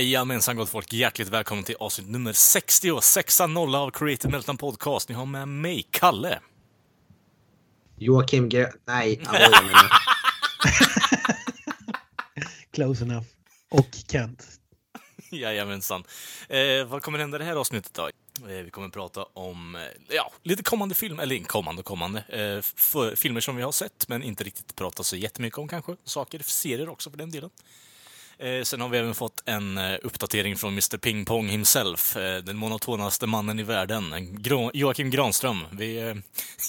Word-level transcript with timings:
Jajamensan 0.00 0.56
gott 0.56 0.68
folk, 0.68 0.92
hjärtligt 0.92 1.28
välkommen 1.28 1.64
till 1.64 1.76
avsnitt 1.78 2.08
nummer 2.08 2.32
60, 2.32 2.90
6-0 2.90 3.76
av 3.76 3.90
Creative 3.90 4.32
Meltdown 4.32 4.56
Podcast. 4.56 5.08
Ni 5.08 5.14
har 5.14 5.26
med 5.26 5.48
mig, 5.48 5.88
Kalle. 5.90 6.40
Joakim 7.98 8.48
Grö... 8.48 8.70
Nej. 8.86 9.20
Close 12.72 13.04
enough. 13.04 13.26
Och 13.70 13.88
Kent. 14.08 14.46
Jajamensan. 15.30 16.04
Eh, 16.48 16.84
vad 16.86 17.02
kommer 17.02 17.18
hända 17.18 17.36
i 17.36 17.38
det 17.38 17.44
här 17.44 17.56
avsnittet 17.56 17.94
då? 17.94 18.08
Eh, 18.48 18.62
vi 18.64 18.70
kommer 18.70 18.88
prata 18.88 19.22
om, 19.22 19.74
eh, 19.74 19.82
ja, 20.08 20.32
lite 20.42 20.62
kommande 20.62 20.94
film, 20.94 21.20
eller 21.20 21.36
inte 21.36 21.48
kommande 21.48 21.80
och 21.80 21.86
kommande, 21.86 22.20
eh, 22.28 22.62
för, 22.62 23.16
filmer 23.16 23.40
som 23.40 23.56
vi 23.56 23.62
har 23.62 23.72
sett, 23.72 24.08
men 24.08 24.22
inte 24.22 24.44
riktigt 24.44 24.76
pratat 24.76 25.06
så 25.06 25.16
jättemycket 25.16 25.58
om 25.58 25.68
kanske. 25.68 25.96
Saker, 26.04 26.38
serier 26.38 26.88
också 26.88 27.10
för 27.10 27.18
den 27.18 27.30
delen. 27.30 27.50
Eh, 28.42 28.62
sen 28.62 28.80
har 28.80 28.88
vi 28.88 28.98
även 28.98 29.14
fått 29.14 29.42
en 29.44 29.78
eh, 29.78 29.98
uppdatering 30.02 30.56
från 30.56 30.72
Mr 30.72 30.96
Ping 30.96 31.24
Pong 31.24 31.48
himself, 31.48 32.16
eh, 32.16 32.42
den 32.42 32.56
monotonaste 32.56 33.26
mannen 33.26 33.58
i 33.58 33.62
världen, 33.62 34.36
Gra 34.42 34.70
Joakim 34.74 35.10
Granström. 35.10 35.66
Vi, 35.72 35.98
eh, 35.98 36.14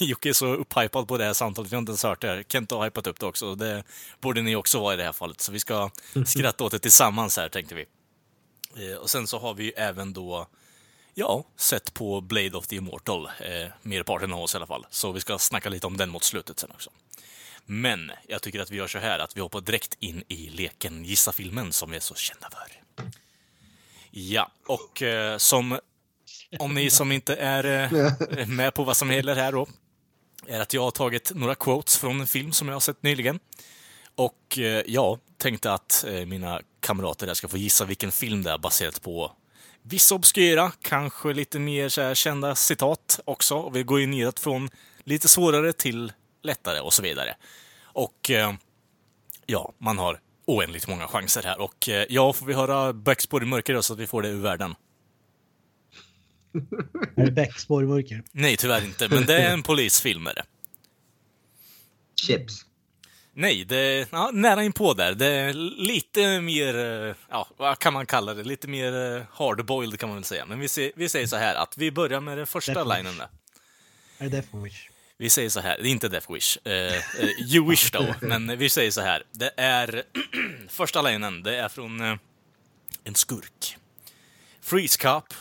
Jocke 0.00 0.28
är 0.28 0.32
så 0.32 0.46
upphypad 0.46 1.08
på 1.08 1.18
det 1.18 1.24
här 1.24 1.32
samtalet, 1.32 1.72
vi 1.72 1.76
har 1.76 1.80
inte 1.80 1.90
ens 1.90 2.02
hört 2.02 2.20
det. 2.20 2.44
Kent 2.48 2.70
har 2.70 2.84
hypat 2.84 3.06
upp 3.06 3.20
det 3.20 3.26
också, 3.26 3.54
det 3.54 3.84
borde 4.20 4.42
ni 4.42 4.56
också 4.56 4.80
vara 4.80 4.94
i 4.94 4.96
det 4.96 5.04
här 5.04 5.12
fallet. 5.12 5.40
Så 5.40 5.52
vi 5.52 5.60
ska 5.60 5.90
skratta 6.26 6.64
åt 6.64 6.72
det 6.72 6.78
tillsammans 6.78 7.36
här, 7.36 7.48
tänkte 7.48 7.74
vi. 7.74 7.86
Eh, 8.76 8.96
och 8.96 9.10
sen 9.10 9.26
så 9.26 9.38
har 9.38 9.54
vi 9.54 9.70
även 9.70 10.12
då, 10.12 10.46
ja, 11.14 11.44
sett 11.56 11.94
på 11.94 12.20
Blade 12.20 12.56
of 12.56 12.66
the 12.66 12.76
Immortal, 12.76 13.26
eh, 13.26 13.70
merparten 13.82 14.32
av 14.32 14.40
oss 14.40 14.54
i 14.54 14.56
alla 14.56 14.66
fall. 14.66 14.86
Så 14.90 15.12
vi 15.12 15.20
ska 15.20 15.38
snacka 15.38 15.68
lite 15.68 15.86
om 15.86 15.96
den 15.96 16.10
mot 16.10 16.24
slutet 16.24 16.58
sen 16.58 16.70
också. 16.70 16.90
Men 17.66 18.12
jag 18.28 18.42
tycker 18.42 18.60
att 18.60 18.70
vi 18.70 18.76
gör 18.76 18.86
så 18.86 18.98
här 18.98 19.18
att 19.18 19.36
vi 19.36 19.40
hoppar 19.40 19.60
direkt 19.60 19.96
in 20.00 20.24
i 20.28 20.50
leken 20.50 21.04
Gissa 21.04 21.32
filmen 21.32 21.72
som 21.72 21.90
vi 21.90 21.96
är 21.96 22.00
så 22.00 22.14
kända 22.14 22.50
för. 22.50 22.82
Ja, 24.10 24.50
och 24.66 25.02
eh, 25.02 25.38
som 25.38 25.78
om 26.58 26.74
ni 26.74 26.90
som 26.90 27.12
inte 27.12 27.34
är 27.36 27.64
eh, 27.64 28.46
med 28.46 28.74
på 28.74 28.84
vad 28.84 28.96
som 28.96 29.12
gäller 29.12 29.36
här 29.36 29.52
då, 29.52 29.66
är 30.46 30.60
att 30.60 30.74
jag 30.74 30.82
har 30.82 30.90
tagit 30.90 31.32
några 31.34 31.54
quotes 31.54 31.96
från 31.96 32.20
en 32.20 32.26
film 32.26 32.52
som 32.52 32.68
jag 32.68 32.74
har 32.74 32.80
sett 32.80 33.02
nyligen. 33.02 33.38
Och 34.14 34.58
eh, 34.58 34.82
jag 34.86 35.18
tänkte 35.38 35.72
att 35.72 36.04
eh, 36.08 36.26
mina 36.26 36.60
kamrater 36.80 37.26
där 37.26 37.34
ska 37.34 37.48
få 37.48 37.56
gissa 37.56 37.84
vilken 37.84 38.12
film 38.12 38.42
det 38.42 38.50
är 38.50 38.58
baserat 38.58 39.02
på 39.02 39.32
vissa 39.82 40.14
obskyra, 40.14 40.72
kanske 40.82 41.32
lite 41.32 41.58
mer 41.58 41.88
så 41.88 42.02
här, 42.02 42.14
kända 42.14 42.54
citat 42.54 43.20
också. 43.24 43.54
Och 43.54 43.76
vi 43.76 43.82
går 43.82 44.00
ju 44.00 44.06
neråt 44.06 44.40
från 44.40 44.70
lite 45.04 45.28
svårare 45.28 45.72
till 45.72 46.12
lättare 46.44 46.80
och 46.80 46.92
så 46.92 47.02
vidare. 47.02 47.36
Och 47.82 48.30
eh, 48.30 48.54
ja, 49.46 49.72
man 49.78 49.98
har 49.98 50.20
oändligt 50.44 50.88
många 50.88 51.06
chanser 51.06 51.42
här. 51.42 51.60
Och 51.60 51.88
eh, 51.88 52.06
ja, 52.08 52.32
får 52.32 52.46
vi 52.46 52.54
höra 52.54 52.92
Backspår 52.92 53.42
i 53.42 53.46
mörker 53.46 53.74
då, 53.74 53.82
så 53.82 53.92
att 53.92 53.98
vi 53.98 54.06
får 54.06 54.22
det 54.22 54.28
ur 54.28 54.40
världen? 54.40 54.74
Är 57.16 57.24
det 57.24 57.32
Bäckspår 57.32 57.84
i 57.84 57.86
mörker? 57.86 58.22
Nej, 58.32 58.56
tyvärr 58.56 58.84
inte, 58.84 59.08
men 59.08 59.26
det 59.26 59.38
är 59.38 59.52
en 59.52 59.62
polisfilm 59.62 60.26
är 60.26 60.34
det. 60.34 60.44
Chips. 62.26 62.66
Nej, 63.36 63.64
det 63.64 63.76
är 63.76 64.06
ja, 64.10 64.30
nära 64.32 64.64
inpå 64.64 64.94
där. 64.94 65.14
Det 65.14 65.26
är 65.26 65.52
lite 65.82 66.40
mer, 66.40 66.76
eh, 66.76 67.14
ja, 67.30 67.48
vad 67.56 67.78
kan 67.78 67.92
man 67.92 68.06
kalla 68.06 68.34
det? 68.34 68.44
Lite 68.44 68.68
mer 68.68 69.26
hardboiled 69.32 70.00
kan 70.00 70.08
man 70.08 70.16
väl 70.16 70.24
säga. 70.24 70.46
Men 70.46 70.58
vi, 70.58 70.68
ser, 70.68 70.92
vi 70.96 71.08
säger 71.08 71.26
så 71.26 71.36
här 71.36 71.54
att 71.54 71.78
vi 71.78 71.90
börjar 71.90 72.20
med 72.20 72.38
den 72.38 72.46
första 72.46 72.74
Death 72.74 72.96
linen 72.96 73.16
där. 73.16 73.28
Är 74.18 74.24
det 74.24 74.28
Death 74.28 74.56
Wish? 74.56 74.88
Vi 75.18 75.30
säger 75.30 75.48
så 75.48 75.60
här, 75.60 75.78
det 75.82 75.88
är 75.88 75.90
inte 75.90 76.08
Death 76.08 76.32
Wish. 76.32 76.58
Uh, 76.66 76.72
uh, 76.72 77.54
you 77.54 77.70
wish 77.70 77.90
då, 77.90 78.14
men 78.26 78.58
vi 78.58 78.68
säger 78.68 78.90
så 78.90 79.00
här. 79.00 79.22
Det 79.32 79.52
är 79.56 80.02
första 80.68 81.02
linen, 81.02 81.42
det 81.42 81.56
är 81.56 81.68
från 81.68 82.00
eh, 82.00 82.16
en 83.04 83.14
skurk. 83.14 83.76
Freeze 84.60 84.98
cop. 84.98 85.34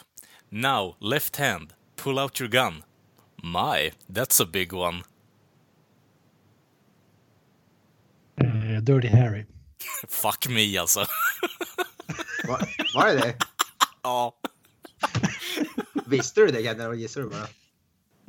Now, 0.49 0.95
left 0.99 1.35
hand. 1.35 1.73
Pull 1.95 2.19
out 2.19 2.41
your 2.41 2.51
gun. 2.51 2.83
My, 3.43 3.91
that's 4.07 4.43
a 4.43 4.47
big 4.51 4.73
one. 4.73 5.03
Eh, 8.37 8.81
Dirty 8.81 9.07
Harry. 9.07 9.45
Fuck 10.07 10.47
me 10.49 10.77
alltså. 10.77 10.99
Va, 12.47 12.59
var 12.93 13.07
det 13.07 13.37
ja. 14.01 14.35
Visste 16.05 16.41
du 16.41 16.47
det 16.47 16.67
eller 16.67 16.93
gissade 16.93 17.25
du 17.25 17.29
bara? 17.29 17.47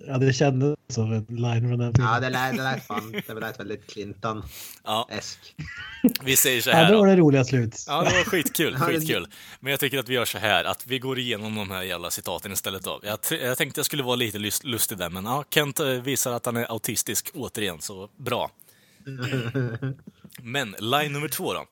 Ja, 0.06 0.18
det 0.18 0.32
kändes 0.32 0.76
som 0.88 1.12
en 1.12 1.24
line 1.28 1.68
från 1.68 1.78
den 1.78 1.94
filmen. 1.94 2.12
Ja, 2.12 2.20
det 2.20 2.30
lät, 2.30 2.56
det 2.56 2.62
lät 2.62 2.86
fan. 2.86 3.12
Det 3.26 3.34
lät 3.34 3.60
väldigt 3.60 3.86
Clinton-esk. 3.86 5.38
Ja, 6.02 6.10
vi 6.22 6.36
säger 6.36 6.60
så 6.60 6.70
Ja, 6.70 6.76
här 6.76 6.90
det 6.92 6.96
var 6.98 7.06
det 7.06 7.16
roliga 7.16 7.44
slut. 7.44 7.84
Ja, 7.86 8.02
det 8.02 8.10
var 8.16 8.24
skitkul, 8.24 8.76
Ja, 8.80 8.86
skitkul. 8.86 9.26
Men 9.60 9.70
jag 9.70 9.80
tycker 9.80 9.98
att 9.98 10.08
vi 10.08 10.14
gör 10.14 10.24
så 10.24 10.38
här, 10.38 10.64
att 10.64 10.86
vi 10.86 10.98
går 10.98 11.18
igenom 11.18 11.54
de 11.54 11.70
här 11.70 11.82
jävla 11.82 12.10
citaten 12.10 12.52
istället 12.52 12.82
då. 12.82 13.00
Jag, 13.02 13.18
jag 13.40 13.58
tänkte 13.58 13.78
jag 13.78 13.86
skulle 13.86 14.02
vara 14.02 14.16
lite 14.16 14.38
lust- 14.38 14.64
lustig 14.66 14.98
där, 14.98 15.10
men 15.10 15.24
ja, 15.24 15.44
Kent 15.50 15.80
eh, 15.80 15.86
visar 15.86 16.32
att 16.32 16.46
han 16.46 16.56
är 16.56 16.72
autistisk 16.72 17.30
återigen, 17.34 17.80
så 17.80 18.08
bra. 18.16 18.50
Men, 20.42 20.74
line 20.78 21.12
nummer 21.12 21.28
två 21.28 21.52
då. 21.52 21.64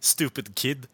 Stupid 0.00 0.54
kid. 0.54 0.86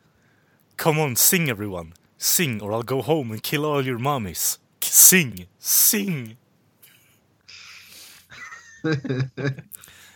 Come 0.77 1.03
on, 1.03 1.17
sing 1.17 1.49
everyone. 1.49 1.93
Sing 2.19 2.63
or 2.63 2.73
I'll 2.73 2.85
go 2.85 3.01
home 3.03 3.33
and 3.35 3.43
kill 3.43 3.65
all 3.65 3.87
your 3.87 3.99
mummies. 3.99 4.59
Sing, 4.85 5.49
sing. 5.61 6.37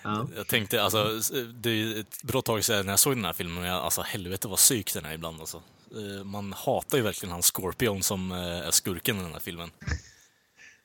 Ja. 0.03 0.28
Jag 0.37 0.47
tänkte, 0.47 0.82
alltså, 0.82 1.21
det 1.54 1.71
är 1.71 2.00
ett 2.00 2.22
bra 2.22 2.43
tag 2.43 2.65
sedan 2.65 2.87
när 2.87 2.93
jag 2.93 2.99
såg 2.99 3.16
den 3.16 3.25
här 3.25 3.32
filmen, 3.32 3.54
men 3.54 3.65
jag, 3.65 3.82
alltså 3.82 4.03
helvete 4.03 4.49
vad 4.49 4.59
psyk 4.59 4.94
den 4.94 5.04
är 5.04 5.15
ibland 5.15 5.41
alltså. 5.41 5.62
Eh, 5.91 6.25
Man 6.25 6.53
hatar 6.53 6.99
ju 6.99 7.04
verkligen 7.04 7.32
han 7.32 7.43
Scorpion 7.43 8.03
som 8.03 8.32
eh, 8.32 8.38
är 8.38 8.71
skurken 8.71 9.19
i 9.21 9.22
den 9.22 9.32
här 9.32 9.41
filmen. 9.41 9.71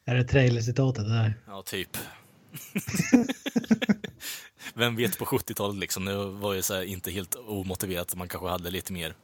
Är 0.06 0.16
det 0.16 0.24
trailercitatet 0.24 1.04
det 1.06 1.14
där? 1.14 1.34
Ja, 1.48 1.62
typ. 1.62 1.90
Vem 4.74 4.96
vet 4.96 5.18
på 5.18 5.26
70-talet 5.26 5.78
liksom, 5.78 6.06
det 6.06 6.26
var 6.26 6.54
ju 6.54 6.62
så 6.62 6.74
här 6.74 6.84
inte 6.84 7.12
helt 7.12 7.36
omotiverat, 7.36 8.16
man 8.16 8.28
kanske 8.28 8.50
hade 8.50 8.70
lite 8.72 8.94
mer 8.94 9.16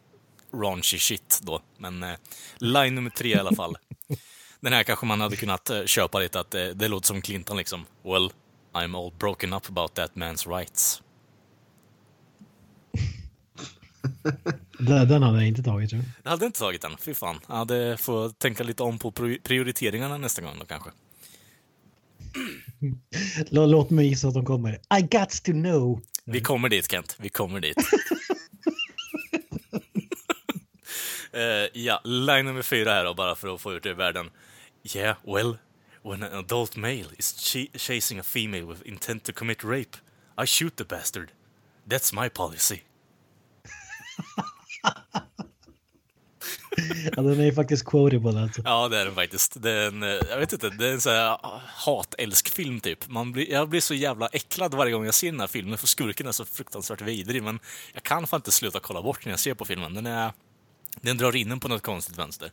raunchy 0.54 0.98
shit 1.00 1.40
då. 1.44 1.62
Men 1.78 2.04
eh, 2.04 2.16
line 2.58 2.96
nummer 2.96 3.10
tre 3.10 3.30
i 3.30 3.40
alla 3.40 3.56
fall. 3.56 3.78
Den 4.60 4.74
här 4.74 4.84
kanske 4.84 5.06
man 5.06 5.22
hade 5.22 5.36
kunnat 5.36 5.70
eh, 5.70 5.86
köpa 5.86 6.20
lite, 6.20 6.40
att 6.40 6.56
eh, 6.56 6.66
det 6.66 6.88
låter 6.88 7.08
som 7.08 7.22
Clinton 7.22 7.58
liksom. 7.58 7.86
Well, 8.04 8.32
I'm 8.74 8.96
all 8.96 9.12
broken 9.20 9.54
up 9.54 9.70
about 9.70 9.94
that 9.96 10.16
man's 10.16 10.58
rights. 10.58 11.02
Den 14.80 15.24
hade 15.24 15.38
jag 15.38 15.48
inte 15.48 15.64
tagit 15.64 15.90
tror 15.90 16.02
jag. 16.02 16.12
Jag 16.24 16.32
hade 16.32 16.46
inte 16.46 16.60
tagit 16.60 16.82
den, 16.82 16.98
fy 16.98 17.14
fan. 17.14 17.40
Jag 17.48 17.56
hade 17.56 17.98
får 17.98 18.30
tänka 18.30 18.64
lite 18.64 18.84
om 18.84 19.00
på 19.00 19.12
pri- 19.12 19.42
prioriteringarna 19.44 20.18
nästa 20.18 20.42
gång 20.42 20.56
då 20.60 20.66
kanske. 20.66 20.90
Lå- 23.50 23.66
Låt 23.68 23.90
mig 23.90 24.08
gissa 24.08 24.28
att 24.28 24.34
de 24.34 24.46
kommer. 24.46 24.74
I 24.74 25.02
got 25.02 25.30
to 25.44 25.52
know. 25.52 26.02
Vi 26.26 26.42
kommer 26.42 26.70
dit 26.70 26.92
Kent, 26.92 27.16
vi 27.20 27.30
kommer 27.30 27.60
dit. 27.60 27.78
Eh, 31.32 31.70
ja, 31.82 32.02
line 32.04 32.46
nummer 32.46 32.62
fyra 32.62 32.92
här 32.92 33.06
då, 33.06 33.14
bara 33.14 33.36
för 33.36 33.56
att 33.56 33.62
få 33.62 33.74
ut 33.74 33.84
det 33.84 33.90
i 33.90 33.94
världen. 33.94 34.30
Yeah, 34.96 35.18
well, 35.26 35.58
when 36.04 36.24
an 36.24 36.34
adult 36.34 36.78
male 36.78 37.12
is 37.18 37.34
ch- 37.34 37.72
chasing 37.76 38.20
a 38.20 38.24
female 38.24 38.66
with 38.66 38.82
intent 38.86 39.24
to 39.24 39.34
commit 39.34 39.64
rape, 39.64 39.98
I 40.38 40.46
shoot 40.46 40.76
the 40.76 40.84
bastard. 40.84 41.32
That's 41.90 42.14
my 42.14 42.30
policy. 42.30 42.82
Ja, 47.16 47.22
den 47.22 47.40
är 47.40 47.46
ju 47.46 47.54
faktiskt 47.54 47.86
quotable 47.86 48.42
alltså. 48.42 48.62
Ja, 48.66 48.90
det 48.90 48.98
är 48.98 49.06
den 49.06 49.16
faktiskt. 49.16 49.62
Det 49.62 49.72
är 49.72 49.88
en, 49.88 50.04
eh, 50.04 50.10
jag 50.10 50.38
vet 50.38 50.54
inte, 50.54 50.70
det 50.70 50.88
är 50.88 50.94
en 50.94 51.02
sån 51.02 51.12
här 51.12 51.30
ah, 51.30 51.62
hat-älsk-film 51.66 52.80
typ. 52.80 53.08
Man 53.08 53.32
blir, 53.32 53.52
jag 53.52 53.70
blir 53.70 53.82
så 53.82 53.94
jävla 53.94 54.28
äcklad 54.28 54.74
varje 54.74 54.92
gång 54.92 55.06
jag 55.06 55.14
ser 55.14 55.32
den 55.32 55.40
här 55.40 55.48
filmen, 55.48 55.78
för 55.78 55.88
skurken 55.88 56.28
är 56.28 56.32
så 56.32 56.46
fruktansvärt 56.46 57.02
vidrig, 57.02 57.44
men 57.44 57.60
jag 57.94 58.04
kan 58.04 58.28
fan 58.28 58.38
inte 58.38 58.52
sluta 58.52 58.80
kolla 58.80 59.02
bort 59.02 59.26
när 59.26 59.34
jag 59.34 59.40
ser 59.40 59.54
på 59.54 59.66
filmen. 59.66 59.94
Den, 59.94 60.06
är, 60.06 60.32
den 61.02 61.18
drar 61.18 61.36
in 61.36 61.52
en 61.52 61.60
på 61.60 61.68
något 61.68 61.84
konstigt 61.84 62.18
vänster. 62.18 62.52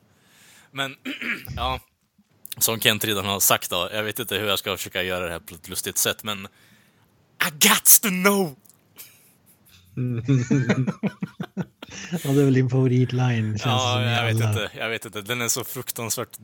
Men, 0.71 0.97
ja, 1.57 1.81
som 2.59 2.81
Kent 2.81 3.05
redan 3.05 3.25
har 3.25 3.41
sagt 3.41 3.71
då, 3.71 3.89
jag 3.93 4.03
vet 4.03 4.19
inte 4.19 4.37
hur 4.37 4.47
jag 4.47 4.59
ska 4.59 4.77
försöka 4.77 5.03
göra 5.03 5.25
det 5.25 5.33
här 5.33 5.39
på 5.39 5.55
ett 5.55 5.69
lustigt 5.69 5.99
sätt, 5.99 6.25
men 6.25 6.45
I 7.47 7.51
got 7.51 8.01
to 8.03 8.09
know! 8.09 8.57
ja, 12.11 12.31
det 12.33 12.41
är 12.41 12.45
väl 12.45 12.55
din 12.55 12.71
favoritline. 12.71 13.59
Ja, 13.65 14.03
jag 14.03 14.25
vet 14.25 14.37
alla. 14.37 14.51
inte. 14.51 14.71
Jag 14.79 14.89
vet 14.89 15.05
inte. 15.05 15.23
Den 15.23 15.41
är 15.41 15.49
så 15.49 15.65
fruktansvärt, 15.65 16.39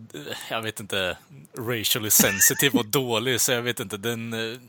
jag 0.51 0.62
vet 0.62 0.81
inte, 0.81 1.17
racially 1.59 2.11
sensitive 2.11 2.79
och 2.79 2.87
dålig, 2.87 3.41
så 3.41 3.53
jag 3.53 3.63
vet 3.63 3.81
inte. 3.81 3.97
Den... 3.97 4.31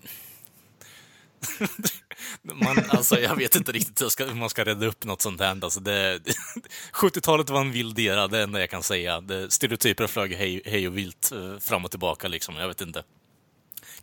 Man, 2.42 2.78
alltså, 2.90 3.20
jag 3.20 3.36
vet 3.36 3.56
inte 3.56 3.72
riktigt 3.72 4.02
hur 4.20 4.34
man 4.36 4.50
ska 4.50 4.66
rädda 4.66 4.86
upp 4.86 5.04
något 5.04 5.22
sånt 5.22 5.42
här. 5.42 5.60
Alltså, 5.64 5.80
det, 5.80 6.20
70-talet 6.94 7.50
var 7.50 7.62
en 7.62 7.72
vild 7.72 8.00
era, 8.00 8.28
det 8.28 8.38
är 8.38 8.40
det 8.40 8.44
enda 8.44 8.60
jag 8.60 8.70
kan 8.70 8.84
säga. 8.84 9.22
Det, 9.22 9.52
stereotyper 9.52 10.08
flög 10.08 10.36
hej, 10.36 10.62
hej 10.66 10.88
och 10.88 10.98
vilt 10.98 11.32
eh, 11.32 11.60
fram 11.60 11.86
och 11.86 11.92
tillbaka, 11.92 12.28
liksom. 12.28 12.56
Jag 12.56 12.68
vet 12.68 12.82
inte. 12.82 13.04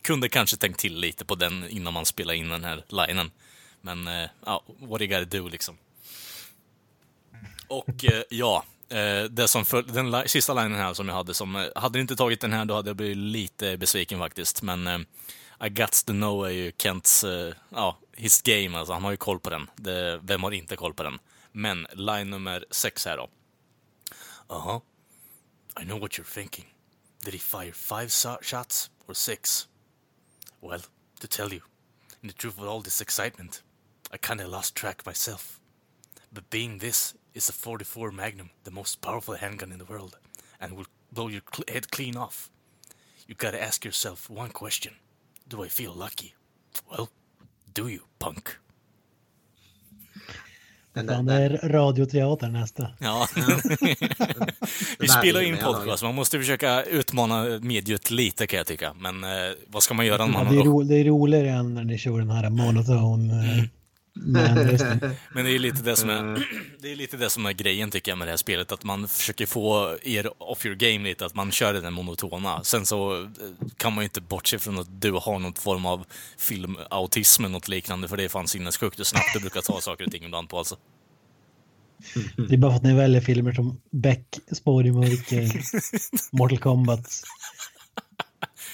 Kunde 0.03 0.29
kanske 0.29 0.57
tänkt 0.57 0.81
till 0.81 0.97
lite 0.97 1.25
på 1.25 1.35
den 1.35 1.69
innan 1.69 1.93
man 1.93 2.07
spelade 2.07 2.39
in 2.39 2.49
den 2.49 2.65
här 2.65 2.85
linen. 2.89 3.31
Men, 3.81 4.09
eh, 4.09 4.29
ja, 4.47 4.63
what 4.79 5.01
you 5.01 5.09
gotta 5.21 5.39
do, 5.39 5.49
liksom. 5.49 5.77
Och 7.69 8.05
eh, 8.05 8.23
ja, 8.31 8.65
det 9.31 9.49
som 9.49 9.65
för, 9.65 9.83
den 9.83 10.11
li- 10.11 10.29
sista 10.29 10.55
linen 10.55 10.75
här 10.79 10.95
som 10.95 11.09
jag 11.09 11.15
hade, 11.15 11.35
som, 11.35 11.55
hade 11.77 11.99
jag 11.99 12.03
inte 12.03 12.17
tagit 12.17 12.41
den 12.41 12.53
här 12.53 12.65
då 12.65 12.75
hade 12.75 12.89
jag 12.89 12.97
blivit 12.97 13.17
lite 13.17 13.77
besviken 13.77 14.19
faktiskt. 14.19 14.63
Men 14.63 15.07
I 15.65 15.69
guts 15.69 16.05
to 16.05 16.13
know 16.13 16.47
är 16.47 16.51
ju 16.51 16.73
Kents, 16.79 17.25
ja, 17.71 17.99
his 18.19 18.43
game 18.43 18.79
alltså. 18.79 18.93
Han 18.93 19.05
har 19.05 19.11
ju 19.11 19.17
koll 19.17 19.41
på 19.41 19.51
den. 19.51 19.71
Det, 19.77 20.21
vem 20.23 20.43
har 20.43 20.51
inte 20.51 20.77
koll 20.77 20.95
på 20.95 21.03
den? 21.03 21.19
Men 21.53 21.87
line 21.93 22.31
nummer 22.31 22.65
sex 22.71 23.05
här 23.05 23.17
då. 23.17 23.29
Uh-huh. 24.49 24.81
I 25.81 25.85
know 25.85 26.01
what 26.01 26.13
you're 26.19 26.35
thinking. 26.35 26.75
Did 27.25 27.35
he 27.35 27.39
fire 27.39 27.73
five 27.73 28.09
so- 28.09 28.43
shots 28.43 28.91
or 29.07 29.15
six? 29.15 29.69
Well, 30.61 30.81
to 31.21 31.27
tell 31.27 31.53
you, 31.53 31.61
in 32.23 32.29
the 32.29 32.35
truth 32.35 32.59
of 32.61 32.69
all 32.69 32.83
this 32.83 33.01
excitement, 33.01 33.63
I 34.13 34.19
kinda 34.19 34.47
lost 34.47 34.75
track 34.75 35.07
myself. 35.07 35.61
But 36.33 36.51
being 36.51 36.79
this 36.79 37.15
is 37.35 37.49
a 37.49 37.53
44 37.53 38.11
Magnum, 38.11 38.51
the 38.65 38.71
most 38.71 39.01
powerful 39.01 39.37
handgun 39.37 39.73
in 39.73 39.79
the 39.79 39.93
world, 39.93 40.17
and 40.61 40.73
will 40.73 40.87
blow 41.13 41.29
your 41.29 41.43
cl- 41.55 41.75
head 41.75 41.91
clean 41.91 42.17
off. 42.17 42.51
You 43.27 43.35
gotta 43.35 43.63
ask 43.63 43.85
yourself 43.85 44.31
one 44.31 44.51
question 44.51 44.95
Do 45.49 45.65
I 45.65 45.69
feel 45.69 45.93
lucky? 45.93 46.35
Well, 46.91 47.09
do 47.79 47.91
you, 47.91 48.01
punk? 48.19 48.45
Den 50.93 51.07
där, 51.07 51.17
den, 51.17 51.29
är 51.29 51.69
radioteater 51.69 52.49
nästa. 52.49 52.91
Ja. 52.99 53.29
Vi 54.99 55.09
spelar 55.09 55.41
in 55.41 55.57
podcast, 55.57 56.03
man 56.03 56.15
måste 56.15 56.39
försöka 56.39 56.83
utmana 56.83 57.59
mediet 57.63 58.11
lite 58.11 58.47
kan 58.47 58.57
jag 58.57 58.67
tycka. 58.67 58.95
Men 58.95 59.25
eh, 59.25 59.31
vad 59.67 59.83
ska 59.83 59.95
man 59.95 60.07
göra 60.07 60.27
när 60.27 60.33
Ja, 60.33 60.45
man 60.45 60.55
det, 60.55 60.61
är 60.61 60.65
ro, 60.65 60.83
det 60.83 60.95
är 60.95 61.05
roligare 61.05 61.51
än 61.51 61.75
när 61.75 61.85
ni 61.85 61.99
kör 61.99 62.19
den 62.19 62.31
här 62.31 62.51
monoton 62.51 63.31
eh. 64.37 65.11
Men 65.33 65.45
det 65.45 65.51
är 65.55 65.59
lite 65.69 65.83
det 65.83 65.97
som 65.97 66.11
Mm. 66.11 66.35
är, 66.35 66.45
det 66.81 66.93
är 66.93 66.97
lite 66.97 67.17
det 67.17 67.31
som 67.31 67.47
är 67.47 67.53
grejen 67.53 67.91
tycker 67.91 68.11
jag 68.11 68.19
med 68.19 68.29
det 68.29 68.33
här 68.33 68.37
spelet, 68.37 68.73
att 68.73 68.85
man 68.85 69.09
försöker 69.09 69.47
få 69.47 69.97
er 70.03 70.31
off 70.43 70.67
your 70.67 70.77
game 70.77 71.09
lite, 71.09 71.27
att 71.27 71.35
man 71.35 71.51
kör 71.53 71.75
den 71.75 71.93
monotona. 71.93 72.65
Sen 72.65 72.87
så 72.87 73.23
eh, 73.23 73.29
kan 73.77 73.93
man 73.93 74.03
ju 74.03 74.05
inte 74.05 74.21
bortse 74.21 74.59
från 74.59 74.79
att 74.79 75.01
du 75.01 75.13
har 75.13 75.39
någon 75.39 75.55
form 75.55 75.87
av 75.87 76.05
filmautism 76.39 77.45
eller 77.45 77.53
något 77.53 77.69
liknande, 77.69 78.09
för 78.09 78.17
det 78.17 78.25
är 78.25 78.29
fan 78.29 78.49
sinnessjukt 78.49 78.99
hur 78.99 79.05
snabbt 79.05 79.35
du 79.35 79.41
brukar 79.41 79.61
ta 79.61 79.81
saker 79.81 80.05
och 80.07 80.13
ting 80.13 80.25
ibland 80.25 80.49
på 80.49 80.59
alltså. 80.59 80.77
Det 82.49 82.55
är 82.55 82.59
bara 82.59 82.73
för 82.73 82.77
att 82.77 82.83
ni 82.83 82.95
väljer 82.95 83.21
filmer 83.21 83.53
som 83.53 83.81
Beck, 83.91 84.39
Spår 84.53 84.87
i 84.87 84.93
mörker, 84.93 85.53
Mortal 86.37 86.59
Kombat. 86.59 87.07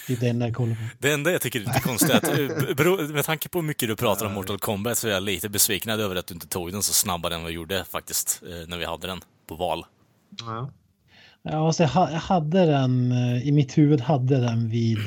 Det 0.07 0.13
är 0.13 0.17
det 0.21 0.29
enda 0.29 0.47
jag 0.47 0.55
kollar 0.57 0.75
på. 0.75 0.81
Det 0.99 1.13
enda 1.13 1.33
jag 1.33 1.41
tycker 1.41 1.61
är 1.61 1.65
lite 1.65 1.81
konstigt 1.81 2.11
är 2.11 2.17
att, 2.17 2.25
eh, 2.39 2.75
bero- 2.77 3.13
med 3.13 3.25
tanke 3.25 3.49
på 3.49 3.59
hur 3.59 3.67
mycket 3.67 3.89
du 3.89 3.97
pratar 3.97 4.27
om 4.27 4.33
Mortal 4.33 4.59
Kombat 4.59 4.99
så 4.99 5.09
är 5.09 5.13
jag 5.13 5.23
lite 5.23 5.49
besviken 5.49 6.01
över 6.01 6.17
att 6.17 6.27
du 6.27 6.35
inte 6.35 6.47
tog 6.49 6.73
den 6.73 6.83
så 6.83 6.93
snabbare 6.93 7.35
än 7.35 7.43
vad 7.43 7.51
du 7.51 7.55
gjorde 7.55 7.85
faktiskt, 7.91 8.43
eh, 8.49 8.69
när 8.69 8.79
vi 8.79 8.85
hade 8.85 9.07
den 9.07 9.21
på 9.47 9.55
val. 9.55 9.85
ja. 10.41 10.71
Ja, 11.47 11.67
alltså 11.67 11.83
jag, 11.83 11.91
ha, 11.91 12.11
jag 12.11 12.21
hade 12.21 12.67
den, 12.67 13.13
eh, 13.13 13.49
i 13.49 13.53
mitt 13.53 13.79
huvud 13.79 14.01
hade 14.01 14.41
den 14.41 14.69
vid 14.69 14.99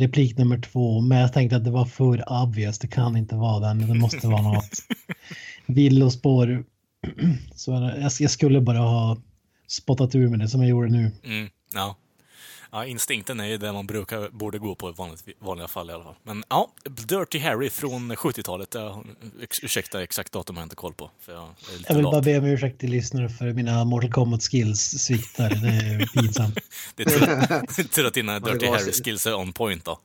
replik 0.00 0.38
nummer 0.38 0.58
två, 0.60 1.00
men 1.00 1.18
jag 1.18 1.32
tänkte 1.32 1.56
att 1.56 1.64
det 1.64 1.70
var 1.70 1.84
för 1.84 2.32
obvious, 2.42 2.78
det 2.78 2.88
kan 2.88 3.16
inte 3.16 3.34
vara 3.36 3.60
den, 3.68 3.88
det 3.88 3.94
måste 3.94 4.26
vara 4.26 4.42
något 4.42 4.70
villospår. 5.66 6.64
Så 7.54 7.70
jag, 8.00 8.10
jag 8.20 8.30
skulle 8.30 8.60
bara 8.60 8.78
ha 8.78 9.16
spottat 9.68 10.14
ur 10.14 10.28
med 10.28 10.38
det 10.38 10.48
som 10.48 10.60
jag 10.60 10.70
gjorde 10.70 10.88
nu. 10.88 11.12
Mm, 11.24 11.48
ja. 11.74 11.96
Ja, 12.72 12.86
instinkten 12.86 13.40
är 13.40 13.44
ju 13.46 13.58
det 13.58 13.72
man 13.72 13.86
brukar, 13.86 14.28
borde 14.28 14.58
gå 14.58 14.74
på 14.74 14.88
i 14.88 14.92
vanligt, 14.92 15.24
vanliga 15.38 15.68
fall 15.68 15.90
i 15.90 15.92
alla 15.92 16.04
fall. 16.04 16.14
Men 16.22 16.44
ja, 16.48 16.70
Dirty 16.84 17.38
Harry 17.38 17.70
från 17.70 18.12
70-talet. 18.12 18.74
Jag, 18.74 19.06
ex- 19.42 19.64
ursäkta, 19.64 20.02
exakt 20.02 20.32
datum 20.32 20.56
har 20.56 20.62
jag 20.62 20.66
inte 20.66 20.76
koll 20.76 20.94
på. 20.94 21.10
För 21.20 21.32
jag 21.32 21.48
Jag 21.88 21.94
vill 21.94 22.02
lat. 22.04 22.12
bara 22.12 22.22
be 22.22 22.38
om 22.38 22.44
ursäkt 22.44 22.80
till 22.80 22.90
lyssnare 22.90 23.28
för 23.28 23.52
mina 23.52 23.84
Mortal 23.84 24.12
Kombat 24.12 24.42
skills 24.42 24.80
sviktar, 24.80 25.48
det 25.50 25.68
är 25.68 26.06
pinsamt. 26.22 26.58
Det 26.96 27.02
är 27.02 27.84
tur, 27.88 28.06
att 28.06 28.14
dina 28.14 28.38
Dirty 28.40 28.66
Harry 28.66 28.92
skills 28.92 29.26
är 29.26 29.34
on 29.34 29.52
point 29.52 29.84
då. 29.84 29.98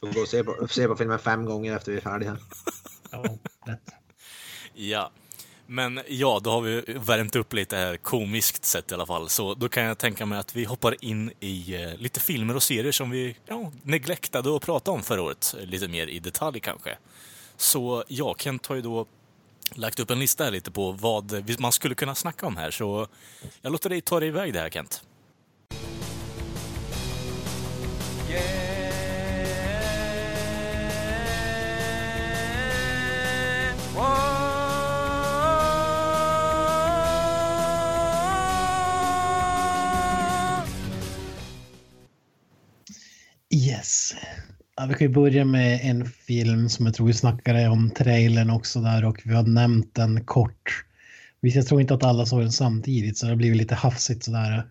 Får 0.00 0.12
gå 0.12 0.20
och 0.20 0.28
se 0.28 0.44
på, 0.44 0.68
se 0.70 0.86
på 0.88 0.96
filmen 0.96 1.18
fem 1.18 1.44
gånger 1.44 1.76
efter 1.76 1.92
vi 1.92 1.98
är 1.98 2.02
färdiga. 2.02 2.38
Ja, 3.10 3.24
lätt. 3.66 3.80
Ja. 4.74 5.10
Men 5.70 6.00
ja, 6.08 6.40
då 6.42 6.50
har 6.50 6.60
vi 6.60 6.82
värmt 6.86 7.36
upp 7.36 7.52
lite 7.52 7.76
här 7.76 7.96
komiskt 7.96 8.64
sett 8.64 8.90
i 8.90 8.94
alla 8.94 9.06
fall. 9.06 9.28
Så 9.28 9.54
då 9.54 9.68
kan 9.68 9.82
jag 9.82 9.98
tänka 9.98 10.26
mig 10.26 10.38
att 10.38 10.56
vi 10.56 10.64
hoppar 10.64 11.04
in 11.04 11.32
i 11.40 11.82
eh, 11.82 11.94
lite 11.96 12.20
filmer 12.20 12.56
och 12.56 12.62
serier 12.62 12.92
som 12.92 13.10
vi 13.10 13.36
ja, 13.46 13.72
neglektade 13.82 14.56
att 14.56 14.62
prata 14.62 14.90
om 14.90 15.02
förra 15.02 15.22
året. 15.22 15.54
Lite 15.60 15.88
mer 15.88 16.06
i 16.06 16.18
detalj 16.18 16.60
kanske. 16.60 16.98
Så 17.56 18.04
ja, 18.08 18.34
Kent 18.38 18.66
har 18.66 18.76
ju 18.76 18.82
då 18.82 19.06
lagt 19.74 20.00
upp 20.00 20.10
en 20.10 20.18
lista 20.18 20.44
här 20.44 20.50
lite 20.50 20.70
på 20.70 20.92
vad 20.92 21.58
man 21.58 21.72
skulle 21.72 21.94
kunna 21.94 22.14
snacka 22.14 22.46
om 22.46 22.56
här. 22.56 22.70
Så 22.70 23.06
jag 23.62 23.72
låter 23.72 23.90
dig 23.90 24.00
ta 24.00 24.20
dig 24.20 24.28
iväg 24.28 24.52
det 24.52 24.60
här 24.60 24.70
Kent. 24.70 25.02
Yes. 43.54 44.14
Ja, 44.76 44.86
vi 44.86 44.94
kan 44.94 45.06
ju 45.06 45.14
börja 45.14 45.44
med 45.44 45.80
en 45.82 46.06
film 46.06 46.68
som 46.68 46.86
jag 46.86 46.94
tror 46.94 47.06
vi 47.06 47.12
snackade 47.12 47.68
om 47.68 47.90
trailern 47.90 48.50
också 48.50 48.80
där 48.80 49.04
och 49.04 49.20
vi 49.24 49.34
har 49.34 49.42
nämnt 49.42 49.94
den 49.94 50.24
kort. 50.24 50.84
Visst, 51.40 51.56
jag 51.56 51.66
tror 51.66 51.80
inte 51.80 51.94
att 51.94 52.04
alla 52.04 52.26
såg 52.26 52.40
den 52.40 52.52
samtidigt 52.52 53.18
så 53.18 53.26
det 53.26 53.32
har 53.32 53.36
blivit 53.36 53.56
lite 53.56 53.74
hafsigt 53.74 54.24
sådär. 54.24 54.66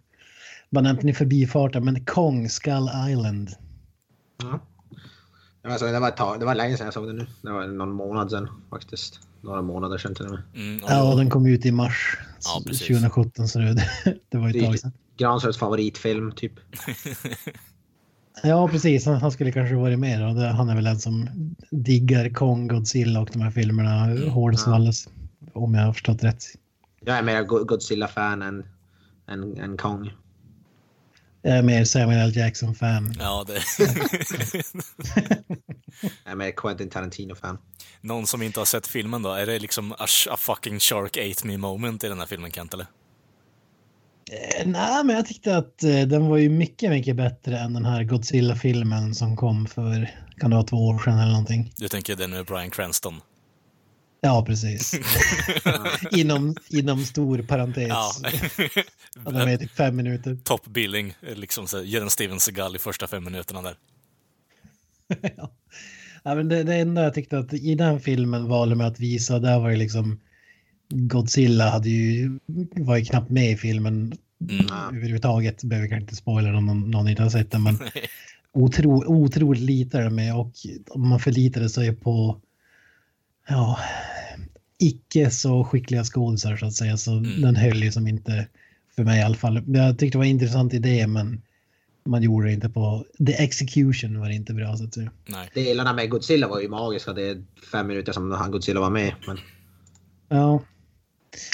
Bara 0.70 0.82
nämnt 0.82 1.02
den 1.02 1.10
i 1.10 1.14
förbifarten, 1.14 1.86
men 1.86 2.06
Kong 2.06 2.50
Skull 2.50 2.90
Island. 3.10 3.50
Ja. 4.44 4.60
Alltså, 5.64 5.86
det, 5.86 6.00
var 6.00 6.08
ett 6.08 6.18
tag, 6.18 6.40
det 6.40 6.46
var 6.46 6.56
länge 6.56 6.78
sedan 6.78 6.86
jag 6.86 6.94
såg 6.94 7.08
den 7.08 7.16
nu. 7.16 7.28
Det 7.42 7.52
var 7.52 7.68
någon 7.68 7.92
månad 7.92 8.32
sedan 8.32 8.50
faktiskt. 8.70 9.20
Några 9.42 9.62
månader 9.62 9.98
sedan 9.98 10.16
till 10.16 10.26
och 10.26 10.32
med. 10.32 10.42
Mm, 10.56 10.84
och 10.84 10.92
Ja, 10.92 11.16
den 11.16 11.30
kom 11.30 11.46
ut 11.46 11.66
i 11.66 11.72
mars 11.72 12.18
Ja, 12.44 12.62
precis. 12.66 12.88
2017 12.88 13.48
så 13.48 13.60
det, 13.60 13.90
det 14.30 14.38
var 14.38 14.50
ju 14.50 14.60
ett 14.60 14.66
tag 14.66 14.80
sedan. 14.80 14.92
Granströms 15.18 15.58
favoritfilm 15.58 16.32
typ. 16.32 16.54
Ja, 18.44 18.68
precis. 18.68 19.06
Han, 19.06 19.16
han 19.22 19.32
skulle 19.32 19.52
kanske 19.52 19.76
varit 19.76 20.00
med 20.00 20.20
då. 20.22 20.26
Han 20.46 20.70
är 20.70 20.76
väl 20.76 20.84
den 20.84 21.00
som 21.00 21.30
diggar 21.72 22.30
Kong, 22.30 22.68
Godzilla 22.68 23.20
och 23.20 23.30
de 23.34 23.42
här 23.42 23.52
filmerna 23.52 24.30
hårdast 24.32 24.68
av 24.68 24.74
alles. 24.74 25.08
Om 25.54 25.74
jag 25.74 25.86
har 25.86 25.94
förstått 25.94 26.24
rätt. 26.24 26.44
Jag 27.06 27.18
är 27.18 27.24
mer 27.24 27.44
Go- 27.44 27.64
Godzilla-fan 27.64 28.42
än, 28.42 28.66
än, 29.28 29.58
än 29.58 29.78
Kong. 29.78 30.12
Jag 31.42 31.58
är 31.58 31.64
mer 31.64 31.84
Samuel 31.86 32.20
L. 32.20 32.38
Jackson-fan. 32.38 33.14
ja, 33.20 33.46
det... 33.48 33.54
Jag 36.24 36.32
är 36.32 36.36
mer 36.36 36.52
Quentin 36.52 36.90
Tarantino-fan. 36.90 37.58
Någon 38.02 38.28
som 38.28 38.42
inte 38.42 38.60
har 38.60 38.66
sett 38.66 38.88
filmen 38.88 39.22
då? 39.22 39.32
Är 39.32 39.46
det 39.46 39.60
liksom 39.60 39.92
a, 39.92 40.06
a 40.30 40.38
fucking 40.38 40.80
shark 40.80 41.18
ate 41.18 41.48
me 41.48 41.58
moment 41.58 42.04
i 42.04 42.08
den 42.08 42.20
här 42.20 42.26
filmen 42.26 42.52
Kent 42.52 42.74
eller? 42.74 42.86
Eh, 44.32 44.68
nej, 44.68 45.04
men 45.04 45.16
jag 45.16 45.26
tyckte 45.26 45.58
att 45.58 45.84
eh, 45.84 46.02
den 46.02 46.28
var 46.28 46.38
ju 46.38 46.50
mycket, 46.50 46.90
mycket 46.90 47.16
bättre 47.16 47.60
än 47.60 47.74
den 47.74 47.86
här 47.86 48.04
Godzilla-filmen 48.04 49.16
som 49.16 49.36
kom 49.36 49.66
för, 49.66 50.12
kan 50.38 50.50
det 50.50 50.56
vara 50.56 50.68
två 50.68 50.88
år 50.88 51.00
sedan 51.00 51.20
eller 51.20 51.32
någonting. 51.32 51.74
Du 51.78 51.88
tänker 51.88 52.16
den 52.16 52.32
med 52.32 52.46
Bryan 52.46 52.70
Cranston? 52.70 53.22
Ja, 54.22 54.46
precis. 54.46 55.00
inom, 56.12 56.56
inom 56.70 57.06
stor 57.06 57.42
parentes. 57.42 57.88
Ja. 57.88 58.12
Ja. 59.26 59.32
De 59.32 59.36
är 59.36 59.58
typ 59.58 59.72
fem 59.72 59.96
minuter. 59.96 60.38
Top 60.44 60.68
billing, 60.68 61.14
liksom 61.22 61.68
så, 61.68 61.84
gör 61.84 62.02
en 62.02 62.10
Steven 62.10 62.40
Seagal 62.40 62.76
i 62.76 62.80
första 62.80 63.08
fem 63.08 63.24
minuterna 63.24 63.62
där. 63.62 63.76
ja. 65.38 65.52
Ja, 66.24 66.36
men 66.36 66.50
det, 66.50 66.64
det 66.64 66.76
enda 66.76 67.04
jag 67.04 67.14
tyckte 67.14 67.38
att 67.38 67.54
i 67.54 67.76
den 67.76 68.00
filmen 68.00 68.48
valde 68.48 68.76
med 68.76 68.88
att 68.88 69.00
visa, 69.00 69.40
där 69.40 69.60
var 69.60 69.70
det 69.70 69.78
liksom 69.78 70.20
Godzilla 70.90 71.70
hade 71.70 71.90
ju, 71.90 72.40
var 72.76 72.98
ju 72.98 73.06
knappt 73.06 73.30
med 73.30 73.52
i 73.52 73.56
filmen 73.58 74.14
Mm. 74.50 74.66
överhuvudtaget. 74.98 75.64
Behöver 75.64 75.88
kanske 75.88 76.02
inte 76.04 76.16
spoila 76.16 76.58
om 76.58 76.66
någon, 76.66 76.92
någon 76.92 77.08
inte 77.08 77.24
har 77.24 77.30
sett 77.30 77.52
den, 77.52 77.64
men 77.64 77.80
otro, 78.52 79.06
otroligt 79.06 79.62
lite 79.62 79.98
är 79.98 80.04
det 80.04 80.10
med 80.10 80.36
och 80.36 80.52
man 80.96 81.20
förlitade 81.20 81.70
sig 81.70 81.96
på 81.96 82.38
ja, 83.50 83.80
icke 84.80 85.30
så 85.32 85.64
skickliga 85.64 86.04
skådisar 86.04 86.58
så 86.58 86.66
att 86.66 86.74
säga. 86.74 86.98
Så 86.98 87.12
Mm. 87.18 87.42
den 87.42 87.56
höll 87.56 87.84
ju 87.84 87.92
som 87.92 88.08
inte, 88.08 88.48
för 88.96 89.04
mig 89.04 89.20
i 89.20 89.24
alla 89.24 89.36
fall. 89.36 89.64
Jag 89.68 90.00
tyckte 90.00 90.16
det 90.16 90.20
var 90.20 90.26
en 90.26 90.32
intressant 90.32 90.74
idé 90.74 91.08
men 91.08 91.42
man 92.06 92.24
gjorde 92.24 92.48
det 92.48 92.54
inte 92.54 92.70
på, 92.70 93.06
the 93.28 93.34
execution 93.44 94.20
var 94.20 94.30
inte 94.30 94.54
bra 94.54 94.78
så 94.78 94.84
att 94.84 94.94
säga. 94.94 95.12
Nej. 95.26 95.50
Delarna 95.54 95.94
med 95.94 96.10
Godzilla 96.10 96.48
var 96.48 96.62
ju 96.62 96.70
magiska. 96.70 97.14
Det 97.14 97.30
är 97.30 97.44
fem 97.72 97.88
minuter 97.88 98.12
som 98.12 98.32
han 98.32 98.52
Godzilla 98.52 98.80
var 98.80 98.90
med. 98.90 99.14
Men, 99.28 99.38
Ja, 100.30 100.64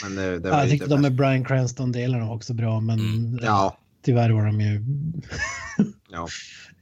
men 0.04 0.16
det, 0.16 0.40
det 0.40 0.50
jag 0.50 0.70
tyckte 0.70 0.88
de 0.88 0.90
bäst. 0.90 1.02
med 1.02 1.16
Brian 1.16 1.46
Cranston-delarna 1.46 2.26
var 2.26 2.36
också 2.36 2.54
bra 2.54 2.80
men 2.80 3.00
Mm. 3.00 3.40
Ja, 3.44 3.78
tyvärr 4.06 4.30
var 4.30 4.46
de 4.46 4.62
ju 4.62 4.82
ja. 6.12 6.28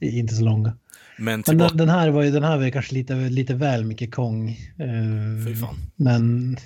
inte 0.00 0.34
så 0.34 0.44
långa. 0.44 0.76
Men 1.18 1.42
Men 1.46 1.58
den, 1.58 1.76
den 1.76 1.88
här 1.88 2.08
var 2.10 2.22
ju 2.22 2.30
den 2.30 2.44
här 2.44 2.58
var 2.58 2.70
kanske 2.70 2.94
lite, 2.94 3.14
lite 3.14 3.54
väl 3.54 3.84
mycket 3.84 4.14
Kong. 4.14 4.50
eh, 4.78 5.46
Fy 5.46 5.56
fan. 5.56 5.76
Men 5.96 6.56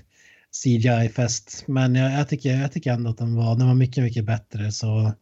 CGI-fest. 0.65 1.65
Men 1.67 1.95
jag, 1.95 2.13
jag, 2.13 2.29
tycker, 2.29 2.61
jag 2.61 2.73
tycker 2.73 2.93
ändå 2.93 3.11
att 3.11 3.19
den 3.19 3.35
var, 3.35 3.57
den 3.57 3.67
var 3.67 3.75
mycket, 3.75 4.05
mycket 4.05 4.25
bättre. 4.25 4.73
Så 4.73 5.13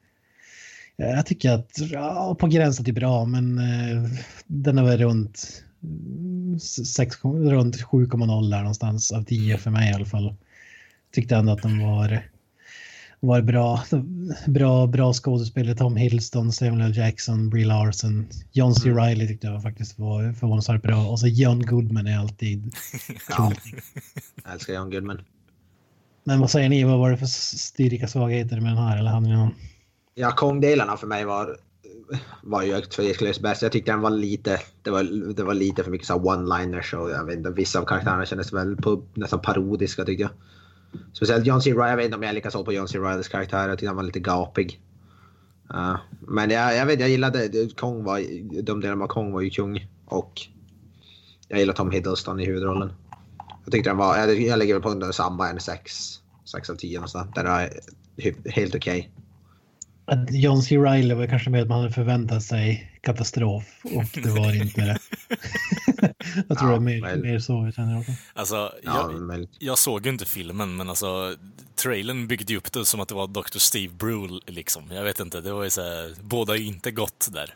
ja, 0.97 1.07
jag 1.07 1.27
tycker 1.27 1.51
att, 1.51 1.79
ja, 1.93 2.37
på 2.41 2.47
gränsen 2.47 2.85
till 2.85 2.95
bra, 2.95 3.25
men 3.25 3.59
eh, 3.59 4.11
den 4.47 4.79
är 4.79 4.85
väl 4.85 4.99
runt, 4.99 5.63
mm, 5.83 6.61
sex, 6.97 7.17
runt 7.25 7.77
7,0 7.77 8.51
där 8.51 8.59
någonstans 8.59 9.13
av 9.13 9.23
10 9.25 9.59
för 9.59 9.71
mig 9.71 9.91
i 9.91 9.95
alla 9.95 10.05
fall. 10.07 10.35
Tyckte 11.15 11.37
ändå 11.37 11.53
att 11.53 11.63
den 11.63 11.83
var, 11.83 12.29
var 13.21 13.43
bra. 13.43 13.85
Bra, 14.47 14.87
bra 14.87 15.13
skådespelare. 15.13 15.75
Tom 15.75 15.97
Hiddleston, 15.97 16.53
Samuel 16.53 16.81
L. 16.81 16.97
Jackson, 16.97 17.51
Brie 17.51 17.67
Larson. 17.67 18.27
John 18.53 18.75
C. 18.75 18.91
Reilly 18.91 19.29
tyckte 19.29 19.47
jag 19.47 19.63
faktiskt 19.63 19.99
var 19.99 20.33
förvånansvärt 20.33 20.83
bra. 20.83 21.07
Och 21.07 21.21
så 21.21 21.27
John 21.27 21.67
Goodman 21.67 22.07
är 22.07 22.19
alltid 22.19 22.75
ja. 23.29 23.53
Jag 24.45 24.53
älskar 24.53 24.75
John 24.75 24.91
Goodman. 24.91 25.21
Men 26.25 26.41
vad 26.41 26.51
säger 26.51 26.69
ni, 26.69 26.85
vad 26.85 26.99
var 26.99 27.11
det 27.11 27.17
för 27.17 27.27
styrka 27.27 28.09
svagheter 28.09 28.61
med 28.61 28.71
den 28.71 28.85
här? 28.85 28.99
Eller 28.99 29.11
hade 29.11 29.27
ni 29.27 29.35
någon? 29.35 29.55
Ja, 30.15 30.31
Kong-delarna 30.31 30.97
för 30.97 31.07
mig 31.07 31.25
var, 31.25 31.57
var 32.43 32.63
ju 32.63 32.81
tveklöst 32.81 33.43
bäst. 33.43 33.63
Jag 33.63 33.73
tyckte 33.73 33.93
den 33.93 34.01
var 34.01 34.11
lite, 34.11 34.61
det 34.83 34.91
var, 34.91 35.35
det 35.35 35.43
var 35.43 35.55
lite 35.55 35.85
för 35.85 35.91
mycket 35.91 36.07
så 36.07 36.15
one-liners 36.15 36.95
och 36.95 37.11
jag 37.11 37.25
vet 37.25 37.37
inte, 37.37 37.51
vissa 37.51 37.81
av 37.81 37.85
karaktärerna 37.85 38.27
kändes 38.27 38.53
väl 38.53 38.77
på, 38.77 39.03
nästan 39.15 39.41
parodiska 39.41 40.05
tyckte 40.05 40.23
jag. 40.23 40.31
Speciellt 41.13 41.47
John 41.47 41.63
C. 41.63 41.71
Reilly, 41.71 41.91
jag 41.91 41.97
vet 41.97 42.05
inte 42.05 42.17
om 42.17 42.23
jag 42.23 42.31
är 42.31 42.35
lika 42.35 42.51
såld 42.51 42.65
på 42.65 42.73
John 42.73 42.89
C. 42.89 42.99
Reillys 42.99 43.29
karaktär, 43.29 43.69
jag 43.69 43.79
tyckte 43.79 43.89
han 43.89 43.97
var 43.97 44.03
lite 44.03 44.21
gapig. 44.21 44.81
Uh, 45.75 45.97
men 46.21 46.51
jag, 46.51 46.77
jag 46.77 46.87
vet, 46.87 47.01
jag 47.01 47.09
gillade, 47.09 47.69
Kong 47.77 48.05
var, 48.05 48.21
de 48.63 48.81
delarna 48.81 49.05
av 49.05 49.09
Kong 49.09 49.33
var 49.33 49.41
ju 49.41 49.51
kung 49.51 49.87
och 50.07 50.41
jag 51.49 51.59
gillar 51.59 51.75
Tom 51.75 51.91
Hiddleston 51.91 52.41
i 52.41 52.47
huvudrollen. 52.47 52.93
Jag 53.65 53.73
tyckte 53.73 53.91
den 53.91 53.97
var, 53.97 54.19
jag, 54.19 54.41
jag 54.41 54.59
lägger 54.59 54.75
väl 54.75 54.83
på 54.83 54.89
under 54.89 55.13
samma 55.13 55.51
en 55.51 55.61
6, 55.61 55.93
6 56.45 56.71
av 56.71 56.75
10 56.75 56.99
någonstans. 56.99 57.31
Den 57.35 57.47
är 57.47 57.71
helt 58.51 58.75
okej. 58.75 59.11
Att 60.07 60.33
John 60.33 60.63
C. 60.63 60.79
Reilly 60.79 61.15
var 61.15 61.27
kanske 61.27 61.51
med 61.51 61.63
att 61.63 61.69
man 61.69 61.81
hade 61.81 61.93
förväntat 61.93 62.43
sig 62.43 62.93
katastrof 63.01 63.65
och 63.85 64.23
det 64.23 64.31
var 64.31 64.63
inte 64.63 64.81
det. 64.81 64.99
jag 66.49 66.59
tror 66.59 66.71
Ja, 66.73 66.79
det 66.79 66.93
är 66.93 67.01
mer, 67.01 67.17
mer 67.17 67.39
så 67.39 67.53
jag 67.53 67.75
känner 67.75 67.99
också. 68.01 68.13
Alltså, 68.35 68.73
Ja, 68.83 69.11
jag, 69.13 69.21
men, 69.21 69.49
jag 69.59 69.79
såg 69.79 70.07
ju 70.07 70.13
inte 70.13 70.25
filmen, 70.25 70.77
men 70.77 70.89
alltså 70.89 71.37
trailern 71.75 72.27
byggde 72.29 72.53
ju 72.53 72.59
upp 72.59 72.73
det 72.73 72.85
som 72.85 73.01
att 73.01 73.09
det 73.09 73.15
var 73.15 73.27
Dr. 73.27 73.59
Steve 73.59 73.93
Brule 73.95 74.41
liksom. 74.47 74.91
Jag 74.91 75.05
vet 75.05 75.21
inte, 75.21 75.41
det 75.41 75.53
var 75.53 75.65
ju 75.65 75.71
så 75.71 75.83
här, 75.83 76.15
båda 76.23 76.57
ju 76.57 76.65
inte 76.65 76.91
gott 76.91 77.29
där. 77.33 77.55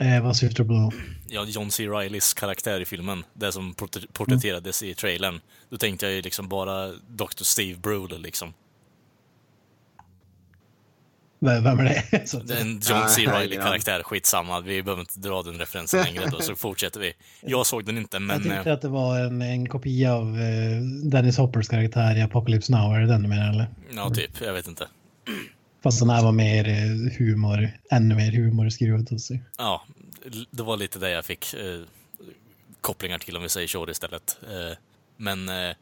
Eh, 0.00 0.22
vad 0.22 0.36
syftar 0.36 0.64
du 0.64 0.68
på 0.68 0.74
då? 0.74 0.92
Ja, 1.28 1.44
John 1.44 1.70
C. 1.70 1.88
Reillys 1.88 2.34
karaktär 2.34 2.80
i 2.80 2.84
filmen, 2.84 3.24
det 3.34 3.52
som 3.52 3.74
portr- 3.74 4.06
porträtterades 4.12 4.82
i 4.82 4.94
trailern. 4.94 5.40
Då 5.70 5.76
tänkte 5.76 6.06
jag 6.06 6.14
ju 6.14 6.22
liksom 6.22 6.48
bara 6.48 6.92
Dr. 6.92 7.42
Steve 7.42 7.78
Brule 7.78 8.18
liksom. 8.18 8.54
Vem 11.46 11.64
vem 11.64 11.78
är 11.78 11.84
det? 11.84 12.28
Så 12.28 12.38
Det 12.38 12.54
är 12.54 12.60
en 12.60 12.80
John 12.82 13.08
C. 13.08 13.26
Reilly-karaktär, 13.26 14.02
skitsamma. 14.02 14.60
Vi 14.60 14.82
behöver 14.82 15.00
inte 15.00 15.20
dra 15.20 15.42
den 15.42 15.58
referensen 15.58 16.04
längre 16.04 16.26
då, 16.30 16.40
så 16.40 16.54
fortsätter 16.54 17.00
vi. 17.00 17.12
Jag 17.40 17.66
såg 17.66 17.84
den 17.84 17.98
inte, 17.98 18.16
jag 18.16 18.22
men... 18.22 18.42
tyckte 18.42 18.70
eh, 18.70 18.74
att 18.74 18.82
det 18.82 18.88
var 18.88 19.18
en, 19.18 19.42
en 19.42 19.68
kopia 19.68 20.14
av 20.14 20.40
eh, 20.40 20.80
Dennis 21.04 21.38
Hoppers 21.38 21.68
karaktär 21.68 22.16
i 22.16 22.22
Apocalypse 22.22 22.72
Now, 22.72 22.94
är 22.94 23.00
det 23.00 23.06
den 23.06 23.22
du 23.22 23.28
menar 23.28 23.50
eller? 23.50 23.66
Ja, 23.94 24.10
typ. 24.10 24.30
Jag 24.40 24.52
vet 24.52 24.68
inte. 24.68 24.88
Fast 25.82 26.00
den 26.00 26.10
här 26.10 26.22
var 26.22 26.32
mer 26.32 26.68
eh, 26.68 27.18
humor, 27.18 27.70
ännu 27.90 28.14
mer 28.14 28.32
humor 28.32 28.68
skruvat 28.68 29.10
hos 29.10 29.24
sig. 29.26 29.42
Ja, 29.58 29.82
det 30.50 30.62
var 30.62 30.76
lite 30.76 30.98
det 30.98 31.10
jag 31.10 31.24
fick 31.24 31.54
eh, 31.54 31.80
kopplingar 32.80 33.18
till 33.18 33.36
om 33.36 33.42
vi 33.42 33.48
säger 33.48 33.68
så 33.68 33.90
istället. 33.90 34.38
Eh, 34.42 34.76
men 35.16 35.48
eh, 35.48 35.76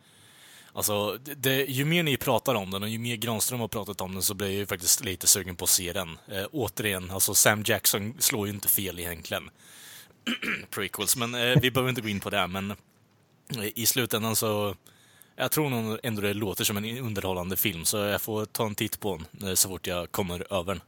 alltså, 0.74 1.18
det- 1.36 1.64
ju 1.64 1.84
mer 1.84 2.02
ni 2.02 2.16
pratar 2.16 2.54
om 2.54 2.70
den 2.70 2.82
och 2.82 2.88
ju 2.88 2.98
mer 2.98 3.16
Granström 3.16 3.60
har 3.60 3.68
pratat 3.68 4.00
om 4.00 4.12
den 4.12 4.22
så 4.22 4.34
blir 4.34 4.46
jag 4.46 4.56
ju 4.56 4.66
faktiskt 4.66 5.04
lite 5.04 5.26
sugen 5.26 5.56
på 5.56 5.64
att 5.64 5.70
se 5.70 5.92
den. 5.92 6.18
Eh, 6.28 6.44
återigen, 6.52 7.10
alltså 7.10 7.34
Sam 7.34 7.62
Jackson 7.66 8.14
slår 8.18 8.46
ju 8.46 8.52
inte 8.52 8.68
fel 8.68 8.98
egentligen. 9.00 9.50
Prequels, 10.70 11.16
men 11.16 11.34
eh, 11.34 11.60
vi 11.62 11.70
behöver 11.70 11.88
inte 11.90 12.00
gå 12.02 12.08
in 12.08 12.20
på 12.20 12.30
det. 12.30 12.46
Men 12.46 12.70
eh, 12.70 12.76
i 13.74 13.86
slutändan 13.86 14.36
så 14.36 14.74
jag 15.36 15.50
tror 15.52 15.70
nog 15.70 15.98
ändå 16.02 16.22
det 16.22 16.34
låter 16.34 16.64
som 16.64 16.76
en 16.76 16.98
underhållande 16.98 17.56
film, 17.56 17.84
så 17.84 17.96
jag 17.96 18.22
får 18.22 18.44
ta 18.44 18.66
en 18.66 18.74
titt 18.74 19.00
på 19.00 19.20
den 19.30 19.48
eh, 19.48 19.54
så 19.54 19.68
fort 19.68 19.86
jag 19.86 20.12
kommer 20.12 20.52
över 20.52 20.74
den. 20.74 20.80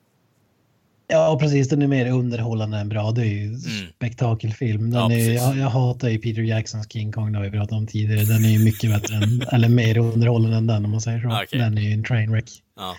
Ja, 1.08 1.38
precis. 1.40 1.68
Den 1.68 1.82
är 1.82 1.86
mer 1.86 2.10
underhållande 2.10 2.78
än 2.78 2.88
bra. 2.88 3.10
Det 3.10 3.22
är 3.22 3.25
ju 3.25 3.58
spektakelfilm. 3.96 4.90
Den 4.90 5.02
Mm. 5.02 5.18
Ja, 5.18 5.25
är, 5.25 5.32
jag, 5.34 5.56
jag 5.56 5.70
hatar 5.70 6.08
ju 6.08 6.18
Peter 6.18 6.42
Jacksons 6.42 6.92
King 6.92 7.12
Kong, 7.12 7.32
det 7.32 7.38
har 7.38 7.44
vi 7.44 7.50
pratat 7.50 7.72
om 7.72 7.86
tidigare. 7.86 8.25
Den 8.25 8.44
är 8.44 8.48
ju 8.48 8.64
mycket 8.64 8.90
bättre 8.90 9.16
än, 9.16 9.42
eller 9.52 9.68
mer 9.68 9.98
underhållande 9.98 10.56
än 10.56 10.66
den 10.66 10.84
om 10.84 10.90
man 10.90 11.00
säger 11.00 11.20
så. 11.20 11.28
Ah, 11.28 11.42
okej. 11.44 11.58
Den 11.58 11.78
är 11.78 11.82
ju 11.82 11.92
en 11.92 12.04
trainwreck. 12.04 12.50
Ja, 12.76 12.96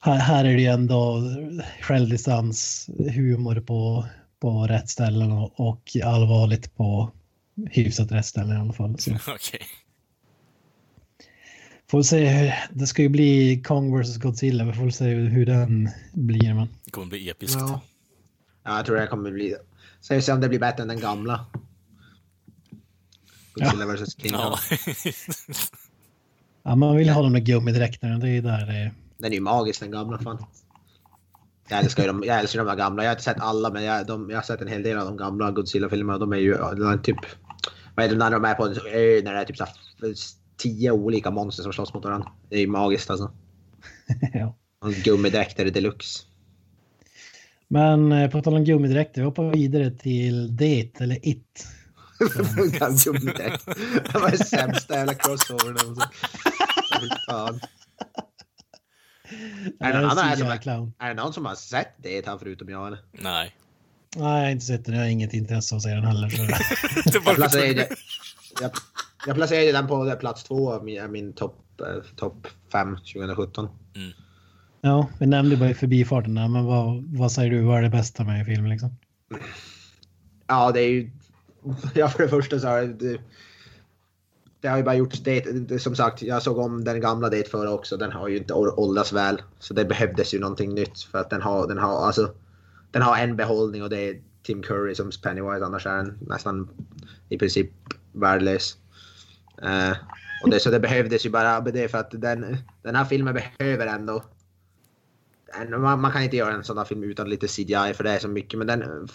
Här, 0.00 0.18
här 0.18 0.44
är 0.44 0.54
det 0.54 0.60
ju 0.60 0.66
ändå 0.66 1.22
självdistans, 1.80 2.88
humor 3.14 3.60
på, 3.60 4.06
på 4.40 4.66
rätt 4.66 4.88
ställen 4.88 5.32
och, 5.32 5.60
och 5.60 5.96
allvarligt 6.04 6.76
på 6.76 7.10
hyfsat 7.70 8.12
rätt 8.12 8.26
ställen 8.26 8.56
i 8.56 8.60
alla 8.60 8.72
fall. 8.72 8.90
Okej. 9.28 9.60
Får 11.90 12.02
se 12.02 12.28
hur, 12.28 12.54
det 12.70 12.86
ska 12.86 13.02
ju 13.02 13.08
bli 13.08 13.62
Kong 13.64 14.00
vs 14.00 14.16
Godzilla, 14.16 14.64
vi 14.64 14.72
får 14.72 14.90
se 14.90 15.04
hur 15.04 15.46
den 15.46 15.88
blir. 16.12 16.54
Men. 16.54 16.68
Det 16.84 16.90
kommer 16.90 17.06
bli 17.06 17.30
episkt. 17.30 17.60
ja. 17.60 17.80
ja, 18.64 18.76
jag 18.76 18.86
tror 18.86 18.96
det 18.96 19.06
kommer 19.06 19.30
bli... 19.30 19.56
Säg 20.00 20.22
se 20.22 20.32
om 20.32 20.40
det 20.40 20.48
blir 20.48 20.58
bättre 20.58 20.82
än 20.82 20.88
den 20.88 21.00
gamla. 21.00 21.46
Godzilla 23.54 23.86
vs 23.86 24.16
King 24.16 24.32
Kong. 24.32 24.40
Ja. 24.40 24.58
Ja, 26.66 26.76
man 26.76 26.96
vill 26.96 27.08
ha 27.08 27.22
de 27.22 27.32
där 27.32 27.40
gummidräkterna, 27.40 28.18
det 28.18 28.28
är 28.28 28.42
där 28.42 28.66
det 28.66 28.72
är. 28.72 28.94
Den 29.18 29.32
är 29.32 29.34
ju 29.34 29.40
magisk 29.40 29.80
den 29.80 29.90
gamla 29.90 30.18
fan. 30.18 30.44
Jag 31.68 31.78
älskar 31.78 32.02
ju 32.02 32.06
de, 32.06 32.22
jag 32.26 32.38
älskar 32.38 32.58
de 32.58 32.68
här 32.68 32.76
gamla. 32.76 33.02
Jag 33.02 33.10
har 33.10 33.14
inte 33.14 33.24
sett 33.24 33.40
alla 33.40 33.70
men 33.70 33.84
jag, 33.84 34.06
de, 34.06 34.30
jag 34.30 34.36
har 34.36 34.42
sett 34.42 34.60
en 34.60 34.68
hel 34.68 34.82
del 34.82 34.98
av 34.98 35.06
de 35.06 35.16
gamla 35.16 35.50
Godzilla-filmerna. 35.50 36.18
De 36.18 36.32
är 36.32 36.36
ju 36.36 36.52
de 36.52 36.82
är 36.82 36.98
typ... 36.98 37.16
Vad 37.94 38.04
heter 38.04 38.16
det 38.16 38.24
när 38.24 38.30
de 38.30 38.44
är 38.44 38.54
på 38.54 38.64
en 38.64 38.72
ö 38.72 39.20
när 39.24 39.34
det 39.34 39.40
är 39.40 39.44
typ 39.44 39.56
så 39.56 39.66
tio 40.56 40.90
olika 40.90 41.30
monster 41.30 41.62
som 41.62 41.72
slåss 41.72 41.94
mot 41.94 42.04
varandra. 42.04 42.32
Det 42.48 42.56
är 42.56 42.60
ju 42.60 42.66
magiskt 42.66 43.10
alltså. 43.10 43.30
ja. 44.32 44.56
Och 44.78 44.92
Gummidräkter 44.92 45.64
deluxe. 45.64 46.24
Men 47.68 48.12
eh, 48.12 48.30
på 48.30 48.42
tal 48.42 48.54
om 48.54 48.64
gummidräkter, 48.64 49.20
vi 49.20 49.24
hoppar 49.24 49.50
vidare 49.50 49.90
till 49.90 50.56
Det 50.56 51.00
eller 51.00 51.28
It. 51.28 51.66
Gummidräkt. 53.04 53.66
Det 54.12 54.18
var 54.18 54.30
det 54.30 54.44
sämsta 54.44 54.94
jävla 54.94 55.14
crossovern 55.14 55.74
någonsin. 55.74 56.04
Fan. 57.28 57.60
Är 59.80 59.92
det, 59.92 60.00
någon 60.00 60.10
annan 60.10 60.24
här 60.24 60.36
som 60.36 60.46
har, 60.46 60.56
clown. 60.56 60.92
är 60.98 61.08
det 61.08 61.14
någon 61.14 61.32
som 61.32 61.46
har 61.46 61.54
sett 61.54 61.94
det 62.02 62.26
här 62.26 62.38
förutom 62.38 62.68
jag 62.68 62.86
eller? 62.86 62.98
Nej. 63.12 63.56
Nej, 64.16 64.38
jag 64.38 64.44
har 64.44 64.50
inte 64.50 64.66
sett 64.66 64.84
den. 64.84 64.94
Jag 64.94 65.02
har 65.02 65.08
inget 65.08 65.34
intresse 65.34 65.74
av 65.74 65.76
att 65.76 65.82
se 65.82 65.90
den 65.90 66.04
heller. 66.04 66.28
Så. 66.28 66.42
Det 66.42 67.20
Jag 67.24 67.34
placerade, 67.36 67.88
jag, 68.60 68.70
jag 69.26 69.36
placerade 69.36 69.72
den 69.72 69.86
på 69.86 70.16
plats 70.20 70.44
två 70.44 70.72
av 70.72 70.84
min, 70.84 71.12
min 71.12 71.32
topp 71.32 71.80
eh, 71.80 72.02
top 72.16 72.46
5 72.72 72.96
2017. 72.96 73.68
Ja, 74.80 75.08
vi 75.18 75.26
nämnde 75.26 75.56
bara 75.56 75.70
i 75.70 75.74
förbifarten 75.74 76.34
där, 76.34 76.48
men 76.48 76.64
vad, 76.64 77.04
vad 77.06 77.32
säger 77.32 77.50
du, 77.50 77.62
vad 77.62 77.78
är 77.78 77.82
det 77.82 77.88
bästa 77.88 78.24
med 78.24 78.46
filmen 78.46 78.70
liksom? 78.70 78.96
Ja, 80.46 80.72
det 80.72 80.80
är 80.80 80.88
ju... 80.88 81.10
Ja, 81.94 82.08
för 82.08 82.22
det 82.22 82.28
första 82.28 82.60
så 82.60 82.68
har 82.68 82.82
det... 82.82 83.20
Det 84.60 84.68
har 84.68 84.76
ju 84.76 84.84
bara 84.84 84.94
gjorts 84.94 85.20
det, 85.20 85.40
det, 85.40 85.78
som 85.78 85.96
sagt, 85.96 86.22
jag 86.22 86.42
såg 86.42 86.58
om 86.58 86.84
den 86.84 87.00
gamla 87.00 87.30
det 87.30 87.50
förra 87.50 87.70
också. 87.70 87.96
Den 87.96 88.12
har 88.12 88.28
ju 88.28 88.36
inte 88.36 88.54
åldrats 88.54 89.12
väl. 89.12 89.42
Så 89.58 89.74
det 89.74 89.84
behövdes 89.84 90.34
ju 90.34 90.38
någonting 90.38 90.74
nytt 90.74 91.00
för 91.00 91.18
att 91.18 91.30
den 91.30 91.42
har, 91.42 91.68
den 91.68 91.78
har, 91.78 92.06
alltså, 92.06 92.30
den 92.90 93.02
har 93.02 93.18
en 93.18 93.36
behållning 93.36 93.82
och 93.82 93.90
det 93.90 94.08
är 94.08 94.20
Tim 94.42 94.62
Curry 94.62 94.94
som 94.94 95.10
Pennywise. 95.22 95.64
Annars 95.64 95.86
är 95.86 95.96
den 95.96 96.18
nästan 96.20 96.68
i 97.28 97.38
princip 97.38 97.70
värdelös. 98.12 98.76
Eh, 99.62 99.96
och 100.42 100.50
det, 100.50 100.60
så 100.60 100.70
det 100.70 100.80
behövdes 100.80 101.26
ju 101.26 101.30
bara 101.30 101.60
det 101.60 101.88
för 101.88 101.98
att 101.98 102.10
den, 102.10 102.56
den 102.82 102.94
här 102.94 103.04
filmen 103.04 103.34
behöver 103.34 103.86
ändå 103.86 104.22
man, 105.78 106.00
man, 106.00 106.12
kan 106.12 106.22
inte 106.22 106.36
göra 106.36 106.54
en 106.54 106.64
sån 106.64 106.78
här 106.78 106.84
film 106.84 107.04
utan 107.04 107.30
lite 107.30 107.48
CGI 107.48 107.94
för 107.94 108.04
det 108.04 108.10
är 108.10 108.18
så 108.18 108.28
mycket. 108.28 108.58
Men 108.58 108.66
den 108.66 109.08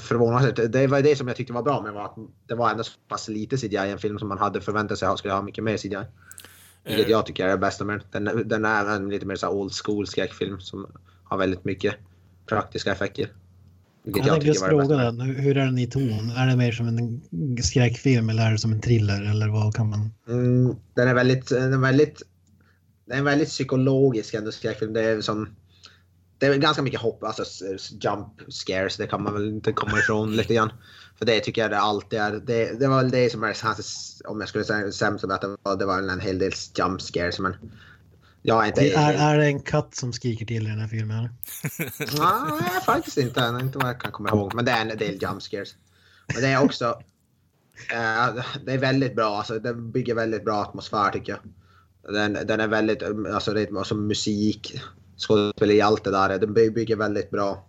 förvånansvärt, 0.00 0.72
det 0.72 0.86
var 0.86 1.02
det 1.02 1.16
som 1.16 1.28
jag 1.28 1.36
tyckte 1.36 1.52
var 1.52 1.62
bra 1.62 1.82
med 1.82 1.92
var 1.92 2.04
att 2.04 2.16
det 2.46 2.54
var 2.54 2.70
ändå 2.70 2.84
så 2.84 2.92
pass 3.08 3.28
lite 3.28 3.56
CGI 3.56 3.76
i 3.76 3.90
en 3.90 3.98
film 3.98 4.18
som 4.18 4.28
man 4.28 4.38
hade 4.38 4.60
förväntat 4.60 4.98
sig 4.98 5.18
skulle 5.18 5.34
ha 5.34 5.42
mycket 5.42 5.64
mer 5.64 5.76
CGI. 5.76 6.04
Vilket 6.84 7.08
jag 7.08 7.26
tycker 7.26 7.44
är 7.44 7.50
det 7.50 7.58
bästa 7.58 7.84
med 7.84 8.00
den. 8.10 8.48
Den 8.48 8.64
är 8.64 8.96
en 8.96 9.08
lite 9.08 9.26
mer 9.26 9.36
så 9.36 9.48
old 9.48 9.72
school 9.84 10.06
skräckfilm 10.06 10.60
som 10.60 10.86
har 11.24 11.38
väldigt 11.38 11.64
mycket 11.64 11.94
praktiska 12.46 12.92
effekter. 12.92 13.28
Vilket 14.04 14.26
jag, 14.26 14.36
jag 14.36 14.42
tänkte 14.42 14.64
fråga 14.68 14.96
den, 14.96 15.20
hur 15.20 15.56
är 15.56 15.64
den 15.64 15.78
i 15.78 15.86
ton? 15.86 16.30
Är 16.36 16.46
det 16.46 16.56
mer 16.56 16.72
som 16.72 16.88
en 16.88 17.62
skräckfilm 17.62 18.28
eller 18.28 18.46
är 18.46 18.52
det 18.52 18.58
som 18.58 18.72
en 18.72 18.80
thriller 18.80 19.30
eller 19.30 19.48
vad 19.48 19.74
kan 19.74 19.90
man? 19.90 20.10
Mm, 20.28 20.76
den 20.94 21.08
är 21.08 21.14
väldigt, 21.14 21.48
den 21.48 21.72
är 21.72 21.78
väldigt, 21.78 22.22
den 23.06 23.18
är 23.18 23.22
väldigt 23.22 23.48
psykologisk 23.48 24.34
ändå 24.34 24.52
skräckfilm. 24.52 24.92
Det 24.92 25.02
är 25.02 25.20
som, 25.20 25.48
det 26.38 26.46
är 26.46 26.56
ganska 26.56 26.82
mycket 26.82 27.00
hopp, 27.00 27.24
alltså 27.24 27.44
jump 28.00 28.28
scares, 28.48 28.96
det 28.96 29.06
kan 29.06 29.22
man 29.22 29.34
väl 29.34 29.48
inte 29.48 29.72
komma 29.72 29.98
ifrån 29.98 30.36
lite 30.36 30.54
grann. 30.54 30.72
För 31.18 31.26
det 31.26 31.40
tycker 31.40 31.62
jag 31.62 31.70
det 31.70 31.78
alltid 31.78 32.18
är. 32.18 32.32
Det, 32.32 32.80
det 32.80 32.88
var 32.88 33.02
väl 33.02 33.10
det 33.10 33.30
som 33.30 33.42
är 33.42 33.56
hans, 33.62 34.22
om 34.24 34.40
jag 34.40 34.48
skulle 34.48 34.64
säga 34.64 34.92
sämst, 34.92 35.24
att 35.24 35.40
det 35.40 35.56
var, 35.62 35.76
det 35.76 35.86
var 35.86 35.98
en 35.98 36.20
hel 36.20 36.38
del 36.38 36.52
jump 36.78 37.02
scares. 37.02 37.38
Men 37.38 37.56
jag 38.46 38.64
är, 38.64 38.68
inte, 38.68 38.92
är, 38.92 39.14
är 39.14 39.38
det 39.38 39.46
en 39.46 39.60
katt 39.60 39.94
som 39.94 40.12
skriker 40.12 40.46
till 40.46 40.66
i 40.66 40.70
den 40.70 40.78
här 40.78 40.88
filmen? 40.88 41.24
Nej, 41.98 42.80
faktiskt 42.86 43.18
inte. 43.18 43.58
Inte 43.60 43.78
vad 43.78 43.88
jag 43.88 44.00
kan 44.00 44.12
komma 44.12 44.28
ihåg. 44.28 44.54
Men 44.54 44.64
det 44.64 44.70
är 44.70 44.80
en 44.80 44.98
del 44.98 45.22
jump 45.22 45.42
scares. 45.42 45.74
Men 46.34 46.42
det 46.42 46.48
är 46.48 46.64
också... 46.64 46.84
Uh, 47.92 48.44
det 48.64 48.72
är 48.72 48.78
väldigt 48.78 49.16
bra. 49.16 49.36
Alltså, 49.36 49.58
det 49.58 49.74
bygger 49.74 50.14
väldigt 50.14 50.44
bra 50.44 50.62
atmosfär 50.62 51.10
tycker 51.10 51.32
jag. 51.32 52.14
Den, 52.14 52.32
den 52.32 52.60
är 52.60 52.68
väldigt... 52.68 53.02
Alltså, 53.02 53.52
det 53.52 53.70
alltså 53.76 53.94
musik, 53.94 54.80
skådespeleri, 55.16 55.80
allt 55.80 56.04
det 56.04 56.10
där. 56.10 56.38
Den 56.38 56.54
bygger 56.54 56.96
väldigt 56.96 57.30
bra... 57.30 57.66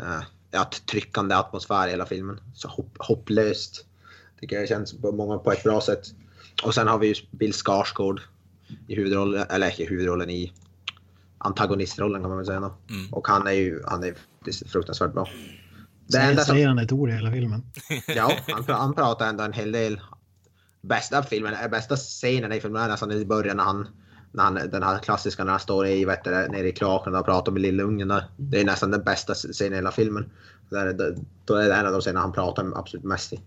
Uh, 0.00 0.22
ja, 0.50 0.70
tryckande 0.90 1.34
atmosfär 1.34 1.88
i 1.88 1.90
hela 1.90 2.06
filmen. 2.06 2.40
Så 2.54 2.68
hopp, 2.68 2.96
hopplöst. 2.98 3.86
Tycker 4.40 4.56
jag 4.56 4.62
det 4.62 4.68
känns 4.68 5.00
på 5.00 5.12
många 5.12 5.38
på 5.38 5.52
ett 5.52 5.62
bra 5.62 5.80
sätt. 5.80 6.04
Och 6.62 6.74
sen 6.74 6.88
har 6.88 6.98
vi 6.98 7.06
ju 7.06 7.14
Bill 7.30 7.52
Skarsgård 7.52 8.20
i 8.86 8.94
huvudrollen, 8.94 9.46
eller 9.50 9.80
i 9.80 9.86
huvudrollen 9.86 10.30
i 10.30 10.52
antagonistrollen 11.38 12.20
kan 12.22 12.28
man 12.28 12.38
väl 12.38 12.46
säga. 12.46 12.58
Mm. 12.58 13.12
Och 13.12 13.28
han 13.28 13.46
är 13.46 13.52
ju 13.52 13.82
han 13.86 14.04
är 14.04 14.14
fruktansvärt 14.68 15.12
bra. 15.12 15.28
Det 16.06 16.18
enda 16.18 16.44
som... 16.44 16.54
Säger 16.54 16.68
han 16.68 16.78
ett 16.78 16.92
ord 16.92 17.10
i 17.10 17.12
hela 17.12 17.32
filmen? 17.32 17.62
ja, 18.16 18.32
han, 18.48 18.64
han 18.68 18.94
pratar 18.94 19.28
ändå 19.28 19.44
en 19.44 19.52
hel 19.52 19.72
del. 19.72 20.00
Bästa 20.80 21.22
filmen, 21.22 21.70
bästa 21.70 21.96
scenen 21.96 22.52
i 22.52 22.60
filmen 22.60 22.82
är 22.82 22.88
nästan 22.88 23.12
i 23.12 23.24
början 23.24 23.56
när 23.56 23.64
han, 23.64 23.88
när 24.32 24.44
han, 24.44 24.54
den 24.54 24.82
här 24.82 24.98
klassiska 24.98 25.44
när 25.44 25.50
han 25.50 25.60
står 25.60 25.86
i, 25.86 26.04
vet 26.04 26.24
du, 26.24 26.30
nere 26.30 26.68
i 26.68 26.72
kloaken 26.72 27.14
och 27.14 27.24
pratar 27.24 27.52
med 27.52 27.62
lilla 27.62 27.82
ungen 27.82 28.08
där. 28.08 28.24
Det 28.36 28.60
är 28.60 28.64
nästan 28.64 28.90
den 28.90 29.02
bästa 29.04 29.34
scenen 29.34 29.72
i 29.72 29.76
hela 29.76 29.90
filmen. 29.90 30.30
Då 31.44 31.54
är 31.54 31.68
det 31.68 31.74
en 31.74 31.86
av 31.86 31.92
de 31.92 32.00
scener 32.00 32.20
han 32.20 32.32
pratar 32.32 32.78
absolut 32.78 33.04
mest 33.04 33.32
i. 33.32 33.40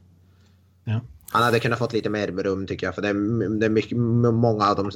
Ja. 0.84 1.02
Han 1.32 1.44
hade 1.44 1.60
kunnat 1.60 1.80
fått 1.80 1.94
lite 1.94 2.10
mer 2.10 2.28
rum 2.28 2.68
tycker 2.68 2.88
jag. 2.88 2.96
För 2.96 3.02
det 3.02 3.08
är, 3.08 3.60
det 3.60 3.66
är 3.66 3.70
mycket, 3.70 3.98
många 3.98 4.70
av 4.70 4.76
dem... 4.76 4.92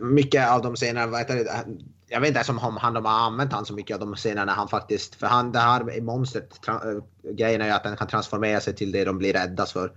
Mycket 0.00 0.50
av 0.50 0.62
de 0.62 0.76
scenerna, 0.76 1.18
jag 2.08 2.20
vet 2.20 2.28
inte 2.28 2.38
ens 2.38 2.48
om 2.48 2.58
han 2.58 2.94
de 2.94 3.04
har 3.04 3.26
använt 3.26 3.52
han 3.52 3.66
så 3.66 3.74
mycket 3.74 3.94
av 3.94 4.00
de 4.00 4.14
scenerna 4.14 4.44
när 4.44 4.52
han 4.52 4.68
faktiskt... 4.68 5.14
För 5.14 5.26
han, 5.26 5.52
det 5.52 5.58
här 5.58 6.00
monstret, 6.00 6.68
eh, 6.68 6.74
grejen 7.32 7.60
är 7.60 7.66
ju 7.66 7.72
att 7.72 7.84
den 7.84 7.96
kan 7.96 8.08
transformera 8.08 8.60
sig 8.60 8.74
till 8.74 8.92
det 8.92 9.04
de 9.04 9.18
blir 9.18 9.32
räddas 9.32 9.72
för. 9.72 9.92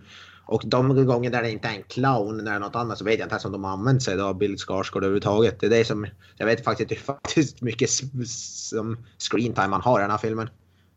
Och 0.46 0.64
de 0.66 1.06
gånger 1.06 1.30
där 1.30 1.42
det 1.42 1.52
inte 1.52 1.68
är 1.68 1.76
en 1.76 1.84
clown 1.84 2.38
när 2.38 2.44
det 2.44 2.52
är 2.52 2.60
något 2.60 2.76
annat 2.76 2.98
så 2.98 3.04
vet 3.04 3.20
jag 3.20 3.26
inte 3.26 3.34
ens 3.34 3.46
om 3.46 3.52
de 3.52 3.64
har 3.64 3.72
använt 3.72 4.04
sig 4.04 4.22
av 4.22 4.38
Bill 4.38 4.58
Skarsgård 4.58 5.04
överhuvudtaget. 5.04 5.60
Det 5.60 5.66
är 5.66 5.70
det 5.70 5.86
som... 5.86 6.08
Jag 6.38 6.46
vet 6.46 6.64
faktiskt 6.64 6.92
inte 6.92 7.04
faktiskt 7.04 7.62
mycket 7.62 7.90
som 7.90 8.98
screen 9.18 9.70
man 9.70 9.82
har 9.82 10.00
i 10.00 10.02
den 10.02 10.12
här 10.12 10.18
filmen. 10.18 10.50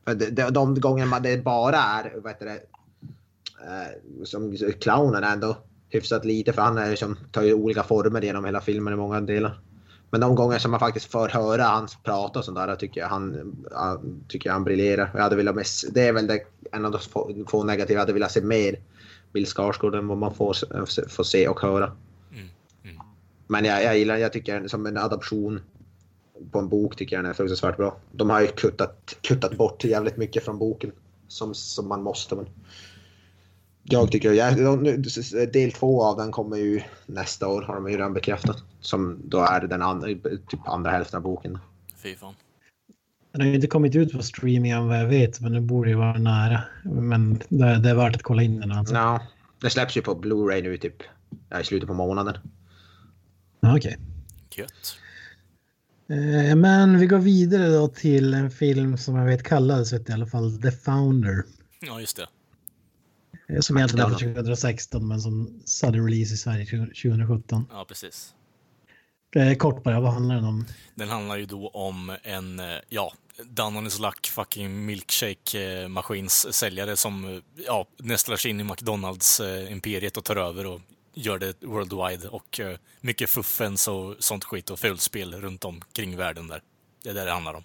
För 0.05 0.15
de, 0.15 0.31
de, 0.31 0.51
de 0.51 0.81
gånger 0.81 1.21
det 1.21 1.45
bara 1.45 1.77
är, 1.77 2.21
vet 2.21 2.33
heter 2.33 2.59
som 4.25 4.57
clownen 4.81 5.25
ändå 5.25 5.57
hyfsat 5.89 6.25
lite 6.25 6.53
för 6.53 6.63
han 6.63 6.79
är 6.79 6.97
som, 6.97 7.17
tar 7.33 7.43
ju 7.43 7.55
olika 7.55 7.83
former 7.83 8.23
genom 8.23 8.45
hela 8.45 8.61
filmen 8.61 8.93
i 8.93 8.97
många 8.97 9.21
delar. 9.21 9.61
Men 10.11 10.21
de 10.21 10.35
gånger 10.35 10.59
som 10.59 10.71
man 10.71 10.81
faktiskt 10.81 11.11
får 11.11 11.29
höra 11.29 11.63
hans 11.63 11.99
prata 12.03 12.39
och 12.39 12.45
sånt 12.45 12.59
där 12.59 12.77
tycker 12.77 13.01
jag 13.01 13.09
han, 13.09 13.55
tycker 14.29 14.49
jag 14.49 14.55
han 14.55 14.65
briljerar. 14.65 15.11
Jag 15.15 15.23
hade 15.23 15.37
velat 15.37 15.55
mest, 15.55 15.95
det 15.95 16.09
är 16.09 16.13
väl 16.13 16.27
det, 16.27 16.41
en 16.73 16.85
av 16.85 16.93
de 16.93 16.99
få, 16.99 17.45
få 17.49 17.65
negativa. 17.65 17.95
Jag 17.95 18.01
hade 18.01 18.13
velat 18.13 18.33
se 18.33 18.41
mer 18.41 18.77
Bill 19.33 19.47
Skarsgård 19.47 19.95
än 19.95 20.09
vad 20.09 20.19
man 20.19 20.35
får, 20.35 20.57
får 21.09 21.25
se 21.25 21.49
och 21.49 21.61
höra. 21.61 21.93
Mm. 22.33 22.49
Mm. 22.85 22.97
Men 23.47 23.65
jag, 23.65 23.85
jag 23.85 23.99
gillar, 23.99 24.17
jag 24.17 24.33
tycker 24.33 24.69
som 24.69 24.87
en 24.87 24.97
adaption 24.97 25.61
på 26.51 26.59
en 26.59 26.69
bok 26.69 26.97
tycker 26.97 27.17
jag 27.17 27.25
den 27.25 27.31
är 27.31 27.35
fruktansvärt 27.35 27.77
bra. 27.77 27.97
De 28.13 28.31
har 28.31 28.41
ju 28.41 28.47
kuttat, 28.47 29.17
kuttat 29.21 29.57
bort 29.57 29.85
jävligt 29.85 30.17
mycket 30.17 30.45
från 30.45 30.59
boken 30.59 30.93
som, 31.29 31.55
som 31.55 31.89
man 31.89 32.03
måste. 32.03 32.35
Men 32.37 32.47
jag 33.83 34.13
tycker, 34.13 34.33
jag, 34.33 35.53
del 35.53 35.73
två 35.73 36.03
av 36.05 36.17
den 36.17 36.33
kommer 36.33 36.57
ju 36.57 36.83
nästa 37.07 37.49
år 37.49 37.63
har 37.63 37.75
de 37.75 37.91
ju 37.91 37.97
redan 37.97 38.15
bekräftat. 38.15 38.57
Som 38.81 39.21
då 39.25 39.41
är 39.41 39.61
den 39.61 39.83
andra, 39.83 40.09
typ 40.49 40.69
andra 40.69 40.91
hälften 40.91 41.17
av 41.17 41.23
boken. 41.23 41.59
Fy 42.03 42.17
fan. 42.17 42.35
Den 43.33 43.41
har 43.41 43.49
ju 43.49 43.55
inte 43.55 43.67
kommit 43.67 43.95
ut 43.95 44.13
på 44.13 44.23
streaming 44.23 44.71
än 44.71 44.89
vad 44.89 45.01
jag 45.01 45.07
vet, 45.07 45.41
men 45.41 45.53
det 45.53 45.61
borde 45.61 45.91
ju 45.91 45.97
vara 45.97 46.19
nära. 46.19 46.63
Men 46.85 47.43
det, 47.49 47.79
det 47.79 47.91
är 47.91 47.95
värt 47.95 48.17
att 48.17 48.23
kolla 48.23 48.43
in 48.43 48.61
den 48.61 48.73
alltså. 48.73 48.95
Ja, 48.95 49.21
det 49.61 49.71
släpps 49.71 49.97
ju 49.97 50.03
på 50.03 50.15
Blu-ray 50.15 50.63
nu 50.63 50.77
typ 50.77 51.03
ja, 51.49 51.61
i 51.61 51.65
slutet 51.65 51.89
på 51.89 51.95
månaden. 51.95 52.35
Okej. 53.61 53.77
Okay. 53.77 53.97
Gött. 54.57 54.97
Eh, 56.09 56.57
men 56.57 56.99
vi 56.99 57.07
går 57.07 57.19
vidare 57.19 57.69
då 57.69 57.89
till 57.89 58.35
en 58.35 58.51
film 58.51 58.99
som 58.99 59.17
jag 59.17 59.27
vet 59.27 59.43
kallades 59.43 59.93
i 59.93 60.13
alla 60.13 60.27
fall 60.27 60.63
The 60.63 60.71
Founder. 60.71 61.45
Ja, 61.81 62.01
just 62.01 62.17
det. 62.17 62.27
Eh, 63.53 63.61
som 63.61 63.77
egentligen 63.77 64.07
är 64.07 64.19
från 64.19 64.35
2016 64.35 65.09
men 65.09 65.21
som 65.21 65.63
hade 65.83 65.99
release 65.99 66.35
i 66.35 66.37
Sverige 66.37 66.67
2017. 66.67 67.67
Ja, 67.71 67.85
precis. 67.89 68.35
Eh, 69.37 69.55
kort 69.55 69.83
bara, 69.83 70.01
vad 70.01 70.13
handlar 70.13 70.35
den 70.35 70.45
om? 70.45 70.67
Den 70.95 71.09
handlar 71.09 71.37
ju 71.37 71.47
då 71.47 71.69
om 71.69 72.17
en, 72.23 72.61
eh, 72.61 72.67
ja, 72.89 73.13
down 73.45 73.77
on 73.77 73.85
his 73.85 73.99
luck 73.99 74.27
fucking 74.27 74.87
milkshake-maskins 74.87 76.53
säljare 76.53 76.97
som, 76.97 77.43
ja, 77.67 77.87
nästlar 77.99 78.37
sig 78.37 78.51
in 78.51 78.61
i 78.61 78.65
McDonalds-imperiet 78.65 80.17
och 80.17 80.25
tar 80.25 80.37
över 80.37 80.67
och 80.67 80.81
gör 81.15 81.39
det 81.39 81.63
worldwide 81.63 82.29
och 82.29 82.61
mycket 83.01 83.31
fuffens 83.31 83.89
och 83.89 84.17
sånt 84.19 84.45
skit 84.45 84.71
och 84.71 84.79
fulspel 84.79 85.35
runt 85.35 85.65
omkring 85.65 86.17
världen 86.17 86.49
där. 86.49 86.63
Det 87.03 87.11
är 87.11 87.15
det 87.15 87.25
det 87.25 87.33
handlar 87.33 87.55
om. 87.55 87.63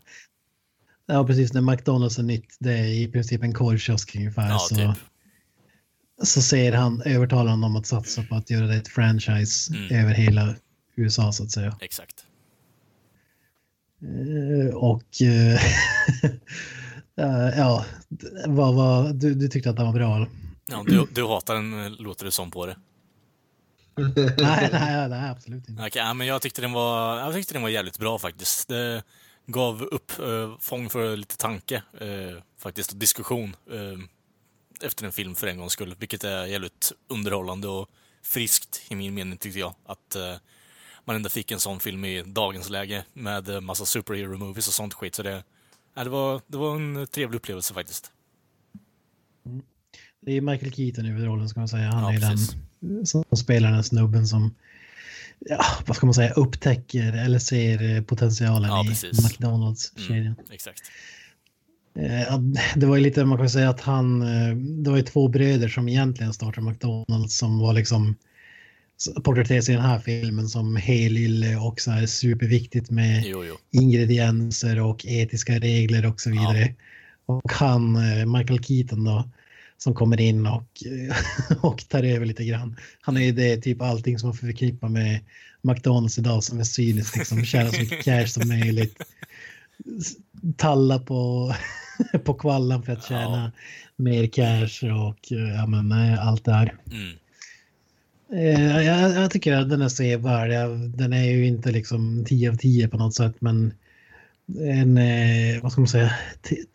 Ja, 1.06 1.28
precis. 1.28 1.54
När 1.54 1.62
McDonalds 1.62 2.18
är 2.18 2.24
nytt, 2.24 2.56
det 2.60 2.74
är 2.74 2.86
i 2.86 3.08
princip 3.12 3.44
en 3.44 3.54
korvkiosk 3.54 4.16
ungefär. 4.16 4.50
Ja, 4.50 4.60
så... 4.60 4.76
typ 4.76 4.98
så 6.24 6.42
säger 6.42 6.74
han, 6.74 7.02
övertalar 7.02 7.52
han 7.52 7.64
om 7.64 7.76
att 7.76 7.88
satsa 7.88 8.24
på 8.24 8.36
att 8.36 8.50
göra 8.50 8.68
det 8.68 8.76
ett 8.76 8.88
franchise 8.88 9.74
mm. 9.74 10.02
över 10.02 10.14
hela 10.14 10.56
USA 10.96 11.32
så 11.32 11.44
att 11.44 11.52
säga. 11.52 11.78
Exakt. 11.82 12.26
Uh, 14.04 14.76
och 14.76 15.04
uh, 15.22 15.56
uh, 17.26 17.50
ja, 17.58 17.86
vad, 18.48 18.76
vad, 18.76 19.16
du, 19.16 19.34
du 19.34 19.48
tyckte 19.48 19.70
att 19.70 19.76
den 19.76 19.86
var 19.86 19.94
bra? 19.94 20.28
Ja, 20.68 20.84
du, 20.88 21.08
du 21.12 21.26
hatar 21.26 21.56
den, 21.56 21.94
låter 21.94 22.26
det 22.26 22.32
som 22.32 22.52
på 22.52 22.66
det. 22.66 22.76
nej, 24.38 24.70
nej, 24.72 25.10
nej, 25.10 25.30
absolut 25.30 25.70
inte. 25.70 25.84
Okay, 25.84 26.14
men 26.14 26.28
jag 26.28 26.42
tyckte 26.42 26.62
den 26.62 26.72
var, 26.72 27.20
jag 27.20 27.34
tyckte 27.34 27.54
den 27.54 27.62
var 27.62 27.70
jävligt 27.70 28.00
bra 28.00 28.20
faktiskt. 28.20 28.68
Det 28.68 29.04
gav 29.46 29.84
upp 29.84 30.12
uh, 30.20 30.58
fång 30.60 30.90
för 30.90 31.18
lite 31.18 31.38
tanke 31.38 31.84
faktiskt 32.60 32.92
och 32.92 32.98
diskussion 32.98 33.56
efter 34.84 35.06
en 35.06 35.12
film 35.12 35.36
för 35.36 35.48
en 35.48 35.58
gångs 35.58 35.74
skull, 35.74 35.96
vilket 36.00 36.24
är 36.24 36.46
jävligt 36.46 36.92
underhållande 37.08 37.68
och 37.68 37.90
friskt 38.22 38.82
i 38.90 38.96
min 38.96 39.14
mening 39.14 39.38
tyckte 39.38 39.60
jag. 39.60 39.76
Att 39.86 40.16
uh, 40.16 40.38
man 41.06 41.16
ändå 41.16 41.30
fick 41.30 41.52
en 41.52 41.60
sån 41.60 41.80
film 41.80 42.06
i 42.06 42.24
dagens 42.24 42.70
läge 42.70 43.04
med 43.14 43.50
uh, 43.50 43.62
massa 43.62 43.86
superhero 43.86 44.38
movies 44.38 44.68
och 44.68 44.74
sånt 44.74 44.94
skit. 44.94 45.16
Så 45.16 45.24
det, 45.24 45.44
ja, 45.96 46.04
det, 46.04 46.10
var, 46.10 46.42
det 46.48 46.58
var 46.58 46.76
en 46.76 47.08
trevlig 47.08 47.38
upplevelse 47.38 47.74
faktiskt. 47.74 48.12
Mm. 49.46 49.62
Det 50.22 50.32
är 50.32 50.42
Michael 50.42 50.74
Keaton 50.74 51.06
i 51.06 51.10
huvudrollen 51.10 51.50
ska 51.50 51.60
man 51.60 51.68
säga. 51.68 51.90
Han 51.92 52.04
ja, 52.04 52.14
är 52.14 52.32
precis. 52.32 52.56
den 52.80 53.06
som 53.06 53.24
spelar 53.38 53.72
den 53.72 53.84
snubben 53.84 54.28
som 54.28 54.56
ja, 55.40 55.66
vad 55.86 55.96
ska 55.96 56.06
man 56.06 56.14
säga, 56.14 56.34
upptäcker 56.34 57.14
eller 57.14 57.40
ser 57.40 58.02
potentialen 58.02 58.70
ja, 58.70 58.84
i 58.84 59.22
McDonalds-kedjan. 59.24 60.26
Mm, 60.26 60.52
exakt. 60.52 60.82
Eh, 62.00 62.40
det 62.76 62.86
var 62.86 62.96
ju 62.96 63.04
lite, 63.04 63.26
man 63.26 63.38
kan 63.38 63.50
säga 63.50 63.70
att 63.70 63.82
han, 63.82 64.22
eh, 64.22 64.56
det 64.56 64.90
var 64.90 64.98
ju 64.98 65.04
två 65.04 65.28
bröder 65.28 65.68
som 65.68 65.90
egentligen 65.90 66.34
startade 66.34 66.68
McDonalds 66.68 67.38
som 67.38 67.60
var 67.60 67.74
liksom 67.74 68.16
porträtteras 69.24 69.70
i 69.70 69.74
den 69.74 69.82
här 69.82 70.00
filmen 70.00 70.48
som 70.48 70.76
helylle 70.76 71.56
och 71.56 71.82
så 71.82 71.92
här 71.92 72.06
superviktigt 72.06 72.90
med 72.90 73.24
jo, 73.26 73.44
jo. 73.46 73.56
ingredienser 73.72 74.80
och 74.80 75.06
etiska 75.06 75.60
regler 75.60 76.06
och 76.06 76.22
så 76.22 76.30
vidare. 76.30 76.60
Ja. 76.60 76.74
Och 77.26 77.52
han, 77.52 77.96
eh, 77.96 78.26
Michael 78.26 78.64
Keaton 78.64 79.04
då, 79.04 79.30
som 79.78 79.94
kommer 79.94 80.22
in 80.22 80.48
och, 80.48 80.84
och 81.62 81.90
tar 81.90 82.04
över 82.04 82.26
lite 82.26 82.46
grann. 82.46 82.78
Han 83.02 83.18
är 83.18 83.22
ju 83.22 83.32
det 83.32 83.58
typ 83.58 83.82
allting 83.82 84.20
som 84.20 84.30
man 84.30 84.38
förknippar 84.38 84.90
med 84.90 85.20
McDonalds 85.62 86.18
idag 86.18 86.44
som 86.44 86.60
är 86.60 86.64
cyniskt, 86.64 87.18
liksom 87.18 87.46
tjäna 87.46 87.72
så 87.72 87.82
mycket 87.82 88.04
cash 88.06 88.28
som 88.28 88.48
möjligt. 88.48 88.96
Talla 90.58 91.00
på, 91.00 91.54
på 92.24 92.34
kvallan 92.34 92.84
för 92.84 92.94
att 92.94 93.06
tjäna 93.06 93.52
ja. 93.56 93.62
mer 93.96 94.28
cash 94.28 94.92
och 94.92 95.32
ja, 95.56 95.66
men, 95.68 95.92
allt 96.20 96.46
det 96.46 96.54
här. 96.54 96.76
Mm. 96.92 97.18
Eh, 98.34 98.86
jag, 98.86 99.16
jag, 99.16 99.32
tycker 99.32 99.54
att 99.54 99.70
den 99.70 99.82
är 99.82 99.90
sevärd. 99.90 100.70
Den 100.98 101.14
är 101.14 101.24
ju 101.24 101.48
inte 101.48 101.72
liksom 101.72 102.26
10 102.26 102.50
av 102.50 102.56
10 102.56 102.88
på 102.88 102.98
något 102.98 103.16
sätt, 103.16 103.36
men 103.40 103.74
en, 104.60 104.98
eh, 104.98 105.62
vad 105.62 105.72
ska 105.72 105.82
man 105.82 105.88
säga, 105.88 106.14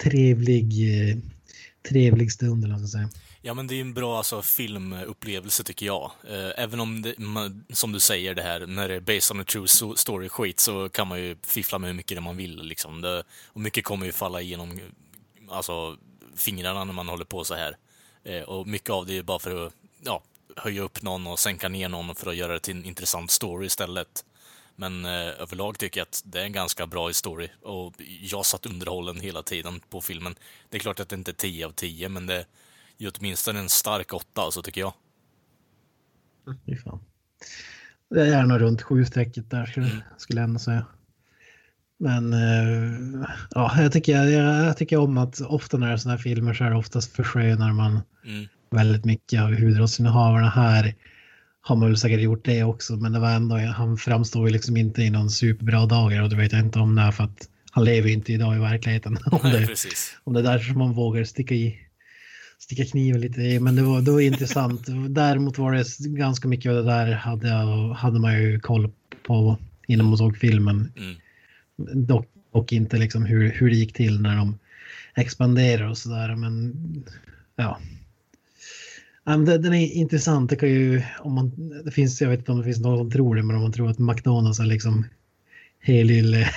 trevlig, 0.02 0.98
eh, 1.10 1.16
trevlig 1.88 2.32
stund 2.32 2.64
eller 2.64 2.74
vad 2.74 2.88
ska 2.88 2.98
säga. 2.98 3.08
Ja, 3.44 3.54
men 3.54 3.66
det 3.66 3.74
är 3.74 3.80
en 3.80 3.94
bra 3.94 4.18
alltså, 4.18 4.42
filmupplevelse 4.42 5.64
tycker 5.64 5.86
jag. 5.86 6.10
Även 6.56 6.80
om 6.80 7.02
det, 7.02 7.18
man, 7.18 7.64
som 7.70 7.92
du 7.92 8.00
säger 8.00 8.34
det 8.34 8.42
här, 8.42 8.66
när 8.66 8.88
det 8.88 8.94
är 8.94 9.00
based 9.00 9.36
on 9.36 9.40
a 9.40 9.44
true 9.44 9.96
story 9.96 10.28
skit 10.28 10.60
så 10.60 10.88
kan 10.88 11.08
man 11.08 11.20
ju 11.20 11.36
fiffla 11.42 11.78
med 11.78 11.90
hur 11.90 11.94
mycket 11.94 12.16
det 12.16 12.20
man 12.20 12.36
vill 12.36 12.62
liksom. 12.62 13.00
Det, 13.00 13.22
och 13.46 13.60
mycket 13.60 13.84
kommer 13.84 14.06
ju 14.06 14.12
falla 14.12 14.40
igenom 14.40 14.80
alltså, 15.52 15.96
fingrarna 16.36 16.84
när 16.84 16.92
man 16.92 17.08
håller 17.08 17.24
på 17.24 17.44
så 17.44 17.54
här. 17.54 17.76
Eh, 18.24 18.42
och 18.42 18.66
mycket 18.66 18.90
av 18.90 19.06
det 19.06 19.18
är 19.18 19.22
bara 19.22 19.38
för 19.38 19.66
att 19.66 19.72
ja, 20.04 20.22
höja 20.56 20.82
upp 20.82 21.02
någon 21.02 21.26
och 21.26 21.38
sänka 21.38 21.68
ner 21.68 21.88
någon 21.88 22.14
för 22.14 22.30
att 22.30 22.36
göra 22.36 22.52
det 22.52 22.60
till 22.60 22.76
en 22.76 22.84
intressant 22.84 23.30
story 23.30 23.66
istället. 23.66 24.24
Men 24.76 25.04
eh, 25.04 25.10
överlag 25.10 25.78
tycker 25.78 26.00
jag 26.00 26.06
att 26.06 26.22
det 26.24 26.40
är 26.40 26.44
en 26.44 26.52
ganska 26.52 26.86
bra 26.86 27.12
story 27.12 27.48
och 27.62 27.94
jag 28.20 28.46
satt 28.46 28.66
underhållen 28.66 29.20
hela 29.20 29.42
tiden 29.42 29.80
på 29.90 30.00
filmen. 30.00 30.34
Det 30.68 30.76
är 30.76 30.80
klart 30.80 31.00
att 31.00 31.08
det 31.08 31.16
inte 31.16 31.30
är 31.30 31.34
10 31.34 31.66
av 31.66 31.70
10, 31.70 32.08
men 32.08 32.26
det 32.26 32.34
är 32.34 32.44
ju 32.96 33.10
åtminstone 33.18 33.58
en 33.58 33.68
stark 33.68 34.12
8 34.12 34.42
alltså, 34.42 34.62
tycker 34.62 34.80
jag. 34.80 34.92
Fy 36.66 36.76
fan. 36.76 37.04
Det 38.10 38.20
är 38.20 38.26
gärna 38.26 38.58
runt 38.58 38.82
sju 38.82 39.04
strecket 39.04 39.50
där 39.50 39.66
skulle, 39.66 40.02
skulle 40.16 40.40
jag 40.40 40.48
ändå 40.48 40.58
säga. 40.60 40.86
Men 42.02 42.34
uh, 42.34 43.24
ja, 43.50 43.82
jag 43.82 43.92
tycker, 43.92 44.12
jag, 44.12 44.30
jag, 44.66 44.76
tycker 44.76 44.96
om 44.96 45.18
att 45.18 45.40
ofta 45.40 45.78
när 45.78 45.86
det 45.86 45.92
är 45.92 45.96
sådana 45.96 46.16
här 46.16 46.22
filmer 46.22 46.54
så 46.54 46.64
är 46.64 46.70
det 46.70 46.76
oftast 46.76 47.16
förskönar 47.16 47.72
man 47.72 48.00
mm 48.24 48.46
väldigt 48.72 49.04
mycket 49.04 49.42
av 49.42 49.54
huvudrollsinnehavarna 49.54 50.48
här 50.48 50.94
har 51.60 51.76
man 51.76 51.88
väl 51.88 51.96
säkert 51.96 52.20
gjort 52.20 52.44
det 52.44 52.64
också, 52.64 52.96
men 52.96 53.12
det 53.12 53.18
var 53.18 53.30
ändå, 53.30 53.56
han 53.56 53.96
framstår 53.96 54.46
ju 54.48 54.52
liksom 54.52 54.76
inte 54.76 55.02
i 55.02 55.10
någon 55.10 55.30
superbra 55.30 55.86
dagar 55.86 56.22
och 56.22 56.28
det 56.28 56.36
vet 56.36 56.52
jag 56.52 56.60
inte 56.60 56.78
om 56.78 56.94
det 56.94 57.02
är 57.02 57.10
för 57.10 57.24
att 57.24 57.48
han 57.70 57.84
lever 57.84 58.08
ju 58.08 58.14
inte 58.14 58.32
idag 58.32 58.56
i 58.56 58.58
verkligheten. 58.58 59.18
om, 59.26 59.40
Nej, 59.42 59.60
det, 59.60 59.66
precis. 59.66 60.16
om 60.24 60.32
det 60.32 60.40
är 60.40 60.44
därför 60.44 60.74
man 60.74 60.92
vågar 60.92 61.24
sticka 61.24 61.54
i 61.54 61.78
sticka 62.58 62.84
kniven 62.84 63.20
lite 63.20 63.40
i, 63.40 63.60
men 63.60 63.76
det 63.76 63.82
var, 63.82 64.00
det 64.00 64.10
var 64.10 64.20
intressant. 64.20 64.86
Däremot 65.08 65.58
var 65.58 65.72
det 65.72 66.18
ganska 66.18 66.48
mycket 66.48 66.70
av 66.70 66.76
det 66.76 66.82
där 66.82 67.12
hade, 67.12 67.48
jag, 67.48 67.92
hade 67.92 68.20
man 68.20 68.42
ju 68.42 68.60
koll 68.60 68.92
på 69.26 69.58
innan 69.86 70.06
man 70.06 70.18
såg 70.18 70.36
filmen. 70.36 70.92
Mm. 70.96 71.14
Dock, 71.94 72.26
och 72.50 72.72
inte 72.72 72.96
liksom 72.96 73.24
hur, 73.24 73.52
hur 73.52 73.70
det 73.70 73.76
gick 73.76 73.92
till 73.92 74.20
när 74.20 74.36
de 74.36 74.58
expanderar 75.14 75.88
och 75.88 75.98
sådär, 75.98 76.36
men 76.36 76.74
ja, 77.56 77.78
den 79.24 79.74
är 79.74 79.92
intressant. 79.92 80.50
Det, 80.50 80.56
kan 80.56 80.68
ju, 80.68 81.02
om 81.18 81.34
man, 81.34 81.72
det 81.84 81.90
finns, 81.90 82.20
jag 82.20 82.28
vet 82.28 82.38
inte 82.38 82.52
om 82.52 82.58
det 82.58 82.64
finns 82.64 82.80
någon 82.80 82.98
som 82.98 83.10
tror 83.10 83.36
det, 83.36 83.42
men 83.42 83.56
om 83.56 83.62
man 83.62 83.72
tror 83.72 83.90
att 83.90 83.98
McDonalds 83.98 84.60
är 84.60 84.64
liksom 84.64 85.06
helylle 85.80 86.50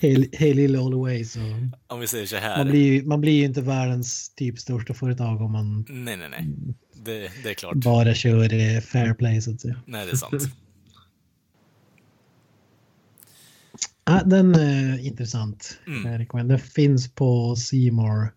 helylle 0.32 0.78
all 0.78 0.90
the 0.90 0.96
way 0.96 1.24
så. 1.24 1.40
Om 1.86 2.00
vi 2.00 2.06
säger 2.06 2.26
så 2.26 2.36
här. 2.36 2.58
Man 2.58 2.70
blir, 2.70 3.02
man 3.02 3.20
blir 3.20 3.32
ju 3.32 3.44
inte 3.44 3.60
världens 3.60 4.28
typ 4.28 4.58
största 4.58 4.94
företag 4.94 5.40
om 5.40 5.52
man. 5.52 5.86
Nej, 5.88 6.16
nej, 6.16 6.28
nej. 6.30 6.48
Det, 7.04 7.30
det 7.42 7.50
är 7.50 7.54
klart. 7.54 7.74
Bara 7.74 8.14
kör 8.14 8.80
fair 8.80 9.14
play 9.14 9.40
så 9.40 9.50
att 9.50 9.60
säga. 9.60 9.82
Nej, 9.86 10.06
det 10.06 10.12
är 10.12 10.16
sant. 10.16 10.42
ja, 14.08 14.22
den 14.26 14.54
är 14.54 15.06
intressant. 15.06 15.78
Mm. 15.86 16.48
Den 16.48 16.58
finns 16.58 17.14
på 17.14 17.56
Seymour. 17.56 18.32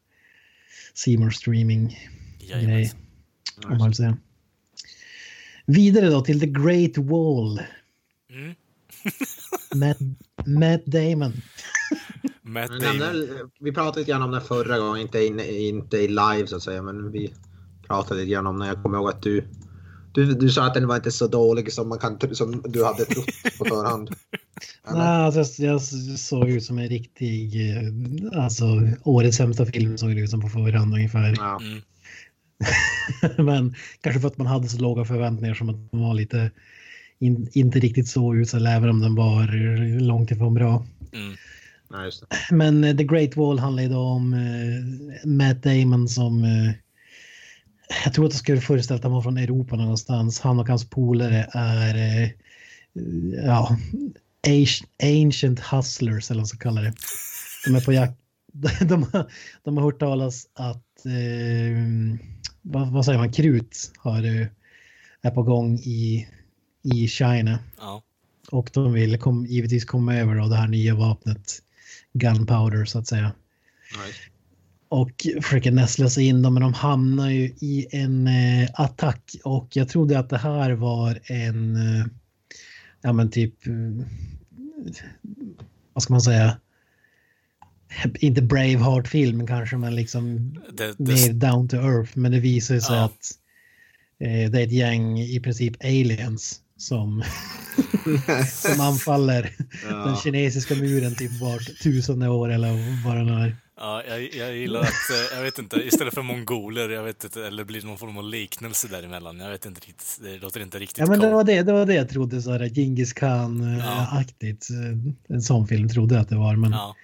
Seymour 0.93 1.29
streaming 1.29 1.97
grej. 2.39 2.93
Om 3.65 3.77
man 3.77 3.93
säga. 3.93 4.17
Vidare 5.65 6.09
då 6.09 6.21
till 6.21 6.39
The 6.39 6.47
Great 6.47 6.97
Wall. 6.97 7.59
Mm. 8.29 8.55
Matt, 9.75 9.97
Matt 10.45 10.85
Damon. 10.85 11.33
Matt 12.41 12.69
Damon. 12.69 12.99
Där, 12.99 13.49
vi 13.59 13.71
pratade 13.71 13.99
lite 13.99 14.11
grann 14.11 14.21
om 14.21 14.31
den 14.31 14.41
förra 14.41 14.79
gången, 14.79 15.01
inte, 15.01 15.25
in, 15.25 15.39
inte 15.39 15.97
i 15.97 16.07
live 16.07 16.47
så 16.47 16.55
att 16.55 16.63
säga, 16.63 16.81
men 16.81 17.11
vi 17.11 17.33
pratade 17.87 18.19
lite 18.19 18.31
grann 18.31 18.47
om 18.47 18.59
den. 18.59 18.67
Jag 18.67 18.83
kommer 18.83 18.97
ihåg 18.97 19.09
att 19.09 19.21
du, 19.21 19.47
du, 20.13 20.33
du 20.33 20.49
sa 20.49 20.65
att 20.65 20.73
den 20.73 20.87
var 20.87 20.95
inte 20.95 21.11
så 21.11 21.27
dålig 21.27 21.73
som, 21.73 21.89
man 21.89 21.99
kan, 21.99 22.35
som 22.35 22.63
du 22.67 22.85
hade 22.85 23.05
trott 23.05 23.25
på 23.57 23.65
förhand. 23.65 24.09
Nej, 24.91 25.01
alltså, 25.01 25.63
jag 25.63 25.81
såg 26.19 26.49
ut 26.49 26.63
som 26.63 26.77
en 26.77 26.89
riktig, 26.89 27.69
eh, 27.69 28.43
alltså 28.43 28.65
årets 29.03 29.37
sämsta 29.37 29.65
film 29.65 29.97
såg 29.97 30.15
det 30.15 30.21
ut 30.21 30.29
som 30.29 30.41
på 30.41 30.49
förhand 30.49 30.93
ungefär. 30.93 31.35
Ja. 31.37 31.59
Mm. 31.61 31.81
Men 33.45 33.75
kanske 34.01 34.21
för 34.21 34.27
att 34.27 34.37
man 34.37 34.47
hade 34.47 34.67
så 34.67 34.77
låga 34.81 35.05
förväntningar 35.05 35.55
som 35.55 35.69
att 35.69 35.91
den 35.91 36.01
var 36.01 36.13
lite 36.13 36.51
in, 37.19 37.49
inte 37.51 37.79
riktigt 37.79 38.07
så 38.07 38.35
usel 38.35 38.67
även 38.67 38.89
om 38.89 38.99
den 38.99 39.15
var 39.15 39.47
långt 39.99 40.31
ifrån 40.31 40.53
bra. 40.53 40.85
Mm. 41.13 41.35
Ja, 41.89 42.11
Men 42.51 42.83
uh, 42.83 42.97
The 42.97 43.03
Great 43.03 43.37
Wall 43.37 43.59
handlar 43.59 43.83
ju 43.83 43.95
om 43.95 44.33
uh, 44.33 44.83
Matt 45.25 45.63
Damon 45.63 46.07
som 46.07 46.43
uh, 46.43 46.71
jag 48.03 48.13
tror 48.13 48.25
att 48.25 48.33
jag 48.33 48.39
skulle 48.39 48.61
föreställa 48.61 48.97
att 48.97 49.03
han 49.03 49.13
var 49.13 49.21
från 49.21 49.37
Europa 49.37 49.75
någonstans. 49.75 50.39
Han 50.39 50.59
och 50.59 50.67
hans 50.67 50.89
polare 50.89 51.49
är 51.53 52.33
ja, 53.45 53.77
ancient 55.03 55.59
hustlers 55.59 56.31
eller 56.31 56.37
vad 56.37 56.41
man 56.41 56.47
ska 56.47 56.57
kalla 56.57 56.81
det. 56.81 56.93
De 57.65 57.75
är 57.75 57.81
på 57.81 57.93
jakt. 57.93 58.17
De, 58.53 58.85
de, 58.85 59.05
de 59.63 59.77
har 59.77 59.83
hört 59.83 59.99
talas 59.99 60.47
att 60.53 60.85
vad, 62.61 62.91
vad 62.91 63.05
säger 63.05 63.19
man, 63.19 63.31
krut 63.31 63.91
har, 63.97 64.49
är 65.21 65.31
på 65.31 65.43
gång 65.43 65.75
i, 65.79 66.27
i 66.83 67.07
China. 67.07 67.59
Ja. 67.77 68.03
Och 68.51 68.69
de 68.73 68.93
vill 68.93 69.19
kom, 69.19 69.45
givetvis 69.45 69.85
komma 69.85 70.15
över 70.15 70.35
då 70.35 70.47
det 70.47 70.55
här 70.55 70.67
nya 70.67 70.95
vapnet 70.95 71.59
Gunpowder 72.13 72.85
så 72.85 72.99
att 72.99 73.07
säga. 73.07 73.31
Nej. 73.97 74.13
Och 74.91 75.27
försöker 75.41 75.71
näsla 75.71 76.09
sig 76.09 76.25
in 76.25 76.41
dem 76.41 76.53
men 76.53 76.63
de 76.63 76.73
hamnar 76.73 77.29
ju 77.29 77.43
i 77.43 77.87
en 77.91 78.27
eh, 78.27 78.69
attack 78.73 79.35
och 79.43 79.67
jag 79.71 79.89
trodde 79.89 80.19
att 80.19 80.29
det 80.29 80.37
här 80.37 80.71
var 80.71 81.19
en, 81.23 81.75
eh, 81.75 82.05
ja 83.01 83.13
men 83.13 83.31
typ, 83.31 83.67
eh, 83.67 83.73
vad 85.93 86.03
ska 86.03 86.13
man 86.13 86.21
säga, 86.21 86.57
inte 88.19 88.41
Braveheart-film 88.41 89.47
kanske, 89.47 89.77
men 89.77 89.95
liksom 89.95 90.53
det, 90.73 90.95
det... 90.97 91.13
mer 91.13 91.33
down 91.33 91.67
to 91.67 91.75
earth. 91.75 92.17
Men 92.17 92.31
det 92.31 92.39
visar 92.39 92.79
sig 92.79 92.95
ja. 92.95 93.05
att 93.05 93.31
eh, 94.19 94.51
det 94.51 94.61
är 94.61 94.63
ett 94.63 94.71
gäng, 94.71 95.19
i 95.19 95.39
princip 95.39 95.83
aliens, 95.83 96.59
som, 96.77 97.23
som 98.47 98.81
anfaller 98.81 99.55
ja. 99.89 99.95
den 99.95 100.15
kinesiska 100.15 100.75
muren 100.75 101.15
typ 101.15 101.41
vart 101.41 101.81
tusende 101.81 102.29
år 102.29 102.51
eller 102.51 103.03
vad 103.05 103.15
det 103.15 103.33
är. 103.33 103.55
Ja, 103.83 104.03
jag, 104.07 104.33
jag 104.33 104.55
gillar 104.55 104.79
att, 104.79 104.87
eh, 104.87 105.37
jag 105.37 105.43
vet 105.43 105.59
inte, 105.59 105.75
istället 105.75 106.13
för 106.13 106.21
mongoler, 106.21 106.89
jag 106.89 107.03
vet 107.03 107.23
inte, 107.23 107.47
eller 107.47 107.63
blir 107.63 107.81
det 107.81 107.87
någon 107.87 107.97
form 107.97 108.17
av 108.17 108.23
liknelse 108.23 108.87
däremellan. 108.87 109.39
Jag 109.39 109.49
vet 109.49 109.65
inte 109.65 109.81
riktigt, 109.81 110.19
det 110.21 110.37
låter 110.37 110.59
inte 110.59 110.79
riktigt 110.79 110.97
Ja, 110.97 111.05
men 111.05 111.19
det 111.19 111.29
var 111.29 111.43
det, 111.43 111.63
det 111.63 111.73
var 111.73 111.85
det 111.85 111.93
jag 111.93 112.09
trodde, 112.09 112.41
så 112.41 112.51
här 112.51 112.69
Genghis 112.69 113.13
Khan-aktigt. 113.13 114.67
Ja. 114.69 115.35
En 115.35 115.41
sån 115.41 115.67
film 115.67 115.89
trodde 115.89 116.15
jag 116.15 116.21
att 116.21 116.29
det 116.29 116.35
var, 116.35 116.55
men 116.55 116.71
ja. 116.71 116.95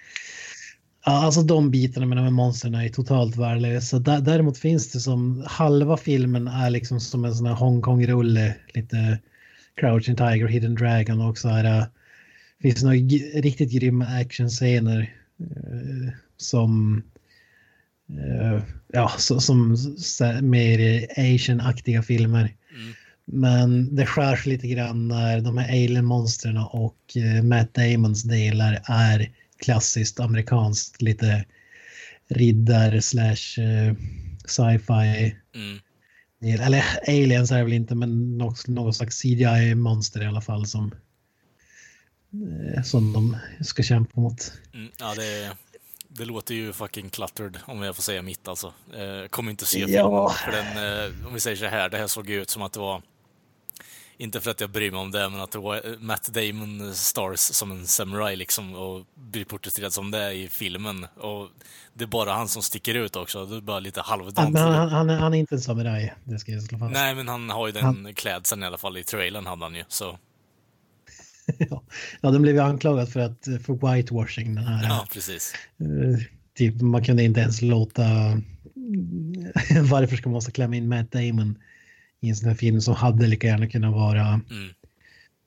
Ja, 1.04 1.24
alltså 1.24 1.42
de 1.42 1.70
bitarna 1.70 2.06
med 2.06 2.18
de 2.18 2.22
här 2.22 2.30
monstren 2.30 2.74
är 2.74 2.88
totalt 2.88 3.36
värdelösa. 3.36 3.98
Däremot 3.98 4.58
finns 4.58 4.92
det 4.92 5.00
som 5.00 5.44
halva 5.46 5.96
filmen 5.96 6.48
är 6.48 6.70
liksom 6.70 7.00
som 7.00 7.24
en 7.24 7.34
sån 7.34 7.46
här 7.46 7.54
Hongkong-rulle, 7.54 8.54
lite 8.74 9.18
Crouching 9.80 10.16
Tiger, 10.16 10.46
Hidden 10.46 10.74
Dragon 10.74 11.20
och 11.20 11.38
så 11.38 11.48
här. 11.48 11.64
Det 12.58 12.62
finns 12.62 12.82
några 12.82 12.96
riktigt 13.40 13.72
grymma 13.72 14.06
actionscener 14.06 15.14
eh, 15.40 16.12
som 16.38 17.02
eh, 18.08 18.62
ja, 18.92 19.12
så, 19.18 19.40
som 19.40 19.76
mer 20.42 21.06
Asian-aktiga 21.16 22.02
filmer. 22.02 22.54
Mm. 22.74 22.94
Men 23.24 23.96
det 23.96 24.06
skärs 24.06 24.46
lite 24.46 24.68
grann 24.68 25.08
när 25.08 25.40
de 25.40 25.58
här 25.58 25.68
alien-monstren 25.68 26.56
och 26.56 27.16
eh, 27.16 27.42
Matt 27.42 27.74
Damons 27.74 28.22
delar 28.22 28.82
är 28.84 29.32
klassiskt 29.58 30.20
amerikanskt, 30.20 31.02
lite 31.02 31.44
riddar 32.28 33.00
slash 33.00 33.62
uh, 33.64 33.94
sci-fi. 34.44 35.36
Mm. 35.54 35.78
Eller 36.60 36.84
aliens 37.08 37.50
är 37.50 37.58
det 37.58 37.64
väl 37.64 37.72
inte, 37.72 37.94
men 37.94 38.38
något, 38.38 38.66
något 38.66 38.96
slags 38.96 39.22
CGI-monster 39.22 40.22
i 40.22 40.26
alla 40.26 40.40
fall 40.40 40.66
som, 40.66 40.94
uh, 42.34 42.82
som 42.82 43.12
de 43.12 43.36
ska 43.64 43.82
kämpa 43.82 44.20
mot. 44.20 44.52
Mm, 44.74 44.90
ja, 44.98 45.14
det 45.14 45.50
det 46.18 46.24
låter 46.24 46.54
ju 46.54 46.72
fucking 46.72 47.10
cluttered 47.10 47.58
om 47.66 47.82
jag 47.82 47.96
får 47.96 48.02
säga 48.02 48.22
mitt 48.22 48.48
alltså. 48.48 48.66
Eh, 48.94 49.28
kommer 49.28 49.50
inte 49.50 49.66
se 49.66 49.78
Ja. 49.80 49.86
filmen, 49.86 50.30
för 50.30 50.52
den, 50.52 51.04
eh, 51.20 51.26
om 51.26 51.34
vi 51.34 51.40
säger 51.40 51.56
så 51.56 51.66
här, 51.66 51.88
det 51.88 51.98
här 51.98 52.06
såg 52.06 52.30
ju 52.30 52.42
ut 52.42 52.50
som 52.50 52.62
att 52.62 52.72
det 52.72 52.80
var 52.80 53.02
inte 54.20 54.40
för 54.40 54.50
att 54.50 54.60
jag 54.60 54.70
bryr 54.70 54.90
mig 54.90 55.00
om 55.00 55.10
det, 55.10 55.28
men 55.28 55.40
att 55.40 55.50
det 55.50 55.58
var 55.58 55.74
eh, 55.76 55.98
Matt 55.98 56.26
Damon 56.28 56.94
stars 56.94 57.38
som 57.40 57.70
en 57.70 57.86
samurai 57.86 58.36
liksom 58.36 58.74
och 58.74 59.04
blir 59.14 59.44
porträtterad 59.44 59.92
som 59.92 60.10
det 60.10 60.32
i 60.32 60.48
filmen. 60.48 61.06
Och 61.20 61.48
det 61.94 62.04
är 62.04 62.08
bara 62.08 62.32
han 62.32 62.48
som 62.48 62.62
sticker 62.62 62.94
ut 62.94 63.16
också. 63.16 63.46
Det 63.46 63.56
är 63.56 63.60
bara 63.60 63.78
lite 63.80 64.00
Han, 64.00 64.20
halvdant. 64.20 64.58
han, 64.58 64.88
han, 64.88 65.10
är- 65.10 65.18
han 65.18 65.34
är 65.34 65.38
inte 65.38 65.54
en 65.54 65.60
samuraj, 65.60 66.14
det 66.24 66.38
ska 66.38 66.52
jag 66.52 66.62
slå 66.62 66.78
fast. 66.78 66.92
Nej, 66.92 67.14
men 67.14 67.28
han 67.28 67.50
har 67.50 67.66
ju 67.66 67.72
den 67.72 68.14
klädseln 68.14 68.62
i 68.62 68.66
alla 68.66 68.78
fall. 68.78 68.96
I 68.96 69.04
trailern 69.04 69.46
hade 69.46 69.64
han 69.64 69.74
ju. 69.74 69.84
Så 69.88 70.18
ja. 72.20 72.30
den 72.30 72.42
blev 72.42 72.54
ju 72.54 72.60
anklagad 72.60 73.08
för, 73.08 73.20
att, 73.20 73.44
för 73.44 73.94
whitewashing 73.94 74.54
den 74.54 74.64
här. 74.64 74.84
ja, 74.84 75.06
precis. 75.12 75.54
Eh, 75.80 76.18
typ, 76.54 76.80
man 76.80 77.04
kunde 77.04 77.22
inte 77.22 77.40
ens 77.40 77.62
låta... 77.62 78.04
Varför 79.90 80.16
ska 80.16 80.28
man 80.28 80.34
måste 80.34 80.52
klämma 80.52 80.76
in 80.76 80.88
Matt 80.88 81.12
Damon 81.12 81.58
i 82.20 82.28
en 82.28 82.36
sån 82.36 82.48
här 82.48 82.56
film 82.56 82.80
som 82.80 82.94
hade 82.94 83.26
lika 83.26 83.46
gärna 83.46 83.66
kunnat 83.66 83.92
vara 83.92 84.26
Mm. 84.28 84.68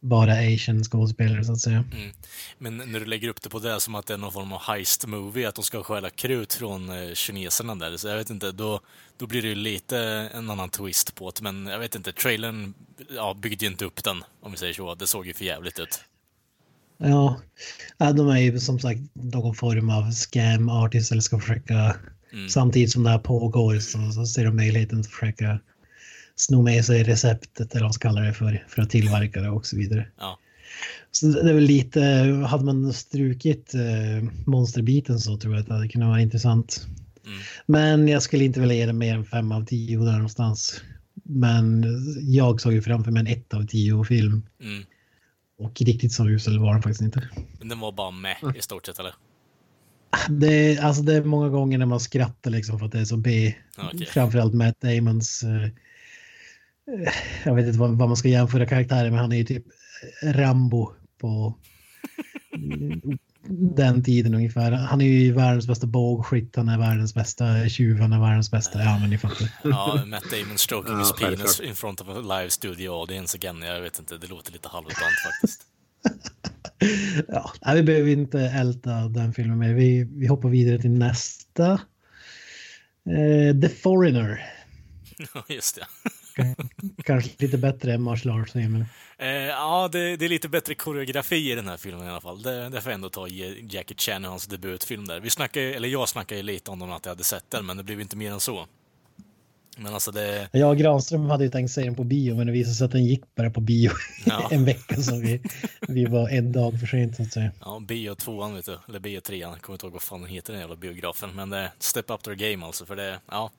Bara 0.01 0.33
asian 0.33 0.83
skådespelare 0.83 1.45
så 1.45 1.51
att 1.51 1.59
säga. 1.59 1.85
Mm. 1.93 2.11
Men 2.57 2.77
när 2.77 2.99
du 2.99 3.05
lägger 3.05 3.29
upp 3.29 3.41
det 3.41 3.49
på 3.49 3.59
det 3.59 3.79
som 3.79 3.95
att 3.95 4.05
det 4.05 4.13
är 4.13 4.17
någon 4.17 4.31
form 4.31 4.53
av 4.53 4.59
heist-movie, 4.59 5.47
att 5.47 5.55
de 5.55 5.63
ska 5.63 5.83
stjäla 5.83 6.09
krut 6.09 6.53
från 6.53 6.89
eh, 6.89 7.13
kineserna 7.13 7.75
där, 7.75 7.97
så 7.97 8.07
jag 8.07 8.17
vet 8.17 8.29
inte, 8.29 8.51
då, 8.51 8.79
då 9.17 9.27
blir 9.27 9.41
det 9.41 9.47
ju 9.47 9.55
lite 9.55 9.97
en 10.33 10.49
annan 10.49 10.69
twist 10.69 11.15
på 11.15 11.31
det. 11.31 11.41
Men 11.41 11.65
jag 11.65 11.79
vet 11.79 11.95
inte, 11.95 12.11
trailern 12.11 12.73
ja, 13.15 13.33
byggde 13.33 13.65
ju 13.65 13.71
inte 13.71 13.85
upp 13.85 14.03
den, 14.03 14.23
om 14.41 14.51
vi 14.51 14.57
säger 14.57 14.73
så. 14.73 14.95
Det 14.95 15.07
såg 15.07 15.27
ju 15.27 15.33
för 15.33 15.45
jävligt 15.45 15.79
ut. 15.79 16.03
Ja, 16.97 17.41
ja, 17.97 18.11
de 18.11 18.29
är 18.29 18.37
ju 18.39 18.59
som 18.59 18.79
sagt 18.79 19.01
någon 19.13 19.55
form 19.55 19.89
av 19.89 20.11
scam 20.11 20.69
artist 20.69 21.11
eller 21.11 21.21
ska 21.21 21.39
försöka 21.39 21.95
Mm. 22.33 22.49
samtidigt 22.49 22.91
som 22.91 23.03
det 23.03 23.09
här 23.09 23.19
pågår 23.19 23.79
så, 23.79 24.11
så 24.11 24.25
ser 24.25 24.45
de 24.45 24.55
möjligheten 24.55 24.99
att 24.99 25.07
försöka 25.07 25.59
sno 26.35 26.61
med 26.61 26.85
sig 26.85 27.03
receptet 27.03 27.71
eller 27.71 27.81
vad 27.81 27.87
man 27.87 27.93
ska 27.93 28.07
kalla 28.07 28.21
det 28.21 28.33
för, 28.33 28.65
för 28.67 28.81
att 28.81 28.89
tillverka 28.89 29.41
det 29.41 29.49
och 29.49 29.65
så 29.65 29.77
vidare. 29.77 30.07
Ja. 30.19 30.39
Så 31.11 31.25
det 31.27 31.49
är 31.49 31.53
väl 31.53 31.63
lite, 31.63 32.01
hade 32.47 32.65
man 32.65 32.93
strukit 32.93 33.73
eh, 33.73 34.29
monsterbiten 34.45 35.19
så 35.19 35.37
tror 35.37 35.53
jag 35.53 35.61
att 35.61 35.67
det 35.67 35.73
hade 35.73 35.87
kunnat 35.87 36.09
vara 36.09 36.21
intressant. 36.21 36.87
Mm. 37.25 37.39
Men 37.65 38.07
jag 38.07 38.21
skulle 38.23 38.43
inte 38.43 38.59
vilja 38.59 38.75
ge 38.75 38.85
det 38.85 38.93
mer 38.93 39.15
än 39.15 39.25
fem 39.25 39.51
av 39.51 39.65
tio 39.65 39.99
där 39.99 40.11
någonstans. 40.13 40.81
Men 41.23 41.85
jag 42.19 42.61
såg 42.61 42.73
ju 42.73 42.81
framför 42.81 43.11
mig 43.11 43.19
en 43.19 43.27
ett 43.27 43.53
av 43.53 43.65
tio 43.67 44.03
film. 44.03 44.41
Mm. 44.61 44.83
Och 45.59 45.81
riktigt 45.81 46.11
så 46.13 46.29
usel 46.29 46.59
var 46.59 46.73
den 46.73 46.81
faktiskt 46.81 47.01
inte. 47.01 47.29
Men 47.59 47.67
den 47.69 47.79
var 47.79 47.91
bara 47.91 48.11
med 48.11 48.35
i 48.55 48.61
stort 48.61 48.85
sett, 48.85 48.99
eller? 48.99 49.13
Det, 50.29 50.47
är- 50.75 50.81
alltså 50.83 51.03
det 51.03 51.13
är 51.13 51.23
många 51.23 51.49
gånger 51.49 51.77
när 51.77 51.85
man 51.85 51.99
skrattar 51.99 52.51
liksom 52.51 52.79
för 52.79 52.85
att 52.85 52.91
det 52.91 52.99
är 52.99 53.05
så 53.05 53.17
B. 53.17 53.53
Okej. 53.77 54.05
Framförallt 54.05 54.53
Matt 54.53 54.81
Damons... 54.81 55.43
eh, 56.87 57.13
jag 57.45 57.55
vet 57.55 57.67
inte 57.67 57.79
vad, 57.79 57.97
vad 57.97 58.07
man 58.07 58.17
ska 58.17 58.27
jämföra 58.27 58.65
karaktären 58.65 59.11
med. 59.11 59.21
Han 59.21 59.31
är 59.31 59.37
ju 59.37 59.43
typ 59.43 59.65
Rambo 60.23 60.91
på 61.21 61.57
den 63.75 64.03
tiden 64.03 64.35
ungefär. 64.35 64.71
Han 64.71 65.01
är 65.01 65.05
ju 65.05 65.33
världens 65.33 65.67
bästa 65.67 65.87
bågskytt, 65.87 66.55
han 66.55 66.69
är 66.69 66.77
världens 66.77 67.13
bästa 67.13 67.69
tjuv, 67.69 67.99
han 67.99 68.13
är 68.13 68.19
världens 68.19 68.51
bästa... 68.51 68.83
Ja, 68.83 68.99
men 68.99 69.09
ni 69.09 69.17
fattar. 69.17 69.47
Ja, 69.63 70.03
Matt 70.05 70.23
Damon 70.31 70.57
stroking 70.57 70.93
Ja, 70.93 70.99
his 70.99 71.11
penis 71.11 71.59
in 71.59 71.75
front 71.75 72.01
of 72.01 72.07
a 72.07 72.19
live 72.19 72.49
studio 72.49 72.91
audience 72.91 73.37
again. 73.37 73.61
Jag 73.61 73.81
vet 73.81 73.99
inte, 73.99 74.17
det 74.17 74.27
låter 74.27 74.51
lite 74.51 74.67
halvdant 74.67 74.97
faktiskt. 75.25 75.61
Ja, 77.27 77.51
nej, 77.65 77.75
vi 77.75 77.83
behöver 77.83 78.09
inte 78.09 78.39
älta 78.39 78.91
den 78.91 79.33
filmen 79.33 79.57
mer. 79.59 79.73
Vi, 79.73 80.03
vi 80.03 80.27
hoppar 80.27 80.49
vidare 80.49 80.79
till 80.79 80.91
nästa. 80.91 81.71
Eh, 83.05 83.61
The 83.61 83.69
Foreigner. 83.69 84.45
Ja, 85.33 85.45
just 85.49 85.75
det. 85.75 85.85
Kanske 87.03 87.31
lite 87.37 87.57
bättre 87.57 87.93
än 87.93 88.01
Martial 88.01 88.41
Arts. 88.41 88.55
Men... 88.55 88.85
Eh, 89.17 89.27
ja, 89.27 89.89
det, 89.91 90.17
det 90.17 90.25
är 90.25 90.29
lite 90.29 90.49
bättre 90.49 90.75
koreografi 90.75 91.51
i 91.51 91.55
den 91.55 91.67
här 91.67 91.77
filmen 91.77 92.05
i 92.05 92.09
alla 92.09 92.21
fall. 92.21 92.41
Det, 92.41 92.69
det 92.69 92.81
får 92.81 92.91
jag 92.91 92.95
ändå 92.95 93.09
ta 93.09 93.27
Jackie 93.27 93.97
Chan 93.97 94.25
och 94.25 94.31
hans 94.31 94.47
debutfilm 94.47 95.07
där. 95.07 95.19
Vi 95.19 95.29
snackade, 95.29 95.65
eller 95.73 95.87
jag 95.87 96.09
snackade 96.09 96.41
lite 96.41 96.71
om 96.71 96.79
dem 96.79 96.91
att 96.91 97.05
jag 97.05 97.11
hade 97.11 97.23
sett 97.23 97.51
den, 97.51 97.65
men 97.65 97.77
det 97.77 97.83
blev 97.83 98.01
inte 98.01 98.17
mer 98.17 98.31
än 98.31 98.39
så. 98.39 98.67
Men 99.77 99.93
alltså 99.93 100.11
det... 100.11 100.49
Jag 100.51 100.69
och 100.69 100.77
Granström 100.77 101.29
hade 101.29 101.43
ju 101.43 101.49
tänkt 101.49 101.71
se 101.71 101.81
den 101.83 101.95
på 101.95 102.03
bio, 102.03 102.35
men 102.35 102.47
det 102.47 102.53
visade 102.53 102.75
sig 102.75 102.85
att 102.85 102.91
den 102.91 103.05
gick 103.05 103.35
bara 103.35 103.49
på 103.49 103.61
bio 103.61 103.91
Ja. 104.25 104.47
en 104.51 104.65
vecka. 104.65 104.95
Så 104.95 105.15
vi, 105.15 105.41
vi 105.87 106.05
var 106.05 106.29
en 106.29 106.51
dag 106.51 106.79
för 106.79 106.87
sent 106.87 107.15
så 107.15 107.23
att 107.23 107.33
säga. 107.33 107.51
Ja, 107.59 107.79
bio 107.87 108.15
tvåan 108.15 108.55
vet 108.55 108.65
du, 108.65 108.77
eller 108.89 108.99
bio 108.99 109.19
trean, 109.19 109.51
jag 109.51 109.61
kommer 109.61 109.75
inte 109.75 109.85
ihåg 109.85 109.93
vad 109.93 110.01
fan 110.01 110.21
den 110.21 110.29
heter 110.29 110.53
den 110.53 110.61
jävla 110.61 110.75
biografen, 110.75 111.29
men 111.35 111.49
det 111.49 111.57
är 111.57 111.71
step 111.79 112.09
up 112.09 112.23
their 112.23 112.35
game 112.35 112.65
alltså, 112.65 112.85
för 112.85 112.95
det, 112.95 113.19
ja. 113.31 113.51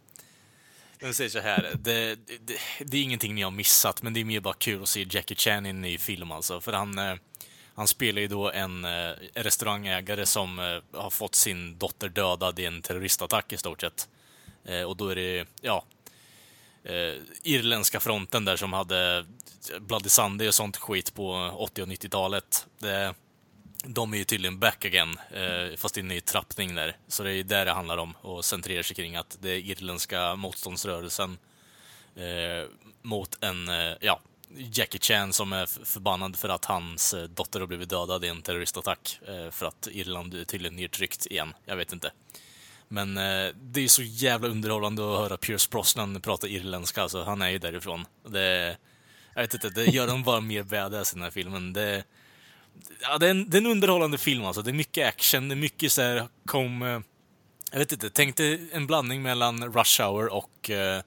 Den 1.03 1.15
säger 1.15 1.31
så 1.31 1.39
här, 1.39 1.71
det, 1.79 2.15
det, 2.15 2.59
det 2.79 2.97
är 2.97 3.03
ingenting 3.03 3.35
ni 3.35 3.43
har 3.43 3.51
missat, 3.51 4.03
men 4.03 4.15
det 4.15 4.21
är 4.21 4.25
mer 4.25 4.41
bara 4.41 4.55
kul 4.55 4.83
att 4.83 4.89
se 4.89 5.07
Jackie 5.11 5.37
Chan 5.37 5.67
i 5.67 5.69
en 5.69 5.81
ny 5.81 5.99
film 5.99 6.33
alltså, 6.33 6.61
för 6.61 6.73
han, 6.73 6.99
eh, 6.99 7.15
han 7.75 7.89
spelar 7.89 8.21
ju 8.23 8.29
då 8.29 8.51
en 8.51 8.85
eh, 8.85 9.11
restaurangägare 9.35 10.27
som 10.27 10.59
eh, 10.59 11.01
har 11.01 11.11
fått 11.11 11.35
sin 11.35 11.79
dotter 11.79 12.09
dödad 12.09 12.59
i 12.59 12.65
en 12.65 12.83
terroristattack 12.83 13.53
i 13.53 13.57
stort 13.57 13.81
sett. 13.81 14.09
Och 14.87 14.97
då 14.97 15.09
är 15.09 15.17
det, 15.17 15.47
ja, 15.61 15.85
irländska 17.43 18.01
fronten 18.01 18.45
där 18.45 18.57
som 18.57 18.73
hade 18.73 19.27
Bloody 19.81 20.09
Sunday 20.09 20.49
och 20.49 20.55
sånt 20.55 20.77
skit 20.77 21.15
på 21.15 21.55
80 21.57 21.83
och 21.83 21.89
90-talet. 21.89 22.67
Det, 22.79 23.15
de 23.83 24.15
är 24.15 24.19
ju 24.19 24.25
tydligen 24.25 24.59
back 24.59 24.85
again, 24.85 25.19
eh, 25.31 25.77
fast 25.77 25.97
i 25.97 26.01
en 26.01 26.09
ny 26.09 26.21
trappning 26.21 26.75
där. 26.75 26.97
Så 27.09 27.23
det 27.23 27.31
är 27.31 27.35
ju 27.35 27.43
där 27.43 27.65
det 27.65 27.73
handlar 27.73 27.99
om 27.99 28.15
och 28.21 28.45
centrerar 28.45 28.83
sig 28.83 28.97
kring 28.97 29.17
att 29.17 29.37
det 29.41 29.51
är 29.51 29.59
irländska 29.59 30.37
motståndsrörelsen 30.37 31.39
eh, 32.17 32.69
mot 33.03 33.45
en, 33.45 33.69
eh, 33.69 33.95
ja, 34.01 34.21
Jackie 34.57 35.01
Chan 35.01 35.33
som 35.33 35.53
är 35.53 35.85
förbannad 35.85 36.37
för 36.37 36.49
att 36.49 36.65
hans 36.65 37.15
eh, 37.15 37.25
dotter 37.25 37.61
har 37.61 37.67
blivit 37.67 37.89
dödad 37.89 38.25
i 38.25 38.29
en 38.29 38.43
terroristattack. 38.43 39.19
Eh, 39.29 39.51
för 39.51 39.67
att 39.67 39.89
Irland 39.93 40.35
är 40.35 40.45
tydligen 40.45 40.77
nedtryckt 40.77 41.27
igen. 41.27 41.55
Jag 41.65 41.77
vet 41.77 41.93
inte. 41.93 42.13
Men 42.89 43.17
eh, 43.17 43.55
det 43.55 43.85
är 43.85 43.89
så 43.89 44.03
jävla 44.03 44.49
underhållande 44.49 45.03
att 45.03 45.19
höra 45.19 45.37
Pierce 45.37 45.71
Brosnan 45.71 46.21
prata 46.21 46.49
irländska. 46.49 47.03
Alltså, 47.03 47.23
han 47.23 47.43
är 47.43 47.49
ju 47.49 47.59
därifrån. 47.59 48.07
Det, 48.29 48.77
jag 49.35 49.43
vet 49.43 49.55
inte, 49.55 49.69
det 49.69 49.85
gör 49.85 50.07
dem 50.07 50.23
bara 50.23 50.41
mer 50.41 50.63
badass 50.63 51.13
i 51.13 51.17
den 51.17 51.23
här 51.23 51.31
filmen. 51.31 51.73
Det, 51.73 52.05
ja, 53.01 53.19
det, 53.19 53.27
är 53.27 53.31
en, 53.31 53.51
det 53.51 53.57
är 53.57 53.61
en 53.61 53.67
underhållande 53.67 54.19
film 54.19 54.45
alltså. 54.45 54.63
Det 54.63 54.71
är 54.71 54.75
mycket 54.75 55.09
action, 55.09 55.49
det 55.49 55.55
är 55.55 55.57
mycket 55.57 55.93
så 55.93 56.03
här, 56.03 56.29
kom... 56.47 56.83
Eh, 56.83 57.01
jag 57.73 57.79
vet 57.79 57.93
inte, 57.93 58.11
tänk 58.11 58.37
dig 58.37 58.69
en 58.73 58.87
blandning 58.87 59.23
mellan 59.23 59.73
Rush 59.73 60.03
Hour 60.03 60.33
och... 60.33 60.71
Eh, 60.71 61.03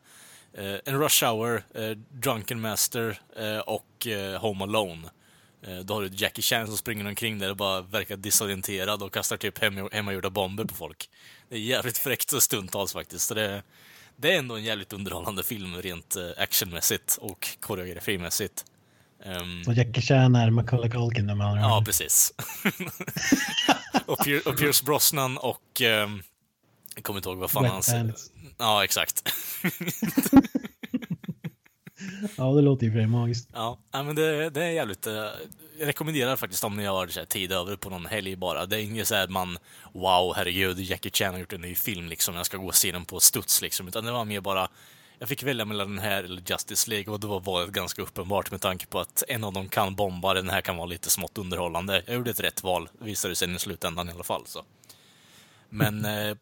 eh, 0.53 0.79
en 0.85 0.99
Rush 1.01 1.25
Hour, 1.25 1.63
eh, 1.75 1.89
Drunken 2.11 2.61
Master 2.61 3.19
eh, 3.37 3.59
och 3.59 4.07
eh, 4.07 4.41
Home 4.41 4.63
Alone. 4.63 5.09
Eh, 5.67 5.77
Då 5.77 5.93
har 5.93 6.01
du 6.01 6.09
Jackie 6.13 6.41
Chan 6.41 6.67
som 6.67 6.77
springer 6.77 7.07
omkring 7.07 7.39
där 7.39 7.49
och 7.49 7.57
bara 7.57 7.81
verkar 7.81 8.17
disorienterad 8.17 9.03
och 9.03 9.13
kastar 9.13 9.37
typ 9.37 9.57
hem, 9.59 9.89
hemmagjorda 9.91 10.29
bomber 10.29 10.63
på 10.65 10.75
folk. 10.75 11.09
Det 11.49 11.55
är 11.55 11.59
jävligt 11.59 11.97
fräckt 11.97 12.33
och 12.33 12.43
stundtals 12.43 12.93
faktiskt. 12.93 13.27
Så 13.27 13.33
det, 13.33 13.63
det 14.15 14.33
är 14.33 14.37
ändå 14.37 14.55
en 14.55 14.63
jävligt 14.63 14.93
underhållande 14.93 15.43
film 15.43 15.75
rent 15.81 16.15
eh, 16.15 16.29
actionmässigt 16.37 17.17
och 17.21 17.47
koreografimässigt. 17.59 18.65
Ehm, 19.25 19.63
Och 19.67 19.73
Jackie 19.73 20.01
Chan 20.01 20.35
är 20.35 20.49
Macaulay 20.49 20.89
Culkin 20.89 21.25
med 21.25 21.47
andra 21.47 21.61
Ja, 21.61 21.83
precis. 21.85 22.33
och, 24.05 24.19
Pier, 24.23 24.47
och 24.47 24.57
Pierce 24.57 24.83
Brosnan 24.85 25.37
och... 25.37 25.81
ehm, 25.81 26.23
jag 26.95 27.03
kommer 27.03 27.19
inte 27.19 27.29
ihåg 27.29 27.37
vad 27.37 27.51
fan 27.51 27.63
Wet 27.63 27.71
hans... 27.71 27.91
Bandits. 27.91 28.31
Ja, 28.57 28.83
exakt. 28.83 29.29
Ja, 32.37 32.43
det 32.53 32.61
låter 32.61 32.85
ju 32.85 32.91
för 32.91 33.05
magiskt. 33.05 33.49
Ja, 33.53 33.79
men 33.91 34.15
det, 34.15 34.49
det 34.49 34.63
är 34.63 34.69
jävligt... 34.71 35.07
eh, 35.07 35.13
Jag 35.13 35.87
rekommenderar 35.87 36.35
faktiskt 36.35 36.63
om 36.63 36.77
ni 36.77 36.85
har 36.85 37.07
så 37.07 37.19
här, 37.19 37.25
tid 37.25 37.51
över 37.51 37.75
på 37.75 37.89
någon 37.89 38.05
helg 38.05 38.35
bara. 38.35 38.65
Det 38.65 38.75
är 38.75 38.81
inget 38.83 39.07
så 39.07 39.15
här 39.15 39.23
att 39.23 39.29
man 39.29 39.57
wow, 39.93 40.33
herregud, 40.35 40.79
Jackie 40.79 41.11
Chan 41.11 41.33
har 41.33 41.39
gjort 41.39 41.53
en 41.53 41.61
ny 41.61 41.75
film 41.75 42.07
liksom. 42.09 42.35
Jag 42.35 42.45
ska 42.45 42.57
gå 42.57 42.67
och 42.67 42.75
se 42.75 42.91
den 42.91 43.05
på 43.05 43.19
studs 43.19 43.61
liksom. 43.61 43.87
Utan 43.87 44.05
det 44.05 44.11
var 44.11 44.25
mer 44.25 44.41
bara... 44.41 44.67
Jag 45.19 45.29
fick 45.29 45.43
välja 45.43 45.65
mellan 45.65 45.89
den 45.95 45.99
här 46.03 46.23
eller 46.23 46.41
Justice 46.45 46.89
League 46.89 47.13
och 47.13 47.19
det 47.19 47.27
var 47.27 47.39
valet 47.39 47.71
ganska 47.71 48.01
uppenbart 48.01 48.51
med 48.51 48.61
tanke 48.61 48.85
på 48.85 48.99
att 48.99 49.23
en 49.27 49.43
av 49.43 49.53
dem 49.53 49.69
kan 49.69 49.95
bomba, 49.95 50.33
den 50.33 50.49
här 50.49 50.61
kan 50.61 50.77
vara 50.77 50.85
lite 50.85 51.09
smått 51.09 51.37
underhållande. 51.37 52.03
Jag 52.05 52.15
gjorde 52.15 52.31
ett 52.31 52.39
rätt 52.39 52.63
val, 52.63 52.89
visade 53.01 53.31
det 53.31 53.35
sig 53.35 53.55
i 53.55 53.59
slutändan 53.59 54.09
i 54.09 54.11
alla 54.11 54.23
fall. 54.23 54.41
Så. 54.45 54.63
Men, 55.69 56.05
eh, 56.05 56.27
eh, 56.29 56.35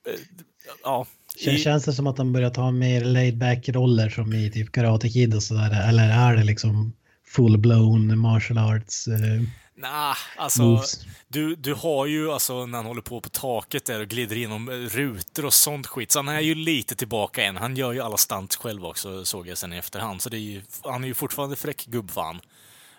ja. 0.83 1.05
Kän- 1.45 1.57
Känns 1.57 1.86
det 1.86 1.93
som 1.93 2.07
att 2.07 2.15
de 2.17 2.33
börjar 2.33 2.49
ta 2.49 2.71
mer 2.71 3.05
laid 3.05 3.38
back 3.38 3.69
roller 3.69 4.09
som 4.09 4.33
i 4.33 4.51
typ 4.51 4.71
Karate 4.71 5.09
Kid 5.09 5.36
och 5.36 5.43
sådär? 5.43 5.89
Eller 5.89 6.09
är 6.09 6.36
det 6.36 6.43
liksom 6.43 6.93
full-blown 7.36 8.15
martial 8.15 8.57
arts? 8.57 9.07
Eh, 9.07 9.41
Nah, 9.75 10.17
alltså, 10.38 10.62
Moves. 10.62 10.99
du, 11.27 11.55
du 11.55 11.73
har 11.73 12.05
ju 12.05 12.31
alltså 12.31 12.65
när 12.65 12.77
han 12.77 12.86
håller 12.86 13.01
på 13.01 13.21
på 13.21 13.29
taket 13.29 13.86
där 13.86 13.99
och 13.99 14.07
glider 14.07 14.36
inom 14.36 14.69
eh, 14.69 14.73
rutor 14.73 15.45
och 15.45 15.53
sånt 15.53 15.88
skit. 15.88 16.12
Så 16.12 16.19
han 16.19 16.27
är 16.27 16.39
ju 16.39 16.55
lite 16.55 16.95
tillbaka 16.95 17.43
än. 17.43 17.57
Han 17.57 17.75
gör 17.75 17.91
ju 17.91 17.99
alla 18.01 18.17
stunts 18.17 18.55
själv 18.55 18.86
också, 18.86 19.25
såg 19.25 19.47
jag 19.47 19.57
sen 19.57 19.73
i 19.73 19.77
efterhand. 19.77 20.21
Så 20.21 20.29
är 20.29 20.36
ju, 20.36 20.62
han 20.83 21.03
är 21.03 21.07
ju 21.07 21.13
fortfarande 21.13 21.55
fräck 21.55 21.86
gubbfan. 21.86 22.41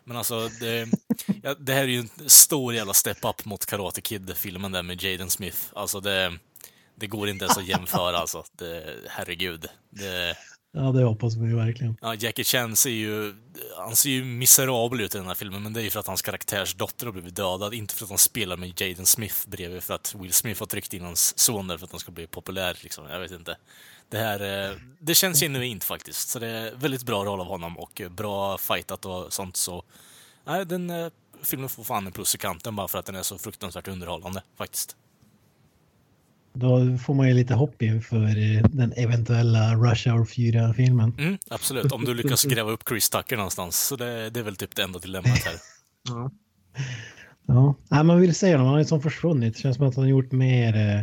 Men 0.04 0.16
alltså, 0.16 0.48
det, 0.60 0.88
ja, 1.42 1.54
det 1.54 1.72
här 1.72 1.82
är 1.82 1.88
ju 1.88 1.98
en 1.98 2.30
stor 2.30 2.74
jävla 2.74 2.94
step-up 2.94 3.44
mot 3.44 3.66
Karate 3.66 4.00
Kid-filmen 4.00 4.72
där 4.72 4.82
med 4.82 5.02
Jaden 5.02 5.30
Smith. 5.30 5.58
Alltså 5.72 6.00
det, 6.00 6.38
det 6.94 7.06
går 7.06 7.28
inte 7.28 7.44
ens 7.44 7.58
att 7.58 7.66
jämföra 7.66 8.18
alltså. 8.18 8.44
Det, 8.52 8.96
herregud. 9.08 9.66
Det, 9.90 10.36
Ja, 10.76 10.92
det 10.92 11.04
hoppas 11.04 11.36
vi 11.36 11.54
verkligen. 11.54 11.96
ja, 12.02 12.14
Jackie 12.14 12.44
Chan 12.44 12.76
ser 12.76 12.90
ju, 12.90 13.34
han 13.76 13.96
ser 13.96 14.10
ju 14.10 14.24
miserabel 14.24 15.00
ut 15.00 15.14
i 15.14 15.18
den 15.18 15.26
här 15.26 15.34
filmen, 15.34 15.62
men 15.62 15.72
det 15.72 15.80
är 15.80 15.84
ju 15.84 15.90
för 15.90 16.00
att 16.00 16.06
hans 16.06 16.22
karaktärs 16.22 16.74
dotter 16.74 17.06
har 17.06 17.12
blivit 17.12 17.36
dödad, 17.36 17.74
inte 17.74 17.94
för 17.94 18.04
att 18.04 18.10
han 18.10 18.18
spelar 18.18 18.56
med 18.56 18.80
Jaden 18.80 19.06
Smith 19.06 19.48
bredvid, 19.48 19.82
för 19.82 19.94
att 19.94 20.14
Will 20.14 20.32
Smith 20.32 20.60
har 20.60 20.66
tryckt 20.66 20.94
in 20.94 21.02
hans 21.02 21.38
son 21.38 21.66
där 21.66 21.78
för 21.78 21.84
att 21.84 21.90
han 21.90 22.00
ska 22.00 22.12
bli 22.12 22.26
populär, 22.26 22.78
liksom. 22.82 23.06
Jag 23.10 23.20
vet 23.20 23.30
inte. 23.30 23.56
Det 24.08 24.18
här, 24.18 24.70
eh, 24.70 24.76
det 24.98 25.14
känns 25.14 25.40
genuint 25.40 25.84
faktiskt, 25.84 26.28
så 26.28 26.38
det 26.38 26.48
är 26.48 26.74
väldigt 26.74 27.02
bra 27.02 27.24
roll 27.24 27.40
av 27.40 27.46
honom 27.46 27.78
och 27.78 28.02
bra 28.10 28.58
fightat 28.58 29.04
och 29.04 29.32
sånt, 29.32 29.56
så 29.56 29.84
nej, 30.44 30.66
den 30.66 30.90
eh, 30.90 31.08
filmen 31.42 31.68
får 31.68 31.84
fan 31.84 32.06
en 32.06 32.12
plus 32.12 32.34
i 32.34 32.38
kanten 32.38 32.76
bara 32.76 32.88
för 32.88 32.98
att 32.98 33.06
den 33.06 33.14
är 33.14 33.22
så 33.22 33.38
fruktansvärt 33.38 33.88
underhållande, 33.88 34.42
faktiskt. 34.56 34.96
Då 36.56 36.98
får 36.98 37.14
man 37.14 37.28
ju 37.28 37.34
lite 37.34 37.54
hopp 37.54 37.82
inför 37.82 38.56
eh, 38.56 38.62
den 38.64 38.92
eventuella 38.96 39.74
Rush 39.74 40.08
Hour 40.08 40.24
4-filmen. 40.24 41.14
Mm, 41.18 41.38
absolut, 41.50 41.92
om 41.92 42.04
du 42.04 42.14
lyckas 42.14 42.44
gräva 42.54 42.70
upp 42.70 42.82
Chris 42.88 43.10
Tucker 43.10 43.36
någonstans, 43.36 43.86
så 43.86 43.96
det, 43.96 44.30
det 44.30 44.40
är 44.40 44.44
väl 44.44 44.56
typ 44.56 44.76
det 44.76 44.82
enda 44.82 44.98
dilemmat 44.98 45.38
här. 45.44 45.54
Ja. 46.08 46.30
Ja, 47.46 47.74
Nej, 47.88 48.04
man 48.04 48.20
vill 48.20 48.34
säga 48.34 48.52
honom, 48.56 48.66
han 48.66 48.72
har 48.74 48.78
ju 48.80 48.84
som 48.84 49.02
försvunnit. 49.02 49.54
Det 49.54 49.60
känns 49.60 49.76
som 49.76 49.86
att 49.88 49.94
han 49.94 50.04
har 50.04 50.08
gjort 50.10 50.32
mer 50.32 50.76
eh, 50.76 51.00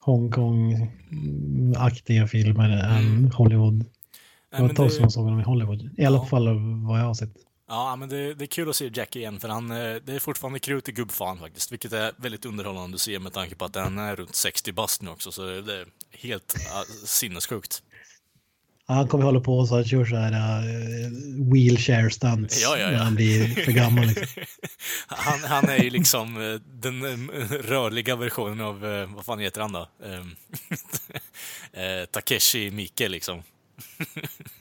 Hongkong-aktiga 0.00 2.26
filmer 2.26 2.70
än 2.70 3.32
Hollywood. 3.32 3.84
Det 4.56 4.62
var 4.62 4.70
ett 4.70 4.76
tag 4.76 4.92
sedan 4.92 5.02
jag 5.02 5.12
såg 5.12 5.24
honom 5.24 5.40
i 5.40 5.42
Hollywood. 5.42 5.90
I 5.96 6.04
alla 6.04 6.16
Ja. 6.16 6.26
fall 6.26 6.48
vad 6.86 7.00
jag 7.00 7.04
har 7.04 7.14
sett. 7.14 7.32
Ja, 7.68 7.96
men 7.96 8.08
det, 8.08 8.34
det 8.34 8.44
är 8.44 8.46
kul 8.46 8.70
att 8.70 8.76
se 8.76 8.90
Jackie 8.94 9.22
igen, 9.22 9.40
för 9.40 9.48
han, 9.48 9.70
eh, 9.70 9.94
det 10.04 10.14
är 10.14 10.18
fortfarande 10.18 10.58
krut 10.58 10.88
i 10.88 10.92
gubbfan 10.92 11.38
faktiskt, 11.38 11.72
vilket 11.72 11.92
är 11.92 12.12
väldigt 12.16 12.46
underhållande 12.46 12.94
att 12.94 13.00
se 13.00 13.18
med 13.18 13.32
tanke 13.32 13.54
på 13.54 13.64
att 13.64 13.74
han 13.74 13.98
är 13.98 14.16
runt 14.16 14.34
60 14.34 14.72
bast 14.72 15.02
nu 15.02 15.10
också, 15.10 15.32
så 15.32 15.42
det 15.42 15.74
är 15.74 15.86
helt 16.12 16.54
uh, 16.56 17.06
sinnessjukt. 17.06 17.82
Ja, 18.86 18.94
Han 18.94 19.08
kommer 19.08 19.24
hålla 19.24 19.40
på 19.40 19.66
så 19.66 19.74
han 19.74 19.84
kör 19.84 20.04
så 20.04 20.16
här 20.16 20.32
uh, 20.32 21.52
wheelchair 21.52 22.08
stunts 22.08 22.62
Ja, 22.62 22.76
ja, 22.76 22.84
ja. 22.84 22.90
när 22.90 22.98
han 22.98 23.14
blir 23.14 23.64
för 23.64 23.72
gammal. 23.72 24.06
Liksom. 24.06 24.42
Han, 25.06 25.44
han 25.44 25.68
är 25.68 25.78
ju 25.78 25.90
liksom 25.90 26.36
eh, 26.42 26.60
den 26.60 27.04
eh, 27.04 27.48
rörliga 27.50 28.16
versionen 28.16 28.60
av, 28.60 28.86
eh, 28.86 29.14
vad 29.14 29.24
fan 29.24 29.38
heter 29.38 29.60
han 29.60 29.72
då? 29.72 29.88
Ehm, 30.04 30.36
eh, 31.72 32.06
Takeshi 32.10 32.70
Miike 32.70 33.08
liksom. 33.08 33.42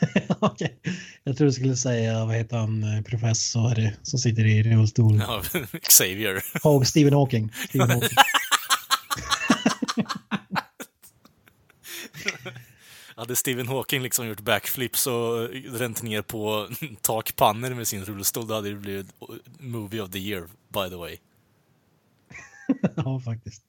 Okej. 0.40 0.78
Jag 1.24 1.36
tror 1.36 1.46
du 1.46 1.52
skulle 1.52 1.76
säga, 1.76 2.24
vad 2.24 2.34
heter 2.34 2.56
han, 2.56 2.82
eh, 2.96 3.02
professor 3.02 3.90
som 4.02 4.18
sitter 4.18 4.44
i 4.46 4.62
rullstol. 4.62 5.18
Ja, 5.18 5.42
Xavier. 5.82 6.42
Haw- 6.62 6.84
Stephen 6.84 7.12
Hawking. 7.14 7.52
Stephen 7.68 7.90
Hawking. 7.90 8.16
Hade 13.16 13.36
Stephen 13.36 13.68
Hawking 13.68 14.02
liksom 14.02 14.26
gjort 14.26 14.40
backflips 14.40 15.06
och 15.06 15.48
ränt 15.64 16.02
ner 16.02 16.22
på 16.22 16.68
takpannor 17.00 17.70
med 17.70 17.88
sin 17.88 18.04
rullstol, 18.04 18.46
då 18.46 18.54
hade 18.54 18.68
det 18.68 18.74
blivit 18.74 19.06
Movie 19.58 20.00
of 20.00 20.10
the 20.10 20.18
Year, 20.18 20.46
by 20.68 20.88
the 20.90 20.96
way. 20.96 21.16
ja, 22.96 23.20
faktiskt. 23.24 23.62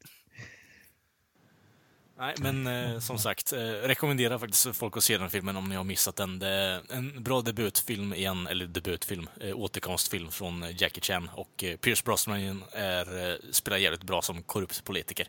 Nej, 2.19 2.36
men 2.39 2.67
eh, 2.67 2.99
som 2.99 3.17
sagt, 3.17 3.53
eh, 3.53 3.60
rekommenderar 3.60 4.38
faktiskt 4.38 4.75
folk 4.75 4.97
att 4.97 5.03
se 5.03 5.17
den 5.17 5.30
filmen 5.30 5.56
om 5.56 5.69
ni 5.69 5.75
har 5.75 5.84
missat 5.84 6.15
den. 6.15 6.39
Det 6.39 6.47
är 6.47 6.82
en 6.89 7.23
bra 7.23 7.41
debutfilm 7.41 8.13
igen, 8.13 8.47
eller 8.47 8.67
debutfilm, 8.67 9.30
eh, 9.41 9.56
återkomstfilm 9.56 10.32
från 10.32 10.65
Jackie 10.77 11.01
Chan 11.01 11.30
och 11.34 11.63
eh, 11.63 11.77
Pierce 11.77 12.03
Brosnan 12.06 12.63
är, 12.71 13.30
eh, 13.30 13.36
spelar 13.51 13.77
jävligt 13.77 14.03
bra 14.03 14.21
som 14.21 14.43
korrupt 14.43 14.84
politiker. 14.84 15.27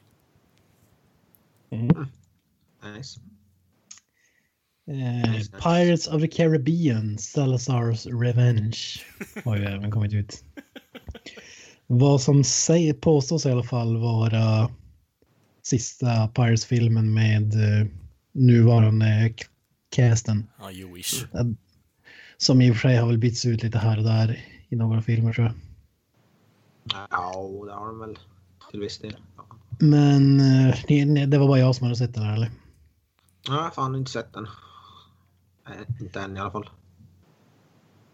Mm. 1.70 2.06
Nice. 2.96 3.20
Eh, 4.90 5.60
Pirates 5.62 6.08
of 6.08 6.22
the 6.22 6.28
Caribbean, 6.28 7.16
Salazar's 7.18 8.20
Revenge 8.22 8.78
har 9.44 9.56
ju 9.56 9.64
även 9.64 9.90
kommit 9.90 10.12
ut. 10.12 10.44
Vad 11.86 12.22
som 12.22 12.44
säger, 12.44 12.94
påstås 12.94 13.46
i 13.46 13.50
alla 13.50 13.62
fall 13.62 13.96
vara 13.96 14.70
sista 15.68 16.28
Pirates-filmen 16.28 17.14
med 17.14 17.54
eh, 17.54 17.86
nuvarande 18.32 19.34
casten. 19.90 20.46
Ja, 20.60 20.70
you 20.72 20.94
wish. 20.94 21.24
Som 22.36 22.60
i 22.60 22.70
och 22.70 22.74
för 22.74 22.80
sig 22.80 22.96
har 22.96 23.06
väl 23.06 23.18
bytts 23.18 23.46
ut 23.46 23.62
lite 23.62 23.78
här 23.78 23.98
och 23.98 24.04
där 24.04 24.44
i 24.68 24.76
några 24.76 25.02
filmer 25.02 25.32
tror 25.32 25.46
jag. 25.46 25.54
Ja, 27.10 27.32
det 27.66 27.72
har 27.72 27.86
de 27.86 27.98
väl 27.98 28.18
till 28.70 28.80
viss 28.80 28.98
del. 28.98 29.16
Ja. 29.36 29.46
Men 29.78 30.40
eh, 30.40 30.76
det, 30.88 31.04
nej, 31.04 31.26
det 31.26 31.38
var 31.38 31.48
bara 31.48 31.58
jag 31.58 31.76
som 31.76 31.84
hade 31.84 31.96
sett 31.96 32.14
den 32.14 32.22
här 32.22 32.34
eller? 32.34 32.50
Jag 33.46 33.52
har 33.52 33.70
fan 33.70 33.94
inte 33.94 34.10
sett 34.10 34.32
den. 34.32 34.46
Nej, 35.68 35.78
inte 36.00 36.20
än 36.20 36.36
i 36.36 36.40
alla 36.40 36.50
fall. 36.50 36.68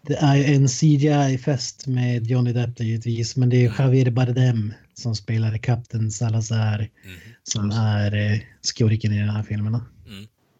Det 0.07 0.15
är 0.15 0.53
en 0.55 0.67
CGI-fest 0.67 1.87
med 1.87 2.27
Johnny 2.27 2.53
Depp 2.53 2.79
givetvis, 2.79 3.35
men 3.35 3.49
det 3.49 3.65
är 3.65 3.73
Javier 3.79 4.11
Bardem 4.11 4.73
som 4.93 5.15
spelar 5.15 5.57
Kapten 5.57 6.11
Salazar 6.11 6.79
Mhm. 6.79 7.13
som 7.43 7.71
är 7.71 8.15
eh, 8.15 8.39
skurken 8.61 9.11
i 9.13 9.19
den 9.19 9.29
här 9.29 9.43
filmerna. 9.43 9.85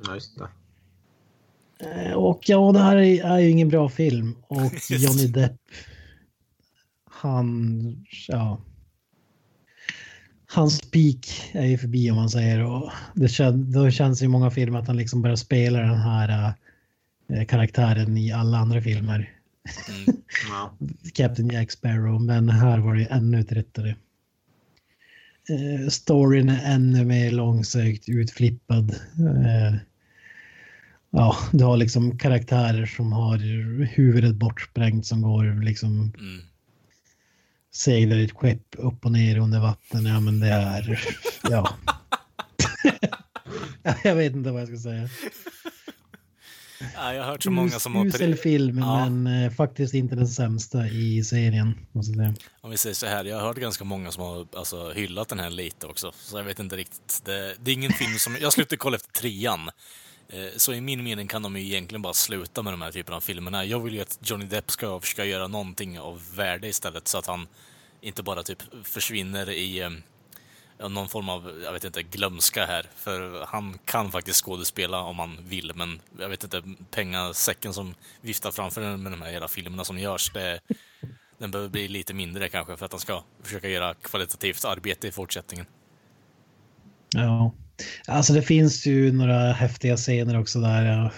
Ja, 0.06 0.14
just 0.14 0.38
det. 0.38 0.48
Eh, 1.80 2.12
och 2.14 2.50
ja, 2.50 2.72
det 2.72 2.80
här 2.80 2.96
är, 2.96 3.40
ju 3.40 3.50
ingen 3.50 3.70
bra 3.70 3.90
film 3.90 4.36
och. 4.48 4.72
Johnny 4.90 5.28
Depp, 5.28 5.58
han, 7.12 8.06
ja. 8.28 8.62
Hans 10.48 10.82
peak 10.82 11.52
är 11.52 11.66
ju 11.66 11.78
förbi 11.78 12.12
om 12.12 12.16
man 12.16 12.30
säger 12.30 12.64
och 12.64 12.92
det, 13.16 13.28
kän, 13.28 13.72
då 13.72 13.92
känns 13.92 14.20
det 14.20 14.26
i 14.26 14.28
många 14.28 14.52
filmer 14.52 14.80
att 14.80 14.88
han 14.88 14.98
liksom 14.98 15.22
börjar 15.22 15.36
spela 15.36 15.80
den 15.80 16.00
här 16.00 16.54
eh, 17.30 17.46
karaktären 17.46 18.18
i 18.18 18.32
alla 18.32 18.58
andra 18.58 18.82
filmer. 18.82 19.32
Mm. 19.90 20.22
Ja. 20.50 20.78
Captain 21.14 21.50
Jack 21.50 21.72
Sparrow, 21.72 22.22
men 22.22 22.50
här 22.50 22.78
var 22.80 22.96
det 22.96 23.06
ännu 23.06 23.40
ett 23.40 23.52
rättare. 23.52 23.96
Eh, 25.50 25.88
storyn 25.90 26.50
är 26.50 26.74
ännu 26.74 27.06
mer 27.06 27.32
långsökt 27.32 28.10
utflippad. 28.10 28.92
Eh, 29.46 29.76
ja, 31.10 31.38
du 31.52 31.64
har 31.64 31.78
liksom 31.78 32.18
karaktärer 32.18 32.86
som 32.86 33.12
har 33.12 33.38
huvudet 33.86 34.36
bortsprängt 34.36 35.06
som 35.06 35.22
går 35.22 35.64
liksom 35.64 35.92
Mm. 36.20 36.42
seglar 37.72 38.18
ett 38.18 38.32
skepp 38.32 38.76
upp 38.78 39.06
och 39.06 39.12
ner 39.12 39.38
under 39.38 39.60
vatten. 39.60 40.06
Ja, 40.06 40.20
men 40.20 40.40
det 40.40 40.48
är... 40.48 41.00
Ja. 41.50 41.76
jag 44.04 44.16
vet 44.16 44.34
inte 44.34 44.52
vad 44.52 44.62
jag 44.62 44.68
ska 44.68 44.78
säga. 44.78 45.10
Ja, 46.96 47.14
jag 47.14 47.24
har 47.24 47.32
hört 47.32 47.44
så 47.44 47.52
många 47.52 47.80
som 47.80 47.96
har... 47.96 48.06
Usel 48.06 48.36
film, 48.36 48.78
Ja. 48.80 49.10
men 49.10 49.44
eh, 49.44 49.52
faktiskt 49.52 49.94
inte 49.94 50.16
den 50.16 50.28
sämsta 50.28 50.88
i 50.88 51.24
serien. 51.24 51.78
Om 52.62 52.72
vi 52.72 52.78
säger 52.78 52.94
så 52.94 53.06
här, 53.06 53.26
jag 53.26 53.38
har 53.40 53.48
hört 53.48 53.58
ganska 53.58 53.84
många 53.84 54.12
som 54.12 54.24
har 54.24 54.48
alltså, 54.56 54.92
hyllat 54.92 55.30
den 55.30 55.40
här 55.40 55.50
lite 55.50 55.88
också, 55.88 56.12
så 56.18 56.38
jag 56.38 56.44
vet 56.44 56.60
inte 56.60 56.76
riktigt. 56.78 57.22
Det, 57.26 57.56
det 57.60 57.72
är 57.72 57.74
ingen 57.76 57.92
film 57.94 58.18
som... 58.20 58.38
Jag 58.42 58.54
slutade 58.54 58.78
kolla 58.78 58.96
efter 58.96 59.12
trean. 59.12 59.70
Eh, 60.30 60.46
Så 60.58 60.74
i 60.74 60.82
min 60.82 61.04
mening 61.04 61.28
kan 61.28 61.42
de 61.42 61.56
ju 61.58 61.66
egentligen 61.66 62.02
bara 62.02 62.14
sluta 62.14 62.62
med 62.64 62.74
de 62.74 62.82
här 62.82 62.92
typerna 62.92 63.18
av 63.18 63.22
filmerna. 63.22 63.66
Jag 63.66 63.80
vill 63.80 63.94
ju 63.94 64.02
att 64.02 64.20
Johnny 64.22 64.46
Depp 64.46 64.72
ska 64.72 65.00
försöka 65.00 65.26
göra 65.26 65.48
någonting 65.48 66.00
av 66.00 66.22
värde 66.36 66.68
istället, 66.68 67.08
så 67.08 67.18
att 67.18 67.26
han 67.26 67.48
inte 68.02 68.24
bara 68.24 68.44
typ 68.44 68.64
försvinner 68.84 69.50
i 69.50 69.80
eh, 69.82 69.90
någon 70.80 71.10
form 71.10 71.30
av, 71.30 71.62
jag 71.64 71.74
vet 71.74 71.84
inte, 71.84 72.04
glömska 72.04 72.66
här. 72.66 72.86
För 72.96 73.46
han 73.46 73.78
kan 73.86 74.12
faktiskt 74.12 74.46
skådespela 74.46 75.02
om 75.02 75.20
han 75.20 75.38
vill, 75.48 75.72
men 75.76 76.00
jag 76.20 76.30
vet 76.30 76.44
inte, 76.44 76.64
pengasäcken 76.92 77.74
som 77.74 77.96
viftar 78.22 78.52
framför 78.52 78.82
den 78.82 79.04
med 79.04 79.12
de 79.12 79.22
här 79.22 79.32
hela 79.32 79.48
filmerna 79.48 79.84
som 79.84 80.00
görs, 80.00 80.32
det, 80.34 80.60
den 81.38 81.52
behöver 81.52 81.70
bli 81.70 81.88
lite 81.88 82.14
mindre 82.14 82.50
kanske 82.50 82.78
för 82.78 82.86
att 82.86 82.92
han 82.92 83.02
ska 83.02 83.24
försöka 83.44 83.70
göra 83.70 83.94
kvalitativt 83.94 84.66
arbete 84.66 85.08
i 85.08 85.12
fortsättningen. 85.12 85.66
Ja, 87.10 87.54
alltså 88.08 88.34
det 88.34 88.42
finns 88.42 88.86
ju 88.86 89.12
några 89.12 89.52
häftiga 89.54 89.98
scener 89.98 90.40
också 90.40 90.60
där. 90.60 90.86
ja. 90.86 91.12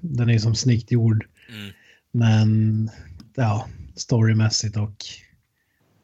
Den 0.00 0.28
är 0.28 0.32
ju 0.32 0.40
som 0.40 0.54
snyggt 0.54 0.92
gjord. 0.92 1.26
Mm. 1.48 1.72
Men 2.10 2.90
ja, 3.34 3.68
storymässigt 3.96 4.76
och 4.76 5.04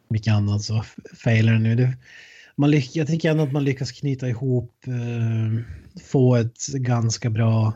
mycket 0.08 0.32
annat 0.32 0.62
så 0.62 0.84
failar 1.14 1.52
nu. 1.52 1.74
Det, 1.74 1.96
man 2.56 2.70
lyck, 2.70 2.96
jag 2.96 3.06
tycker 3.06 3.30
ändå 3.30 3.42
att 3.42 3.52
man 3.52 3.64
lyckas 3.64 3.92
knyta 3.92 4.28
ihop, 4.28 4.74
eh, 4.86 5.62
få 6.02 6.36
ett 6.36 6.66
ganska 6.66 7.30
bra 7.30 7.74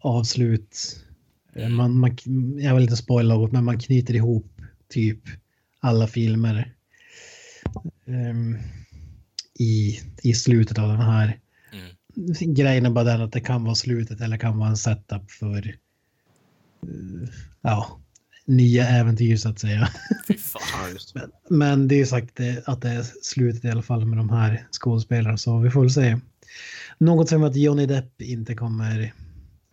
avslut. 0.00 1.04
Eh, 1.54 1.68
Man, 1.68 1.98
man, 1.98 2.16
jag 2.60 2.74
vill 2.74 2.82
inte 2.84 2.96
spoila 2.96 3.34
något, 3.34 3.52
men 3.52 3.64
man 3.64 3.78
knyter 3.80 4.14
ihop 4.14 4.60
typ 4.88 5.20
alla 5.80 6.06
filmer. 6.06 6.74
ehm, 8.06 8.56
i, 9.58 10.00
i 10.22 10.34
slutet 10.34 10.78
av 10.78 10.88
den 10.88 11.00
här. 11.00 11.40
Mm. 11.72 12.54
Grejen 12.54 12.86
är 12.86 12.90
bara 12.90 13.04
den 13.04 13.20
att 13.20 13.32
det 13.32 13.40
kan 13.40 13.64
vara 13.64 13.74
slutet 13.74 14.20
eller 14.20 14.36
kan 14.36 14.58
vara 14.58 14.68
en 14.68 14.76
setup 14.76 15.30
för 15.30 15.68
eh, 16.82 17.28
ja, 17.60 18.00
nya 18.48 18.88
äventyr 18.88 19.36
så 19.36 19.48
att 19.48 19.58
säga. 19.58 19.88
Men, 21.14 21.30
men 21.48 21.88
det 21.88 21.94
är 21.94 21.98
ju 21.98 22.06
sagt 22.06 22.40
att 22.64 22.82
det 22.82 22.88
är 22.88 23.02
slutet 23.22 23.64
i 23.64 23.70
alla 23.70 23.82
fall 23.82 24.06
med 24.06 24.18
de 24.18 24.30
här 24.30 24.66
skådespelarna 24.70 25.36
så 25.36 25.58
vi 25.58 25.70
får 25.70 25.80
väl 25.80 25.90
se. 25.90 26.18
Något 26.98 27.28
som 27.28 27.44
att 27.44 27.56
Johnny 27.56 27.86
Depp 27.86 28.22
inte 28.22 28.54
kommer 28.54 29.14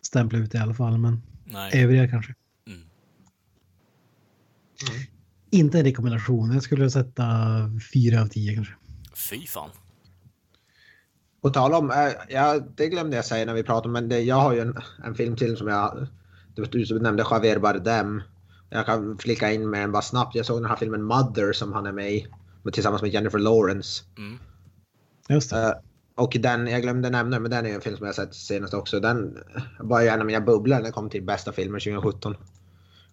stämpla 0.02 0.40
ut 0.40 0.56
i 0.56 0.58
alla 0.58 0.74
fall 0.74 0.98
men 0.98 1.22
Nej. 1.46 1.84
övriga 1.84 2.08
kanske. 2.08 2.34
Mm. 2.68 2.80
Inte 5.50 5.80
en 5.80 5.86
rekommendation, 5.86 6.54
jag 6.54 6.64
skulle 6.64 6.90
sätta 6.90 7.26
fyra 7.94 8.22
av 8.22 8.28
tio 8.28 8.56
kanske. 8.56 8.74
Fy 9.30 9.48
fan. 9.48 9.70
På 11.42 11.50
tal 11.50 11.74
om, 11.74 11.92
eh, 11.92 12.12
ja, 12.30 12.60
det 12.76 12.88
glömde 12.88 13.16
jag 13.16 13.26
säga 13.26 13.46
när 13.46 13.54
vi 13.54 13.64
pratade, 13.64 13.94
men 13.94 14.10
det, 14.10 14.20
jag 14.20 14.36
har 14.36 14.54
ju 14.54 14.60
en, 14.60 14.78
en 15.06 15.16
film 15.16 15.36
till 15.36 15.58
som 15.58 15.68
jag, 15.68 16.08
du, 16.56 16.62
vet, 16.62 16.72
du 16.72 17.00
nämnde 17.00 17.26
Javier 17.32 17.60
Bardem. 17.60 18.22
Jag 18.70 18.86
kan 18.86 19.18
flika 19.18 19.52
in 19.52 19.70
med 19.70 19.82
den 19.82 19.92
bara 19.92 20.02
snabbt. 20.02 20.36
Jag 20.36 20.46
såg 20.46 20.62
den 20.62 20.70
här 20.70 20.76
filmen 20.76 21.04
Mother 21.04 21.54
som 21.54 21.74
han 21.74 21.86
är 21.86 21.92
med 21.92 22.12
i. 22.14 22.28
med- 22.64 22.74
Tillsammans 22.74 23.02
med 23.02 23.12
Jennifer 23.12 23.40
Lawrence. 23.40 24.04
Mm. 24.18 24.38
Just 25.30 25.50
det. 25.50 25.64
Eh, 25.64 25.72
och 26.16 26.38
den, 26.40 26.68
jag 26.68 26.82
glömde 26.82 27.10
nämna, 27.10 27.40
men 27.40 27.52
den 27.52 27.66
är 27.66 27.70
en 27.76 27.82
film 27.82 27.98
som 27.98 28.06
jag 28.06 28.16
sett 28.16 28.36
senast 28.36 28.74
också. 28.74 29.00
Den 29.00 29.38
var 29.80 30.02
ju 30.02 30.08
en 30.08 30.20
av 30.20 30.26
mina 30.26 30.42
bubblor 30.42 30.76
när 30.76 30.84
den 30.84 30.92
kom 30.92 31.10
till 31.10 31.24
bästa 31.24 31.52
filmer 31.52 31.80
2017. 31.80 32.36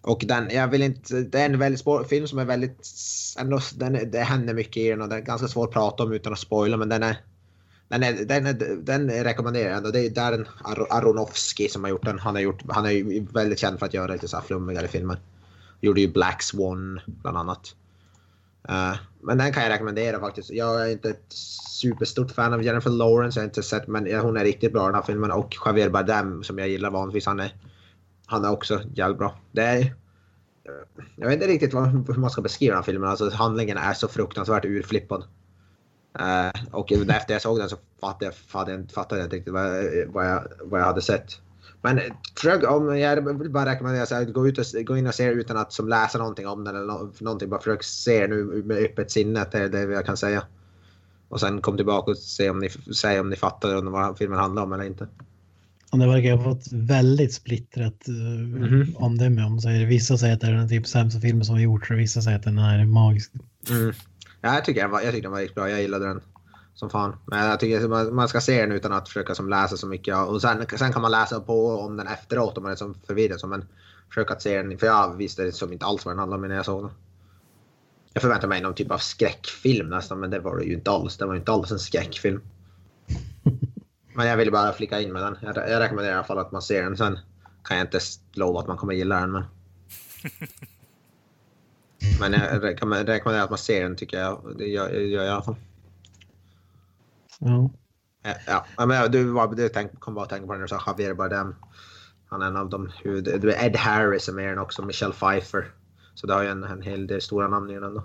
Och 0.01 0.23
den, 0.27 0.49
jag 0.51 0.67
vill 0.67 0.81
inte, 0.83 1.21
det 1.21 1.39
är 1.41 1.45
en 1.45 1.59
väldigt 1.59 1.81
svår 1.81 2.03
film 2.03 2.27
som 2.27 2.39
är 2.39 2.45
väldigt, 2.45 2.87
ändå, 3.39 3.59
den, 3.75 3.95
är- 3.95 4.05
det 4.05 4.19
händer 4.19 4.53
mycket 4.53 4.77
i 4.77 4.89
den 4.89 5.01
och 5.01 5.09
den 5.09 5.17
är 5.17 5.21
ganska 5.21 5.47
svår 5.47 5.67
att 5.67 5.73
prata 5.73 6.03
om 6.03 6.13
utan 6.13 6.33
att 6.33 6.39
spoila 6.39 6.77
men 6.77 6.89
den 6.89 7.03
är, 7.03 7.17
den, 7.87 8.03
är, 8.03 8.13
den, 8.25 8.45
är, 8.47 8.53
den 8.83 9.09
rekommenderar 9.23 9.67
jag 9.69 9.77
ändå. 9.77 9.91
Det 9.91 9.99
är 10.05 10.09
Darren 10.09 10.47
Ar- 10.63 10.87
Aronofsky 10.89 11.69
som 11.69 11.83
har 11.83 11.89
gjort 11.91 12.05
den. 12.05 12.19
Han, 12.19 12.35
har 12.35 12.41
gjort, 12.41 12.61
han 12.69 12.85
är 12.85 12.89
ju 12.91 13.25
väldigt 13.33 13.59
känd 13.59 13.79
för 13.79 13.85
att 13.85 13.93
göra 13.93 14.13
lite 14.13 14.27
så 14.27 14.37
här 14.37 14.43
flummigare 14.43 14.87
filmer. 14.87 15.17
Gjorde 15.83 16.01
ju 16.01 16.07
Black 16.07 16.41
Swan 16.41 16.99
bland 17.05 17.37
annat. 17.37 17.75
Uh, 18.69 18.95
men 19.21 19.37
den 19.37 19.53
kan 19.53 19.63
jag 19.63 19.69
rekommendera 19.69 20.19
faktiskt. 20.19 20.49
Jag 20.49 20.87
är 20.87 20.91
inte 20.91 21.09
ett 21.09 21.33
superstort 21.81 22.31
fan 22.31 22.53
av 22.53 22.63
Jennifer 22.63 22.89
Lawrence. 22.89 23.39
Jag 23.39 23.43
har 23.43 23.47
inte 23.47 23.63
sett, 23.63 23.87
men 23.87 24.19
hon 24.19 24.37
är 24.37 24.43
riktigt 24.43 24.73
bra 24.73 24.83
i 24.83 24.85
den 24.85 24.95
här 24.95 25.01
filmen. 25.01 25.31
Och 25.31 25.55
Javier 25.65 25.89
Bardem 25.89 26.43
som 26.43 26.57
jag 26.59 26.69
gillar 26.69 26.91
vanligtvis. 26.91 27.25
Han 27.25 27.39
är, 27.39 27.55
han 28.25 28.45
är 28.45 28.51
också 28.51 28.81
jävligt 28.93 29.17
bra. 29.17 29.35
Det 29.51 29.61
är, 29.63 29.95
jag 31.15 31.27
vet 31.27 31.33
inte 31.33 31.47
riktigt 31.47 31.73
vad, 31.73 31.87
hur 31.87 32.13
man 32.21 32.29
ska 32.29 32.41
beskriva 32.41 32.71
den 32.71 32.77
här 32.77 32.83
filmen. 32.85 33.09
Alltså, 33.09 33.29
handlingen 33.29 33.77
är 33.77 33.93
så 33.93 34.07
fruktansvärt 34.07 34.65
urflippad. 34.65 35.23
Uh, 36.19 36.63
och 36.71 36.91
efter 36.91 37.33
jag 37.33 37.41
såg 37.41 37.59
den 37.59 37.69
så 37.69 37.77
fattade 38.01 38.25
jag, 38.25 38.35
fattade 38.35 38.71
jag, 38.71 38.91
fattade 38.91 39.21
jag 39.21 39.25
inte 39.25 39.35
riktigt 39.35 39.53
vad, 39.53 39.65
jag- 39.65 40.07
vad, 40.07 40.29
jag, 40.29 40.47
vad 40.63 40.79
jag 40.79 40.85
hade 40.85 41.01
sett. 41.01 41.39
Men 41.83 41.97
eh, 41.97 42.03
försök, 42.35 42.71
om 42.71 42.97
jag 42.97 43.39
vill 43.39 43.49
bara 43.49 43.71
rekommendera 43.71 44.05
här, 44.11 44.25
gå, 44.25 44.47
ut 44.47 44.57
och, 44.57 44.65
gå 44.85 44.97
in 44.97 45.07
och 45.07 45.15
se 45.15 45.25
utan 45.25 45.57
att 45.57 45.73
som 45.73 45.87
läsa 45.89 46.17
någonting 46.17 46.47
om 46.47 46.63
den 46.63 46.75
eller 46.75 46.85
nå- 46.87 47.11
någonting. 47.19 47.49
Bara 47.49 47.59
försök 47.61 47.83
se 47.83 48.27
nu 48.27 48.63
med 48.65 48.77
öppet 48.77 49.11
sinne. 49.11 49.45
Det 49.51 49.57
är 49.57 49.69
det 49.69 49.81
jag 49.81 50.05
kan 50.05 50.17
säga. 50.17 50.43
Och 51.29 51.39
sen 51.39 51.61
kom 51.61 51.77
tillbaka 51.77 52.11
och 52.11 52.17
se 52.17 52.49
om 52.49 52.59
ni, 52.59 52.69
säg 52.69 53.19
om 53.19 53.29
ni 53.29 53.35
fattar 53.35 53.77
om 53.77 53.91
vad 53.91 54.17
filmen 54.17 54.39
handlar 54.39 54.63
om 54.63 54.73
eller 54.73 54.83
inte. 54.83 55.07
Och 55.91 55.99
det 55.99 56.07
verkar 56.07 56.35
ha 56.35 56.43
fått 56.43 56.67
väldigt 56.71 57.33
splittrat 57.33 58.05
uh, 58.09 58.15
Mhm. 58.47 58.95
omdöme 58.95 59.43
om 59.43 59.59
sig. 59.61 59.85
Vissa 59.85 60.17
säger 60.17 60.33
att 60.33 60.41
det 60.41 60.47
är 60.47 60.51
den 60.53 60.69
typ 60.69 60.87
sämsta 60.87 61.19
filmen 61.19 61.45
som 61.45 61.55
har 61.55 61.61
gjorts 61.61 61.91
och 61.91 61.99
vissa 61.99 62.21
säger 62.21 62.37
att 62.37 62.43
den 62.43 62.57
är 62.57 62.85
magisk. 62.85 63.31
Mm. 63.69 63.93
Ja, 64.41 64.53
jag 64.53 64.65
tycker 64.65 64.81
den 64.81 64.91
var, 64.91 65.01
jag 65.01 65.11
tycker 65.11 65.23
den 65.23 65.31
var 65.31 65.39
riktigt 65.39 65.55
bra. 65.55 65.69
Jag 65.69 65.81
gillade 65.81 66.05
den 66.05 66.21
som 66.75 66.89
fan. 66.89 67.15
Men 67.25 67.45
jag 67.45 67.59
tycker 67.59 67.87
man, 67.87 68.15
man 68.15 68.27
ska 68.27 68.41
se 68.41 68.61
den 68.61 68.71
utan 68.71 68.93
att 68.93 69.07
försöka 69.07 69.35
som 69.35 69.49
läsa 69.49 69.77
så 69.77 69.87
mycket. 69.87 70.17
Och 70.17 70.41
sen, 70.41 70.65
sen 70.77 70.93
kan 70.93 71.01
man 71.01 71.11
läsa 71.11 71.39
på 71.39 71.79
om 71.79 71.97
den 71.97 72.07
efteråt 72.07 72.57
om 72.57 72.63
man 72.63 72.71
är 72.71 72.75
som 72.75 72.93
förvirrad. 73.07 73.39
Så, 73.39 73.47
men 73.47 73.65
försök 74.09 74.31
att 74.31 74.41
se 74.41 74.61
den. 74.61 74.77
För 74.77 74.87
jag 74.87 75.15
visste 75.15 75.51
som 75.51 75.73
inte 75.73 75.85
alls 75.85 76.05
vad 76.05 76.11
den 76.11 76.19
handlade 76.19 76.43
om 76.43 76.49
när 76.49 76.55
jag 76.55 76.65
såg 76.65 76.83
den. 76.83 76.91
Jag 78.13 78.21
förväntade 78.21 78.47
mig 78.47 78.61
någon 78.61 78.73
typ 78.73 78.91
av 78.91 78.97
skräckfilm 78.97 79.89
nästan, 79.89 80.19
men 80.19 80.29
det 80.29 80.39
var 80.39 80.57
det 80.57 80.63
ju 80.63 80.73
inte 80.73 80.91
alls. 80.91 81.17
Det 81.17 81.25
var 81.25 81.33
ju 81.33 81.39
inte 81.39 81.51
alls 81.51 81.71
en 81.71 81.79
skräckfilm. 81.79 82.41
Men 84.15 84.27
jag 84.27 84.37
ville 84.37 84.51
bara 84.51 84.73
flika 84.73 85.01
in 85.01 85.13
med 85.13 85.21
den. 85.21 85.37
Jag, 85.41 85.57
jag 85.57 85.79
rekommenderar 85.79 86.13
i 86.13 86.17
alla 86.17 86.23
fall 86.27 86.37
att 86.37 86.51
man 86.51 86.61
ser 86.61 86.83
den. 86.83 86.97
Sen 86.97 87.19
kan 87.63 87.77
jag 87.77 87.85
inte 87.87 87.99
lova 88.33 88.59
att 88.59 88.67
man 88.67 88.77
kommer 88.77 88.93
gilla 88.93 89.19
den. 89.19 89.31
Men, 89.31 89.43
men 92.19 92.33
jag 92.33 92.63
rekomm- 92.63 93.05
rekommenderar 93.05 93.43
att 93.43 93.49
man 93.49 93.57
ser 93.59 93.83
den 93.83 93.95
tycker 93.95 94.19
jag. 94.19 94.55
Det 94.57 94.67
gör 94.67 94.89
jag 94.89 95.25
i 95.25 95.29
alla 95.29 95.41
fall. 95.41 95.55
Ja. 97.39 97.71
Ja, 98.45 98.65
Ja, 98.77 98.85
men 98.85 99.11
du, 99.11 99.23
var, 99.23 99.55
du 99.55 99.69
tänk, 99.69 99.99
kom 99.99 100.13
bara 100.13 100.23
att 100.23 100.29
tänka 100.29 100.47
på 100.47 100.53
den 100.53 100.59
när 100.59 100.67
du 100.67 100.69
sa 100.69 100.83
Javier 100.87 101.13
Bardem. 101.13 101.55
Han 102.29 102.41
är 102.41 102.47
en 102.47 102.57
av 102.57 102.69
de 102.69 102.91
huvud... 103.03 103.23
det 103.23 103.55
är 103.55 103.65
Ed 103.65 103.75
Harris 103.75 104.29
är 104.29 104.33
med 104.33 104.49
den 104.49 104.59
också, 104.59 104.85
Michelle 104.85 105.13
Pfeiffer. 105.13 105.65
Så 106.15 106.27
det 106.27 106.33
har 106.33 106.43
ju 106.43 106.49
en, 106.49 106.63
en 106.63 106.81
hel 106.81 107.07
del 107.07 107.21
stora 107.21 107.47
namn 107.47 107.69
i 107.69 107.73
den 107.73 107.83
ändå. 107.83 108.03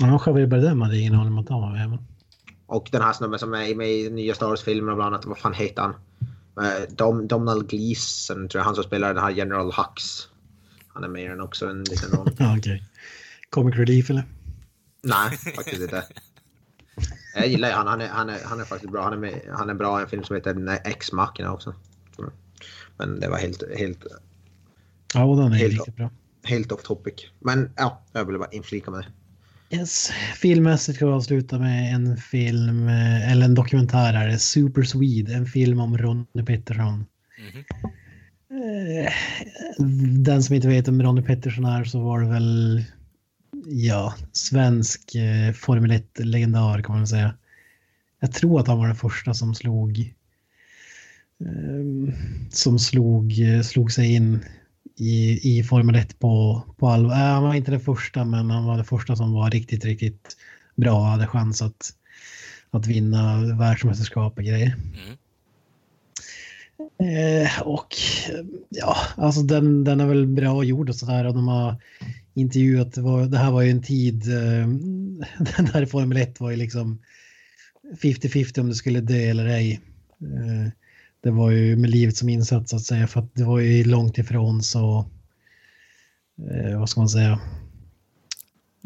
Ja, 0.00 0.22
Javier 0.26 0.46
Bardem 0.46 0.80
hade 0.80 0.98
ingen 0.98 1.14
aning 1.14 1.32
om 1.32 1.38
att 1.38 1.48
han 1.48 1.60
var 1.60 1.72
med. 1.72 1.90
Men... 1.90 1.98
Och 2.66 2.88
den 2.92 3.02
här 3.02 3.12
snubben 3.12 3.38
som 3.38 3.54
är 3.54 3.74
med 3.74 3.90
i 3.90 4.10
nya 4.10 4.34
Star 4.34 4.48
Wars-filmer 4.48 4.94
bland 4.94 5.14
annat, 5.14 5.26
vad 5.26 5.38
fan 5.38 5.54
heter 5.54 5.82
han? 5.82 5.94
Eh, 6.64 6.94
Dom, 6.96 7.28
Donald 7.28 7.68
Gleeson 7.68 8.48
tror 8.48 8.60
jag, 8.60 8.64
han 8.64 8.74
som 8.74 8.84
spelar 8.84 9.14
den 9.14 9.22
här 9.22 9.30
General 9.30 9.72
Hux. 9.72 10.28
Han 10.88 11.04
är 11.04 11.08
med 11.08 11.24
i 11.24 11.28
den 11.28 11.40
också, 11.40 11.66
en 11.66 11.84
liten 11.84 12.10
roll. 12.10 12.28
Okej. 12.58 12.84
Comic 13.50 13.76
Relief 13.76 14.10
eller? 14.10 14.24
Nej, 15.02 15.30
faktiskt 15.56 15.82
inte. 15.82 16.04
Jag 17.34 17.46
gillar 17.48 17.68
ju 17.68 17.74
han, 17.74 17.86
han 17.86 18.00
är, 18.00 18.08
han 18.08 18.28
är, 18.30 18.38
han 18.44 18.60
är 18.60 18.64
faktiskt 18.64 18.92
bra. 18.92 19.02
Han 19.02 19.12
är, 19.12 19.16
med, 19.16 19.40
han 19.52 19.70
är 19.70 19.74
bra 19.74 20.00
i 20.00 20.02
en 20.02 20.08
film 20.08 20.24
som 20.24 20.36
heter 20.36 20.78
X-Machina 20.84 21.52
också. 21.52 21.74
Men 22.96 23.20
det 23.20 23.28
var 23.28 23.38
helt, 23.38 23.62
helt, 23.78 24.06
Ja, 25.14 25.24
och 25.24 25.36
den 25.36 25.52
är 25.52 25.56
Helt 25.56 25.72
riktigt 25.72 25.96
bra. 25.96 26.10
helt 26.44 26.72
off 26.72 26.82
topic. 26.82 27.14
Men 27.38 27.70
ja, 27.76 28.02
jag 28.12 28.24
ville 28.24 28.38
bara 28.38 28.50
inflika 28.50 28.90
med 28.90 29.00
det. 29.00 29.76
Yes. 29.76 30.10
Filmmässigt 30.36 30.96
ska 30.96 31.06
vi 31.06 31.12
avsluta 31.12 31.58
med 31.58 31.94
en 31.94 32.16
film, 32.16 32.88
eh, 32.88 33.32
eller 33.32 33.44
en 33.44 33.54
dokumentär 33.54 34.12
här, 34.12 34.36
Super 34.36 34.82
Swede, 34.82 35.34
en 35.34 35.46
film 35.46 35.80
om 35.80 35.98
Ronny 35.98 36.44
Pettersson. 36.46 37.06
Mhm. 37.38 37.64
Eh, 38.62 39.12
Den 40.24 40.42
som 40.42 40.54
inte 40.54 40.68
vet 40.68 40.88
vem 40.88 41.02
Ronny 41.02 41.22
Pettersson 41.22 41.64
är 41.64 41.84
så 41.84 42.00
var 42.00 42.20
det 42.20 42.28
väl, 42.28 42.84
ja, 43.66 44.14
svensk 44.32 45.14
eh, 45.14 45.52
Formel 45.52 45.92
1-legendar 45.92 46.82
kan 46.82 46.96
man 46.96 47.06
säga. 47.06 47.34
Jag 48.20 48.32
tror 48.32 48.60
att 48.60 48.68
han 48.68 48.78
var 48.78 48.86
den 48.86 48.96
första 48.96 49.34
som 49.34 49.54
slog 49.54 50.14
eh, 51.40 52.14
som 52.50 52.78
slog, 52.78 53.40
eh, 53.40 53.62
slog 53.62 53.92
sig 53.92 54.14
in 54.14 54.44
i, 54.96 55.40
i 55.58 55.62
Formel 55.62 55.94
1 55.94 56.18
på, 56.18 56.62
på 56.76 56.88
allvar. 56.88 57.12
Äh, 57.12 57.18
han 57.18 57.42
var 57.42 57.54
inte 57.54 57.70
den 57.70 57.80
första, 57.80 58.24
men 58.24 58.50
han 58.50 58.64
var 58.64 58.76
den 58.76 58.84
första 58.84 59.16
som 59.16 59.32
var 59.32 59.50
riktigt, 59.50 59.84
riktigt 59.84 60.36
bra 60.76 60.98
och 60.98 61.06
hade 61.06 61.26
chans 61.26 61.62
att, 61.62 61.90
att 62.70 62.86
vinna 62.86 63.36
världsmästerskap 63.58 64.38
och 64.38 64.44
grejer. 64.44 64.76
Mm. 65.06 65.16
Eh, 66.98 67.62
och 67.62 67.96
eh, 68.28 68.44
ja, 68.68 68.96
alltså 69.16 69.42
den, 69.42 69.84
den 69.84 70.00
är 70.00 70.06
väl 70.06 70.26
bra 70.26 70.64
gjord 70.64 70.88
och 70.88 70.96
sådär. 70.96 71.26
Och 71.26 71.34
de 71.34 71.48
har 71.48 71.76
intervjuat, 72.34 72.92
det, 72.92 73.00
var, 73.00 73.26
det 73.26 73.38
här 73.38 73.50
var 73.50 73.62
ju 73.62 73.70
en 73.70 73.82
tid, 73.82 74.28
eh, 74.28 74.66
den 75.56 75.66
här 75.72 75.86
Formel 75.86 76.18
1 76.18 76.40
var 76.40 76.50
ju 76.50 76.56
liksom 76.56 76.98
50-50 78.02 78.60
om 78.60 78.68
du 78.68 78.74
skulle 78.74 79.00
dö 79.00 79.14
eller 79.30 79.46
ej. 79.46 79.80
Eh, 80.20 80.70
det 81.20 81.30
var 81.30 81.50
ju 81.50 81.76
med 81.76 81.90
livet 81.90 82.16
som 82.16 82.28
insats 82.28 82.70
så 82.70 82.76
att 82.76 82.82
säga, 82.82 83.06
för 83.06 83.20
att 83.20 83.34
det 83.34 83.44
var 83.44 83.58
ju 83.58 83.84
långt 83.84 84.18
ifrån 84.18 84.62
så, 84.62 85.10
eh, 86.50 86.78
vad 86.78 86.88
ska 86.88 87.00
man 87.00 87.08
säga, 87.08 87.40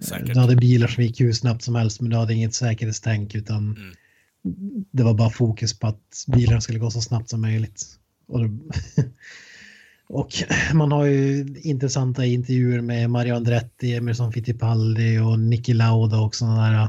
Säkert. 0.02 0.34
du 0.34 0.40
hade 0.40 0.56
bilar 0.56 0.88
som 0.88 1.04
gick 1.04 1.20
hur 1.20 1.32
snabbt 1.32 1.62
som 1.62 1.74
helst 1.74 2.00
men 2.00 2.10
du 2.10 2.16
hade 2.16 2.34
inget 2.34 2.54
säkerhetstänk 2.54 3.34
utan 3.34 3.76
Mm. 4.46 4.84
det 4.90 5.02
var 5.02 5.14
bara 5.14 5.30
fokus 5.30 5.78
på 5.78 5.86
att 5.86 6.24
bilarna 6.26 6.60
skulle 6.60 6.78
gå 6.78 6.90
så 6.90 7.00
snabbt 7.00 7.30
som 7.30 7.40
möjligt. 7.40 7.86
Och, 8.26 8.40
och 10.08 10.28
man 10.74 10.92
har 10.92 11.04
ju 11.04 11.54
intressanta 11.62 12.24
intervjuer 12.24 12.80
med 12.80 13.10
Mario 13.10 13.34
Andretti, 13.34 13.94
Emerson 13.94 14.32
Fittipaldi 14.32 15.18
och 15.18 15.38
Niki 15.38 15.74
Lauda 15.74 16.18
och 16.18 16.34
sådana 16.34 16.70
där 16.70 16.82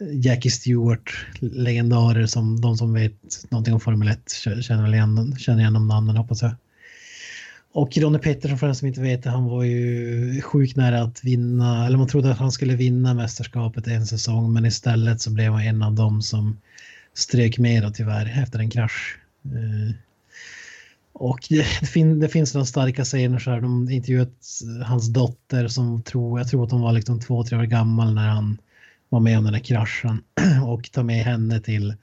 eh, 0.00 0.18
Jackie 0.26 0.50
Stewart, 0.50 1.10
legendarer 1.40 2.26
som 2.26 2.60
de 2.60 2.76
som 2.76 2.94
vet 2.94 3.12
någonting 3.50 3.74
om 3.74 3.80
Formel 3.80 4.08
1 4.08 4.30
känner 4.60 4.82
väl 4.82 4.94
igen, 4.94 5.36
känner 5.38 5.60
igen 5.60 5.72
de 5.72 5.88
namnen 5.88 6.16
hoppas 6.16 6.42
jag. 6.42 6.52
Och 7.72 7.96
Ronny 7.96 8.18
Pettersson 8.18 8.58
för 8.58 8.66
den 8.66 8.76
som 8.76 8.88
inte 8.88 9.00
vet 9.00 9.22
det, 9.22 9.30
han 9.30 9.44
var 9.44 9.64
ju 9.64 10.40
sjukt 10.42 10.76
nära 10.76 11.02
att 11.02 11.24
vinna, 11.24 11.86
eller 11.86 11.98
man 11.98 12.08
trodde 12.08 12.30
att 12.30 12.38
han 12.38 12.52
skulle 12.52 12.76
vinna 12.76 13.14
mästerskapet 13.14 13.86
en 13.86 14.06
säsong 14.06 14.52
men 14.52 14.66
istället 14.66 15.20
så 15.20 15.30
blev 15.30 15.52
han 15.52 15.62
en 15.62 15.82
av 15.82 15.94
dem 15.94 16.22
som 16.22 16.56
strök 17.14 17.58
med 17.58 17.82
då 17.82 17.90
tyvärr 17.90 18.42
efter 18.42 18.58
en 18.58 18.70
krasch. 18.70 19.18
Eh, 19.44 20.05
och 21.18 21.46
det, 21.48 21.56
det, 21.80 21.86
fin, 21.86 22.20
det 22.20 22.28
finns 22.28 22.54
några 22.54 22.64
starka 22.64 23.04
scener 23.04 23.38
så 23.38 23.50
här, 23.50 23.60
de 23.60 23.90
intervjuat 23.90 24.42
hans 24.84 25.08
dotter 25.12 25.68
som 25.68 26.02
tror, 26.02 26.40
jag 26.40 26.48
tror 26.48 26.64
att 26.64 26.70
hon 26.70 26.80
var 26.80 26.92
liksom 26.92 27.20
två, 27.20 27.44
tre 27.44 27.58
år 27.58 27.62
gammal 27.62 28.14
när 28.14 28.28
han 28.28 28.58
var 29.08 29.20
med 29.20 29.38
om 29.38 29.44
den 29.44 29.54
här 29.54 29.60
kraschen 29.60 30.22
och 30.66 30.92
tar 30.92 31.02
med 31.02 31.24
henne 31.24 31.60
till, 31.60 31.94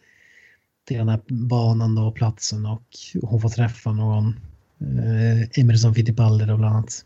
till 0.87 0.97
den 0.97 1.09
här 1.09 1.21
banan 1.27 1.95
då, 1.95 2.11
platsen 2.11 2.65
och 2.65 2.83
hon 3.21 3.41
får 3.41 3.49
träffa 3.49 3.91
någon 3.91 4.39
eh, 4.79 5.59
Emerson 5.59 5.95
Fittipaldi 5.95 6.45
då 6.45 6.57
bland 6.57 6.75
annat. 6.75 7.05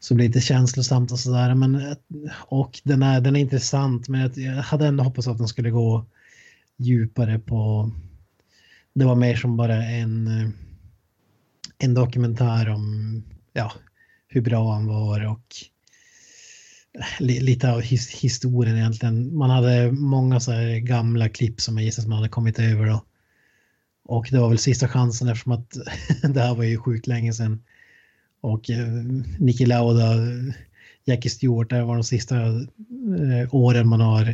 Så 0.00 0.14
det 0.14 0.16
blir 0.16 0.26
lite 0.26 0.40
känslosamt 0.40 1.12
och 1.12 1.18
sådär. 1.18 1.54
Men, 1.54 1.96
och 2.32 2.80
den 2.84 3.02
är, 3.02 3.20
den 3.20 3.36
är 3.36 3.40
intressant 3.40 4.08
men 4.08 4.32
jag 4.36 4.52
hade 4.52 4.86
ändå 4.86 5.04
hoppats 5.04 5.28
att 5.28 5.38
den 5.38 5.48
skulle 5.48 5.70
gå 5.70 6.04
djupare 6.76 7.38
på... 7.38 7.90
Det 8.94 9.04
var 9.04 9.14
mer 9.14 9.36
som 9.36 9.56
bara 9.56 9.84
en, 9.84 10.26
eh, 10.26 10.48
en 11.80 11.94
dokumentär 11.94 12.68
om 12.68 13.22
ja, 13.52 13.72
hur 14.28 14.40
bra 14.40 14.72
han 14.72 14.86
var 14.86 15.26
och 15.26 15.56
eh, 16.98 17.20
lite 17.20 17.72
av 17.72 17.80
his, 17.80 18.10
historien 18.10 18.76
egentligen. 18.76 19.36
Man 19.36 19.50
hade 19.50 19.92
många 19.92 20.40
så 20.40 20.52
här 20.52 20.78
gamla 20.78 21.28
klipp 21.28 21.60
som 21.60 21.78
jag 21.78 21.84
gissar 21.84 22.08
man 22.08 22.16
hade 22.16 22.28
kommit 22.28 22.58
över 22.58 22.86
då. 22.86 23.04
Och 24.04 24.28
det 24.30 24.38
var 24.38 24.48
väl 24.48 24.58
sista 24.58 24.88
chansen 24.88 25.28
eftersom 25.28 25.52
att 25.52 25.76
det 26.34 26.40
här 26.40 26.54
var 26.54 26.64
ju 26.64 26.78
sjukt 26.78 27.06
länge 27.06 27.32
sedan. 27.32 27.62
Och 28.40 28.70
eh, 28.70 28.88
Niki 29.38 29.66
Lauda, 29.66 30.14
Jackie 31.04 31.30
Stewart, 31.30 31.70
det 31.70 31.84
var 31.84 31.94
de 31.94 32.04
sista 32.04 32.36
eh, 32.36 33.54
åren 33.54 33.88
man 33.88 34.00
har 34.00 34.28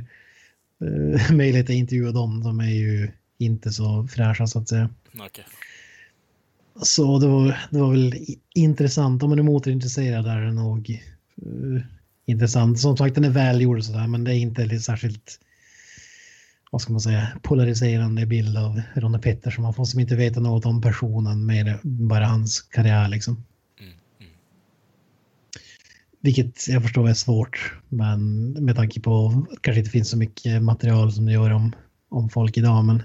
eh, 0.81 1.33
möjlighet 1.33 1.67
att 1.67 1.77
intervjua 1.77 2.13
dem. 2.13 2.43
De 2.45 2.61
är 2.61 2.75
ju 2.75 3.11
inte 3.39 3.73
så 3.73 4.07
fräscha 4.07 4.47
så 4.47 4.59
att 4.59 4.69
säga. 4.69 4.91
Okay. 5.15 5.45
Så 6.83 7.19
det 7.19 7.27
var, 7.27 7.59
det 7.71 7.79
var 7.79 7.91
väl 7.91 8.15
intressant. 8.55 9.23
Om 9.23 9.31
man 9.31 9.39
är 9.39 9.43
motorintresserad 9.43 10.27
är 10.27 10.41
det 10.41 10.53
nog 10.53 11.03
uh, 11.47 11.81
intressant. 12.27 12.81
Som 12.81 12.97
sagt, 12.97 13.15
den 13.15 13.25
är 13.25 13.31
välgjord 13.31 13.79
och 13.79 13.85
sådär, 13.85 14.07
men 14.07 14.25
det 14.25 14.35
är 14.35 14.39
inte 14.39 14.81
särskilt 14.81 15.41
vad 16.71 16.83
ska 16.83 16.93
man 16.93 17.01
säga, 17.01 17.29
polariserande 17.43 18.27
bild 18.27 18.57
av 18.57 18.83
Ronne 18.95 19.19
Pettersson. 19.19 19.63
Man 19.63 19.75
får 19.75 19.85
som 19.85 20.01
inte 20.01 20.17
veta 20.17 20.41
något 20.41 20.67
om 20.67 20.81
personen, 20.81 21.47
mer 21.47 21.81
bara 21.83 22.27
hans 22.27 22.63
karriär 22.63 23.09
liksom. 23.09 23.45
Mm, 23.81 23.93
mm. 24.21 24.33
Vilket 26.21 26.69
jag 26.69 26.83
förstår 26.83 27.09
är 27.09 27.15
svårt, 27.15 27.73
men 27.89 28.51
med 28.51 28.77
tanke 28.77 29.01
på 29.01 29.27
att 29.27 29.63
kanske 29.63 29.79
inte 29.79 29.91
finns 29.91 30.11
så 30.11 30.17
mycket 30.17 30.63
material 30.63 31.13
som 31.13 31.27
det 31.27 31.33
gör 31.33 31.51
om, 31.51 31.73
om 32.09 32.29
folk 32.29 32.57
idag. 32.57 32.85
Men 32.85 33.03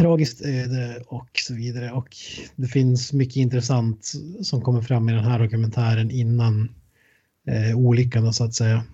tragiskt 0.00 0.40
öde 0.42 1.02
och 1.06 1.28
så 1.34 1.54
vidare. 1.54 1.92
Och 1.92 2.16
det 2.56 2.66
finns 2.66 3.12
mycket 3.12 3.36
intressant 3.36 4.12
som 4.42 4.62
kommer 4.62 4.82
fram 4.82 5.08
i 5.08 5.12
den 5.12 5.24
här 5.24 5.38
dokumentären 5.38 6.10
innan 6.10 6.68
eh, 7.46 7.78
olyckan 7.78 8.32
så 8.32 8.44
att 8.44 8.54
säga. 8.54 8.84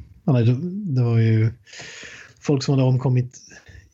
Det 0.86 1.02
var 1.02 1.18
ju 1.18 1.52
folk 2.40 2.62
som 2.62 2.74
hade 2.74 2.88
omkommit 2.88 3.38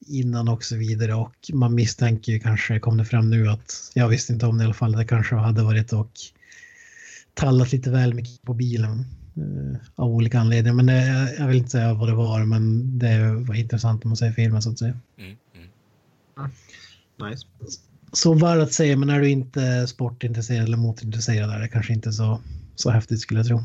innan 0.07 0.49
och 0.49 0.65
så 0.65 0.77
vidare 0.77 1.15
och 1.15 1.35
man 1.53 1.75
misstänker 1.75 2.33
ju 2.33 2.41
kanske, 2.41 2.81
kom 2.81 2.97
det 2.97 3.05
fram 3.05 3.31
nu 3.31 3.49
att 3.49 3.91
jag 3.95 4.09
visste 4.09 4.33
inte 4.33 4.47
om 4.47 4.59
det 4.59 4.63
i 4.63 4.65
alla 4.65 4.75
fall, 4.75 4.93
det 4.93 5.05
kanske 5.05 5.35
hade 5.35 5.63
varit 5.63 5.93
och 5.93 6.13
tallat 7.35 7.73
lite 7.73 7.91
väl 7.91 8.15
mycket 8.15 8.43
på 8.43 8.55
bilen 8.55 9.05
eh, 9.37 9.81
av 9.95 10.11
olika 10.11 10.41
anledningar. 10.41 10.75
Men 10.75 10.87
det, 10.87 11.35
jag 11.39 11.47
vill 11.47 11.57
inte 11.57 11.71
säga 11.71 11.95
vad 11.95 12.09
det 12.09 12.15
var, 12.15 12.45
men 12.45 12.99
det 12.99 13.33
var 13.33 13.55
intressant 13.55 14.05
om 14.05 14.09
man 14.09 14.17
säger 14.17 14.33
filmen 14.33 14.63
så 14.63 14.71
att 14.71 14.79
säga. 14.79 14.99
Mm, 15.19 15.37
mm. 15.55 16.51
Nice. 17.31 17.47
Så 18.13 18.35
var 18.35 18.59
att 18.59 18.73
säga, 18.73 18.97
men 18.97 19.11
är 19.11 19.21
du 19.21 19.31
inte 19.31 19.87
sportintresserad 19.87 20.65
eller 20.65 20.77
motorintresserad 20.77 21.51
är 21.51 21.61
det 21.61 21.69
kanske 21.69 21.93
inte 21.93 22.13
så, 22.13 22.41
så 22.75 22.91
häftigt 22.91 23.21
skulle 23.21 23.41
jag 23.41 23.47
tro. 23.47 23.63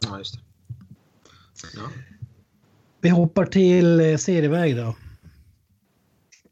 Ja, 0.00 0.18
just 0.18 0.34
det. 0.34 0.40
Ja. 1.74 1.90
Vi 3.00 3.08
hoppar 3.08 3.46
till 3.46 4.00
eh, 4.00 4.16
serieväg 4.16 4.76
då. 4.76 4.96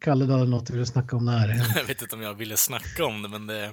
Kalle, 0.01 0.27
du 0.27 0.33
hade 0.33 0.47
något 0.47 0.67
du 0.67 0.73
ville 0.73 0.87
snacka 0.87 1.17
om 1.17 1.27
där. 1.27 1.49
jag 1.77 1.85
vet 1.85 2.03
inte 2.03 2.15
om 2.15 2.23
jag 2.23 2.35
ville 2.35 2.57
snacka 2.57 3.05
om 3.05 3.23
det, 3.23 3.29
men 3.29 3.47
det, 3.47 3.65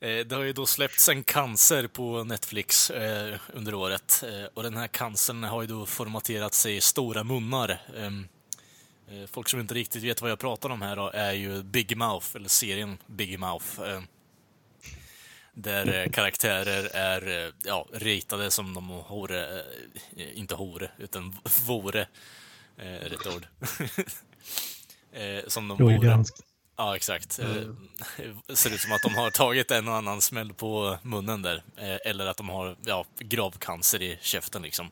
eh, 0.00 0.26
det 0.26 0.32
har 0.32 0.42
ju 0.42 0.52
då 0.52 0.66
släppts 0.66 1.08
en 1.08 1.24
cancer 1.24 1.86
på 1.86 2.24
Netflix 2.24 2.90
eh, 2.90 3.38
under 3.54 3.74
året. 3.74 4.24
Och 4.54 4.62
den 4.62 4.76
här 4.76 4.86
cancern 4.86 5.44
har 5.44 5.62
ju 5.62 5.68
då 5.68 5.86
formaterat 5.86 6.54
sig 6.54 6.76
i 6.76 6.80
stora 6.80 7.24
munnar. 7.24 7.80
Ehm, 9.10 9.28
folk 9.28 9.48
som 9.48 9.60
inte 9.60 9.74
riktigt 9.74 10.02
vet 10.02 10.22
vad 10.22 10.30
jag 10.30 10.38
pratar 10.38 10.70
om 10.70 10.82
här 10.82 10.96
då, 10.96 11.10
är 11.14 11.32
ju 11.32 11.62
Big 11.62 11.96
Mouth, 11.96 12.26
eller 12.34 12.48
serien 12.48 12.98
Big 13.06 13.38
Mouth. 13.38 13.80
Ehm, 13.80 14.06
där 15.62 15.94
eh, 15.94 16.10
karaktärer 16.10 16.90
är 16.94 17.46
eh, 17.46 17.52
ja, 17.64 17.86
ritade 17.92 18.50
som 18.50 18.74
de 18.74 18.88
vore, 19.08 19.60
eh, 20.16 20.38
inte 20.38 20.54
hore, 20.54 20.90
utan 20.98 21.36
vore, 21.66 22.06
eh, 22.76 22.84
rätt 22.84 23.26
ord. 23.26 23.46
som 25.46 25.68
de 25.68 25.78
vore. 25.78 26.24
Ja, 26.76 26.96
exakt. 26.96 27.38
Mm. 27.38 27.76
Ser 28.54 28.74
ut 28.74 28.80
som 28.80 28.92
att 28.92 29.02
de 29.02 29.14
har 29.14 29.30
tagit 29.30 29.70
en 29.70 29.88
och 29.88 29.94
annan 29.94 30.20
smäll 30.20 30.54
på 30.54 30.98
munnen 31.02 31.42
där. 31.42 31.62
Eller 32.04 32.26
att 32.26 32.36
de 32.36 32.48
har 32.48 32.76
ja, 32.84 33.04
gravcancer 33.18 34.02
i 34.02 34.18
käften 34.20 34.62
liksom. 34.62 34.90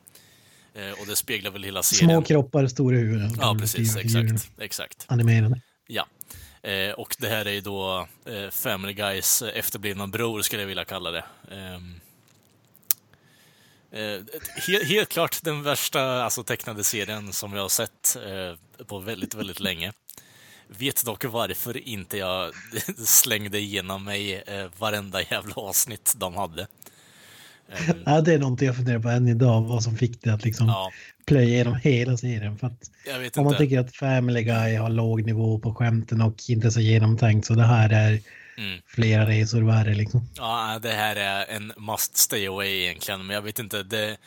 Och 0.99 1.07
det 1.07 1.15
speglar 1.15 1.51
väl 1.51 1.63
hela 1.63 1.83
serien. 1.83 2.09
Små 2.09 2.21
kroppar, 2.21 2.67
stora 2.67 2.95
huvuden. 2.97 3.37
Ja, 3.39 3.57
precis. 3.59 3.95
Exakt. 3.95 4.51
exakt. 4.57 5.05
Animerade. 5.07 5.61
Ja. 5.87 6.07
Eh, 6.61 6.91
och 6.91 7.15
det 7.19 7.27
här 7.27 7.45
är 7.45 7.51
ju 7.51 7.61
då 7.61 8.07
eh, 8.25 8.49
Family 8.49 8.93
Guys 8.93 9.41
efterblivna 9.41 10.07
bror, 10.07 10.41
skulle 10.41 10.61
jag 10.61 10.67
vilja 10.67 10.85
kalla 10.85 11.11
det. 11.11 11.23
Ehm, 11.51 11.99
eh, 13.91 14.21
helt, 14.67 14.83
helt, 14.83 15.09
klart 15.09 15.43
den 15.43 15.63
värsta 15.63 16.23
alltså, 16.23 16.43
tecknade 16.43 16.83
serien 16.83 17.33
som 17.33 17.53
jag 17.53 17.61
har 17.61 17.69
sett 17.69 18.17
eh, 18.25 18.85
på 18.85 18.99
väldigt, 18.99 19.33
väldigt 19.33 19.59
länge. 19.59 19.93
Vet 20.67 21.05
dock 21.05 21.25
varför 21.25 21.87
inte 21.87 22.17
jag 22.17 22.53
slängde 23.05 23.59
igenom 23.59 24.03
mig 24.03 24.35
eh, 24.35 24.67
varenda 24.77 25.21
jävla 25.21 25.53
avsnitt 25.55 26.13
de 26.17 26.35
hade. 26.35 26.67
Ja, 28.05 28.21
det 28.21 28.33
är 28.33 28.39
någonting 28.39 28.65
jag 28.65 28.75
funderar 28.75 28.99
på 28.99 29.09
än 29.09 29.27
idag, 29.27 29.61
vad 29.61 29.83
som 29.83 29.95
fick 29.95 30.21
det 30.21 30.33
att 30.33 30.45
liksom 30.45 30.67
ja. 30.67 30.91
plöja 31.25 31.47
igenom 31.47 31.75
hela 31.75 32.17
serien. 32.17 32.57
För 32.57 32.67
att 32.67 32.91
om 33.37 33.43
man 33.43 33.57
tycker 33.57 33.79
att 33.79 33.95
Family 33.95 34.43
Guy 34.43 34.75
har 34.75 34.89
låg 34.89 35.25
nivå 35.25 35.59
på 35.59 35.73
skämten 35.73 36.21
och 36.21 36.35
inte 36.49 36.71
så 36.71 36.79
genomtänkt 36.79 37.47
så 37.47 37.53
det 37.53 37.63
här 37.63 37.89
är 37.89 38.19
mm. 38.57 38.79
flera 38.87 39.27
resor 39.27 39.61
värre 39.61 39.95
liksom. 39.95 40.29
Ja, 40.35 40.79
det 40.81 40.91
här 40.91 41.15
är 41.15 41.45
en 41.45 41.73
must 41.77 42.17
stay 42.17 42.47
away 42.47 42.83
egentligen, 42.83 43.25
men 43.25 43.33
jag 43.33 43.41
vet 43.41 43.59
inte. 43.59 43.83
Det, 43.83 44.17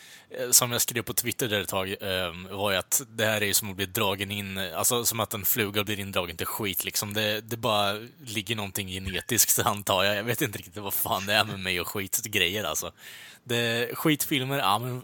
som 0.51 0.72
jag 0.72 0.80
skrev 0.80 1.03
på 1.03 1.14
Twitter 1.14 1.49
där 1.49 1.61
ett 1.61 1.68
tag 1.68 1.95
um, 2.01 2.49
var 2.51 2.70
ju 2.70 2.76
att 2.76 3.03
det 3.09 3.24
här 3.24 3.41
är 3.41 3.47
ju 3.47 3.55
som 3.55 3.70
att 3.70 3.76
bli 3.76 3.86
dragen 3.86 4.30
in, 4.30 4.59
alltså 4.59 5.05
som 5.05 5.20
att 5.20 5.34
en 5.34 5.45
fluga 5.45 5.84
blir 5.84 6.01
indragen 6.01 6.36
till 6.36 6.47
skit 6.47 6.84
liksom. 6.84 7.14
Det, 7.14 7.41
det 7.41 7.57
bara 7.57 7.93
ligger 8.26 8.57
någonting 8.57 8.88
genetiskt 8.88 9.59
antar 9.64 10.05
jag. 10.05 10.16
Jag 10.16 10.24
vet 10.24 10.43
inte 10.43 10.59
riktigt 10.59 10.76
vad 10.76 10.95
fan 10.95 11.26
det 11.26 11.32
är 11.32 11.45
med 11.45 11.61
mig 11.61 11.80
och 11.80 11.88
skitgrejer 11.88 12.64
alltså. 12.64 12.93
Det, 13.45 13.91
skitfilmer, 13.95 14.59
ja 14.59 14.78
men 14.78 15.03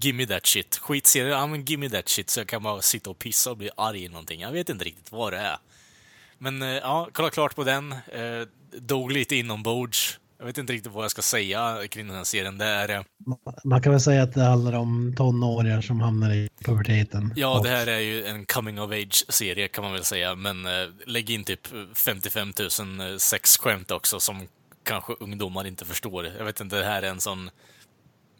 gimme 0.00 0.26
that 0.26 0.46
shit. 0.46 0.76
Skitserier, 0.76 1.30
ja 1.30 1.46
men 1.46 1.64
gimme 1.64 1.90
that 1.90 2.08
shit. 2.08 2.30
Så 2.30 2.40
jag 2.40 2.46
kan 2.48 2.62
bara 2.62 2.82
sitta 2.82 3.10
och 3.10 3.18
pissa 3.18 3.50
och 3.50 3.56
bli 3.56 3.70
arg 3.76 4.04
i 4.04 4.08
någonting. 4.08 4.40
Jag 4.40 4.52
vet 4.52 4.68
inte 4.68 4.84
riktigt 4.84 5.12
vad 5.12 5.32
det 5.32 5.38
är. 5.38 5.56
Men 6.38 6.62
eh, 6.62 6.68
ja, 6.68 7.08
kolla 7.12 7.30
klart 7.30 7.54
på 7.54 7.64
den. 7.64 7.92
Eh, 7.92 8.48
dog 8.78 9.12
lite 9.12 9.36
inombords. 9.36 10.18
Jag 10.38 10.46
vet 10.46 10.58
inte 10.58 10.72
riktigt 10.72 10.92
vad 10.92 11.04
jag 11.04 11.10
ska 11.10 11.22
säga 11.22 11.78
kring 11.90 12.06
den 12.06 12.16
här 12.16 12.24
serien. 12.24 12.58
Det 12.58 12.64
är... 12.64 12.88
Eh, 12.88 13.02
Man 13.64 13.82
kan 13.82 13.92
väl 13.92 14.00
säga 14.00 14.22
att 14.22 14.34
det 14.34 14.42
handlar 14.44 14.72
om 14.72 15.14
tonåringar 15.16 15.80
som 15.80 16.00
hamnar 16.00 16.34
i 16.34 16.48
puberteten. 16.64 17.32
Ja, 17.36 17.60
det 17.62 17.68
här 17.68 17.86
är 17.86 17.98
ju 17.98 18.24
en 18.26 18.46
coming 18.46 18.80
of 18.80 18.90
age-serie 18.90 19.68
kan 19.68 19.84
man 19.84 19.92
väl 19.92 20.04
säga, 20.04 20.34
men 20.34 20.66
äh, 20.66 20.72
lägg 21.06 21.30
in 21.30 21.44
typ 21.44 21.66
55 21.94 22.52
000 22.80 23.20
sexskämt 23.20 23.90
också 23.90 24.20
som 24.20 24.48
kanske 24.84 25.12
ungdomar 25.12 25.66
inte 25.66 25.84
förstår. 25.84 26.26
Jag 26.26 26.44
vet 26.44 26.60
inte, 26.60 26.76
det 26.76 26.84
här 26.84 27.02
är 27.02 27.10
en 27.10 27.20
sån... 27.20 27.50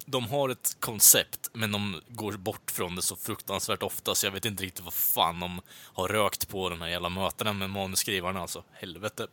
De 0.07 0.25
har 0.29 0.49
ett 0.49 0.77
koncept, 0.81 1.51
men 1.53 1.73
de 1.73 2.01
går 2.09 2.33
bort 2.33 2.71
från 2.71 2.97
det 2.97 3.03
så 3.03 3.17
fruktansvärt 3.17 3.83
ofta, 3.83 4.15
så 4.15 4.27
jag 4.27 4.33
vet 4.33 4.45
inte 4.45 4.63
riktigt 4.63 4.85
vad 4.85 4.95
fan 4.95 5.41
de 5.41 5.61
har 5.71 6.09
rökt 6.09 6.49
på 6.49 6.69
de 6.69 6.81
här 6.81 6.89
jävla 6.89 7.09
mötena 7.09 7.53
med 7.53 7.71
manusskrivarna 7.71 8.41
alltså. 8.41 8.65
Helvete. 8.73 9.27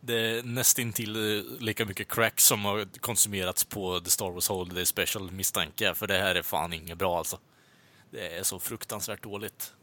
Det 0.00 0.14
är 0.14 0.42
nästintill 0.42 1.16
eh, 1.16 1.44
lika 1.60 1.84
mycket 1.84 2.08
crack 2.08 2.40
som 2.40 2.64
har 2.64 2.98
konsumerats 3.00 3.64
på 3.64 4.00
The 4.00 4.10
Star 4.10 4.30
Wars 4.30 4.48
Holiday 4.48 4.86
Special 4.86 5.30
misstänker 5.30 5.84
jag, 5.84 5.96
för 5.96 6.06
det 6.06 6.18
här 6.18 6.34
är 6.34 6.42
fan 6.42 6.72
inget 6.72 6.98
bra 6.98 7.18
alltså. 7.18 7.38
Det 8.10 8.36
är 8.38 8.42
så 8.42 8.58
fruktansvärt 8.58 9.22
dåligt. 9.22 9.74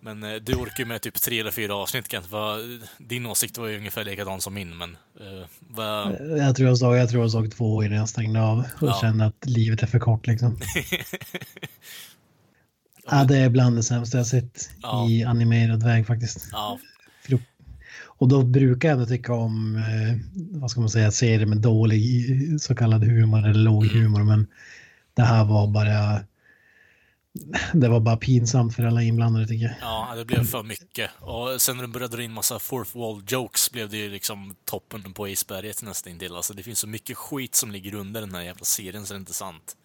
Men 0.00 0.22
eh, 0.22 0.34
du 0.34 0.54
orkar 0.54 0.78
ju 0.78 0.84
med 0.84 1.02
typ 1.02 1.20
tre 1.20 1.40
eller 1.40 1.50
fyra 1.50 1.74
avsnitt 1.74 2.10
Kent. 2.10 2.26
Din 2.98 3.26
åsikt 3.26 3.58
var 3.58 3.66
ju 3.66 3.78
ungefär 3.78 4.04
likadan 4.04 4.40
som 4.40 4.54
min, 4.54 4.76
men... 4.76 4.90
Uh, 4.90 5.44
vad... 5.58 6.12
jag, 6.38 6.56
tror 6.56 6.68
jag, 6.68 6.78
såg, 6.78 6.96
jag 6.96 7.10
tror 7.10 7.22
jag 7.22 7.30
såg 7.30 7.52
två 7.52 7.84
innan 7.84 7.98
jag 7.98 8.08
stängde 8.08 8.42
av 8.42 8.58
och 8.58 8.88
ja. 8.88 8.98
kände 9.00 9.26
att 9.26 9.46
livet 9.46 9.82
är 9.82 9.86
för 9.86 9.98
kort 9.98 10.26
liksom. 10.26 10.58
ja, 13.10 13.24
det 13.24 13.36
är 13.36 13.48
bland 13.48 13.76
det 13.76 13.82
sämsta 13.82 14.18
jag 14.18 14.26
sett 14.26 14.70
ja. 14.82 15.10
i 15.10 15.24
animerad 15.24 15.82
väg 15.82 16.06
faktiskt. 16.06 16.48
Ja. 16.52 16.78
Och 18.20 18.28
då 18.28 18.42
brukar 18.42 18.88
jag 18.88 18.94
ändå 18.94 19.06
tycka 19.06 19.32
om, 19.32 19.76
eh, 19.76 20.16
vad 20.34 20.70
ska 20.70 20.80
man 20.80 20.90
säga, 20.90 21.10
serier 21.10 21.46
med 21.46 21.58
dålig 21.58 22.60
så 22.60 22.74
kallad 22.74 23.04
humor 23.04 23.38
eller 23.38 23.54
låg 23.54 23.84
mm. 23.84 24.02
humor, 24.02 24.24
men 24.24 24.46
det 25.14 25.22
här 25.22 25.44
var 25.44 25.66
bara 25.66 26.20
det 27.72 27.88
var 27.88 28.00
bara 28.00 28.16
pinsamt 28.16 28.74
för 28.74 28.82
alla 28.82 29.02
inblandade 29.02 29.46
tycker 29.46 29.64
jag. 29.64 29.74
Ja, 29.80 30.14
det 30.16 30.24
blev 30.24 30.44
för 30.44 30.62
mycket. 30.62 31.10
Och 31.18 31.60
sen 31.62 31.76
när 31.76 31.82
de 31.82 31.92
började 31.92 32.16
dra 32.16 32.22
in 32.22 32.32
massa 32.32 32.58
fourth 32.58 32.96
wall 32.96 33.22
jokes 33.28 33.70
blev 33.70 33.90
det 33.90 33.96
ju 33.96 34.10
liksom 34.10 34.54
toppen 34.64 35.12
på 35.12 35.28
isberget 35.28 35.82
nästintill. 35.82 36.36
Alltså 36.36 36.54
det 36.54 36.62
finns 36.62 36.78
så 36.78 36.86
mycket 36.86 37.16
skit 37.16 37.54
som 37.54 37.70
ligger 37.70 37.94
under 37.94 38.20
den 38.20 38.34
här 38.34 38.42
jävla 38.42 38.64
serien 38.64 39.06
så 39.06 39.14
det 39.14 39.16
är 39.16 39.20
inte 39.20 39.34
sant. 39.34 39.76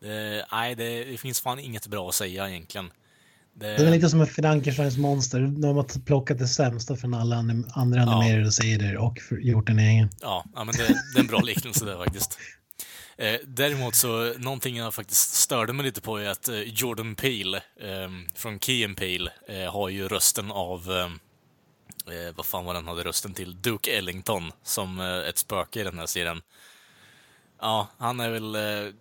Det, 0.00 0.46
nej, 0.52 0.74
det, 0.74 1.04
det 1.04 1.18
finns 1.18 1.40
fan 1.40 1.58
inget 1.58 1.86
bra 1.86 2.08
att 2.08 2.14
säga 2.14 2.48
egentligen. 2.48 2.90
Det 3.54 3.66
är 3.66 3.90
lite 3.90 4.08
som 4.08 4.20
ett 4.20 4.30
Frankensteins 4.30 4.96
monster. 4.96 5.40
De 5.40 5.76
har 5.76 6.04
plockat 6.04 6.38
det 6.38 6.48
sämsta 6.48 6.96
från 6.96 7.14
alla 7.14 7.36
anim 7.36 7.66
andra 7.74 8.02
animerade 8.02 8.44
ja. 8.44 8.50
serier 8.50 8.96
och 8.96 9.18
gjort 9.30 9.68
en 9.68 9.78
egen. 9.78 10.08
Ja, 10.20 10.44
ja 10.54 10.64
men 10.64 10.74
det, 10.74 10.86
det 10.86 11.18
är 11.18 11.20
en 11.20 11.26
bra 11.26 11.40
liknelse 11.40 11.84
där 11.84 11.96
faktiskt. 11.96 12.38
Eh, 13.20 13.40
däremot 13.44 13.94
så, 13.94 14.34
någonting 14.38 14.76
jag 14.76 14.94
faktiskt 14.94 15.34
störde 15.34 15.72
mig 15.72 15.84
lite 15.84 16.00
på 16.00 16.16
är 16.16 16.28
att 16.28 16.48
eh, 16.48 16.60
Jordan 16.60 17.14
Peele 17.14 17.62
eh, 17.80 18.10
från 18.34 18.60
Key 18.60 18.84
and 18.84 18.96
Peele 18.96 19.32
eh, 19.48 19.72
har 19.72 19.88
ju 19.88 20.08
rösten 20.08 20.52
av, 20.52 20.90
eh, 20.90 22.14
eh, 22.14 22.34
vad 22.34 22.46
fan 22.46 22.64
var 22.64 22.74
den 22.74 22.88
hade 22.88 23.04
rösten 23.04 23.34
till? 23.34 23.62
Duke 23.62 23.90
Ellington 23.90 24.52
som 24.62 25.00
eh, 25.00 25.28
ett 25.28 25.38
spöke 25.38 25.80
i 25.80 25.84
den 25.84 25.98
här 25.98 26.06
serien. 26.06 26.42
Ja, 27.60 27.88
han 27.98 28.20
är 28.20 28.30
väl 28.30 28.54
eh, 28.54 28.94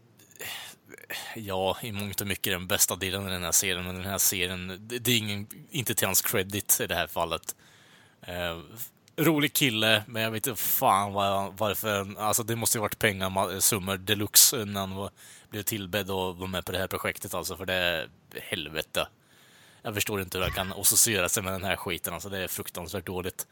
ja, 1.35 1.77
i 1.81 1.91
mångt 1.91 2.21
och 2.21 2.27
mycket 2.27 2.53
den 2.53 2.67
bästa 2.67 2.95
delen 2.95 3.27
i 3.27 3.31
den 3.31 3.43
här 3.43 3.51
serien, 3.51 3.85
men 3.85 3.95
den 3.95 4.05
här 4.05 4.17
serien, 4.17 4.87
det 4.87 5.11
är 5.11 5.17
ingen, 5.17 5.47
inte 5.71 5.95
till 5.95 6.07
hans 6.07 6.21
credit 6.21 6.79
i 6.81 6.87
det 6.87 6.95
här 6.95 7.07
fallet. 7.07 7.55
Eh, 8.21 8.59
Rolig 9.19 9.53
kille, 9.53 10.03
men 10.07 10.21
jag 10.21 10.31
vet 10.31 10.47
inte 10.47 10.61
fan 10.61 11.13
var, 11.13 11.53
varför. 11.57 12.19
Alltså 12.19 12.43
det 12.43 12.55
måste 12.55 12.77
ju 12.77 12.81
varit 12.81 12.99
pengar, 12.99 13.97
deluxe 13.97 14.65
när 14.65 14.79
han 14.79 15.09
blev 15.49 15.63
tillbedd 15.63 16.11
och 16.11 16.37
var 16.37 16.47
med 16.47 16.65
på 16.65 16.71
det 16.71 16.77
här 16.77 16.87
projektet 16.87 17.33
alltså, 17.33 17.57
för 17.57 17.65
det 17.65 17.73
är 17.73 18.09
helvete. 18.33 19.07
Jag 19.81 19.93
förstår 19.93 20.21
inte 20.21 20.37
hur 20.37 20.45
han 20.45 20.53
kan 20.53 20.73
associera 20.73 21.29
sig 21.29 21.43
med 21.43 21.53
den 21.53 21.63
här 21.63 21.75
skiten, 21.75 22.13
alltså 22.13 22.29
det 22.29 22.37
är 22.37 22.47
fruktansvärt 22.47 23.05
dåligt. 23.05 23.47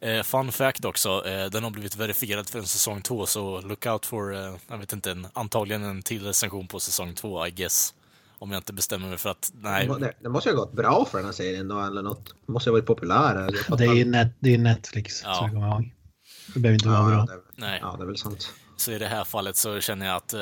Eh, 0.00 0.22
fun 0.22 0.52
fact 0.52 0.84
också, 0.84 1.26
eh, 1.26 1.46
den 1.46 1.64
har 1.64 1.70
blivit 1.70 1.96
verifierad 1.96 2.48
för 2.48 2.58
en 2.58 2.66
säsong 2.66 3.02
två, 3.02 3.26
så 3.26 3.60
look 3.60 3.86
out 3.86 4.06
for, 4.06 4.34
eh, 4.34 4.54
jag 4.68 4.78
vet 4.78 4.92
inte, 4.92 5.10
en, 5.10 5.26
antagligen 5.32 5.84
en 5.84 6.02
till 6.02 6.24
recension 6.24 6.66
på 6.66 6.80
säsong 6.80 7.14
två, 7.14 7.46
I 7.46 7.50
guess. 7.50 7.94
Om 8.38 8.50
jag 8.50 8.58
inte 8.58 8.72
bestämmer 8.72 9.08
mig 9.08 9.18
för 9.18 9.30
att, 9.30 9.50
nej. 9.54 9.90
Det, 10.00 10.14
det 10.22 10.28
måste 10.28 10.48
ju 10.48 10.56
ha 10.56 10.64
gått 10.64 10.72
bra 10.72 11.04
för 11.10 11.18
den 11.18 11.24
här 11.24 11.32
serien 11.32 11.68
då, 11.68 11.80
eller 11.80 12.02
något. 12.02 12.34
Det 12.46 12.52
måste 12.52 12.70
ju 12.70 12.72
ha 12.72 12.78
varit 12.78 12.86
populär. 12.86 13.50
Det 13.76 13.84
är 13.84 13.94
ju 13.94 14.04
net, 14.04 14.28
det 14.40 14.54
är 14.54 14.58
Netflix, 14.58 15.22
ja. 15.24 15.34
så 15.34 15.44
jag 15.44 15.50
kommer 15.50 15.68
ihåg. 15.68 15.94
Det 16.54 16.60
behöver 16.60 16.74
inte 16.74 16.88
vara 16.88 17.10
ja, 17.10 17.24
bra. 17.24 17.34
Det, 17.34 17.42
nej. 17.56 17.78
Ja, 17.82 17.94
det 17.98 18.02
är 18.02 18.06
väl 18.06 18.16
sant. 18.16 18.52
Så 18.76 18.92
i 18.92 18.98
det 18.98 19.06
här 19.06 19.24
fallet 19.24 19.56
så 19.56 19.80
känner 19.80 20.06
jag 20.06 20.16
att 20.16 20.34
eh, 20.34 20.40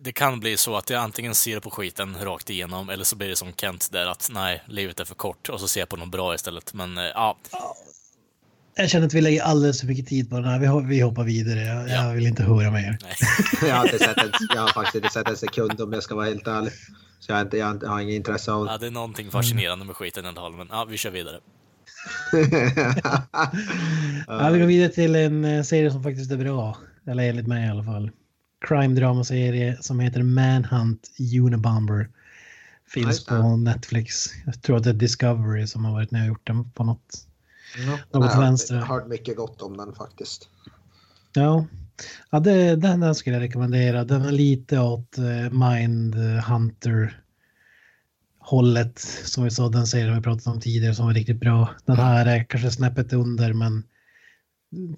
det 0.00 0.12
kan 0.12 0.40
bli 0.40 0.56
så 0.56 0.76
att 0.76 0.90
jag 0.90 1.02
antingen 1.02 1.34
ser 1.34 1.60
på 1.60 1.70
skiten 1.70 2.16
rakt 2.20 2.50
igenom, 2.50 2.88
eller 2.88 3.04
så 3.04 3.16
blir 3.16 3.28
det 3.28 3.36
som 3.36 3.52
Kent 3.52 3.88
där 3.92 4.06
att 4.06 4.30
nej, 4.32 4.62
livet 4.68 5.00
är 5.00 5.04
för 5.04 5.14
kort, 5.14 5.48
och 5.48 5.60
så 5.60 5.68
ser 5.68 5.80
jag 5.80 5.88
på 5.88 5.96
något 5.96 6.10
bra 6.10 6.34
istället. 6.34 6.74
Men 6.74 6.98
eh, 6.98 7.04
ja. 7.04 7.38
Jag 8.74 8.90
känner 8.90 9.06
att 9.06 9.14
vi 9.14 9.20
lägger 9.20 9.42
alldeles 9.42 9.80
för 9.80 9.86
mycket 9.86 10.06
tid 10.06 10.30
på 10.30 10.36
den 10.36 10.44
här. 10.44 10.82
Vi, 10.86 11.00
hoppar 11.00 11.24
vidare. 11.24 11.60
Jag, 11.60 11.88
ja. 11.88 11.92
jag 11.92 12.14
vill 12.14 12.26
inte 12.26 12.42
höra 12.42 12.70
mer. 12.70 12.98
jag, 13.62 13.74
har 13.74 13.84
inte 13.84 13.98
sett 13.98 14.18
en, 14.18 14.30
jag 14.54 14.60
har 14.60 14.68
faktiskt 14.68 14.94
inte 14.94 15.08
sett 15.08 15.28
en 15.28 15.36
sekund 15.36 15.80
om 15.80 15.92
jag 15.92 16.02
ska 16.02 16.14
vara 16.14 16.26
helt 16.26 16.46
ärlig. 16.46 16.72
Så 17.22 17.32
jag 17.32 17.36
har, 17.36 17.42
inte, 17.42 17.56
jag 17.56 17.84
har, 17.84 18.00
inget 18.00 18.14
intresse 18.14 18.52
av 18.52 18.66
Ja, 18.66 18.78
det 18.78 18.86
är 18.86 18.90
någonting 18.90 19.30
fascinerande 19.30 19.84
med 19.84 19.96
skiten 19.96 20.24
i 20.24 20.28
alla 20.28 20.40
fall, 20.40 20.52
men 20.52 20.68
ja, 20.70 20.84
vi 20.84 20.96
kör 20.96 21.10
vidare. 21.10 21.40
ja, 24.26 24.50
vi 24.50 24.58
går 24.58 24.66
vidare 24.66 24.88
till 24.88 25.16
en 25.16 25.44
eh, 25.44 25.62
serie 25.62 25.90
som 25.90 26.02
faktiskt 26.02 26.32
är 26.32 26.36
bra. 26.36 26.76
Eller 27.06 27.28
enligt 27.28 27.46
mig 27.46 27.66
i 27.66 27.70
alla 27.70 27.84
fall. 27.84 28.10
Crime 28.68 28.94
drama-serie 28.94 29.76
som 29.80 30.00
heter 30.00 30.22
Manhunt 30.22 31.10
Unabomber. 31.46 32.08
Finns 32.88 33.24
på 33.24 33.56
Netflix. 33.56 34.26
Jag 34.46 34.62
tror 34.62 34.76
att 34.76 34.84
det 34.84 34.90
är 34.90 34.94
Discovery 34.94 35.66
som 35.66 35.84
har 35.84 35.92
varit 35.92 36.10
med 36.10 36.22
och 36.22 36.28
gjort 36.28 36.46
den 36.46 36.70
på 36.70 36.84
något 36.84 37.26
Ja, 37.86 38.18
något 38.18 38.38
vänster. 38.38 38.74
Jag 38.74 38.82
har 38.82 39.00
hört 39.00 39.08
mycket 39.08 39.36
gott 39.36 39.62
om 39.62 39.76
den 39.76 39.94
faktiskt. 39.94 40.48
Ja, 41.32 41.66
ja 42.30 42.40
det, 42.40 42.76
den, 42.76 43.00
den 43.00 43.14
skulle 43.14 43.36
jag 43.36 43.42
rekommendera. 43.42 44.04
Den 44.04 44.22
är 44.22 44.32
lite 44.32 44.80
åt 44.80 45.18
uh, 45.18 45.68
Mind 45.68 46.14
Hunter 46.44 47.22
hållet 48.38 48.98
som 49.24 49.44
vi 49.44 49.50
sa, 49.50 49.68
den 49.68 49.86
serien 49.86 50.16
vi 50.16 50.22
pratat 50.22 50.46
om 50.46 50.60
tidigare 50.60 50.94
som 50.94 51.06
var 51.06 51.14
riktigt 51.14 51.40
bra. 51.40 51.70
Den 51.86 51.96
här 51.96 52.26
är 52.26 52.44
kanske 52.44 52.70
snäppet 52.70 53.12
under 53.12 53.52
men 53.52 53.82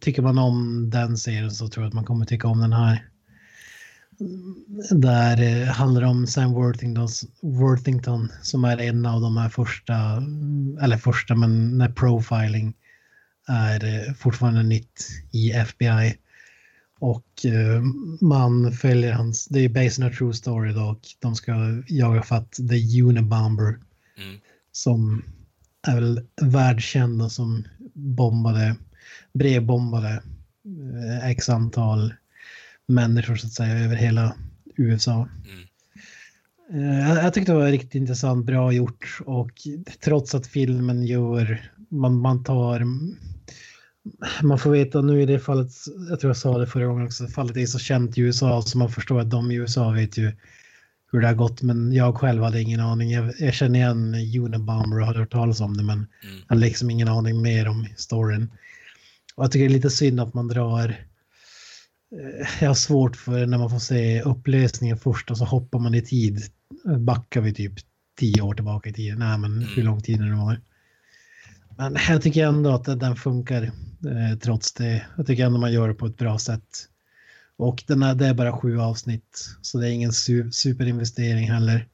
tycker 0.01 0.23
man 0.23 0.39
om 0.39 0.91
den 0.91 1.17
serien 1.17 1.51
så 1.51 1.69
tror 1.69 1.85
jag 1.85 1.89
att 1.89 1.95
man 1.95 2.05
kommer 2.05 2.27
tycka 2.27 2.49
om 2.49 2.61
den 2.61 2.73
här. 2.73 3.09
Där 4.91 5.43
eh, 5.43 5.69
handlar 5.69 6.01
det 6.01 6.07
om 6.07 6.27
Sam 6.27 6.53
Worthington 7.43 8.33
som 8.43 8.65
är 8.65 8.81
en 8.81 9.07
av 9.07 9.21
de 9.21 9.37
här 9.37 9.49
första, 9.49 9.95
eller 10.83 10.97
första 10.97 11.35
men 11.35 11.79
när 11.79 11.89
profiling 11.89 12.75
är 13.49 13.85
eh, 13.85 14.15
fortfarande 14.15 14.63
nytt 14.63 15.09
i 15.33 15.53
FBI. 15.53 16.17
Och 17.05 17.47
eh, 17.47 17.83
man 18.21 18.73
följer 18.73 19.13
hans, 19.13 19.47
det 19.47 19.61
är 19.61 19.69
based 19.69 20.05
on 20.05 20.11
a 20.11 20.15
true 20.19 20.35
story 20.35 20.73
då 20.73 20.83
och 20.83 21.01
de 21.19 21.35
ska 21.37 21.83
jaga 21.87 22.23
fatt 22.23 22.53
The 22.53 23.03
Unibomber. 23.03 23.79
Mm. 24.17 24.41
Som 24.73 25.25
är 25.87 25.95
väl 25.95 26.27
världskänd 26.43 27.23
och 27.23 27.33
som 27.33 27.65
bombade, 27.95 28.77
brevbombade 29.33 30.23
x 31.23 31.49
antal 31.49 32.15
människor 32.87 33.37
så 33.37 33.47
att 33.47 33.53
säga 33.53 33.79
över 33.79 33.97
hela 33.97 34.37
USA. 34.77 35.29
Mm. 35.45 35.65
Eh, 36.73 37.09
jag, 37.09 37.25
jag 37.25 37.35
tyckte 37.35 37.53
det 37.53 37.59
var 37.59 37.71
riktigt 37.71 37.95
intressant, 37.95 38.47
bra 38.47 38.73
gjort 38.73 39.19
och 39.27 39.53
trots 40.05 40.35
att 40.35 40.47
filmen 40.47 41.07
gör, 41.07 41.71
man, 41.89 42.21
man 42.21 42.45
tar, 42.45 42.83
man 44.43 44.59
får 44.59 44.71
veta 44.71 45.01
nu 45.01 45.23
i 45.23 45.27
det 45.27 45.39
fallet, 45.39 45.69
jag 46.11 46.21
tror 46.21 46.29
jag 46.29 46.37
sa 46.37 46.59
det 46.59 46.67
förra 46.67 46.87
gången 46.87 47.07
också, 47.07 47.27
fallet 47.27 47.57
är 47.57 47.67
så 47.67 47.79
känt 47.79 48.19
i 48.19 48.21
USA 48.21 48.63
så 48.63 48.79
man 48.79 48.91
förstår 48.91 49.21
att 49.21 49.31
de 49.31 49.51
i 49.51 49.55
USA 49.55 49.91
vet 49.91 50.19
ju 50.19 50.33
hur 51.13 51.21
det 51.21 51.27
har 51.27 51.35
gått 51.35 51.63
men 51.63 51.93
jag 51.93 52.17
själv 52.17 52.43
hade 52.43 52.63
ingen 52.63 52.81
aning. 52.81 53.11
Jag, 53.11 53.33
jag 53.39 53.55
känner 53.55 53.79
igen 53.79 54.15
Unabomber 54.45 55.01
och 55.01 55.07
hade 55.07 55.19
hört 55.19 55.33
talas 55.33 55.61
om 55.61 55.77
det 55.77 55.83
men 55.83 55.97
mm. 55.97 56.43
hade 56.49 56.61
liksom 56.61 56.91
ingen 56.91 57.09
aning 57.09 57.43
mer 57.43 57.69
om 57.69 57.87
storyn. 57.97 58.51
Och 59.35 59.45
jag 59.45 59.53
tycker 59.53 59.69
det 59.69 59.73
är 59.73 59.77
lite 59.77 59.91
synd 59.91 60.21
att 60.21 60.35
man 60.35 60.49
drar 60.49 60.97
Eh, 62.15 62.47
jag 62.61 62.69
har 62.69 62.75
svårt 62.75 63.17
för 63.17 63.47
när 63.47 63.59
man 63.59 63.71
får 63.71 63.79
se 63.79 64.23
upplösningen 64.23 64.97
först 64.97 65.31
och 65.31 65.39
så 65.39 65.45
hoppar 65.45 65.79
man 65.79 65.95
i 65.95 66.03
tid. 66.03 66.43
Backar 66.99 67.41
vi 67.41 67.55
typ 67.55 67.73
tio 68.19 68.43
år 68.43 68.55
tillbaka 68.55 68.91
i 68.91 68.93
tiden. 68.93 69.19
Nej, 69.19 69.39
men 69.39 69.59
hur 69.59 69.79
mm. 69.79 69.87
lång 69.87 70.03
tid 70.03 70.21
det 70.21 70.37
var. 70.37 70.61
Men 71.77 71.97
jag 72.09 72.23
tycker 72.23 72.47
ändå 72.47 72.71
att 72.71 72.85
den 72.85 73.17
funkar 73.17 73.63
eh, 73.63 74.39
trots 74.43 74.73
det. 74.73 75.07
Jag 75.17 75.27
tycker 75.27 75.47
ändå 75.47 75.59
man 75.59 75.73
gör 75.73 75.89
det 75.89 75.95
på 75.95 76.07
ett 76.07 76.17
bra 76.17 76.39
sätt. 76.39 76.89
Och 77.57 77.85
den 77.87 78.03
här, 78.03 78.15
det 78.15 78.27
är 78.27 78.35
bara 78.35 78.57
sju 78.57 78.81
avsnitt, 78.81 79.49
så 79.61 79.79
det 79.79 79.89
är 79.89 79.91
ingen 79.91 80.13
su 80.13 80.53
superinvestering 80.53 81.51
heller. 81.51 81.89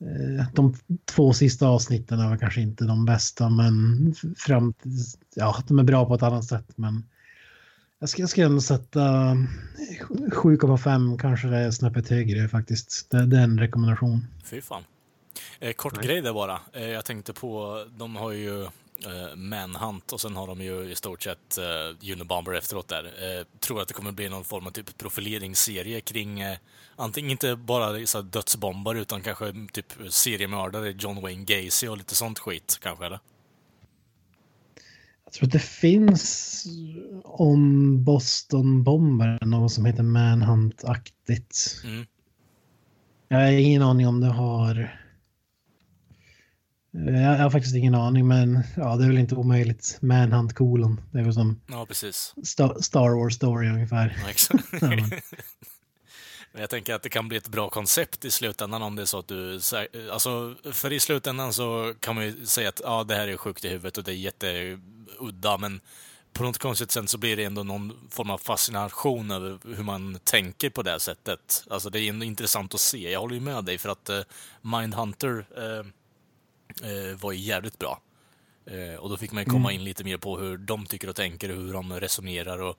Eh, 0.00 0.46
de 0.54 0.74
två 1.04 1.32
sista 1.32 1.66
avsnitten 1.66 2.30
var 2.30 2.36
kanske 2.36 2.60
inte 2.60 2.84
de 2.84 3.04
bästa, 3.04 3.48
men 3.48 4.14
fram 4.36 4.74
ja, 5.34 5.62
de 5.68 5.78
är 5.78 5.82
bra 5.82 6.06
på 6.06 6.14
ett 6.14 6.22
annat 6.22 6.44
sätt. 6.44 6.72
Men 6.76 7.04
jag 7.98 8.08
ska, 8.08 8.22
jag 8.22 8.30
ska 8.30 8.42
ändå 8.42 8.60
sätta 8.60 9.00
7,5 9.00 11.18
kanske 11.18 11.48
det 11.48 11.58
är 11.58 11.70
snäppet 11.70 12.08
högre 12.08 12.48
faktiskt. 12.48 13.10
Det, 13.10 13.26
det 13.26 13.38
är 13.38 13.42
en 13.42 13.60
rekommendation. 13.60 14.26
Fy 14.44 14.60
fan. 14.60 14.82
Eh, 15.58 15.72
kort 15.72 15.96
Nej. 15.96 16.06
grej 16.06 16.20
där 16.20 16.32
bara. 16.32 16.60
Eh, 16.72 16.88
jag 16.88 17.04
tänkte 17.04 17.32
på, 17.32 17.84
de 17.96 18.16
har 18.16 18.32
ju 18.32 18.62
eh, 18.62 19.36
Manhunt 19.36 20.12
och 20.12 20.20
sen 20.20 20.36
har 20.36 20.46
de 20.46 20.60
ju 20.60 20.90
i 20.90 20.94
stort 20.94 21.22
sett 21.22 21.58
eh, 21.58 22.12
Unibomber 22.12 22.54
efteråt 22.54 22.88
där. 22.88 23.04
Eh, 23.04 23.44
tror 23.60 23.82
att 23.82 23.88
det 23.88 23.94
kommer 23.94 24.12
bli 24.12 24.28
någon 24.28 24.44
form 24.44 24.66
av 24.66 24.70
typ 24.70 24.98
profileringsserie 24.98 26.00
kring 26.00 26.40
eh, 26.40 26.58
antingen 26.96 27.30
inte 27.30 27.56
bara 27.56 28.06
så 28.06 28.22
dödsbombar 28.22 28.94
utan 28.94 29.22
kanske 29.22 29.54
typ 29.72 29.92
seriemördare, 30.08 30.94
John 30.98 31.22
Wayne 31.22 31.44
Gacy 31.44 31.88
och 31.88 31.98
lite 31.98 32.14
sånt 32.14 32.38
skit 32.38 32.78
kanske 32.82 33.06
eller? 33.06 33.20
tror 35.34 35.46
att 35.46 35.52
det 35.52 35.58
finns 35.58 36.66
om 37.24 38.04
Boston-bombaren 38.04 39.50
något 39.50 39.72
som 39.72 39.84
heter 39.84 40.02
Manhunt-aktigt. 40.02 41.84
Mm. 41.84 42.06
Jag 43.28 43.38
har 43.38 43.52
ingen 43.52 43.82
aning 43.82 44.06
om 44.06 44.20
det 44.20 44.26
har... 44.26 45.00
Jag 46.96 47.38
har 47.38 47.50
faktiskt 47.50 47.76
ingen 47.76 47.94
aning, 47.94 48.28
men 48.28 48.62
ja, 48.76 48.96
det 48.96 49.04
är 49.04 49.08
väl 49.08 49.18
inte 49.18 49.34
omöjligt. 49.34 49.98
Manhunt 50.00 50.54
kolon. 50.54 51.00
Det 51.10 51.18
är 51.18 51.22
väl 51.22 51.34
som 51.34 51.60
ja, 51.66 51.86
precis. 51.86 52.34
Star 52.80 53.20
Wars 53.20 53.34
story 53.34 53.68
ungefär. 53.68 54.18
Ja, 54.22 54.30
exakt. 54.30 54.72
Men 56.52 56.60
jag 56.60 56.70
tänker 56.70 56.94
att 56.94 57.02
det 57.02 57.08
kan 57.08 57.28
bli 57.28 57.36
ett 57.36 57.48
bra 57.48 57.70
koncept 57.70 58.24
i 58.24 58.30
slutändan 58.30 58.82
om 58.82 58.96
det 58.96 59.02
är 59.02 59.06
så 59.06 59.18
att 59.18 59.28
du... 59.28 59.60
Alltså, 60.12 60.54
för 60.72 60.92
i 60.92 61.00
slutändan 61.00 61.52
så 61.52 61.94
kan 62.00 62.14
man 62.14 62.24
ju 62.24 62.46
säga 62.46 62.68
att 62.68 62.80
ja, 62.84 63.04
det 63.04 63.14
här 63.14 63.28
är 63.28 63.36
sjukt 63.36 63.64
i 63.64 63.68
huvudet 63.68 63.98
och 63.98 64.04
det 64.04 64.12
är 64.12 64.16
jätteudda, 64.16 65.58
men 65.58 65.80
på 66.32 66.42
något 66.42 66.58
konstigt 66.58 66.90
sätt 66.90 67.10
så 67.10 67.18
blir 67.18 67.36
det 67.36 67.44
ändå 67.44 67.62
någon 67.62 67.92
form 68.10 68.30
av 68.30 68.38
fascination 68.38 69.30
över 69.30 69.58
hur 69.76 69.82
man 69.82 70.18
tänker 70.24 70.70
på 70.70 70.82
det 70.82 71.00
sättet. 71.00 71.64
Alltså 71.70 71.90
det 71.90 72.00
är 72.00 72.22
intressant 72.24 72.74
att 72.74 72.80
se. 72.80 73.10
Jag 73.10 73.20
håller 73.20 73.34
ju 73.34 73.40
med 73.40 73.64
dig 73.64 73.78
för 73.78 73.88
att 73.88 74.10
uh, 74.10 74.20
Mindhunter 74.62 75.46
uh, 75.58 75.86
var 77.20 77.32
ju 77.32 77.38
jävligt 77.38 77.78
bra. 77.78 78.00
och 78.98 79.08
då 79.10 79.16
fick 79.16 79.32
man 79.32 79.44
komma 79.44 79.72
in 79.72 79.84
lite 79.84 80.04
mer 80.04 80.16
på 80.16 80.38
hur 80.38 80.58
de 80.58 80.86
tycker 80.86 81.08
och 81.08 81.16
tänker 81.16 81.50
och 81.50 81.56
hur 81.56 81.72
de 81.72 81.92
resonerar. 81.92 82.62
Och 82.62 82.78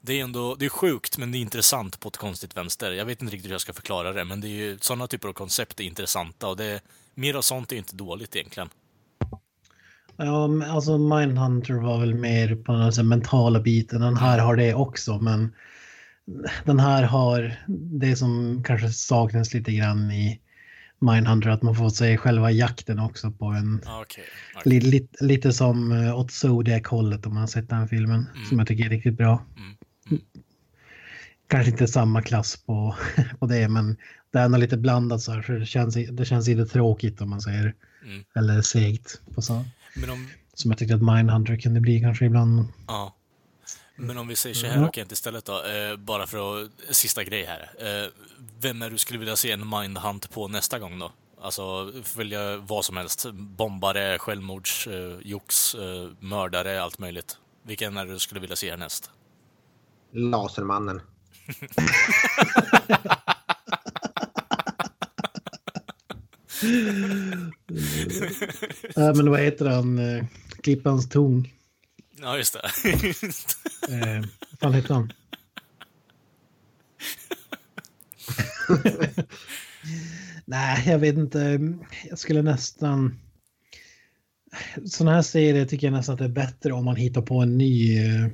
det 0.00 0.20
är 0.20 0.24
ändå 0.24 0.54
det 0.54 0.64
är 0.64 0.68
sjukt, 0.68 1.18
men 1.18 1.32
det 1.32 1.38
är 1.38 1.40
intressant 1.40 2.00
på 2.00 2.08
ett 2.08 2.16
konstigt 2.16 2.56
vänster. 2.56 2.92
Jag 2.92 3.04
vet 3.04 3.22
inte 3.22 3.34
riktigt 3.34 3.48
hur 3.48 3.54
jag 3.54 3.60
ska 3.60 3.72
förklara 3.72 4.12
det, 4.12 4.24
men 4.24 4.40
det 4.40 4.48
är 4.48 4.50
ju 4.50 4.78
sådana 4.80 5.06
typer 5.06 5.28
av 5.28 5.32
koncept 5.32 5.80
är 5.80 5.84
intressanta 5.84 6.48
och 6.48 6.56
det, 6.56 6.80
mer 7.14 7.34
av 7.34 7.42
sånt 7.42 7.72
är 7.72 7.76
inte 7.76 7.96
dåligt 7.96 8.36
egentligen. 8.36 8.68
Ja, 10.16 10.48
alltså 10.68 10.98
Mindhunter 10.98 11.74
var 11.74 12.00
väl 12.00 12.14
mer 12.14 12.56
på 12.56 12.72
den 12.72 13.08
mentala 13.08 13.60
biten. 13.60 14.00
Den 14.00 14.16
här 14.16 14.38
har 14.38 14.56
det 14.56 14.74
också, 14.74 15.18
men 15.18 15.54
den 16.64 16.80
här 16.80 17.02
har 17.02 17.56
det 18.00 18.16
som 18.16 18.62
kanske 18.66 18.88
saknas 18.88 19.54
lite 19.54 19.72
grann 19.72 20.10
i 20.10 20.40
Mindhunter, 20.98 21.50
att 21.50 21.62
man 21.62 21.74
får 21.74 21.90
se 21.90 22.16
själva 22.16 22.50
jakten 22.50 22.98
också 22.98 23.30
på 23.30 23.44
en... 23.44 23.76
Okay, 23.76 24.24
okay. 24.56 24.62
Li, 24.64 24.80
li, 24.80 25.08
lite 25.20 25.52
som 25.52 25.92
eh, 25.92 26.18
åt 26.18 26.30
Zodiac-hållet 26.30 27.26
om 27.26 27.34
man 27.34 27.40
har 27.40 27.46
sett 27.46 27.68
den 27.68 27.88
filmen, 27.88 28.28
mm. 28.34 28.46
som 28.48 28.58
jag 28.58 28.68
tycker 28.68 28.84
är 28.84 28.88
riktigt 28.88 29.16
bra. 29.16 29.44
Mm. 29.56 29.76
Mm. 30.10 30.22
Kanske 31.46 31.70
inte 31.70 31.88
samma 31.88 32.22
klass 32.22 32.56
på, 32.56 32.96
på 33.38 33.46
det, 33.46 33.68
men 33.68 33.96
det 34.30 34.38
är 34.38 34.44
ändå 34.44 34.58
lite 34.58 34.76
blandat 34.76 35.20
så 35.20 35.32
här, 35.32 35.42
så 35.42 35.52
det 35.52 35.66
känns, 35.66 35.94
det 35.94 36.24
känns 36.24 36.48
lite 36.48 36.66
tråkigt 36.66 37.20
om 37.20 37.30
man 37.30 37.40
säger, 37.40 37.74
mm. 38.04 38.24
eller 38.34 38.62
segt 38.62 39.20
på 39.34 39.42
så. 39.42 39.54
Om... 39.54 40.28
Som 40.54 40.70
jag 40.70 40.78
tyckte 40.78 40.94
att 40.94 41.02
Mindhunter 41.02 41.56
kunde 41.56 41.80
bli 41.80 42.00
kanske 42.00 42.24
ibland. 42.24 42.68
Ja. 42.86 43.14
Men 43.96 44.18
om 44.18 44.28
vi 44.28 44.36
säger 44.36 44.54
så 44.54 44.66
här 44.66 44.76
mm. 44.76 44.92
Kent 44.92 45.12
istället 45.12 45.44
då, 45.44 45.64
eh, 45.64 45.96
bara 45.96 46.26
för 46.26 46.62
att, 46.62 46.70
sista 46.90 47.24
grej 47.24 47.44
här. 47.44 47.70
Eh, 47.78 48.10
vem 48.60 48.82
är 48.82 48.90
du 48.90 48.98
skulle 48.98 49.18
vilja 49.18 49.36
se 49.36 49.50
en 49.50 49.68
Mindhunt 49.68 50.30
på 50.30 50.48
nästa 50.48 50.78
gång 50.78 50.98
då? 50.98 51.12
Alltså, 51.40 51.92
välja 52.16 52.56
vad 52.56 52.84
som 52.84 52.96
helst. 52.96 53.26
Bombare, 53.32 54.18
självmords, 54.18 54.86
eh, 54.86 55.18
jox, 55.22 55.74
eh, 55.74 56.08
mördare, 56.20 56.82
allt 56.82 56.98
möjligt. 56.98 57.38
Vilken 57.62 57.96
är 57.96 58.06
du 58.06 58.18
skulle 58.18 58.40
vilja 58.40 58.56
se 58.56 58.70
härnäst? 58.70 59.10
Lasermannen. 60.12 61.00
äh, 68.96 69.14
men 69.14 69.30
vad 69.30 69.40
heter 69.40 69.66
han? 69.66 69.98
Eh, 69.98 70.24
Klippans 70.62 71.08
tung. 71.08 71.52
Ja, 72.20 72.36
just 72.36 72.52
det. 72.52 72.60
eh, 73.94 74.24
vad 74.50 74.58
fan 74.60 74.74
heter 74.74 74.94
han? 74.94 75.12
Nej, 80.44 80.82
jag 80.86 80.98
vet 80.98 81.16
inte. 81.16 81.60
Jag 82.08 82.18
skulle 82.18 82.42
nästan... 82.42 83.20
Sådana 84.84 85.14
här 85.14 85.22
serier 85.22 85.66
tycker 85.66 85.86
jag 85.86 85.94
nästan 85.94 86.12
att 86.12 86.18
det 86.18 86.24
är 86.24 86.28
bättre 86.28 86.72
om 86.72 86.84
man 86.84 86.96
hittar 86.96 87.22
på 87.22 87.40
en 87.40 87.58
ny... 87.58 87.98
Eh, 88.06 88.28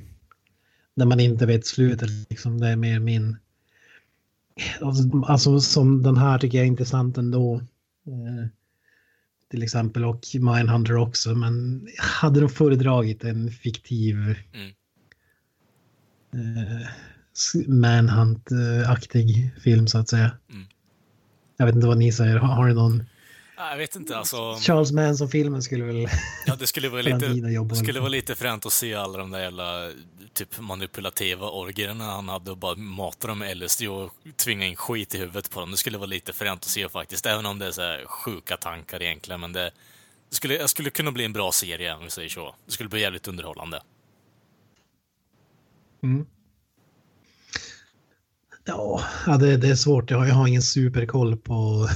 när 0.93 1.05
man 1.05 1.19
inte 1.19 1.45
vet 1.45 1.65
slutet. 1.65 2.09
Liksom. 2.29 2.59
Det 2.59 2.67
är 2.67 2.75
mer 2.75 2.99
min... 2.99 3.37
Alltså 5.27 5.59
som 5.59 6.03
den 6.03 6.17
här 6.17 6.39
tycker 6.39 6.57
jag 6.57 6.65
är 6.65 6.71
intressant 6.71 7.17
ändå. 7.17 7.55
Eh, 8.07 8.47
till 9.51 9.63
exempel 9.63 10.05
och 10.05 10.25
Mindhunter 10.33 10.95
också. 10.95 11.35
Men 11.35 11.87
hade 11.97 12.41
nog 12.41 12.51
föredragit 12.51 13.23
en 13.23 13.51
fiktiv 13.51 14.15
mm. 14.53 14.71
eh, 16.33 16.87
Manhunt-aktig 17.67 19.51
film 19.63 19.87
så 19.87 19.97
att 19.97 20.09
säga. 20.09 20.31
Mm. 20.49 20.65
Jag 21.57 21.65
vet 21.65 21.75
inte 21.75 21.87
vad 21.87 21.97
ni 21.97 22.11
säger. 22.11 22.35
Har, 22.35 22.47
har 22.47 22.67
ni 22.67 22.73
någon? 22.73 23.03
Jag 23.69 23.77
vet 23.77 23.95
inte, 23.95 24.17
alltså... 24.17 24.55
Charles 24.55 24.91
Manson-filmen 24.91 25.63
skulle 25.63 25.83
väl... 25.83 26.07
Ja, 26.45 26.55
det 26.55 26.67
skulle 26.67 26.89
vara 26.89 27.01
lite, 27.01 27.75
skulle 27.75 27.99
vara 27.99 28.09
lite 28.09 28.35
fränt 28.35 28.65
att 28.65 28.73
se 28.73 28.93
alla 28.93 29.17
de 29.17 29.31
där 29.31 29.39
jävla 29.39 29.91
typ 30.33 30.59
manipulativa 30.59 31.49
orgierna 31.49 32.03
han 32.03 32.29
hade 32.29 32.51
och 32.51 32.57
bara 32.57 32.75
mata 32.75 33.27
dem 33.27 33.39
med 33.39 33.57
LSD 33.57 33.87
och 33.87 34.11
tvinga 34.35 34.65
in 34.65 34.75
skit 34.75 35.15
i 35.15 35.17
huvudet 35.17 35.51
på 35.51 35.59
dem. 35.59 35.71
Det 35.71 35.77
skulle 35.77 35.97
vara 35.97 36.07
lite 36.07 36.33
fränt 36.33 36.59
att 36.59 36.69
se 36.69 36.89
faktiskt, 36.89 37.25
även 37.25 37.45
om 37.45 37.59
det 37.59 37.65
är 37.65 37.71
så 37.71 37.81
här 37.81 38.05
sjuka 38.05 38.57
tankar 38.57 39.03
egentligen. 39.03 39.41
Men 39.41 39.53
det, 39.53 39.71
det 40.29 40.35
skulle, 40.35 40.57
det 40.57 40.67
skulle 40.67 40.89
kunna 40.89 41.11
bli 41.11 41.25
en 41.25 41.33
bra 41.33 41.51
serie 41.51 41.95
om 41.95 42.03
vi 42.03 42.09
säger 42.09 42.29
så. 42.29 42.55
Det 42.65 42.71
skulle 42.71 42.89
bli 42.89 43.01
jävligt 43.01 43.27
underhållande. 43.27 43.81
Mm. 46.03 46.25
Ja, 48.65 49.01
det, 49.39 49.57
det, 49.57 49.67
är 49.67 49.75
svårt. 49.75 50.11
Jag 50.11 50.17
har, 50.17 50.25
jag 50.25 50.35
har 50.35 50.47
ingen 50.47 50.61
superkoll 50.61 51.37
på 51.37 51.87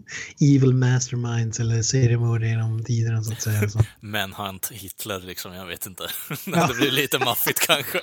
evil 0.40 0.74
masterminds 0.74 1.60
eller 1.60 1.82
seriemördare 1.82 2.48
genom 2.48 2.84
tiderna 2.84 3.22
så 3.22 3.32
att 3.32 3.42
säga. 3.42 3.68
Så. 3.68 3.80
Manhunt 4.00 4.68
Hitler 4.72 5.20
liksom, 5.20 5.54
jag 5.54 5.66
vet 5.66 5.86
inte. 5.86 6.02
Det 6.44 6.74
blir 6.78 6.90
lite 6.90 7.18
maffigt 7.18 7.60
kanske. 7.66 8.00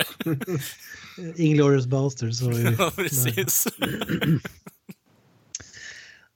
Inglourious 1.35 1.85
Basterds. 1.85 2.41
ja, 2.79 2.91
precis. 2.95 3.67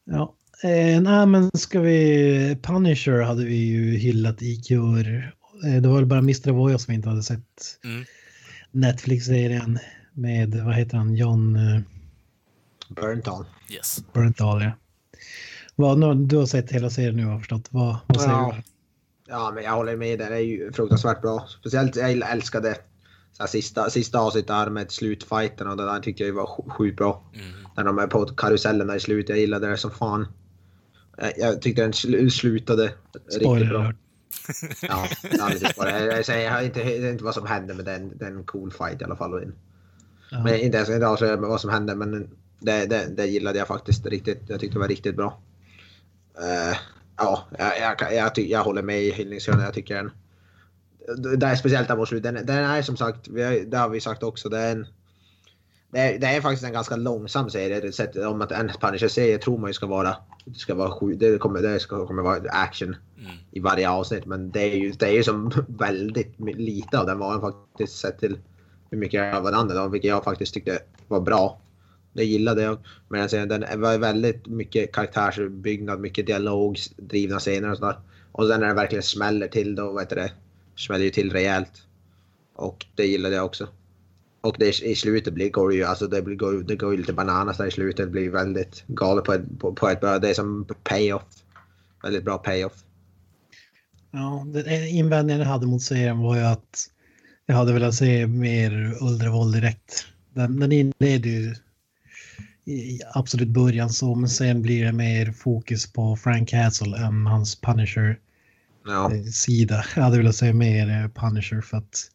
ja, 0.06 0.36
eh, 0.64 1.02
nej 1.02 1.26
men 1.26 1.52
ska 1.54 1.80
vi... 1.80 2.58
Punisher 2.62 3.22
hade 3.22 3.46
vi 3.46 3.56
ju 3.56 3.98
hyllat 3.98 4.42
i 4.42 4.62
kör. 4.64 5.34
Eh, 5.66 5.82
det 5.82 5.88
var 5.88 5.96
väl 5.96 6.06
bara 6.06 6.20
Mr. 6.20 6.52
Voya 6.52 6.80
som 6.80 6.94
inte 6.94 7.10
hade 7.10 7.24
sett. 7.24 7.80
Mm. 7.84 8.06
Netflix-serien 8.72 9.80
med, 10.14 10.56
vad 10.56 10.76
heter 10.76 10.98
han, 10.98 11.16
John... 11.16 11.56
Eh... 11.56 11.82
Berntal. 12.90 13.46
Yes. 13.70 14.04
Berntal, 14.14 14.62
ja. 14.62 14.72
Vad, 15.76 16.18
du 16.18 16.38
har 16.38 16.46
sett 16.46 16.72
hela 16.72 16.90
serien 16.90 17.16
nu 17.16 17.26
har 17.26 17.40
förstått. 17.40 17.68
Vad, 17.72 17.98
vad 18.08 18.22
säger 18.22 18.34
ja. 18.34 18.56
du? 18.56 18.64
Ja, 19.28 19.52
men 19.56 19.64
jag 19.64 19.72
håller 19.72 19.98
med. 19.98 20.20
Den 20.20 20.34
är 20.34 20.38
ju 20.38 20.72
fruktansvärt 20.72 21.22
bra. 21.22 21.48
Speciellt 21.60 21.96
jag 21.96 22.12
älskade 22.12 22.78
så 23.32 23.44
här, 23.44 23.48
sista, 23.48 23.90
sista 23.90 24.20
avsnittet 24.20 24.48
där 24.48 24.70
med 24.70 24.92
slutfighten 24.92 25.68
och 25.68 25.78
det 25.78 25.86
där 25.86 26.00
tyckte 26.00 26.24
jag 26.24 26.34
var 26.34 26.70
sjukt 26.70 26.98
bra. 26.98 27.24
Mm. 27.34 27.48
När 27.76 27.84
de 27.84 28.00
är 28.00 28.08
på 28.08 28.26
karusellerna 28.26 28.96
i 28.96 29.00
slutet. 29.00 29.30
Jag 29.30 29.40
gillade 29.40 29.68
det 29.68 29.78
som 29.78 29.92
fan. 29.92 30.28
Jag, 31.18 31.32
jag 31.38 31.62
tyckte 31.62 31.82
den 31.82 31.94
sl 31.94 32.30
slutade 32.30 32.94
Spoiler. 33.30 33.56
riktigt 33.56 33.70
bra. 33.70 33.94
ja. 34.82 35.08
Jag 36.16 36.26
säger 36.26 36.62
inte, 36.62 37.10
inte 37.10 37.24
vad 37.24 37.34
som 37.34 37.48
hände 37.48 37.74
med 37.74 37.86
den, 37.86 38.18
den 38.18 38.44
cool 38.44 38.72
fight 38.72 39.02
i 39.02 39.04
alla 39.04 39.16
fall. 39.16 39.54
Ja. 40.32 40.44
Men 40.44 40.60
inte 40.60 40.78
ens 40.78 40.90
inte 40.90 41.08
avslöja 41.08 41.38
vad 41.38 41.62
som 41.62 41.70
hände 41.70 41.96
men 41.96 42.30
det, 42.60 42.86
det, 42.86 43.08
det 43.18 43.26
gillade 43.26 43.60
jag 43.60 43.68
faktiskt 43.68 44.06
riktigt. 44.06 44.42
Jag 44.48 44.60
tyckte 44.60 44.76
det 44.76 44.80
var 44.80 44.88
riktigt 44.88 45.16
bra. 45.16 45.42
Uh, 46.42 46.78
ja, 47.18 47.48
jag, 47.58 47.80
jag, 47.80 48.14
jag, 48.14 48.38
jag, 48.38 48.64
håller 48.64 48.82
med 48.82 49.02
i 49.02 49.12
hyllningskönen. 49.12 49.66
Jag 49.66 49.74
tycker 49.74 49.96
den... 49.96 50.12
Det 51.40 51.46
är 51.46 51.56
speciellt 51.56 51.88
där 51.88 51.98
mot 51.98 52.08
slutet. 52.08 52.36
Den, 52.36 52.46
den 52.46 52.58
är 52.58 52.82
som 52.82 52.98
sagt, 52.98 53.28
har, 53.28 53.66
det 53.66 53.78
har 53.78 53.90
vi 53.90 54.02
sagt 54.02 54.24
också, 54.24 54.50
det 54.50 54.60
är 54.60 54.72
en... 54.72 54.88
Det 55.92 56.00
är, 56.00 56.20
det 56.20 56.28
är 56.28 56.42
faktiskt 56.42 56.64
en 56.64 56.74
ganska 56.74 56.96
långsam 56.96 57.50
serie. 57.50 57.92
Sett 57.92 58.16
om 58.18 58.42
att 58.42 58.52
en 58.52 58.72
Punisher-serie 58.82 59.38
tror 59.38 59.58
man 59.58 59.70
ju 59.70 59.74
ska 59.74 59.86
vara... 59.86 60.16
Det 60.46 60.60
ska 60.60 60.76
vara, 60.76 61.14
det 61.16 61.38
kommer, 61.38 61.62
det 61.62 61.80
ska, 61.80 62.08
kommer 62.08 62.24
vara 62.24 62.50
action 62.50 62.96
mm. 63.20 63.32
i 63.52 63.60
varje 63.60 63.90
avsnitt. 63.90 64.26
Men 64.26 64.52
det 64.52 64.62
är 64.62 64.76
ju, 64.76 64.92
det 64.92 65.06
är 65.06 65.12
ju 65.12 65.24
som 65.24 65.52
väldigt 65.68 66.40
lite 66.40 67.00
av 67.00 67.06
den 67.06 67.20
var 67.20 67.42
faktiskt 67.42 68.00
sett 68.00 68.20
till 68.20 68.38
hur 68.90 68.98
mycket 68.98 69.36
av 69.36 69.44
den 69.44 69.54
andra, 69.54 69.88
vilket 69.88 70.10
jag 70.10 70.24
faktiskt 70.24 70.54
tyckte 70.54 70.80
var 71.08 71.22
bra. 71.22 71.60
Det 72.14 72.24
gillade 72.24 72.62
jag. 72.62 72.78
Men 73.08 73.48
den 73.48 73.82
var 73.82 73.98
väldigt 73.98 74.48
mycket 74.48 74.92
karaktärsbyggnad, 74.92 76.00
mycket 76.00 76.28
dialogdrivna 76.28 77.40
scener 77.40 77.72
och 77.72 77.78
sådär. 77.78 77.96
Och 78.32 78.48
sen 78.48 78.60
när 78.60 78.68
det 78.68 78.74
verkligen 78.74 79.04
smäller 79.04 79.48
till 79.48 79.76
då, 79.76 79.92
vad 79.92 80.04
heter 80.04 80.16
det, 80.16 80.32
smäller 80.76 81.06
ju 81.06 81.12
till 81.12 81.32
rejält. 81.32 81.84
Och 82.56 82.86
det 82.96 83.06
gillade 83.06 83.36
jag 83.36 83.46
också. 83.46 83.68
Och 84.42 84.56
det, 84.60 84.82
i 84.82 84.96
slutet 84.96 85.34
blir, 85.34 85.50
går 85.50 85.70
det 85.70 85.76
ju, 85.76 85.84
alltså 85.84 86.08
det, 86.08 86.22
blir, 86.22 86.36
går, 86.36 86.54
det 86.54 86.76
går 86.76 86.92
ju 86.92 86.98
lite 86.98 87.14
bananas 87.14 87.58
där 87.58 87.68
i 87.68 87.72
slutet. 87.72 88.06
Det 88.06 88.12
blir 88.12 88.30
väldigt 88.30 88.84
galet 88.88 89.24
på 89.24 89.34
ett, 89.34 89.60
på, 89.60 89.74
på 89.74 89.90
ett 89.90 90.02
bra, 90.02 90.20
det 90.20 90.30
är 90.30 90.34
som 90.34 90.68
payoff. 90.84 91.24
Väldigt 92.04 92.24
bra 92.24 92.38
payoff. 92.38 92.74
Ja, 94.12 94.46
den 94.48 94.88
invändningen 94.88 95.42
jag 95.42 95.48
hade 95.48 95.68
mot 95.68 95.82
serien 95.82 96.20
var 96.20 96.36
ju 96.36 96.42
att 96.42 96.90
jag 97.46 97.56
hade 97.56 97.74
velat 97.74 97.96
se 97.96 98.28
mer 98.28 98.98
Uldrevold 99.02 99.54
direkt. 99.56 100.06
Den, 100.34 100.60
den 100.60 100.72
inleder 100.72 101.30
ju 101.30 101.56
i 102.66 103.00
absolut 103.14 103.50
början 103.50 103.90
så, 103.90 104.16
men 104.16 104.30
sen 104.30 104.62
blir 104.62 104.86
det 104.86 104.92
mer 104.92 105.32
fokus 105.32 105.94
på 105.94 106.16
Frank 106.16 106.50
Castle 106.50 106.98
än 106.98 107.26
hans 107.26 107.62
Punisher-sida. 107.62 109.76
Ja. 109.76 109.84
Jag 109.96 110.04
hade 110.04 110.18
velat 110.18 110.36
säga 110.36 110.54
mer 110.54 110.90
eh, 110.90 111.08
Punisher 111.08 111.62
för 111.62 111.78
att, 111.78 112.10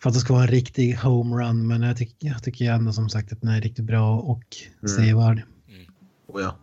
för 0.00 0.08
att 0.08 0.14
det 0.14 0.20
ska 0.20 0.32
vara 0.32 0.44
en 0.44 0.50
riktig 0.50 0.94
homerun, 0.94 1.66
men 1.66 1.82
jag, 1.82 1.96
tyck, 1.96 2.16
jag 2.18 2.42
tycker 2.42 2.72
ändå 2.72 2.92
som 2.92 3.08
sagt 3.08 3.32
att 3.32 3.40
den 3.40 3.50
är 3.50 3.60
riktigt 3.60 3.84
bra 3.84 4.18
och 4.18 4.56
mm. 4.82 4.96
sevärd. 4.96 5.42
Mm. 5.68 5.86
Oh 6.26 6.42
ja. 6.42 6.56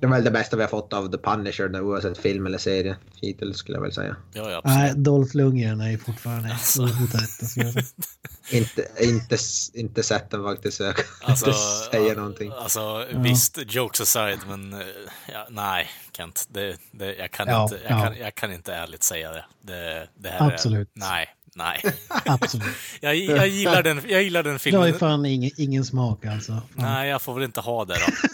Det 0.00 0.06
är 0.06 0.10
väl 0.10 0.24
det 0.24 0.30
bästa 0.30 0.56
vi 0.56 0.62
har 0.62 0.68
fått 0.70 0.92
av 0.92 1.08
The 1.12 1.18
Punisher 1.18 1.68
nu, 1.68 1.80
oavsett 1.80 2.18
film 2.18 2.46
eller 2.46 2.58
serie 2.58 2.96
hittills 3.20 3.56
skulle 3.58 3.76
jag 3.76 3.82
väl 3.82 3.92
säga. 3.92 4.16
Ja, 4.32 4.50
ja, 4.50 4.60
Nej. 4.64 4.92
Dolph 4.96 5.36
Lundgren 5.36 5.80
är 5.80 5.90
ju 5.90 5.98
fortfarande 5.98 6.52
Alltså. 6.52 6.82
Inte, 8.50 8.86
inte, 9.00 9.36
inte 9.74 10.02
sett 10.02 10.30
den 10.30 10.44
faktiskt, 10.44 10.76
så 10.76 10.82
jag 10.82 10.96
kan 10.96 11.04
Alltså, 11.20 11.46
inte 11.46 11.58
säga 11.90 12.14
någonting. 12.14 12.52
Alltså, 12.58 13.06
visst, 13.14 13.58
jokes 13.66 14.00
aside, 14.00 14.38
men 14.48 14.72
eh, 14.72 14.78
ja, 15.32 15.46
nej, 15.50 15.88
Kent. 16.16 16.46
Det, 16.50 16.76
det, 16.92 17.14
jag, 17.14 17.30
kan 17.30 17.48
Ja, 17.48 17.62
inte, 17.62 17.78
jag, 17.88 17.98
ja. 17.98 18.04
kan, 18.04 18.16
jag 18.18 18.34
kan 18.34 18.52
inte 18.52 18.74
ärligt 18.74 19.02
säga 19.02 19.32
det. 19.32 19.44
Det, 19.62 20.08
det 20.18 20.28
här 20.28 20.52
Absolut. 20.52 20.88
Är, 20.96 21.00
nej, 21.00 21.26
nej. 21.54 21.80
Absolut. 22.24 22.66
Jag, 23.00 23.14
jag, 23.16 23.48
gillar 23.48 23.82
den, 23.82 24.00
jag 24.08 24.22
gillar 24.22 24.42
den 24.42 24.50
Jag 24.52 24.54
har 24.54 24.58
filmen. 24.58 24.86
ju 24.86 24.92
fan 24.98 25.26
ingen, 25.26 25.50
ingen 25.56 25.84
smak 25.84 26.24
alltså. 26.24 26.52
Fan. 26.52 26.62
Nej, 26.74 27.08
jag 27.10 27.22
får 27.22 27.34
väl 27.34 27.44
inte 27.44 27.60
ha 27.60 27.84
det 27.84 27.94
då. 27.94 28.28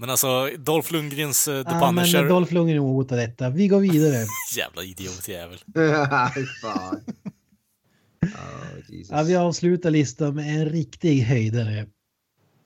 Men 0.00 0.10
alltså, 0.10 0.50
Dolph 0.58 0.92
Lundgrens 0.92 1.48
uh, 1.48 1.64
The 1.64 1.70
Ja, 1.70 1.80
Punisher. 1.80 2.20
men 2.20 2.28
Dolph 2.28 2.52
Lundgren 2.52 2.76
är 2.76 2.84
ohotad 2.84 3.18
etta. 3.22 3.50
Vi 3.50 3.68
går 3.68 3.80
vidare. 3.80 4.26
Jävla 4.56 4.82
idiotjävel. 4.82 5.58
Fan. 6.62 7.04
Oh, 8.22 8.78
Jesus. 8.88 9.10
Ja, 9.10 9.22
vi 9.22 9.36
avslutar 9.36 9.90
listan 9.90 10.34
med 10.34 10.60
en 10.60 10.68
riktig 10.68 11.20
höjdare. 11.22 11.78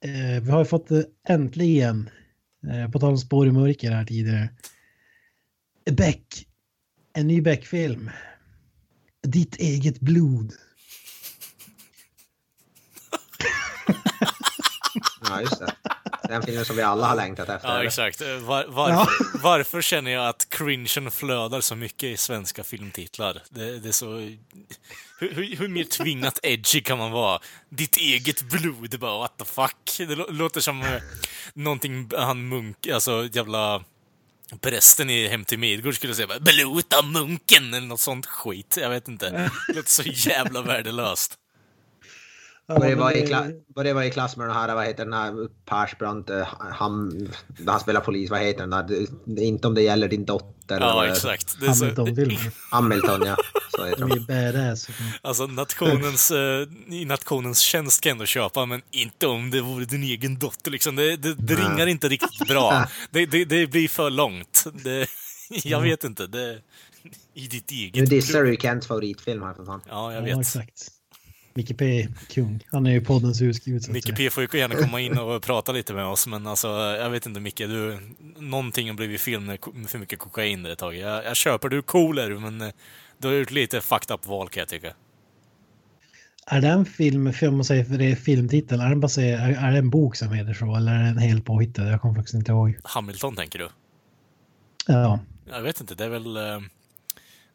Eh, 0.04 0.42
vi 0.42 0.50
har 0.50 0.58
ju 0.58 0.64
fått 0.64 0.90
eh, 0.90 1.00
äntligen, 1.28 2.10
eh, 2.70 2.90
på 2.90 2.98
tal 2.98 3.10
om 3.10 3.18
spår 3.18 3.46
i 3.46 3.52
mörker 3.52 3.90
här 3.90 4.04
tidigare, 4.04 4.48
Beck. 5.90 6.46
En 7.12 7.26
ny 7.26 7.40
Beck-film. 7.40 8.10
Ditt 9.26 9.56
eget 9.56 10.00
blod. 10.00 10.52
Ja, 15.28 15.40
just 15.40 15.58
det. 15.58 15.74
Den 16.32 16.42
filmen 16.42 16.64
som 16.64 16.76
vi 16.76 16.82
alla 16.82 17.06
har 17.06 17.16
längtat 17.16 17.48
efter. 17.48 17.68
Ja, 17.68 17.74
eller? 17.74 17.84
exakt. 17.86 18.20
Eh, 18.20 18.36
Var, 18.36 18.64
varför, 18.68 19.38
varför 19.42 19.82
känner 19.82 20.10
jag 20.10 20.28
att 20.28 20.46
cringen 20.50 21.10
flödar 21.10 21.60
så 21.60 21.76
mycket 21.76 22.08
i 22.08 22.16
svenska 22.16 22.64
filmtitlar? 22.64 23.42
Det, 23.50 23.78
det 23.78 23.88
är 23.88 23.92
så... 23.92 24.06
Hur, 25.18 25.34
hur, 25.34 25.56
hur 25.56 25.68
mer 25.68 25.84
tvingat 25.84 26.38
edgy 26.42 26.80
kan 26.80 26.98
man 26.98 27.10
vara? 27.10 27.40
Ditt 27.68 27.96
eget 27.96 28.42
blod, 28.42 28.98
bara 29.00 29.18
what 29.18 29.36
the 29.38 29.44
fuck? 29.44 29.94
Det 29.98 30.04
lå- 30.14 30.32
låter 30.32 30.60
som 30.60 30.82
eh, 30.82 31.02
någonting 31.54 32.10
han 32.16 32.48
munk, 32.48 32.86
alltså 32.88 33.28
jävla 33.32 33.84
prästen 34.60 35.10
i 35.10 35.28
Hem 35.28 35.44
till 35.44 35.58
Midgård 35.58 35.94
skulle 35.94 36.14
säga 36.14 36.26
bara, 36.26 36.40
blod 36.40 36.94
av 36.98 37.04
munken 37.04 37.74
eller 37.74 37.86
något 37.86 38.00
sånt 38.00 38.26
skit. 38.26 38.78
Jag 38.80 38.90
vet 38.90 39.08
inte. 39.08 39.30
Det 39.30 39.50
låter 39.74 39.90
så 39.90 40.02
jävla 40.02 40.62
värdelöst. 40.62 41.34
Ja, 42.74 42.78
Börjar 42.80 42.90
men 42.96 42.98
vara, 43.04 43.14
i 43.14 43.20
det- 43.20 43.26
kla- 43.26 43.52
börjar 43.74 43.94
vara 43.94 44.06
i 44.06 44.10
klass 44.10 44.36
med 44.36 44.46
den 44.48 44.56
här, 44.56 44.74
vad 44.74 44.86
heter 44.86 45.04
den 45.04 45.12
här 45.12 45.48
Persbrandt, 45.66 46.30
eh, 46.30 46.48
han, 46.72 47.28
han 47.66 47.80
spelar 47.80 48.00
polis, 48.00 48.30
vad 48.30 48.40
heter 48.40 48.60
den 48.60 48.70
där? 48.70 49.06
Det- 49.24 49.42
Inte 49.42 49.66
om 49.68 49.74
det 49.74 49.82
gäller 49.82 50.08
din 50.08 50.24
dotter. 50.24 50.80
Ja, 50.80 51.02
eller- 51.04 51.12
exakt. 51.12 51.60
Det 51.60 51.66
är 51.66 51.72
så, 51.72 51.84
Hamilton-filmer. 51.84 52.50
Hamilton, 52.70 53.22
ja. 53.26 53.36
Så 53.76 53.84
heter 53.84 54.06
De 54.06 54.52
badass. 54.52 54.88
Alltså 55.22 55.46
nationens, 55.46 56.30
eh, 56.30 56.66
i 56.88 57.04
nationens 57.04 57.58
tjänst 57.60 58.00
kan 58.00 58.10
jag 58.10 58.14
ändå 58.14 58.26
köpa, 58.26 58.66
men 58.66 58.82
inte 58.90 59.26
om 59.26 59.50
det 59.50 59.60
vore 59.60 59.84
din 59.84 60.02
egen 60.02 60.38
dotter 60.38 60.70
liksom. 60.70 60.96
Det, 60.96 61.16
det, 61.16 61.34
det 61.34 61.54
ringar 61.54 61.86
inte 61.86 62.08
riktigt 62.08 62.48
bra. 62.48 62.84
Det, 63.10 63.26
det, 63.26 63.44
det 63.44 63.66
blir 63.66 63.88
för 63.88 64.10
långt. 64.10 64.64
Det, 64.84 65.06
jag 65.64 65.80
vet 65.80 66.04
inte. 66.04 66.26
Det, 66.26 66.58
I 67.34 67.46
ditt 67.46 67.70
Nu 67.70 67.76
eget 67.76 68.10
dissar 68.10 68.42
du 68.42 68.56
Kents 68.56 68.86
favoritfilm 68.86 69.42
här 69.42 69.54
för 69.54 69.64
fan. 69.64 69.80
Ja, 69.88 70.12
jag 70.12 70.22
Ja, 70.28 70.36
vet. 70.36 70.46
exakt. 70.46 70.88
Micke 71.54 71.78
P 71.78 72.00
är 72.00 72.08
kung. 72.28 72.60
Han 72.70 72.86
är 72.86 72.90
ju 72.90 73.00
poddens 73.00 73.40
husgud. 73.42 73.88
Micke. 73.88 74.16
P 74.16 74.30
får 74.30 74.42
ju 74.42 74.58
gärna 74.58 74.74
komma 74.74 75.00
in 75.00 75.18
och 75.18 75.42
prata 75.42 75.72
lite 75.72 75.94
med 75.94 76.06
oss, 76.06 76.26
men 76.26 76.46
alltså, 76.46 76.68
jag 76.68 77.10
vet 77.10 77.26
inte 77.26 77.40
Micke, 77.40 77.58
du, 77.58 77.98
någonting 78.36 78.88
har 78.88 78.94
blivit 78.94 79.20
film 79.20 79.46
med 79.46 79.58
för 79.86 79.98
mycket 79.98 80.18
kokain 80.18 80.66
ett 80.66 80.78
tag. 80.78 80.94
Jag, 80.96 81.24
jag 81.24 81.36
köper, 81.36 81.68
du 81.68 81.78
är 81.78 81.82
cool 81.82 82.18
är 82.18 82.30
du, 82.30 82.38
men 82.38 82.60
eh, 82.60 82.68
du 83.18 83.28
har 83.28 83.34
gjort 83.34 83.50
lite 83.50 83.80
fucked 83.80 84.14
up 84.14 84.26
val 84.26 84.48
kan 84.48 84.60
jag 84.60 84.68
tycka. 84.68 84.94
Är 86.46 86.60
det 86.60 86.68
en 86.68 86.84
film, 86.84 87.32
för 87.32 87.46
jag 87.46 87.52
måste 87.52 87.74
säga 87.74 87.84
för 87.84 87.98
det 87.98 88.10
är 88.10 88.16
filmtiteln, 88.16 88.80
är, 88.80 88.88
den 88.88 89.24
är, 89.24 89.66
är 89.68 89.72
det 89.72 89.78
en 89.78 89.90
bok 89.90 90.16
som 90.16 90.32
heter 90.32 90.54
så 90.54 90.76
eller 90.76 90.92
är 90.92 91.04
den 91.04 91.18
helt 91.18 91.44
påhittad? 91.44 91.90
Jag 91.90 92.00
kommer 92.00 92.14
faktiskt 92.14 92.34
inte 92.34 92.52
ihåg. 92.52 92.78
Hamilton 92.84 93.36
tänker 93.36 93.58
du? 93.58 93.68
Ja, 94.86 95.20
Jag 95.50 95.62
vet 95.62 95.80
inte, 95.80 95.94
det 95.94 96.04
är 96.04 96.08
väl... 96.08 96.36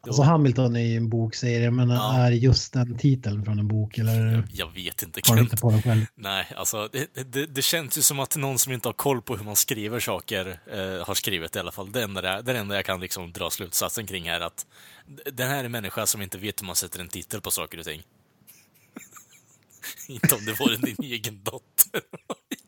alltså 0.02 0.22
Hamilton 0.22 0.76
är 0.76 0.80
ju 0.80 0.96
en 0.96 1.08
bokserie 1.08 1.70
men 1.70 1.88
Ja. 1.90 2.18
är 2.18 2.30
just 2.30 2.72
den 2.72 2.98
titeln 2.98 3.44
från 3.44 3.58
en 3.58 3.68
bok 3.68 3.98
eller 3.98 4.48
Jag 4.52 4.72
vet 4.74 5.02
inte, 5.02 5.20
har 5.28 5.36
du 5.36 5.42
inte 5.42 5.56
på 5.56 5.70
den 5.70 5.82
själv? 5.82 6.06
Nej, 6.14 6.46
alltså 6.56 6.88
det, 6.92 7.32
det, 7.32 7.46
det 7.46 7.62
känns 7.62 7.98
ju 7.98 8.02
som 8.02 8.20
att 8.20 8.36
någon 8.36 8.58
som 8.58 8.72
inte 8.72 8.88
har 8.88 8.92
koll 8.92 9.22
på 9.22 9.36
hur 9.36 9.44
man 9.44 9.56
skriver 9.56 10.00
saker 10.00 10.60
eh, 10.72 11.06
har 11.06 11.14
skrivit 11.14 11.52
det 11.52 11.56
i 11.56 11.60
alla 11.60 11.72
fall. 11.72 11.92
Det 11.92 12.02
enda, 12.02 12.42
det, 12.42 12.58
enda 12.58 12.74
jag 12.74 12.84
kan 12.84 13.00
liksom 13.00 13.32
dra 13.32 13.50
slutsatsen 13.50 14.06
kring 14.06 14.26
är 14.26 14.40
att 14.40 14.66
den 15.32 15.48
här 15.48 15.58
är 15.60 15.64
en 15.64 15.72
människa 15.72 16.06
som 16.06 16.22
inte 16.22 16.38
vet 16.38 16.62
hur 16.62 16.66
man 16.66 16.76
sätter 16.76 17.00
en 17.00 17.08
titel 17.08 17.40
på 17.40 17.50
saker 17.50 17.78
och 17.78 17.84
ting. 17.84 18.02
inte 20.08 20.34
om 20.34 20.44
det 20.44 20.60
vore 20.60 20.76
din 20.76 20.96
egen 21.02 21.40
dotter. 21.44 22.00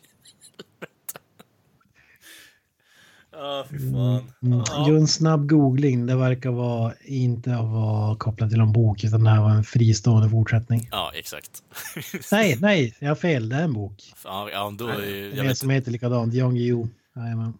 Ja, 3.42 3.64
fy 3.70 3.78
fan. 3.78 4.32
Mm. 4.42 4.58
Ja. 4.66 4.84
Jo, 4.88 4.96
en 4.96 5.06
snabb 5.08 5.48
googling, 5.48 6.06
det 6.06 6.16
verkar 6.16 6.50
vara 6.50 6.92
inte 7.04 7.50
vara 7.50 8.16
kopplat 8.16 8.50
till 8.50 8.58
någon 8.58 8.72
bok 8.72 9.04
utan 9.04 9.24
det 9.24 9.30
här 9.30 9.40
var 9.40 9.50
en 9.50 9.64
fristående 9.64 10.30
fortsättning. 10.30 10.88
ja, 10.90 11.12
exakt. 11.14 11.62
Nej, 12.32 12.56
nej, 12.60 12.94
jag 12.98 13.08
har 13.08 13.14
fel, 13.14 13.48
det 13.48 13.56
är 13.56 13.62
en 13.62 13.72
bok. 13.72 14.12
Ja, 14.24 14.50
ja, 14.52 14.72
då 14.78 14.86
är, 14.88 15.06
ju- 15.06 15.30
Det 15.30 15.36
jag 15.36 15.44
är 15.44 15.48
vet, 15.48 15.58
som 15.58 15.70
heter 15.70 15.90
likadant, 15.90 16.34
Jan 16.34 16.54
Guillou. 16.54 16.88
Jajamän. 17.16 17.54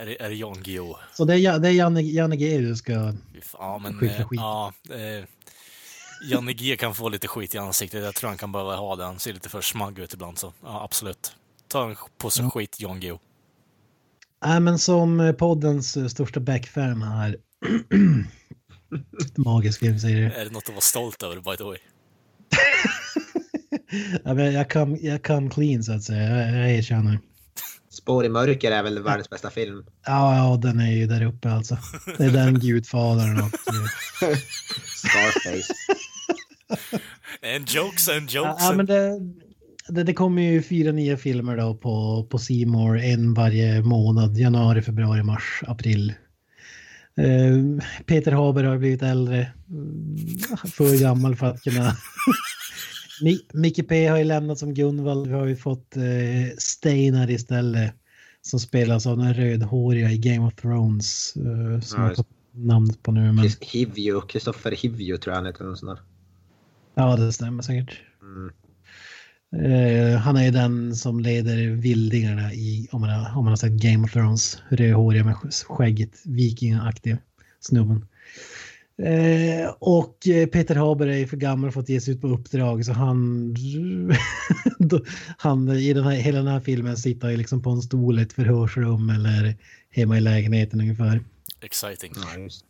är, 0.00 0.06
det, 0.06 0.22
är 0.22 0.28
det 0.28 0.34
Jan 0.34 0.62
Guillou? 0.62 0.94
Så 1.14 1.24
det 1.24 1.34
är, 1.34 1.38
Ja- 1.38 1.58
det 1.58 1.68
är 1.68 1.72
Janne, 1.72 2.00
Janne 2.02 2.36
G 2.36 2.58
du 2.58 2.76
ska... 2.76 3.14
Ja, 3.58 3.78
men 3.82 3.98
för 3.98 4.06
eh, 4.06 4.26
skit. 4.28 4.40
ja, 4.40 4.72
eh, 4.90 5.24
Janne 6.30 6.52
G 6.52 6.76
kan 6.76 6.94
få 6.94 7.08
lite 7.08 7.28
skit 7.28 7.54
i 7.54 7.58
ansiktet. 7.58 8.04
Jag 8.04 8.14
tror 8.14 8.28
han 8.28 8.38
kan 8.38 8.52
behöva 8.52 8.76
ha 8.76 8.96
det. 8.96 9.04
Han 9.04 9.18
ser 9.18 9.32
lite 9.32 9.48
för 9.48 9.60
smagg 9.60 9.98
ut 9.98 10.14
ibland, 10.14 10.38
så 10.38 10.52
ja, 10.62 10.84
absolut. 10.84 11.36
Ta 11.68 11.88
en 11.90 11.96
påse 12.18 12.50
skit, 12.50 12.76
Jan 12.80 13.00
Guillou. 13.00 13.18
Nej, 14.44 14.60
men 14.60 14.78
som 14.78 15.20
eh, 15.20 15.32
poddens 15.32 15.96
eh, 15.96 16.06
största 16.06 16.40
backfan 16.40 17.02
här. 17.02 17.36
Magisk 19.36 19.80
filmserie. 19.80 20.32
Är 20.32 20.44
det 20.44 20.50
något 20.50 20.62
att 20.62 20.68
vara 20.68 20.80
stolt 20.80 21.22
över, 21.22 21.36
by 21.36 21.56
the 21.56 21.64
way? 21.64 21.78
Ja, 24.24 24.34
men 24.34 24.52
jag 25.02 25.22
kan 25.22 25.50
clean 25.50 25.82
så 25.82 25.92
att 25.92 26.02
säga, 26.02 26.22
jag, 26.22 26.60
jag 26.60 26.70
erkänner. 26.70 27.18
Spår 27.90 28.24
i 28.24 28.28
mörker 28.28 28.70
är 28.70 28.82
väl 28.82 29.02
världens 29.02 29.30
bästa 29.30 29.50
film. 29.50 29.84
Ja, 30.06 30.36
ja, 30.36 30.56
den 30.56 30.80
är 30.80 30.92
ju 30.92 31.06
där 31.06 31.24
uppe 31.24 31.50
alltså. 31.50 31.78
Det 32.18 32.24
är 32.24 32.30
den 32.30 32.60
Gudfadern 32.60 33.40
och... 33.40 33.50
Scarface. 34.86 35.74
En 37.40 37.64
jokes, 37.64 38.08
en 38.08 38.26
jokes. 38.26 38.62
Ja, 38.62 38.72
men 38.72 38.86
det, 38.86 39.20
det, 39.94 40.02
det 40.04 40.14
kommer 40.14 40.42
ju 40.42 40.62
fyra 40.62 40.92
nya 40.92 41.16
filmer 41.16 41.56
då 41.56 41.74
på, 41.74 42.26
på 42.30 42.38
More, 42.66 43.02
en 43.04 43.34
varje 43.34 43.82
månad. 43.82 44.36
Januari, 44.38 44.82
februari, 44.82 45.22
mars, 45.22 45.62
april. 45.66 46.14
Eh, 47.16 47.58
Peter 48.06 48.32
Haber 48.32 48.64
har 48.64 48.78
blivit 48.78 49.02
äldre. 49.02 49.52
Mm, 49.70 50.16
För 50.66 51.00
gammal 51.00 51.36
för 51.36 51.46
att 51.46 51.62
kunna... 51.62 51.96
Mi- 53.22 53.46
Micke 53.52 53.88
P 53.88 54.06
har 54.06 54.18
ju 54.18 54.24
lämnat 54.24 54.58
som 54.58 54.74
Gunvald. 54.74 55.26
Vi 55.26 55.32
har 55.32 55.46
ju 55.46 55.56
fått 55.56 55.96
eh, 55.96 56.56
Steinar 56.58 57.30
istället. 57.30 57.94
Som 58.44 58.60
spelas 58.60 59.06
av 59.06 59.18
den 59.18 59.34
rödhåriga 59.34 60.10
i 60.10 60.18
Game 60.18 60.46
of 60.46 60.54
Thrones. 60.54 61.36
Eh, 61.36 61.80
som 61.80 61.96
Ja, 62.00 62.02
jag 62.02 62.08
just. 62.08 62.16
fått 62.16 62.28
namn 62.54 62.94
på 63.02 63.12
nu. 63.12 63.32
Men, 63.32 63.48
Hivju, 63.60 64.20
Kristoffer 64.20 64.70
Hivju 64.70 65.16
tror 65.16 65.32
jag 65.32 65.36
han 65.38 65.46
heter. 65.46 65.64
någon 65.64 65.76
sån 65.76 65.88
där. 65.88 65.98
ja, 66.94 67.16
det 67.16 67.32
stämmer 67.32 67.62
säkert. 67.62 68.00
Mm. 68.22 68.52
Eh, 69.56 70.18
han 70.18 70.36
är 70.36 70.44
ju 70.44 70.50
den 70.50 70.96
som 70.96 71.20
leder 71.20 71.68
vildingarna 71.68 72.52
i, 72.52 72.88
om 72.92 73.00
man 73.00 73.10
har, 73.10 73.38
om 73.38 73.44
man 73.44 73.52
har 73.52 73.56
sett 73.56 73.72
Game 73.72 74.04
of 74.04 74.12
Thrones, 74.12 74.62
rödhåriga 74.68 75.24
med 75.24 75.36
skägget, 75.68 76.20
vikingaktig 76.24 77.16
snubben. 77.60 78.06
Eh, 79.02 79.70
och 79.78 80.28
eh, 80.28 80.46
Peter 80.46 80.74
Haber 80.74 81.06
är 81.06 81.16
ju 81.16 81.26
för 81.26 81.36
gammal 81.36 81.72
för 81.72 81.80
att 81.80 81.88
ge 81.88 82.00
sig 82.00 82.14
ut 82.14 82.20
på 82.20 82.28
uppdrag 82.28 82.84
så 82.84 82.92
han, 82.92 83.56
han 85.36 85.68
i 85.68 85.92
den 85.92 86.04
här, 86.04 86.12
hela 86.12 86.38
den 86.38 86.46
här 86.46 86.60
filmen 86.60 86.96
sitter 86.96 87.30
ju 87.30 87.36
liksom 87.36 87.62
på 87.62 87.70
en 87.70 87.82
stol 87.82 88.18
i 88.18 88.22
ett 88.22 88.32
förhörsrum 88.32 89.10
eller 89.10 89.56
hemma 89.90 90.16
i 90.16 90.20
lägenheten 90.20 90.80
ungefär. 90.80 91.20
Exciting. 91.60 92.12
Ja, 92.16 92.42
just. 92.42 92.64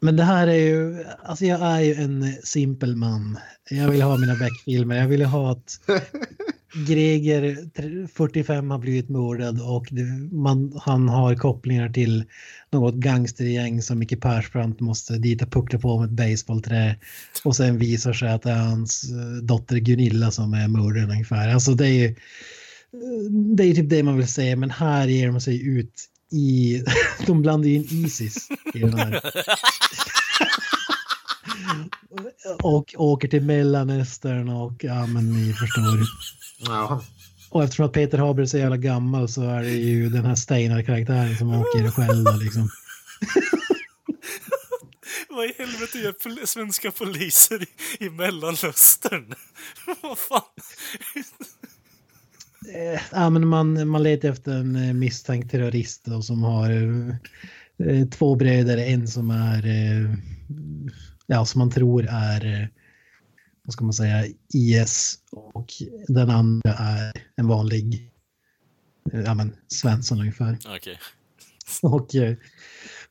Men 0.00 0.16
det 0.16 0.22
här 0.24 0.46
är 0.46 0.66
ju, 0.66 1.04
alltså 1.24 1.44
jag 1.46 1.60
är 1.60 1.80
ju 1.80 1.94
en 1.94 2.32
simpel 2.44 2.96
man. 2.96 3.38
Jag 3.70 3.88
vill 3.88 4.02
ha 4.02 4.16
mina 4.18 4.34
Beck-filmer. 4.34 4.96
Jag 4.96 5.08
vill 5.08 5.24
ha 5.24 5.52
att 5.52 5.80
Greger, 6.86 7.70
tre- 7.76 8.08
45, 8.14 8.70
har 8.70 8.78
blivit 8.78 9.08
mördad 9.08 9.60
och 9.60 9.88
det, 9.90 10.04
man, 10.36 10.80
han 10.82 11.08
har 11.08 11.34
kopplingar 11.34 11.88
till 11.88 12.24
något 12.72 12.94
gangstergäng 12.94 13.82
som 13.82 13.98
Micke 13.98 14.20
Persbrandt 14.20 14.80
måste 14.80 15.18
dit 15.18 15.42
och 15.42 15.52
puckla 15.52 15.78
på 15.78 15.98
med 15.98 16.06
ett 16.06 16.30
baseballträ. 16.30 16.96
Och 17.44 17.56
sen 17.56 17.78
visar 17.78 18.12
sig 18.12 18.28
att 18.32 18.42
det 18.42 18.50
är 18.50 18.58
hans 18.58 19.10
eh, 19.10 19.42
dotter 19.42 19.76
Gunilla 19.76 20.30
som 20.30 20.54
är 20.54 20.68
mördaren 20.68 21.10
ungefär. 21.10 21.48
Alltså 21.48 21.74
det 21.74 21.86
är 21.86 22.08
ju, 22.08 22.14
det 23.56 23.64
är 23.64 23.74
typ 23.74 23.90
det 23.90 24.02
man 24.02 24.16
vill 24.16 24.28
säga, 24.28 24.56
men 24.56 24.70
här 24.70 25.08
ger 25.08 25.26
de 25.26 25.40
sig 25.40 25.66
ut 25.66 25.92
i... 26.30 26.82
De 27.26 27.42
blandar 27.42 27.68
in 27.68 27.84
Isis 27.90 28.48
i 28.74 28.78
den 28.78 28.98
här. 28.98 29.20
och 32.62 32.94
åker 32.96 33.28
till 33.28 33.42
Mellanöstern 33.42 34.48
och 34.48 34.84
ja, 34.84 35.06
men 35.06 35.32
ni 35.32 35.52
förstår. 35.52 36.00
Ja. 36.58 37.02
Och 37.50 37.64
eftersom 37.64 37.86
att 37.86 37.92
Peter 37.92 38.18
Haber 38.18 38.42
är 38.42 38.46
så 38.46 38.58
jävla 38.58 38.76
gammal 38.76 39.28
så 39.28 39.42
är 39.42 39.62
det 39.62 39.70
ju 39.70 40.08
den 40.08 40.24
här 40.24 40.34
Steinar-karaktären 40.34 41.36
som 41.36 41.54
åker 41.54 41.90
själv 41.90 42.24
då, 42.24 42.32
liksom. 42.32 42.68
Vad 45.28 45.46
i 45.46 45.52
helvete 45.58 45.98
gör 45.98 46.12
pol 46.12 46.46
svenska 46.46 46.90
poliser 46.90 47.62
i, 47.62 47.66
i 48.04 48.10
Mellanöstern? 48.10 49.34
Vad 50.02 50.18
fan? 50.18 50.42
Eh, 52.74 53.00
ja, 53.12 53.30
men 53.30 53.48
man, 53.48 53.88
man 53.88 54.02
letar 54.02 54.28
efter 54.28 54.52
en 54.52 54.76
eh, 54.76 54.92
misstänkt 54.92 55.50
terrorist 55.50 56.04
då, 56.04 56.22
som 56.22 56.42
har 56.42 56.70
eh, 57.78 58.08
två 58.08 58.34
bröder, 58.34 58.76
en 58.76 59.08
som 59.08 59.30
är, 59.30 59.66
eh, 59.66 60.14
ja, 61.26 61.44
som 61.44 61.58
man 61.58 61.70
tror 61.70 62.06
är, 62.10 62.62
eh, 62.62 62.68
vad 63.62 63.72
ska 63.72 63.84
man 63.84 63.92
säga, 63.92 64.24
IS 64.54 65.18
och 65.32 65.72
den 66.08 66.30
andra 66.30 66.72
är 66.72 67.12
en 67.36 67.48
vanlig, 67.48 68.10
eh, 69.12 69.20
ja 69.20 69.34
men 69.34 69.56
Svensson 69.68 70.20
ungefär. 70.20 70.58
Okej. 70.76 70.98
Och 71.82 72.14
eh, 72.14 72.36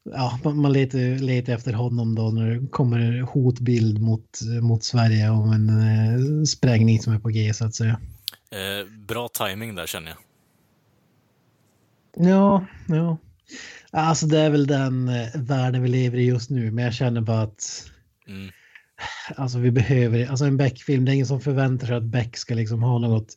ja, 0.04 0.40
man 0.44 0.62
man 0.62 0.74
letar, 0.74 1.20
letar 1.20 1.54
efter 1.54 1.74
honom 1.74 2.16
då 2.16 2.32
när 2.32 2.50
det 2.50 2.68
kommer 2.68 3.22
hotbild 3.22 4.02
mot, 4.02 4.40
mot 4.62 4.84
Sverige 4.84 5.30
om 5.30 5.52
en 5.52 5.70
eh, 5.70 6.44
sprängning 6.44 7.00
som 7.00 7.14
är 7.14 7.20
på 7.20 7.30
G 7.30 7.54
så 7.54 7.66
att 7.66 7.76
säga. 7.76 8.00
Eh, 8.52 8.88
bra 9.08 9.28
timing 9.28 9.76
där 9.76 9.88
känner 9.88 10.08
jag. 10.10 10.18
Ja, 12.30 12.66
ja. 12.88 13.18
Alltså 13.92 14.26
det 14.28 14.40
är 14.40 14.50
väl 14.50 14.68
den 14.68 15.10
eh, 15.10 15.28
världen 15.36 15.84
vi 15.84 15.90
lever 15.90 16.18
i 16.18 16.26
just 16.26 16.50
nu, 16.50 16.72
men 16.72 16.84
jag 16.84 16.94
känner 16.94 17.22
bara 17.22 17.42
att 17.42 17.84
Mm. 18.28 18.52
alltså 19.36 19.60
vi 19.60 19.72
behöver, 19.72 20.28
alltså 20.30 20.46
en 20.46 20.58
Beck-film, 20.58 21.06
det 21.06 21.12
är 21.12 21.14
ingen 21.14 21.26
som 21.28 21.42
förväntar 21.42 21.88
sig 21.88 21.96
att 21.96 22.04
Beck 22.04 22.38
ska 22.38 22.54
liksom 22.56 22.84
ha 22.84 23.00
något 23.00 23.36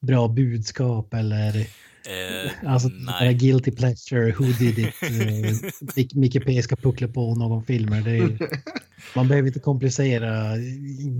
bra 0.00 0.28
budskap 0.28 1.14
eller 1.14 1.66
Eh, 2.06 2.50
alltså 2.66 2.88
nej. 2.88 3.34
guilty 3.34 3.70
pleasure, 3.70 4.32
who 4.32 4.44
did 4.44 4.78
it, 4.78 4.94
eh, 5.02 5.08
Mic- 5.96 6.16
Micke 6.16 6.44
P 6.46 6.62
ska 6.62 6.76
puckla 6.76 7.08
på 7.08 7.34
någon 7.34 7.64
filmer. 7.64 8.00
Det 8.02 8.10
är, 8.10 8.38
man 9.16 9.28
behöver 9.28 9.48
inte 9.48 9.60
komplicera 9.60 10.56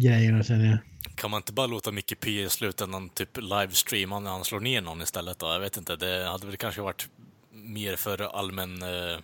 grejerna 0.01 0.43
känner 0.43 0.65
jag. 0.67 0.79
Kan 1.15 1.31
man 1.31 1.39
inte 1.39 1.53
bara 1.53 1.67
låta 1.67 1.93
Micke 1.93 2.21
P 2.21 2.43
i 2.43 2.51
slutändan 2.51 3.09
typ 3.09 3.37
livestreama 3.37 4.21
när 4.21 4.31
han 4.31 4.45
slår 4.45 4.61
ner 4.61 4.81
någon 4.81 5.03
istället 5.03 5.39
då? 5.39 5.47
Jag 5.47 5.61
vet 5.61 5.77
inte, 5.77 5.97
det 5.97 6.27
hade 6.27 6.47
väl 6.47 6.57
kanske 6.57 6.81
varit 6.81 7.09
mer 7.53 7.97
för 7.97 8.39
allmän 8.39 8.83
eh, 8.83 8.89
eh, 8.89 9.19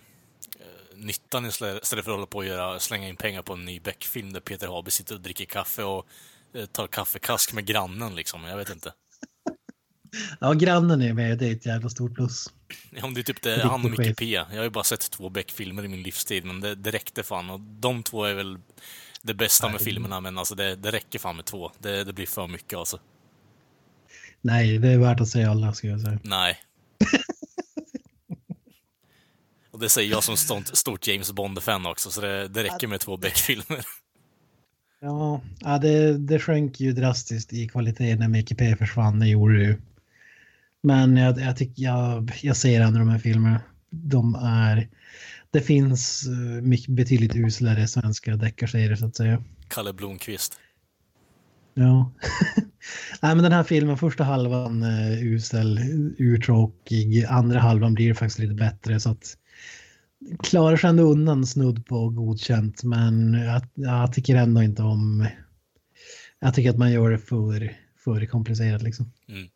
nyttan 0.95 1.45
istället 1.45 1.87
för 1.87 1.97
att 1.97 2.05
hålla 2.05 2.25
på 2.25 2.37
och 2.37 2.45
göra, 2.45 2.79
slänga 2.79 3.07
in 3.07 3.15
pengar 3.15 3.41
på 3.41 3.53
en 3.53 3.65
ny 3.65 3.79
Beck-film 3.79 4.33
där 4.33 4.39
Peter 4.39 4.67
Haber 4.67 4.91
sitter 4.91 5.15
och 5.15 5.21
dricker 5.21 5.45
kaffe 5.45 5.83
och 5.83 6.07
eh, 6.53 6.65
tar 6.65 6.87
kaffekask 6.87 7.53
med 7.53 7.65
grannen 7.65 8.15
liksom. 8.15 8.43
Jag 8.43 8.57
vet 8.57 8.69
inte. 8.69 8.93
Ja, 10.39 10.53
grannen 10.53 11.01
är 11.01 11.13
med, 11.13 11.37
det 11.37 11.47
är 11.47 11.51
ett 11.51 11.65
jävla 11.65 11.89
stort 11.89 12.15
plus. 12.15 12.53
Ja, 12.91 13.05
om 13.05 13.13
det 13.13 13.21
är 13.21 13.23
typ 13.23 13.41
det, 13.41 13.63
han 13.63 13.85
och 13.85 13.99
Micke. 13.99 14.17
P. 14.17 14.25
Jag 14.25 14.45
har 14.45 14.63
ju 14.63 14.69
bara 14.69 14.83
sett 14.83 15.11
två 15.11 15.29
Beck-filmer 15.29 15.85
i 15.85 15.87
min 15.87 16.03
livstid, 16.03 16.45
men 16.45 16.61
det, 16.61 16.75
det 16.75 16.91
räckte 16.91 17.23
fan. 17.23 17.49
Och 17.49 17.59
de 17.59 18.03
två 18.03 18.25
är 18.25 18.33
väl 18.33 18.57
det 19.21 19.33
bästa 19.33 19.67
med 19.67 19.73
Nej. 19.73 19.83
filmerna, 19.83 20.21
men 20.21 20.37
alltså 20.37 20.55
det, 20.55 20.75
det 20.75 20.91
räcker 20.91 21.19
fan 21.19 21.35
med 21.35 21.45
två. 21.45 21.71
Det, 21.79 22.03
det 22.03 22.13
blir 22.13 22.25
för 22.25 22.47
mycket 22.47 22.79
alltså. 22.79 22.99
Nej, 24.41 24.77
det 24.77 24.87
är 24.87 24.97
värt 24.97 25.21
att 25.21 25.27
säga 25.27 25.51
alla 25.51 25.73
skulle 25.73 25.93
jag 25.93 26.01
säga. 26.01 26.19
Nej. 26.23 26.57
Och 29.71 29.79
det 29.79 29.89
säger 29.89 30.11
jag 30.11 30.23
som 30.23 30.37
stort, 30.37 30.67
stort 30.67 31.07
James 31.07 31.31
Bond-fan 31.31 31.85
också, 31.85 32.11
så 32.11 32.21
det, 32.21 32.47
det 32.47 32.63
räcker 32.63 32.87
med 32.87 32.99
två 32.99 33.17
Beck-filmer. 33.17 33.85
Ja, 35.01 35.41
ja 35.59 35.77
det, 35.77 36.17
det 36.17 36.39
sjönk 36.39 36.79
ju 36.79 36.91
drastiskt 36.91 37.53
i 37.53 37.67
kvalitet 37.67 38.15
när 38.15 38.27
Micke 38.27 38.57
P 38.57 38.75
försvann, 38.75 39.19
det 39.19 39.27
gjorde 39.27 39.57
det 39.57 39.63
ju. 39.63 39.77
Men 40.81 41.17
jag, 41.17 41.39
jag 41.39 41.57
tycker 41.57 41.83
jag, 41.83 42.31
jag 42.41 42.57
ser 42.57 42.81
ändå 42.81 42.99
de 42.99 43.09
här 43.09 43.19
filmerna. 43.19 43.61
De 43.89 44.35
är... 44.35 44.89
Det 45.51 45.61
finns 45.61 46.27
eh, 46.27 46.61
mycket, 46.61 46.95
betydligt 46.95 47.35
uslare 47.35 47.87
svenska 47.87 48.35
deckarserier 48.35 48.95
så 48.95 49.05
att 49.05 49.15
säga. 49.15 49.43
Kalle 49.67 49.93
Blomqvist. 49.93 50.59
Ja. 51.73 52.11
Nej 53.21 53.35
men 53.35 53.43
den 53.43 53.51
här 53.51 53.63
filmen, 53.63 53.97
första 53.97 54.23
halvan 54.23 54.83
uh, 54.83 55.23
usel, 55.23 55.79
urtråkig, 56.17 57.25
andra 57.25 57.59
halvan 57.59 57.93
blir 57.93 58.13
faktiskt 58.13 58.39
lite 58.39 58.53
bättre 58.53 58.99
så 58.99 59.09
att 59.09 59.37
klarar 60.43 60.77
sig 60.77 60.89
ändå 60.89 61.03
undan 61.03 61.45
snudd 61.45 61.85
på 61.85 62.09
godkänt 62.09 62.83
men 62.83 63.33
jag, 63.33 63.61
jag 63.73 64.13
tycker 64.13 64.35
ändå 64.35 64.63
inte 64.63 64.81
om 64.83 65.27
jag 66.39 66.53
tycker 66.53 66.69
att 66.69 66.77
man 66.77 66.91
gör 66.91 67.09
det 67.09 67.17
för, 67.17 67.77
för 67.97 68.25
komplicerat 68.25 68.81
liksom. 68.81 69.11
Mm. 69.27 69.47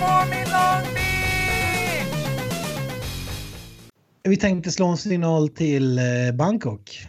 Me 0.00 0.44
Long 0.44 0.94
Beach! 0.94 1.10
Vi 4.22 4.36
tänkte 4.36 4.70
slå 4.70 4.86
en 4.86 4.96
signal 4.96 5.48
till 5.48 5.98
eh, 5.98 6.04
Bangkok. 6.34 7.06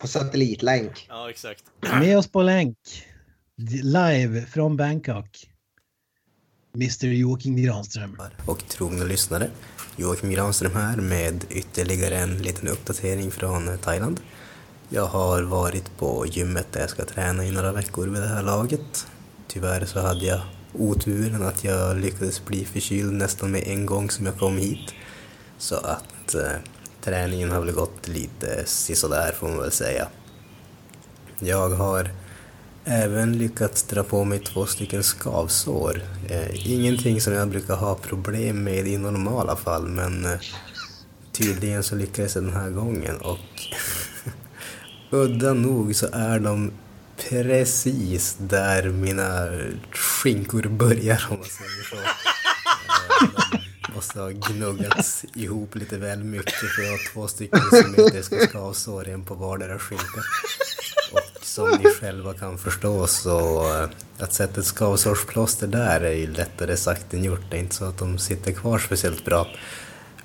På 0.00 0.08
satellitlänk. 0.08 1.06
Ja, 1.08 1.30
exakt. 1.30 1.64
Med 2.00 2.18
oss 2.18 2.28
på 2.28 2.42
länk. 2.42 2.78
Live 3.82 4.40
från 4.40 4.76
Bangkok. 4.76 5.55
Mr 6.76 7.06
Joakim 7.06 7.56
Granström. 7.56 8.18
och 8.46 8.68
trogna 8.68 9.04
lyssnare. 9.04 9.50
Joakim 9.96 10.30
Granström 10.30 10.72
här 10.74 10.96
med 10.96 11.44
ytterligare 11.50 12.16
en 12.16 12.38
liten 12.38 12.68
uppdatering 12.68 13.30
från 13.30 13.78
Thailand. 13.78 14.20
Jag 14.88 15.06
har 15.06 15.42
varit 15.42 15.98
på 15.98 16.26
gymmet 16.26 16.66
där 16.72 16.80
jag 16.80 16.90
ska 16.90 17.04
träna 17.04 17.44
i 17.44 17.50
några 17.50 17.72
veckor 17.72 18.06
vid 18.06 18.22
det 18.22 18.28
här 18.28 18.42
laget. 18.42 19.06
Tyvärr 19.48 19.84
så 19.84 20.00
hade 20.00 20.26
jag 20.26 20.40
oturen 20.72 21.42
att 21.42 21.64
jag 21.64 21.96
lyckades 21.96 22.44
bli 22.44 22.64
förkyld 22.64 23.12
nästan 23.12 23.50
med 23.50 23.62
en 23.66 23.86
gång 23.86 24.10
som 24.10 24.26
jag 24.26 24.38
kom 24.38 24.56
hit. 24.56 24.94
Så 25.58 25.76
att 25.76 26.34
eh, 26.34 26.52
träningen 27.04 27.50
har 27.50 27.60
väl 27.60 27.74
gått 27.74 28.08
lite 28.08 28.66
sisådär 28.66 29.32
får 29.32 29.48
man 29.48 29.58
väl 29.58 29.72
säga. 29.72 30.08
Jag 31.38 31.68
har 31.68 32.10
även 32.86 33.38
lyckats 33.38 33.82
dra 33.82 34.02
på 34.02 34.24
mig 34.24 34.38
två 34.38 34.66
stycken 34.66 35.02
skavsår. 35.02 36.02
Eh, 36.28 36.70
ingenting 36.72 37.20
som 37.20 37.32
jag 37.32 37.48
brukar 37.48 37.76
ha 37.76 37.94
problem 37.94 38.64
med 38.64 38.86
i 38.86 38.98
normala 38.98 39.56
fall 39.56 39.88
men 39.88 40.24
eh, 40.24 40.38
tydligen 41.32 41.82
så 41.82 41.94
lyckades 41.94 42.34
jag 42.34 42.44
den 42.44 42.54
här 42.54 42.70
gången 42.70 43.16
och 43.16 43.38
udda 45.10 45.52
nog 45.52 45.96
så 45.96 46.06
är 46.12 46.38
de 46.40 46.72
precis 47.30 48.36
där 48.38 48.88
mina 48.88 49.48
skinkor 49.92 50.62
börjar 50.62 51.26
om 51.30 51.36
man 51.38 51.46
säger 51.46 51.82
så. 51.90 51.96
Eh, 51.96 52.02
de 53.86 53.94
måste 53.94 54.20
ha 54.20 54.28
gnuggats 54.28 55.24
ihop 55.34 55.74
lite 55.74 55.98
väl 55.98 56.24
mycket 56.24 56.54
för 56.54 56.82
jag 56.82 56.90
har 56.90 57.12
två 57.12 57.28
stycken 57.28 57.60
som 57.70 58.04
inte 58.04 58.22
ska 58.22 58.46
skavsår, 58.46 59.08
en 59.08 59.24
på 59.24 59.34
vardera 59.34 59.78
skinka. 59.78 60.22
Som 61.56 61.70
ni 61.70 61.90
själva 62.00 62.34
kan 62.34 62.58
förstå 62.58 63.06
så 63.06 63.68
eh, 63.74 63.88
att 64.18 64.32
sätta 64.32 64.60
ett 64.60 64.66
skavsårsplåster 64.66 65.66
där 65.66 66.00
är 66.00 66.12
ju 66.12 66.26
lättare 66.26 66.76
sagt 66.76 67.14
än 67.14 67.24
gjort. 67.24 67.50
Det 67.50 67.56
är 67.56 67.60
inte 67.60 67.74
så 67.74 67.84
att 67.84 67.98
de 67.98 68.18
sitter 68.18 68.52
kvar 68.52 68.78
speciellt 68.78 69.24
bra. 69.24 69.46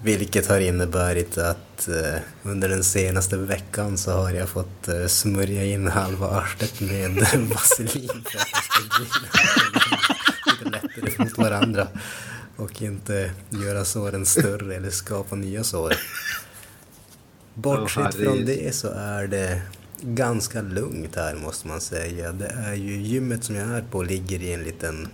Vilket 0.04 0.48
har 0.48 0.60
inneburit 0.60 1.38
att 1.38 1.88
eh, 1.88 2.20
under 2.44 2.70
den 2.70 2.84
senaste 2.84 3.38
veckan 3.38 3.98
så 3.98 4.12
har 4.12 4.32
jag 4.32 4.50
fått 4.50 4.88
eh, 4.88 5.08
smörja 5.08 5.66
in 5.66 5.88
halva 5.88 6.28
arslet 6.28 6.82
med 6.82 7.12
vaselin 7.50 8.24
för 8.26 8.38
att 8.40 8.48
det 8.54 8.62
ska 8.64 8.84
bli 8.98 9.06
lite 10.52 10.70
lättare 10.70 11.24
mot 11.24 11.38
varandra 11.38 11.88
och 12.58 12.82
inte 12.82 13.32
göra 13.50 13.86
såren 13.86 14.26
större 14.26 14.76
eller 14.76 14.90
skapa 14.90 15.36
nya 15.36 15.64
sår. 15.64 15.94
Bortsett 17.54 18.16
från 18.16 18.46
det 18.46 18.76
så 18.76 18.88
är 18.88 19.28
det 19.28 19.62
ganska 20.02 20.62
lugnt 20.62 21.16
här 21.16 21.36
måste 21.36 21.68
man 21.68 21.82
säga. 21.82 22.32
Det 22.32 22.48
är 22.48 22.74
ju 22.74 23.02
gymmet 23.02 23.44
som 23.44 23.56
jag 23.56 23.70
är 23.70 23.82
på 23.82 24.04
ligger 24.04 24.42
i 24.42 24.54
en 24.54 24.64
liten, 24.64 25.08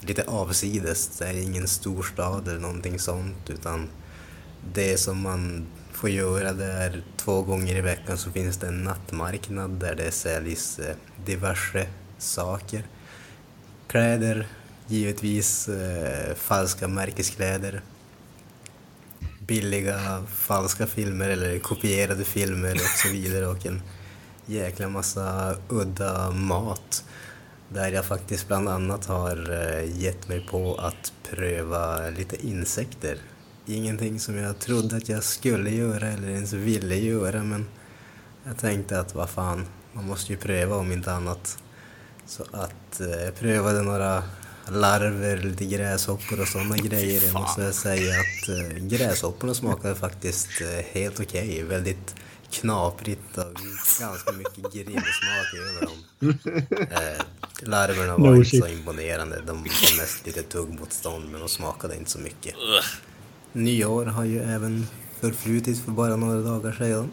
lite 0.00 0.24
avsides. 0.24 1.18
Det 1.18 1.24
är 1.24 1.42
ingen 1.42 1.68
storstad 1.68 2.48
eller 2.48 2.60
någonting 2.60 2.98
sånt 2.98 3.50
utan 3.50 3.88
det 4.74 4.96
som 4.96 5.20
man 5.20 5.66
får 5.92 6.10
göra 6.10 6.52
det 6.52 6.64
är 6.64 7.02
två 7.16 7.42
gånger 7.42 7.76
i 7.76 7.80
veckan 7.80 8.18
så 8.18 8.30
finns 8.30 8.56
det 8.56 8.66
en 8.66 8.84
nattmarknad 8.84 9.70
där 9.70 9.94
det 9.94 10.10
säljs 10.10 10.78
eh, 10.78 10.96
diverse 11.26 11.86
saker. 12.18 12.86
Kläder, 13.86 14.46
givetvis 14.86 15.68
eh, 15.68 16.34
falska 16.34 16.88
märkeskläder. 16.88 17.80
Billiga 19.38 20.24
falska 20.34 20.86
filmer 20.86 21.28
eller 21.28 21.58
kopierade 21.58 22.24
filmer 22.24 22.74
och 22.74 22.80
så 22.80 23.08
vidare 23.12 23.46
och 23.46 23.66
en 23.66 23.82
jäkla 24.46 24.88
massa 24.88 25.56
udda 25.68 26.30
mat. 26.30 27.04
Där 27.68 27.92
jag 27.92 28.04
faktiskt 28.04 28.48
bland 28.48 28.68
annat 28.68 29.06
har 29.06 29.52
eh, 29.52 30.00
gett 30.00 30.28
mig 30.28 30.46
på 30.50 30.74
att 30.74 31.12
pröva 31.30 32.10
lite 32.10 32.46
insekter. 32.46 33.18
Ingenting 33.66 34.20
som 34.20 34.36
jag 34.36 34.58
trodde 34.58 34.96
att 34.96 35.08
jag 35.08 35.24
skulle 35.24 35.70
göra 35.70 36.08
eller 36.08 36.28
ens 36.28 36.52
ville 36.52 36.96
göra 36.96 37.44
men 37.44 37.66
jag 38.44 38.58
tänkte 38.58 39.00
att 39.00 39.14
vad 39.14 39.30
fan, 39.30 39.66
man 39.92 40.06
måste 40.06 40.32
ju 40.32 40.38
pröva 40.38 40.76
om 40.76 40.92
inte 40.92 41.12
annat. 41.12 41.58
Så 42.26 42.42
att 42.52 43.00
eh, 43.00 43.24
jag 43.24 43.34
prövade 43.34 43.82
några 43.82 44.22
larver, 44.68 45.36
lite 45.36 45.64
gräshoppor 45.64 46.40
och 46.40 46.48
sådana 46.48 46.76
grejer. 46.76 47.22
Jag 47.24 47.34
måste 47.34 47.72
säga 47.72 48.10
att 48.10 48.48
eh, 48.48 48.84
gräshopporna 48.84 49.54
smakade 49.54 49.94
faktiskt 49.94 50.48
eh, 50.60 50.84
helt 50.92 51.20
okej. 51.20 51.62
Väldigt 51.62 52.14
knaprigt 52.50 53.38
och 53.38 53.54
ganska 54.00 54.32
mycket 54.32 54.72
grillsmak 54.72 55.54
över 55.54 55.86
dem. 55.86 55.96
Eh, 56.90 57.24
larverna 57.62 58.16
var 58.16 58.30
No 58.30 58.36
inte 58.36 58.50
shit. 58.50 58.64
så 58.64 58.68
imponerande. 58.68 59.42
De 59.46 59.56
var 59.56 59.98
mest 59.98 60.26
lite 60.26 60.42
tuggmotstånd 60.42 61.30
men 61.30 61.40
de 61.40 61.48
smakade 61.48 61.96
inte 61.96 62.10
så 62.10 62.18
mycket. 62.18 62.54
Nyår 63.52 64.06
har 64.06 64.24
ju 64.24 64.42
även 64.42 64.86
förflutit 65.20 65.84
för 65.84 65.90
bara 65.90 66.16
några 66.16 66.40
dagar 66.40 66.72
sedan. 66.72 67.10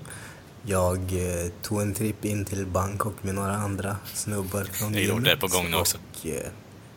Jag 0.63 0.97
eh, 0.97 1.51
tog 1.61 1.81
en 1.81 1.93
tripp 1.93 2.25
in 2.25 2.45
till 2.45 2.65
Bangkok 2.65 3.23
med 3.23 3.35
några 3.35 3.55
andra 3.55 3.97
snubbar 4.13 4.63
från 4.63 4.93
Jag 4.93 5.03
gjorde 5.03 5.29
det 5.29 5.37
på 5.37 5.47
gång 5.47 5.71
nu 5.71 5.77
också. 5.77 5.97
Och 5.97 6.27
eh, 6.27 6.47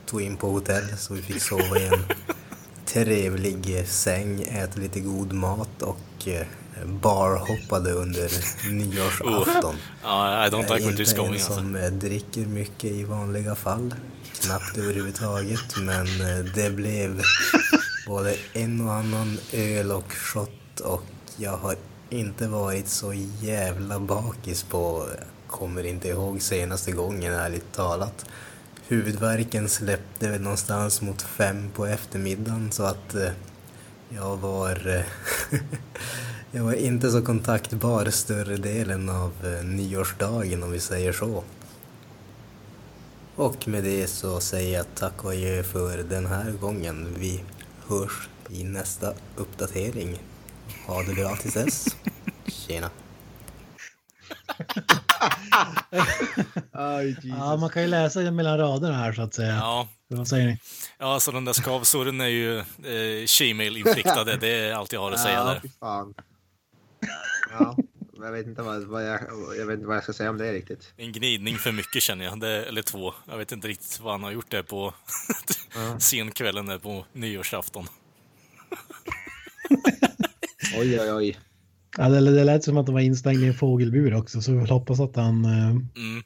tog 0.07 0.23
in 0.23 0.37
på 0.37 0.51
hotell 0.51 0.97
så 0.99 1.15
vi 1.15 1.23
fick 1.23 1.43
sova 1.43 1.79
i 1.79 1.87
en 1.87 2.05
trevlig 2.87 3.89
säng, 3.89 4.43
äta 4.43 4.81
lite 4.81 5.01
god 5.01 5.33
mat 5.33 5.83
och 5.83 6.29
eh, 6.29 6.47
barhoppade 6.87 7.93
under 7.93 8.31
nyårsafton. 8.71 9.77
Ja, 10.03 10.47
I 10.47 10.51
don't 10.51 10.75
like 10.75 10.85
where 10.85 10.97
this 10.97 11.09
inte 11.09 11.17
going 11.17 11.29
en 11.29 11.35
alltså. 11.35 11.55
som 11.55 11.77
eh, 11.77 11.91
dricker 11.91 12.47
mycket 12.47 12.91
i 12.91 13.05
vanliga 13.05 13.55
fall. 13.55 13.95
Knappt 14.41 14.79
överhuvudtaget. 14.79 15.77
Men 15.77 16.07
eh, 16.07 16.45
det 16.55 16.71
blev 16.71 17.23
både 18.07 18.37
en 18.53 18.81
och 18.81 18.95
annan 18.95 19.39
öl 19.53 19.93
och 19.93 20.13
shot 20.13 20.81
och 20.81 21.05
jag 21.37 21.57
har 21.57 21.77
inte 22.11 22.49
varit 22.49 22.89
så 22.89 23.15
jävla 23.41 24.01
bakis 24.01 24.63
på, 24.63 25.09
kommer 25.47 25.87
inte 25.87 26.09
ihåg 26.09 26.43
senaste 26.43 26.93
gången 26.93 27.33
ärligt 27.33 27.73
talat. 27.73 28.27
Huvudvärken 28.89 29.69
släppte 29.69 30.29
väl 30.29 30.41
någonstans 30.41 31.03
mot 31.03 31.23
fem 31.23 31.71
på 31.75 31.87
eftermiddagen 31.87 32.73
så 32.73 32.83
att 32.83 33.15
eh, 33.15 33.31
jag 34.09 34.37
var, 34.37 34.77
jag 36.53 36.65
var 36.65 36.73
inte 36.73 37.11
så 37.11 37.23
kontaktbar 37.23 38.11
större 38.11 38.57
delen 38.57 39.09
av 39.09 39.33
eh, 39.45 39.65
nyårsdagen 39.65 40.63
om 40.63 40.71
vi 40.73 40.81
säger 40.81 41.13
så. 41.13 41.45
Och 43.37 43.69
med 43.69 43.85
det 43.85 44.07
så 44.07 44.41
säger 44.41 44.79
jag 44.79 44.87
tack 44.95 45.25
och 45.25 45.31
adjö 45.31 45.63
för 45.63 45.99
den 45.99 46.27
här 46.27 46.51
gången. 46.51 47.15
Vi 47.19 47.41
hörs 47.89 48.29
i 48.51 48.65
nästa 48.65 49.13
uppdatering. 49.37 50.19
Ha 50.87 51.03
det 51.03 51.15
bra 51.15 51.37
tills 51.37 51.55
dess. 51.55 51.97
Tjena. 52.47 52.91
Ja, 57.23 57.57
man 57.57 57.71
kan 57.71 57.83
ju 57.83 57.89
läsa 57.89 58.31
mellan 58.31 58.59
raderna 58.59 58.97
här 58.97 59.13
så 59.13 59.23
att 59.23 59.35
säga. 59.35 59.55
Ja, 59.55 59.89
Vad 60.09 60.29
säger 60.29 60.47
ni? 60.47 60.59
ja 60.99 61.15
alltså 61.15 61.33
den 61.33 61.45
där 61.45 61.53
skavsåren 61.53 62.21
är 62.21 62.27
ju 62.27 62.59
eh, 62.59 63.27
Gmail-infliktade. 63.39 64.37
Det 64.41 64.49
är 64.49 64.75
allt 64.75 64.93
jag 64.93 65.01
har 65.01 65.13
att 65.13 65.21
säga 65.21 65.35
ja, 65.35 65.45
där. 65.45 65.61
Ja, 67.59 67.77
jag 68.23 68.33
vet 68.33 68.47
inte 68.47 68.63
vad, 68.63 68.83
vad 68.85 69.07
jag, 69.09 69.21
jag 69.59 69.67
vet 69.67 69.75
inte 69.75 69.87
vad 69.87 69.97
jag 69.97 70.03
ska 70.03 70.13
säga 70.13 70.31
om 70.31 70.39
det 70.39 70.53
riktigt. 70.53 70.93
En 70.97 71.13
gnidning 71.13 71.57
för 71.59 71.73
mycket 71.73 72.03
känner 72.03 72.25
jag. 72.25 72.41
Det, 72.41 72.65
eller 72.65 72.83
två. 72.83 73.15
Jag 73.29 73.39
vet 73.39 73.53
inte 73.53 73.69
riktigt 73.69 74.01
vad 74.01 74.13
han 74.13 74.23
har 74.23 74.31
gjort 74.31 74.51
där 74.51 74.63
på 74.63 74.95
senkvällen 75.99 76.67
där 76.67 76.79
på 76.79 77.05
nyårsafton. 77.13 77.87
Oj, 80.79 81.01
oj, 81.01 81.13
oj. 81.13 81.39
Ja, 81.97 82.09
det, 82.09 82.21
det 82.35 82.45
lät 82.45 82.65
som 82.65 82.77
att 82.77 82.87
de 82.87 82.93
var 82.93 83.01
instängd 83.01 83.43
i 83.43 83.47
en 83.47 83.55
fågelbur 83.55 84.15
också, 84.15 84.41
så 84.43 84.53
vi 84.53 84.61
får 84.61 84.75
hoppas 84.75 85.01
att 85.01 85.17
han, 85.17 85.45
eh, 85.45 85.71
Mm. 85.71 86.23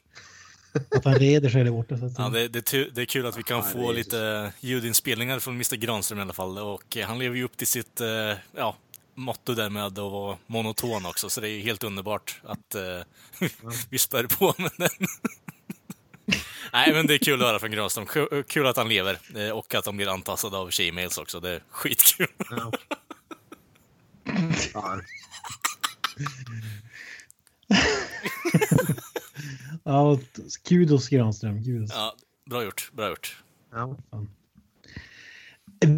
att 0.95 1.05
han 1.05 1.15
reder 1.15 1.49
sig 1.49 1.63
där 1.63 1.71
borta. 1.71 1.97
Så 1.97 2.05
att 2.05 2.13
Ja, 2.17 2.29
det, 2.29 2.47
det, 2.47 2.95
det 2.95 3.01
är 3.01 3.05
kul 3.05 3.25
att 3.25 3.37
vi 3.37 3.43
kan 3.43 3.57
Ja, 3.57 3.63
få 3.63 3.91
det 3.91 3.97
lite 3.97 4.53
ljudinspelningar 4.59 5.39
från 5.39 5.53
Mr 5.55 5.75
Granström 5.75 6.19
i 6.19 6.21
alla 6.21 6.33
fall. 6.33 6.57
Och 6.57 6.97
eh, 6.97 7.07
han 7.07 7.19
lever 7.19 7.35
ju 7.35 7.43
upp 7.43 7.57
till 7.57 7.67
sitt 7.67 8.01
eh, 8.01 8.07
ja, 8.55 8.75
motto 9.15 9.53
där 9.53 9.69
med 9.69 9.85
att 9.85 9.97
vara 9.97 10.37
monoton 10.47 11.05
också, 11.05 11.29
så 11.29 11.41
det 11.41 11.49
är 11.49 11.51
ju 11.51 11.61
helt 11.61 11.83
underbart 11.83 12.41
att 12.43 12.75
eh, 12.75 12.81
vi 13.89 13.97
spär 13.97 14.23
på 14.23 14.53
med 14.57 14.71
den. 14.77 14.89
Nej, 16.73 16.93
men 16.93 17.07
det 17.07 17.13
är 17.13 17.17
kul 17.17 17.41
att 17.41 17.47
höra 17.47 17.59
från 17.59 17.71
Granström. 17.71 18.05
Ku- 18.05 18.43
Kul 18.43 18.67
att 18.67 18.77
han 18.77 18.89
lever 18.89 19.19
eh, 19.35 19.49
och 19.49 19.75
att 19.75 19.85
han 19.85 19.97
blir 19.97 20.07
antastad 20.07 20.47
av 20.57 20.69
Gmails 20.71 21.17
också. 21.17 21.39
Det 21.39 21.49
är 21.49 21.63
skitkul. 21.69 22.27
Ja. 24.73 25.01
Ja, 29.83 30.19
kudos 30.67 31.09
Granström. 31.09 31.63
Kudos. 31.63 31.89
Ja, 31.93 32.15
bra 32.49 32.63
gjort, 32.63 32.91
bra 32.93 33.09
gjort. 33.09 33.43
Ja. 33.71 33.97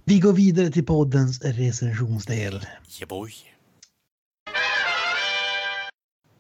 Vi 0.06 0.20
går 0.20 0.34
vidare 0.34 0.70
till 0.70 0.86
poddens 0.86 1.42
recensionsdel. 1.42 2.54
Yeah 2.54 3.08
boy. 3.10 3.32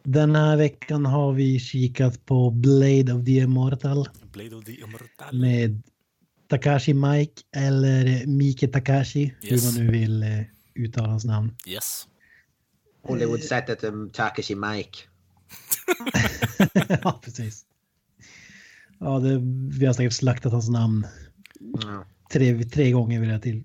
Den 0.03 0.35
här 0.35 0.57
veckan 0.57 1.05
har 1.05 1.33
vi 1.33 1.59
kikat 1.59 2.25
på 2.25 2.49
Blade 2.51 3.13
of 3.13 3.25
the 3.25 3.31
Immortal 3.38 4.09
Blade 4.31 4.55
of 4.55 4.65
the 4.65 4.71
Immortal. 4.73 5.39
med 5.39 5.81
Takashi 6.47 6.93
Mike 6.93 7.41
eller 7.55 8.25
Mike 8.27 8.67
Takashi, 8.67 9.33
Yes. 9.41 9.51
hur 9.51 9.71
man 9.71 9.85
nu 9.85 9.91
vill 9.91 10.23
eh, 10.23 10.41
uttala 10.75 11.07
hans 11.09 11.25
namn. 11.25 11.55
Yes. 11.67 12.07
Hollywood-sättet 13.03 13.83
um, 13.83 14.09
Takashi 14.09 14.55
Mike. 14.55 14.99
ja, 17.03 17.19
precis. 17.23 17.65
Ja, 18.99 19.19
det, 19.19 19.39
vi 19.79 19.85
har 19.85 19.93
säkert 19.93 20.13
slaktat 20.13 20.51
hans 20.51 20.69
namn 20.69 21.07
Ja. 21.81 22.05
Tre, 22.32 22.63
tre 22.63 22.91
gånger 22.91 23.21
det 23.21 23.28
här 23.28 23.39
till. 23.39 23.63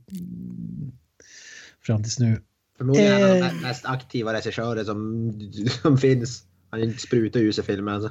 Fram 1.86 2.02
tills 2.02 2.18
nu. 2.18 2.42
Förmodligen 2.78 3.12
en 3.12 3.22
av 3.22 3.28
de 3.28 3.42
Eh. 3.42 3.62
mest 3.62 3.84
aktiva 3.86 4.32
regissörer 4.32 4.84
som, 4.84 5.32
som 5.82 5.98
finns. 5.98 6.44
Han 6.70 6.92
sprutar 6.92 7.40
ur 7.40 7.52
sig 7.52 7.64
filmer 7.64 7.92
alltså. 7.92 8.10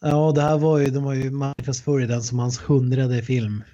Ja, 0.00 0.32
det 0.32 0.42
här 0.42 0.58
var 0.58 0.78
ju, 0.78 0.86
de 0.86 1.04
har 1.04 1.14
ju 1.14 1.30
marknadsfört 1.30 2.08
den 2.08 2.22
som 2.22 2.38
hans 2.38 2.60
hundrade 2.60 3.22
film 3.22 3.64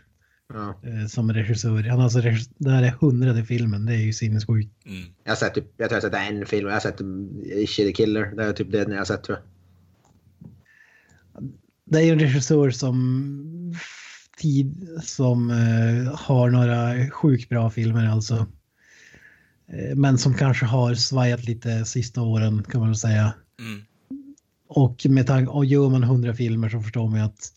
Ja. 0.55 0.81
eh, 0.83 1.07
som 1.07 1.33
regissör. 1.33 1.83
Han 1.83 2.01
alltså, 2.01 2.21
det 2.59 2.71
här 2.71 2.83
är 2.83 2.91
hundrade 2.91 3.45
filmen, 3.45 3.87
det 3.87 3.93
är 3.95 3.99
ju 4.03 4.13
sinnessjukt. 4.13 4.87
Mm. 4.87 5.03
Jag 5.25 5.31
har 5.31 5.37
sett 5.37 5.55
typ, 5.55 5.65
jag 5.77 5.89
tror 5.91 6.03
jag 6.03 6.11
har 6.11 6.19
sett 6.29 6.33
en 6.41 6.47
film. 6.47 6.67
Jag 6.67 6.75
har 6.75 6.81
sett 6.81 7.01
Ishi 7.57 7.85
the 7.87 7.93
Killer. 7.93 8.25
Det 8.37 8.45
är 8.45 8.53
typ 8.53 8.73
det 8.73 8.79
jag 8.79 8.97
har 8.99 9.05
sett 9.05 9.25
tror 9.25 9.39
jag. 9.39 9.47
Det 11.85 11.99
är 11.99 12.03
ju 12.03 12.11
en 12.11 12.19
regissör 12.19 12.71
som 12.71 12.95
tid 14.37 14.89
som 15.03 15.51
eh, 15.51 16.15
har 16.15 16.51
några 16.51 17.11
sjukt 17.11 17.49
bra 17.49 17.71
filmer 17.71 18.09
alltså. 18.09 18.47
Eh, 19.69 19.97
men 19.97 20.19
som 20.19 20.35
kanske 20.35 20.67
har 20.67 20.95
svajat 20.95 21.45
lite 21.45 21.85
sista 21.85 22.23
åren 22.23 22.65
kan 22.71 22.81
man 22.81 22.89
väl 22.89 22.99
säga. 22.99 23.35
Mm. 23.59 23.85
Och 24.69 25.07
med 25.07 25.27
tanke, 25.27 25.51
och 25.51 25.65
gör 25.65 25.89
man 25.89 26.03
hundra 26.03 26.35
filmer 26.35 26.69
så 26.69 26.81
förstår 26.81 27.09
man 27.09 27.19
ju 27.19 27.25
att 27.25 27.53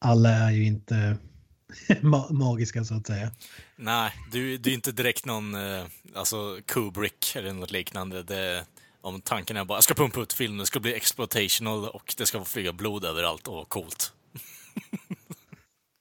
alla 0.00 0.30
är 0.30 0.50
ju 0.50 0.64
inte 0.64 1.16
ma- 1.88 2.32
magiska 2.32 2.84
så 2.84 2.94
att 2.94 3.06
säga. 3.06 3.30
Nej, 3.76 4.12
du, 4.32 4.56
du 4.58 4.70
är 4.70 4.74
inte 4.74 4.92
direkt 4.92 5.26
någon 5.26 5.54
eh, 5.54 5.84
alltså 6.14 6.58
Kubrick 6.66 7.36
eller 7.36 7.52
något 7.52 7.70
liknande. 7.70 8.22
Det, 8.22 8.64
om 9.00 9.20
tanken 9.20 9.56
är 9.56 9.64
bara 9.64 9.76
jag 9.76 9.84
ska 9.84 9.94
pumpa 9.94 10.20
ut 10.20 10.32
filmen, 10.32 10.58
det 10.58 10.66
ska 10.66 10.80
bli 10.80 10.94
exploitational 10.94 11.88
och 11.88 12.14
det 12.18 12.26
ska 12.26 12.38
få 12.38 12.44
flyga 12.44 12.72
blod 12.72 13.04
överallt 13.04 13.48
och 13.48 13.68
coolt. 13.68 14.12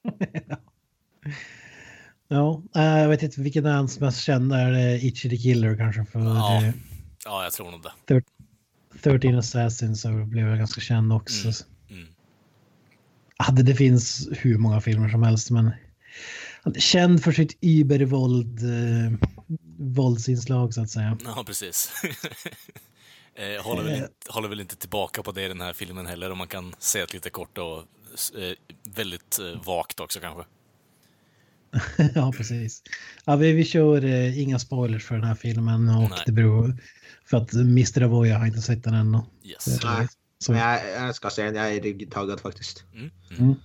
Ja, 2.28 2.64
eh, 2.76 2.82
jag 2.84 3.10
vet 3.10 3.24
inte 3.24 3.42
vilken 3.42 3.66
är 3.66 3.74
hans 3.74 4.00
mest 4.00 4.22
kända, 4.22 4.58
är 4.58 4.72
det 4.72 5.06
Itchy 5.06 5.30
the 5.30 5.38
Killer 5.38 5.78
kanske 5.78 6.06
för 6.06 6.20
Ja. 6.20 6.64
eh, 6.64 6.74
Ja, 7.26 7.44
jag 7.44 7.54
tror 7.54 7.72
nog 7.72 7.82
det. 7.84 8.22
13 9.02 9.36
Assassins 9.36 10.02
så 10.02 10.10
blev 10.26 10.48
jag 10.48 10.58
ganska 10.58 10.82
känd 10.82 11.14
också. 11.14 11.48
Mm. 11.90 12.08
Ja, 13.38 13.52
det, 13.52 13.64
det 13.64 13.76
finns 13.76 14.30
hur 14.32 14.58
många 14.58 14.82
filmer 14.82 15.10
som 15.10 15.24
helst 15.24 15.52
men 15.52 15.72
känd 16.78 17.24
för 17.24 17.32
sitt 17.32 17.58
übervåld, 17.62 18.64
eh, 18.64 19.30
våldsinslag 19.78 20.74
så 20.74 20.82
att 20.82 20.90
säga. 20.90 21.18
Ja, 21.26 21.44
precis. 21.48 21.92
eh, 23.36 23.64
håller, 23.64 23.84
väl 23.84 23.96
inte, 23.96 24.10
håller 24.30 24.50
väl 24.50 24.60
inte 24.60 24.76
tillbaka 24.76 25.24
på 25.24 25.32
det 25.32 25.46
i 25.46 25.48
den 25.48 25.62
här 25.62 25.74
filmen 25.74 26.06
heller, 26.06 26.32
om 26.32 26.38
man 26.38 26.48
kan 26.48 26.76
säga 26.80 27.06
det 27.06 27.14
lite 27.14 27.30
kort 27.30 27.58
och 27.58 27.78
eh, 27.78 27.84
väldigt 28.84 29.40
eh, 29.40 29.64
vagt 29.66 30.00
också 30.00 30.20
kanske. 30.20 30.44
ja, 32.16 32.34
precis. 32.38 32.84
Ja, 33.26 33.36
vi, 33.36 33.52
vi 33.52 33.66
kör 33.66 34.06
eh, 34.06 34.40
inga 34.40 34.60
spoilers 34.60 35.06
för 35.06 35.16
den 35.16 35.24
här 35.24 35.36
filmen 35.36 35.90
och 35.90 36.10
Nej. 36.10 36.24
det 36.26 36.32
beror 36.32 36.78
för 37.26 37.38
att 37.38 37.54
Mr. 37.54 38.04
Avoya 38.04 38.38
har 38.38 38.46
inte 38.46 38.62
sett 38.62 38.84
den 38.84 38.94
ännu. 38.94 39.22
Yes. 39.44 39.84
Nej. 39.84 40.08
Men 40.50 40.58
jag, 40.58 40.82
jag 40.96 41.16
ska 41.16 41.30
säga 41.30 41.54
jag 41.54 41.76
är 41.76 41.82
riktigt 41.82 42.12
taggad 42.12 42.40
faktiskt. 42.40 42.84
Mm. 42.94 43.12
Mm. 43.40 43.56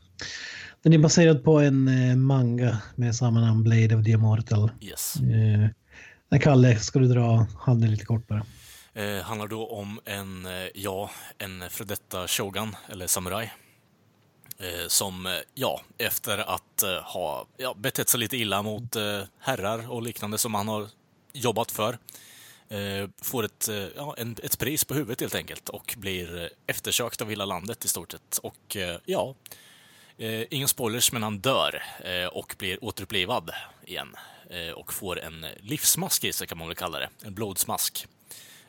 den 0.82 0.93
är 0.93 0.98
baserad 0.98 1.44
på 1.44 1.60
en 1.60 1.89
eh, 1.89 2.16
manga 2.16 2.78
med 2.94 3.16
samma 3.16 3.40
namn, 3.40 3.62
Blade 3.62 3.97
of 3.97 4.05
the 4.05 4.10
Immortal. 4.10 4.70
yes. 4.81 5.16
Eh, 5.16 6.40
Kalle, 6.40 6.78
ska 6.78 6.98
du 6.98 7.06
dra 7.06 7.47
handen 7.59 7.90
lite 7.90 8.05
kort 8.05 8.27
bara? 8.27 8.47
Eh, 8.94 9.22
handlar 9.22 9.48
då 9.48 9.66
om 9.66 10.01
en, 10.05 10.47
eh, 10.47 10.68
ja, 10.74 11.10
en 11.39 11.70
för 11.70 11.85
detta 11.85 12.28
shogun, 12.28 12.77
eller 12.89 13.06
samuraj. 13.06 13.52
Eh, 14.61 14.89
som, 14.89 15.27
eh, 15.27 15.39
ja, 15.55 15.81
efter 15.99 16.39
att 16.39 16.82
eh, 16.82 17.03
ha 17.03 17.47
ja, 17.57 17.74
betett 17.74 18.09
sig 18.09 18.20
lite 18.20 18.37
illa 18.37 18.62
mot 18.62 18.97
eh, 18.97 19.23
herrar 19.39 19.91
och 19.91 20.03
liknande 20.03 20.39
som 20.39 20.55
han 20.55 20.69
har 20.69 20.89
jobbat 21.32 21.70
för, 21.70 21.99
eh, 22.69 23.09
får 23.23 23.45
ett, 23.45 23.69
ja, 23.97 24.15
en, 24.19 24.37
ett 24.43 24.59
pris 24.59 24.85
på 24.85 24.95
huvudet 24.95 25.20
helt 25.20 25.35
enkelt 25.35 25.69
och 25.69 25.95
blir 25.99 26.51
eftersökt 26.66 27.23
av 27.23 27.31
hela 27.31 27.45
landet 27.45 27.85
i 27.85 27.89
stort 27.89 28.12
sett. 28.12 28.39
Och 28.43 28.77
eh, 28.77 28.99
ja, 29.05 29.35
eh, 30.19 30.45
ingen 30.51 30.69
spoilers, 30.69 31.12
men 31.12 31.23
han 31.23 31.39
dör 31.39 31.82
eh, 32.05 32.27
och 32.27 32.55
blir 32.59 32.85
återupplivad 32.85 33.51
igen. 33.87 34.16
Eh, 34.51 34.73
och 34.73 34.93
får 34.93 35.20
en 35.20 35.47
livsmask 35.61 36.24
i 36.24 36.32
sig 36.32 36.47
kan 36.47 36.59
man 36.59 36.69
väl 36.69 36.77
kalla 36.77 36.99
det, 36.99 37.09
en 37.23 37.35
blodsmask 37.35 38.07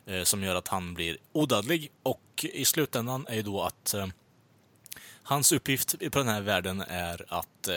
eh, 0.06 0.24
som 0.24 0.44
gör 0.44 0.56
att 0.56 0.68
han 0.68 0.94
blir 0.94 1.18
odödlig 1.32 1.92
och 2.04 2.46
i 2.54 2.66
slutändan 2.66 3.26
är 3.30 3.36
ju 3.36 3.42
då 3.42 3.62
att 3.62 3.94
eh, 3.94 4.08
hans 5.23 5.52
uppgift 5.52 5.95
på 6.11 6.19
den 6.19 6.27
här 6.27 6.41
världen 6.41 6.81
är 6.81 7.26
att 7.27 7.68
eh, 7.68 7.76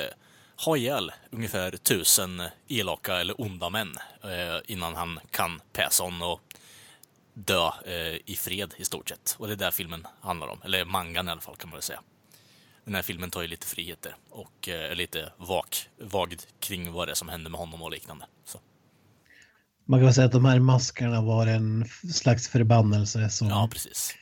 ha 0.65 0.77
ihjäl 0.77 1.13
ungefär 1.31 1.71
tusen 1.71 2.43
elaka 2.69 3.21
eller 3.21 3.41
onda 3.41 3.71
män 3.71 3.95
eh, 4.23 4.61
innan 4.73 4.95
han 4.95 5.21
kan 5.31 5.61
pass 5.73 6.01
on 6.01 6.23
och 6.23 6.41
dö 7.35 7.71
eh, 7.87 8.19
i 8.25 8.37
fred 8.39 8.75
i 8.77 8.85
stort 8.85 9.09
sett. 9.09 9.37
Och 9.39 9.47
det 9.47 9.53
är 9.53 9.57
där 9.57 9.71
filmen 9.71 10.07
handlar 10.21 10.47
om, 10.49 10.59
eller 10.65 10.85
mangan 10.85 11.29
i 11.29 11.31
alla 11.31 11.41
fall 11.41 11.57
kan 11.57 11.71
man 11.71 11.77
väl 11.77 11.83
säga. 11.83 12.01
Den 12.85 12.95
här 12.95 13.03
filmen 13.03 13.31
tar 13.31 13.43
ju 13.43 13.49
lite 13.49 13.67
friheter 13.67 14.17
och 14.31 14.69
är 14.69 14.95
lite 14.95 15.33
vak, 15.37 15.89
vagd 16.01 16.43
kring 16.61 16.93
vad 16.93 17.09
det 17.09 17.13
är 17.13 17.15
som 17.15 17.29
händer 17.29 17.51
med 17.51 17.61
honom 17.61 17.83
och 17.83 17.91
liknande. 17.91 18.27
Så, 18.45 18.61
Man 19.85 20.01
kan 20.01 20.05
väl 20.05 20.15
säga 20.15 20.27
att 20.27 20.33
de 20.33 20.45
här 20.45 20.59
maskerna 20.59 21.23
var 21.23 21.47
en 21.47 21.89
slags 22.13 22.49
förbannelse 22.49 23.31
som 23.31 23.49
ja, 23.49 23.69
precis. 23.73 24.15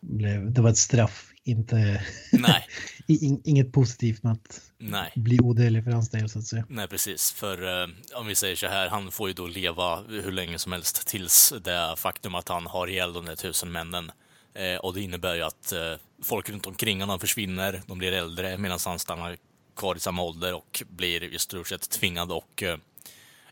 blev, 0.00 0.52
det 0.52 0.62
var 0.62 0.70
ett 0.70 0.78
straff, 0.78 1.32
inte 1.48 2.02
Nej, 2.32 2.66
in, 3.06 3.40
inget 3.44 3.72
positivt 3.72 4.22
med 4.22 4.32
att 4.32 4.60
nej. 4.78 5.12
bli 5.14 5.40
odödlig 5.40 5.84
för 5.84 5.90
hans 5.90 6.10
del 6.10 6.28
så 6.28 6.38
att 6.38 6.46
säga. 6.46 6.64
Nej, 6.68 6.88
precis. 6.88 7.32
För 7.32 7.82
eh, 7.82 7.88
om 8.14 8.26
vi 8.26 8.34
säger 8.34 8.56
så 8.56 8.66
här, 8.66 8.88
han 8.88 9.10
får 9.10 9.28
ju 9.28 9.34
då 9.34 9.46
leva 9.46 10.02
hur 10.08 10.32
länge 10.32 10.58
som 10.58 10.72
helst 10.72 11.06
tills 11.06 11.54
det 11.64 11.94
faktum 11.96 12.34
att 12.34 12.48
han 12.48 12.66
har 12.66 12.86
ihjäl 12.86 13.12
de 13.12 13.24
där 13.24 13.36
tusen 13.36 13.72
männen. 13.72 14.12
Eh, 14.54 14.76
och 14.76 14.94
det 14.94 15.00
innebär 15.00 15.34
ju 15.34 15.42
att 15.42 15.72
eh, 15.72 15.92
folk 16.22 16.50
runt 16.50 16.66
omkring 16.66 17.00
honom 17.00 17.20
försvinner, 17.20 17.82
de 17.86 17.98
blir 17.98 18.12
äldre 18.12 18.58
medan 18.58 18.78
han 18.84 18.98
stannar 18.98 19.36
kvar 19.76 19.96
i 19.96 20.00
samma 20.00 20.22
ålder 20.22 20.54
och 20.54 20.82
blir 20.88 21.22
i 21.22 21.38
stort 21.38 21.68
sett 21.68 21.90
tvingad 21.90 22.32
och 22.32 22.62
eh, 22.62 22.76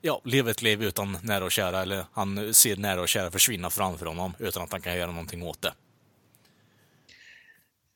ja, 0.01 0.21
lever 0.25 0.51
ett 0.51 0.62
liv 0.62 0.83
utan 0.83 1.19
nära 1.23 1.45
och 1.45 1.53
kära, 1.53 1.83
eller 1.83 2.05
han 2.12 2.55
ser 2.55 2.77
nära 2.77 3.01
och 3.01 3.09
kära 3.09 3.31
försvinna 3.31 3.71
framför 3.71 4.07
honom 4.07 4.35
utan 4.39 4.62
att 4.62 4.73
han 4.73 4.81
kan 4.81 4.97
göra 4.97 5.11
någonting 5.11 5.43
åt 5.43 5.62
det. 5.62 5.73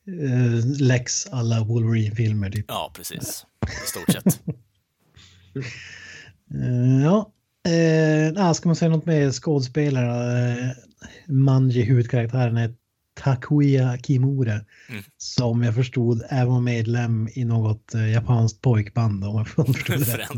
Uh, 0.09 0.65
Lex 0.79 1.27
alla 1.27 1.63
Wolverine-filmer 1.63 2.49
typ. 2.49 2.65
Ja, 2.67 2.91
precis. 2.95 3.45
I 3.83 3.87
stort 3.87 4.11
sett. 4.11 4.41
Eh, 6.53 7.03
ja, 7.03 7.31
uh, 7.67 8.33
nah, 8.33 8.53
ska 8.53 8.69
man 8.69 8.75
säga 8.75 8.89
något 8.89 9.05
med 9.05 9.33
skådespelare? 9.33 10.53
Uh, 10.53 10.71
Manji, 11.27 11.81
huvudkaraktären, 11.83 12.57
är 12.57 12.73
Takuya 13.13 13.97
Kimura. 13.97 14.53
Mm. 14.89 15.03
Som 15.17 15.63
jag 15.63 15.75
förstod 15.75 16.23
även 16.29 16.53
var 16.53 16.59
medlem 16.59 17.29
i 17.33 17.45
något 17.45 17.95
uh, 17.95 18.11
japanskt 18.11 18.61
pojkband 18.61 19.23
om 19.23 19.37
jag 19.37 19.47
förstod 19.47 19.99
det 19.99 20.17
rätt. 20.17 20.29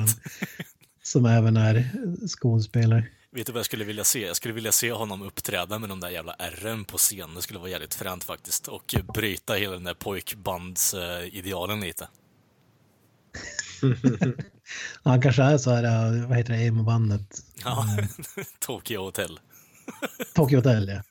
Som 1.03 1.26
även 1.26 1.57
är 1.57 1.89
skådespelare. 2.27 3.06
Vet 3.35 3.47
du 3.47 3.51
vad 3.51 3.59
jag 3.59 3.65
skulle 3.65 3.85
vilja 3.85 4.03
se? 4.03 4.25
Jag 4.25 4.35
skulle 4.35 4.53
vilja 4.53 4.71
se 4.71 4.91
honom 4.91 5.21
uppträda 5.21 5.79
med 5.79 5.89
de 5.89 5.99
där 5.99 6.09
jävla 6.09 6.33
ärren 6.33 6.85
på 6.85 6.97
scen. 6.97 7.35
Det 7.35 7.41
skulle 7.41 7.59
vara 7.59 7.69
jävligt 7.69 7.93
fränt 7.93 8.23
faktiskt. 8.23 8.67
Och 8.67 8.95
bryta 9.13 9.53
hela 9.53 9.73
den 9.73 9.83
där 9.83 9.93
pojkbandsidealen 9.93 11.81
lite. 11.81 12.07
Han 15.03 15.21
kanske 15.21 15.43
är 15.43 15.57
så 15.57 15.71
här, 15.71 16.13
uh, 16.13 16.27
vad 16.27 16.37
heter 16.37 16.53
det, 16.53 16.63
emo-bandet? 16.63 17.43
Ja, 17.63 17.85
Tokyo 18.59 19.01
Hotel. 19.01 19.39
Tokyo 20.33 20.57
Hotel, 20.57 20.87
ja. 20.87 21.03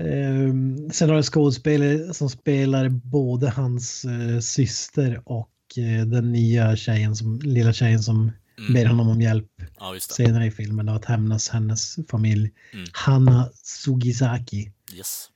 Ehm, 0.00 0.90
sen 0.90 1.08
har 1.08 1.16
du 1.16 1.22
skådespelare 1.22 2.14
som 2.14 2.30
spelar 2.30 2.88
både 2.88 3.50
hans 3.50 4.04
eh, 4.04 4.40
syster 4.40 5.22
och 5.24 5.50
eh, 5.76 6.06
den 6.06 6.32
nya 6.32 6.76
tjejen, 6.76 7.16
som, 7.16 7.38
lilla 7.38 7.72
tjejen 7.72 8.02
som 8.02 8.32
Mm. 8.58 8.74
ber 8.74 8.86
honom 8.86 9.08
om 9.08 9.20
hjälp 9.20 9.48
Ja, 9.78 9.94
senare 10.00 10.46
i 10.46 10.50
filmen. 10.50 10.86
Då, 10.86 10.92
att 10.92 11.04
hämnas 11.04 11.48
hennes 11.48 11.96
familj. 12.10 12.52
Mm. 12.72 12.86
Hanna 12.92 13.50
Sugisaki. 13.62 14.72
Yes. 14.94 15.28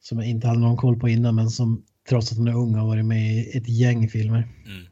Som 0.00 0.18
jag 0.18 0.28
inte 0.28 0.46
hade 0.46 0.60
någon 0.60 0.76
koll 0.76 1.00
på 1.00 1.08
innan 1.08 1.34
men 1.34 1.50
som 1.50 1.84
trots 2.08 2.32
att 2.32 2.38
hon 2.38 2.48
är 2.48 2.56
ung 2.56 2.74
har 2.74 2.86
varit 2.86 3.04
med 3.04 3.34
i 3.34 3.56
ett 3.56 3.68
gäng 3.68 4.08
filmer. 4.08 4.48
Mm. 4.66 4.86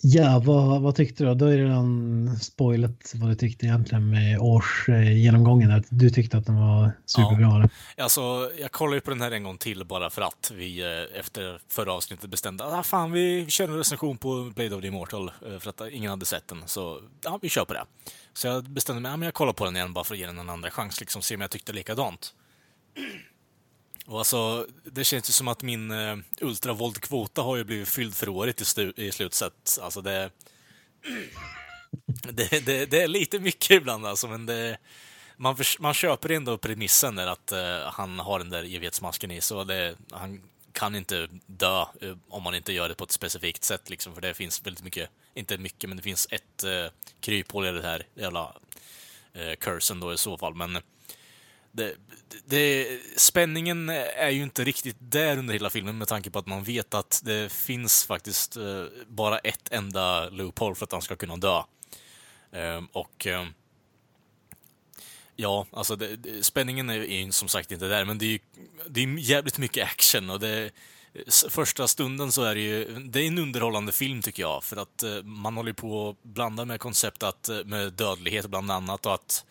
Ja, 0.00 0.42
vad, 0.44 0.82
vad 0.82 0.94
tyckte 0.94 1.24
du? 1.24 1.34
då? 1.34 1.46
Är 1.46 1.56
det 1.56 1.64
redan 1.64 2.36
spoilat 2.40 3.12
vad 3.14 3.30
du 3.30 3.34
tyckte 3.34 3.66
egentligen 3.66 4.10
med 4.10 4.38
årsgenomgången. 4.40 5.70
Att 5.70 5.84
du 5.88 6.10
tyckte 6.10 6.38
att 6.38 6.46
den 6.46 6.56
var 6.56 6.92
superbra. 7.06 7.68
Alltså, 7.96 8.50
jag 8.60 8.72
kollade 8.72 8.96
ju 8.96 9.00
på 9.00 9.10
den 9.10 9.20
här 9.20 9.30
en 9.30 9.42
gång 9.42 9.58
till 9.58 9.84
bara 9.84 10.10
för 10.10 10.22
att 10.22 10.52
vi 10.54 10.80
eh, 10.82 11.20
efter 11.20 11.60
förra 11.68 11.92
avsnittet 11.92 12.30
bestämde 12.30 12.64
att 12.64 12.72
ah, 12.72 12.82
fan, 12.82 13.12
vi 13.12 13.46
kör 13.48 13.68
en 13.68 13.76
recension 13.76 14.16
på 14.16 14.52
Blade 14.54 14.74
of 14.74 14.82
the 14.82 14.88
Immortal 14.88 15.30
eh, 15.46 15.58
för 15.58 15.70
att 15.70 15.92
ingen 15.92 16.10
hade 16.10 16.26
sett 16.26 16.48
den. 16.48 16.62
Så 16.66 17.00
ja, 17.24 17.38
vi 17.42 17.48
kör 17.48 17.64
på 17.64 17.72
det. 17.72 17.84
Så 18.32 18.46
jag 18.46 18.64
bestämde 18.64 19.02
mig, 19.02 19.10
ja, 19.10 19.16
men 19.16 19.26
jag 19.26 19.34
kollar 19.34 19.52
på 19.52 19.64
den 19.64 19.76
igen 19.76 19.92
bara 19.92 20.04
för 20.04 20.14
att 20.14 20.20
ge 20.20 20.26
den 20.26 20.38
en 20.38 20.50
andra 20.50 20.70
chans, 20.70 21.00
liksom 21.00 21.22
se 21.22 21.34
om 21.34 21.40
jag 21.40 21.50
tyckte 21.50 21.72
likadant. 21.72 22.34
Och 24.08 24.18
alltså, 24.18 24.66
det 24.84 25.04
känns 25.04 25.28
ju 25.28 25.32
som 25.32 25.48
att 25.48 25.62
min 25.62 25.90
eh, 25.90 26.16
ultravåldkvota 26.40 27.42
har 27.42 27.56
ju 27.56 27.64
blivit 27.64 27.88
fylld 27.88 28.14
för 28.14 28.28
året 28.28 28.60
i, 28.60 28.64
stu- 28.64 29.00
i 29.00 29.12
slutset. 29.12 29.78
Alltså 29.82 30.00
det, 30.00 30.30
det, 32.22 32.66
det... 32.66 32.86
Det 32.86 33.02
är 33.02 33.08
lite 33.08 33.38
mycket 33.38 33.70
ibland 33.70 34.06
alltså, 34.06 34.28
men 34.28 34.46
det... 34.46 34.78
Man, 35.36 35.56
för, 35.56 35.82
man 35.82 35.94
köper 35.94 36.30
ändå 36.30 36.58
premissen 36.58 37.16
där 37.16 37.26
att 37.26 37.52
eh, 37.52 37.80
han 37.92 38.18
har 38.18 38.38
den 38.38 38.50
där 38.50 38.74
evighetsmasken 38.74 39.30
i 39.30 39.40
så 39.40 39.64
det, 39.64 39.96
han 40.10 40.42
kan 40.72 40.94
inte 40.94 41.28
dö 41.46 41.80
eh, 41.80 42.16
om 42.28 42.42
man 42.42 42.54
inte 42.54 42.72
gör 42.72 42.88
det 42.88 42.94
på 42.94 43.04
ett 43.04 43.12
specifikt 43.12 43.64
sätt 43.64 43.90
liksom, 43.90 44.14
för 44.14 44.20
det 44.20 44.34
finns 44.34 44.66
väldigt 44.66 44.84
mycket, 44.84 45.10
inte 45.34 45.58
mycket, 45.58 45.90
men 45.90 45.96
det 45.96 46.02
finns 46.02 46.28
ett 46.30 46.64
eh, 46.64 46.86
kryphål 47.20 47.66
i 47.66 47.70
det 47.70 47.82
här 47.82 48.06
jävla 48.14 48.56
eh, 49.32 49.54
cursen 49.54 50.00
då 50.00 50.12
i 50.12 50.18
så 50.18 50.38
fall, 50.38 50.54
men 50.54 50.78
det, 51.72 51.94
det, 52.44 52.86
spänningen 53.16 53.88
är 53.88 54.30
ju 54.30 54.42
inte 54.42 54.64
riktigt 54.64 54.96
där 54.98 55.38
under 55.38 55.54
hela 55.54 55.70
filmen 55.70 55.98
med 55.98 56.08
tanke 56.08 56.30
på 56.30 56.38
att 56.38 56.46
man 56.46 56.64
vet 56.64 56.94
att 56.94 57.20
det 57.24 57.52
finns 57.52 58.04
faktiskt 58.04 58.56
eh, 58.56 58.84
bara 59.06 59.38
ett 59.38 59.72
enda 59.72 60.28
loophole 60.28 60.74
för 60.74 60.84
att 60.84 60.92
han 60.92 61.02
ska 61.02 61.16
kunna 61.16 61.36
dö. 61.36 61.62
Ehm, 62.52 62.86
och 62.92 63.26
ehm, 63.26 63.46
ja, 65.36 65.66
alltså 65.72 65.96
det, 65.96 66.16
det, 66.16 66.44
spänningen 66.44 66.90
är 66.90 66.94
ju 66.94 67.32
som 67.32 67.48
sagt 67.48 67.72
inte 67.72 67.88
där, 67.88 68.04
men 68.04 68.18
det 68.18 68.24
är 68.24 68.30
ju 68.30 68.38
det 68.86 69.02
är 69.02 69.18
jävligt 69.18 69.58
mycket 69.58 69.84
action 69.84 70.30
och 70.30 70.40
det 70.40 70.70
Första 71.50 71.88
stunden 71.88 72.32
så 72.32 72.42
är 72.42 72.54
det 72.54 72.60
ju, 72.60 72.84
det 72.98 73.20
är 73.20 73.26
en 73.26 73.38
underhållande 73.38 73.92
film 73.92 74.22
tycker 74.22 74.42
jag, 74.42 74.64
för 74.64 74.76
att 74.76 75.02
eh, 75.02 75.22
man 75.22 75.56
håller 75.56 75.72
på 75.72 76.08
att 76.08 76.22
blanda 76.22 76.64
med 76.64 76.80
koncept 76.80 77.22
att, 77.22 77.48
eh, 77.48 77.64
med 77.64 77.92
dödlighet 77.92 78.46
bland 78.46 78.70
annat 78.70 79.06
och 79.06 79.14
att 79.14 79.44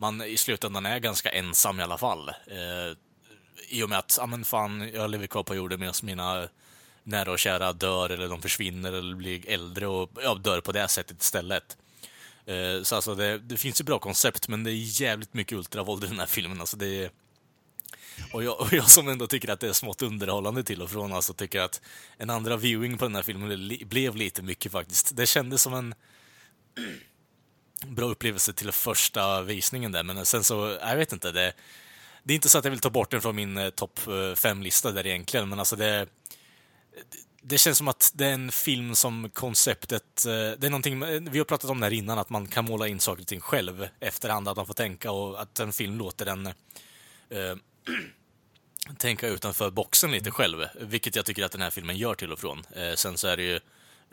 man 0.00 0.22
i 0.22 0.36
slutändan 0.36 0.86
är 0.86 0.98
ganska 0.98 1.30
ensam 1.30 1.80
i 1.80 1.82
alla 1.82 1.98
fall. 1.98 2.28
Eh, 2.28 2.96
I 3.68 3.82
och 3.82 3.88
med 3.88 3.98
att, 3.98 4.16
ja 4.20 4.26
men 4.26 4.44
fan, 4.44 4.90
jag 4.94 5.10
lever 5.10 5.26
kvar 5.26 5.42
på 5.42 5.54
jorden 5.54 5.80
medan 5.80 5.94
mina 6.02 6.48
nära 7.02 7.32
och 7.32 7.38
kära 7.38 7.72
dör 7.72 8.10
eller 8.10 8.28
de 8.28 8.42
försvinner 8.42 8.92
eller 8.92 9.14
blir 9.14 9.48
äldre 9.48 9.86
och 9.86 10.10
ja, 10.22 10.34
dör 10.34 10.60
på 10.60 10.72
det 10.72 10.88
sättet 10.88 11.22
istället. 11.22 11.76
Eh, 12.46 12.82
så 12.82 12.96
alltså 12.96 13.14
det, 13.14 13.38
det 13.38 13.56
finns 13.56 13.80
ju 13.80 13.84
bra 13.84 13.98
koncept, 13.98 14.48
men 14.48 14.64
det 14.64 14.70
är 14.70 15.00
jävligt 15.00 15.34
mycket 15.34 15.58
ultravåld 15.58 16.04
i 16.04 16.06
den 16.06 16.18
här 16.18 16.26
filmen. 16.26 16.60
Alltså 16.60 16.76
det 16.76 17.04
är... 17.04 17.10
och, 18.32 18.44
jag, 18.44 18.60
och 18.60 18.72
jag 18.72 18.90
som 18.90 19.08
ändå 19.08 19.26
tycker 19.26 19.50
att 19.50 19.60
det 19.60 19.68
är 19.68 19.72
smått 19.72 20.02
underhållande 20.02 20.62
till 20.62 20.82
och 20.82 20.90
från, 20.90 21.12
alltså 21.12 21.34
tycker 21.34 21.60
att 21.60 21.80
en 22.16 22.30
andra 22.30 22.56
viewing 22.56 22.98
på 22.98 23.04
den 23.04 23.14
här 23.14 23.22
filmen 23.22 23.68
li- 23.68 23.84
blev 23.84 24.16
lite 24.16 24.42
mycket 24.42 24.72
faktiskt. 24.72 25.16
Det 25.16 25.26
kändes 25.26 25.62
som 25.62 25.74
en 25.74 25.94
bra 27.86 28.06
upplevelse 28.06 28.52
till 28.52 28.72
första 28.72 29.42
visningen 29.42 29.92
där, 29.92 30.02
men 30.02 30.26
sen 30.26 30.44
så, 30.44 30.78
jag 30.80 30.96
vet 30.96 31.12
inte, 31.12 31.32
det, 31.32 31.52
det 32.22 32.32
är 32.32 32.34
inte 32.34 32.48
så 32.48 32.58
att 32.58 32.64
jag 32.64 32.70
vill 32.70 32.80
ta 32.80 32.90
bort 32.90 33.10
den 33.10 33.20
från 33.20 33.36
min 33.36 33.58
eh, 33.58 33.70
topp 33.70 34.00
eh, 34.06 34.10
5-lista 34.10 34.92
där 34.92 35.06
egentligen, 35.06 35.48
men 35.48 35.58
alltså 35.58 35.76
det, 35.76 36.06
det 37.42 37.58
känns 37.58 37.78
som 37.78 37.88
att 37.88 38.12
det 38.14 38.26
är 38.26 38.32
en 38.32 38.52
film 38.52 38.94
som 38.94 39.30
konceptet... 39.30 40.26
Eh, 40.26 40.32
det 40.32 40.66
är 40.66 40.70
någonting, 40.70 41.02
eh, 41.02 41.20
vi 41.30 41.38
har 41.38 41.44
pratat 41.44 41.70
om 41.70 41.80
det 41.80 41.86
här 41.86 41.92
innan, 41.92 42.18
att 42.18 42.30
man 42.30 42.46
kan 42.46 42.64
måla 42.64 42.88
in 42.88 43.00
saker 43.00 43.22
och 43.22 43.28
ting 43.28 43.40
själv 43.40 43.88
efterhand, 44.00 44.48
att 44.48 44.56
man 44.56 44.66
får 44.66 44.74
tänka 44.74 45.10
och 45.10 45.42
att 45.42 45.60
en 45.60 45.72
film 45.72 45.98
låter 45.98 46.26
en 46.26 46.46
eh, 46.46 47.56
tänka 48.98 49.28
utanför 49.28 49.70
boxen 49.70 50.10
lite 50.10 50.30
själv, 50.30 50.66
vilket 50.80 51.16
jag 51.16 51.24
tycker 51.24 51.44
att 51.44 51.52
den 51.52 51.62
här 51.62 51.70
filmen 51.70 51.96
gör 51.96 52.14
till 52.14 52.32
och 52.32 52.38
från. 52.38 52.66
Eh, 52.76 52.94
sen 52.94 53.18
så 53.18 53.28
är 53.28 53.36
det 53.36 53.42
ju 53.42 53.54
eh, 53.54 53.60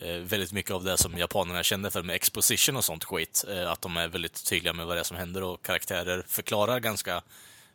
Eh, 0.02 0.16
väldigt 0.16 0.52
mycket 0.52 0.72
av 0.72 0.84
det 0.84 0.98
som 0.98 1.18
japanerna 1.18 1.64
kände 1.64 1.92
för 1.92 2.04
med 2.04 2.16
exposition 2.16 2.76
och 2.76 2.86
sånt 2.86 3.04
skit, 3.04 3.46
eh, 3.50 3.72
att 3.72 3.82
de 3.82 3.98
är 3.98 4.08
väldigt 4.08 4.46
tydliga 4.46 4.74
med 4.74 4.86
vad 4.86 4.96
det 4.96 5.00
är 5.00 5.04
som 5.04 5.18
händer 5.18 5.44
och 5.44 5.66
karaktärer 5.66 6.24
förklarar 6.28 6.80
ganska 6.80 7.22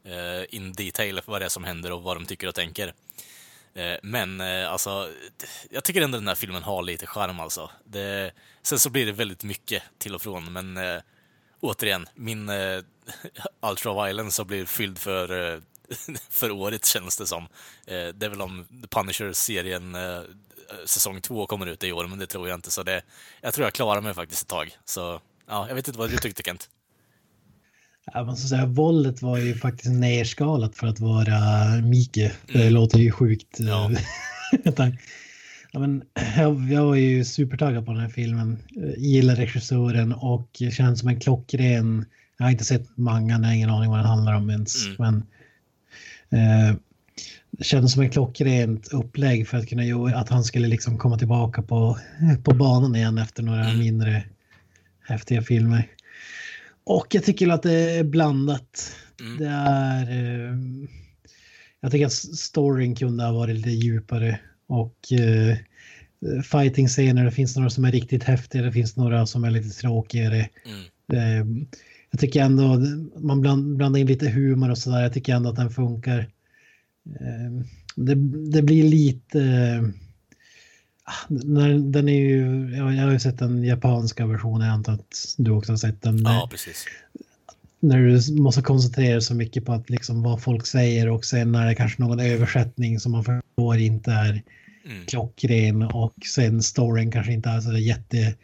eh, 0.04 0.54
in 0.54 0.72
detail 0.72 1.20
vad 1.24 1.40
det 1.40 1.44
är 1.44 1.48
som 1.48 1.64
händer 1.64 1.92
och 1.92 2.02
vad 2.02 2.16
de 2.16 2.26
tycker 2.26 2.48
och 2.48 2.54
tänker. 2.54 2.94
Men 4.02 4.40
alltså, 4.40 5.10
jag 5.70 5.84
tycker 5.84 6.02
ändå 6.02 6.18
den 6.18 6.28
här 6.28 6.34
filmen 6.34 6.62
har 6.62 6.82
lite 6.82 7.06
charm 7.06 7.40
alltså. 7.40 7.70
Det, 7.84 8.32
sen 8.62 8.78
så 8.78 8.90
blir 8.90 9.06
det 9.06 9.12
väldigt 9.12 9.44
mycket 9.44 9.82
till 9.98 10.14
och 10.14 10.22
från, 10.22 10.52
men 10.52 10.78
återigen, 11.60 12.06
min 12.14 12.48
eh, 12.48 12.82
Ultra 13.70 14.04
Violence 14.04 14.42
har 14.42 14.46
blivit 14.46 14.68
fylld 14.68 14.98
för, 14.98 15.60
för 16.30 16.50
året 16.50 16.84
känns 16.84 17.16
det 17.16 17.26
som. 17.26 17.48
Det 17.84 18.22
är 18.22 18.28
väl 18.28 18.42
om 18.42 18.66
The 18.82 18.88
Punisher-serien 18.88 19.96
säsong 20.86 21.20
två 21.20 21.46
kommer 21.46 21.66
ut 21.66 21.84
i 21.84 21.92
år, 21.92 22.06
men 22.06 22.18
det 22.18 22.26
tror 22.26 22.48
jag 22.48 22.54
inte. 22.58 22.70
Så 22.70 22.82
det, 22.82 23.02
jag 23.40 23.54
tror 23.54 23.66
jag 23.66 23.72
klarar 23.72 24.00
mig 24.00 24.14
faktiskt 24.14 24.42
ett 24.42 24.48
tag. 24.48 24.70
Så 24.84 25.20
ja, 25.48 25.68
jag 25.68 25.74
vet 25.74 25.88
inte 25.88 25.98
vad 25.98 26.10
du 26.10 26.16
tyckte 26.16 26.42
Kent. 26.42 26.68
Ja, 28.12 28.24
man 28.24 28.36
ska 28.36 28.48
säga, 28.48 28.66
våldet 28.66 29.22
var 29.22 29.38
ju 29.38 29.54
faktiskt 29.54 29.90
nerskalat 29.92 30.76
för 30.76 30.86
att 30.86 31.00
vara 31.00 31.36
Mike. 31.84 32.32
Det 32.52 32.70
låter 32.70 32.98
ju 32.98 33.12
sjukt. 33.12 33.60
eh, 33.60 33.66
Ja. 33.68 33.90
utan- 34.64 34.96
ja, 35.72 35.78
men, 35.80 36.02
jag, 36.36 36.72
jag 36.72 36.84
var 36.84 36.94
ju 36.94 37.24
supertaggad 37.24 37.86
på 37.86 37.92
den 37.92 38.00
här 38.00 38.08
filmen. 38.08 38.58
Eh, 38.76 39.02
Gillar 39.02 39.36
regissören 39.36 40.12
och 40.12 40.62
känns 40.72 41.00
som 41.00 41.08
en 41.08 41.20
klockren... 41.20 42.04
Jag 42.36 42.46
har 42.46 42.50
inte 42.50 42.64
sett 42.64 42.96
mangan, 42.98 43.42
jag 43.42 43.48
har 43.48 43.54
ingen 43.54 43.70
aning 43.70 43.90
vad 43.90 43.98
den 43.98 44.06
handlar 44.06 44.34
om 44.34 44.50
ens. 44.50 44.86
Mm. 44.86 44.96
Men, 44.98 45.22
eh, 46.70 46.74
det 47.50 47.64
kändes 47.64 47.92
som 47.92 48.02
en 48.02 48.10
klockrent 48.10 48.88
upplägg 48.92 49.48
för 49.48 49.58
att 49.58 49.68
kunna 49.68 49.84
göra 49.84 50.18
att 50.18 50.28
han 50.28 50.44
skulle 50.44 50.68
liksom 50.68 50.98
komma 50.98 51.18
tillbaka 51.18 51.62
på, 51.62 51.98
på 52.44 52.54
banan 52.54 52.96
igen 52.96 53.18
efter 53.18 53.42
några 53.42 53.64
Mm. 53.64 53.78
mindre 53.78 54.24
häftiga 55.08 55.42
filmer. 55.42 55.88
Och 56.84 57.06
jag 57.10 57.24
tycker 57.24 57.48
att 57.48 57.62
det 57.62 57.72
är 57.98 58.04
blandat. 58.04 58.96
Mm. 59.20 59.38
Det 59.38 59.48
är... 59.48 60.10
Eh, 60.10 60.56
jag 61.80 61.90
tycker 61.92 62.06
att 62.06 62.12
storyn 62.12 62.94
kunde 62.94 63.24
ha 63.24 63.32
varit 63.32 63.56
lite 63.56 63.70
djupare. 63.70 64.40
Och 64.66 65.12
eh, 65.12 65.56
fighting-scener, 66.42 67.24
det 67.24 67.30
finns 67.30 67.56
några 67.56 67.70
som 67.70 67.84
är 67.84 67.92
riktigt 67.92 68.24
häftiga, 68.24 68.62
det 68.62 68.72
finns 68.72 68.96
några 68.96 69.26
som 69.26 69.44
är 69.44 69.50
lite 69.50 69.68
tråkigare. 69.80 70.48
Mm. 70.66 70.80
Eh, 71.12 71.66
jag 72.10 72.20
tycker 72.20 72.42
ändå, 72.42 72.78
man 73.20 73.40
bland, 73.40 73.76
blandar 73.76 74.00
in 74.00 74.06
lite 74.06 74.28
humor 74.28 74.70
och 74.70 74.78
sådär, 74.78 75.02
jag 75.02 75.12
tycker 75.12 75.34
ändå 75.34 75.50
att 75.50 75.56
den 75.56 75.70
funkar. 75.70 76.28
Eh, 77.06 77.64
det, 77.96 78.14
det 78.52 78.62
blir 78.62 78.84
lite... 78.84 79.40
Ah, 81.04 81.26
när, 81.28 81.74
den 81.78 82.08
är 82.08 82.20
ju, 82.20 82.70
jag, 82.76 83.04
har 83.04 83.12
ju 83.12 83.18
sett 83.18 83.38
den 83.38 83.64
japanska 83.64 84.26
versionen, 84.26 84.66
jag 84.66 84.74
antar 84.74 84.92
att 84.92 85.34
du 85.38 85.50
också 85.50 85.72
har 85.72 85.76
sett 85.76 86.02
den. 86.02 86.22
Ja, 86.24 86.48
precis. 86.50 86.84
När 87.80 87.98
du 87.98 88.42
måste 88.42 88.62
koncentrera 88.62 89.20
så 89.20 89.34
mycket 89.34 89.64
på 89.64 89.72
att 89.72 89.90
liksom 89.90 90.22
vad 90.22 90.42
folk 90.42 90.66
säger 90.66 91.08
och 91.08 91.24
sen 91.24 91.54
är 91.54 91.66
det 91.66 91.74
kanske 91.74 92.02
någon 92.02 92.20
översättning 92.20 93.00
som 93.00 93.12
man 93.12 93.24
förstår 93.24 93.78
inte 93.78 94.12
är 94.12 94.42
Mm. 94.84 95.06
klockren 95.06 95.82
och 95.82 96.14
sen 96.34 96.62
storyn 96.62 97.10
kanske 97.10 97.32
inte 97.32 97.48
är 97.48 97.60
så 97.60 97.78
jätte 97.78 98.34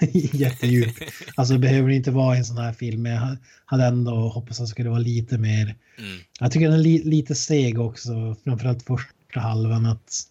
jättedjup. 0.32 0.94
Alltså 1.34 1.54
det 1.54 1.60
behöver 1.60 1.90
inte 1.90 2.10
vara 2.10 2.36
en 2.36 2.44
sån 2.44 2.58
här 2.58 2.72
film, 2.72 3.02
men 3.02 3.12
jag 3.12 3.36
hade 3.64 3.84
ändå 3.84 4.28
hoppats 4.28 4.60
att 4.60 4.66
det 4.66 4.70
skulle 4.70 4.90
vara 4.90 4.98
lite 4.98 5.38
mer. 5.38 5.74
Mm. 5.98 6.18
Jag 6.40 6.52
tycker 6.52 6.68
den 6.68 6.78
är 6.78 6.82
li 6.82 7.02
lite 7.04 7.34
seg 7.34 7.80
också, 7.80 8.36
framförallt 8.44 8.82
första 8.82 9.40
halvan. 9.40 9.86
att 9.86 10.26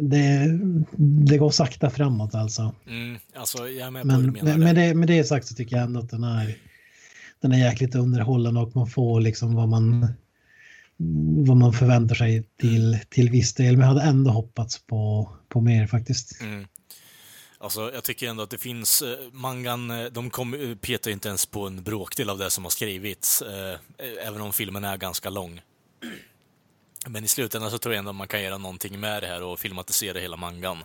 det, 0.00 0.58
det 1.26 1.38
går 1.38 1.50
sakta 1.50 1.90
framåt 1.90 2.34
alltså. 2.34 2.74
Mm. 2.86 3.18
Alltså, 3.34 3.68
jag 3.68 3.86
är 3.86 3.90
med 3.90 4.02
på 4.02 4.08
hur 4.10 4.22
du 4.22 4.26
Men 4.26 4.32
menar. 4.32 4.58
med, 4.58 4.74
med, 4.74 4.76
det, 4.76 4.94
med 4.94 5.08
det 5.08 5.24
sagt 5.24 5.46
så 5.46 5.54
tycker 5.54 5.76
jag 5.76 5.84
ändå 5.84 6.00
att 6.00 6.10
den 6.10 6.24
är, 6.24 6.56
den 7.40 7.52
är 7.52 7.58
jäkligt 7.58 7.94
underhållande 7.94 8.60
och 8.60 8.76
man 8.76 8.86
får 8.86 9.20
liksom 9.20 9.54
vad 9.54 9.68
man, 9.68 10.06
vad 11.46 11.56
man 11.56 11.72
förväntar 11.72 12.14
sig 12.14 12.44
till, 12.60 12.98
till 13.08 13.30
viss 13.30 13.54
del. 13.54 13.76
Men 13.76 13.88
jag 13.88 13.94
hade 13.94 14.08
ändå 14.08 14.30
hoppats 14.30 14.86
på, 14.86 15.30
på 15.48 15.60
mer 15.60 15.86
faktiskt. 15.86 16.40
Mm. 16.40 16.66
Alltså, 17.58 17.92
jag 17.94 18.04
tycker 18.04 18.28
ändå 18.28 18.42
att 18.42 18.50
det 18.50 18.58
finns... 18.58 19.02
eh, 19.02 19.18
Mangan, 19.32 19.90
eh, 19.90 20.04
de 20.04 20.30
kom, 20.30 20.54
eh, 20.54 20.76
petar 20.76 21.10
inte 21.10 21.28
ens 21.28 21.46
på 21.46 21.66
en 21.66 21.82
bråkdel 21.82 22.30
av 22.30 22.38
det 22.38 22.50
som 22.50 22.64
har 22.64 22.70
skrivits, 22.70 23.42
eh, 23.42 23.78
även 23.98 24.40
om 24.40 24.52
filmen 24.52 24.84
är 24.84 24.96
ganska 24.96 25.30
lång. 25.30 25.60
Men 27.06 27.24
i 27.24 27.28
slutändan 27.28 27.70
så 27.70 27.78
tror 27.78 27.94
jag 27.94 27.98
ändå 27.98 28.12
man 28.12 28.28
kan 28.28 28.42
göra 28.42 28.58
någonting 28.58 29.00
med 29.00 29.22
det 29.22 29.26
här 29.26 29.42
och 29.42 29.58
filmatisera 29.60 30.18
hela 30.18 30.36
mangan. 30.36 30.84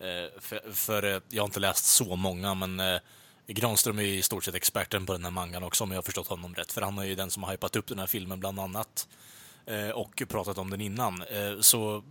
Eh, 0.00 0.40
för 0.40 0.72
för 0.72 1.02
eh, 1.14 1.20
jag 1.28 1.42
har 1.42 1.46
inte 1.46 1.60
läst 1.60 1.84
så 1.84 2.16
många, 2.16 2.54
men 2.54 2.80
eh, 2.80 3.00
Granström 3.46 3.98
är 3.98 4.02
ju 4.02 4.18
i 4.18 4.22
stort 4.22 4.44
sett 4.44 4.54
experten 4.54 5.06
på 5.06 5.12
den 5.12 5.24
här 5.24 5.30
mangan 5.30 5.62
också, 5.62 5.84
om 5.84 5.90
jag 5.90 5.98
har 5.98 6.02
förstått 6.02 6.28
honom 6.28 6.54
rätt. 6.54 6.72
För 6.72 6.82
han 6.82 6.98
är 6.98 7.04
ju 7.04 7.14
den 7.14 7.30
som 7.30 7.42
har 7.42 7.50
hypat 7.50 7.76
upp 7.76 7.86
den 7.86 7.98
här 7.98 8.06
filmen 8.06 8.40
bland 8.40 8.60
annat. 8.60 9.08
Eh, 9.66 9.90
och 9.90 10.22
pratat 10.28 10.58
om 10.58 10.70
den 10.70 10.80
innan. 10.80 11.22
Eh, 11.22 11.60
så 11.60 12.04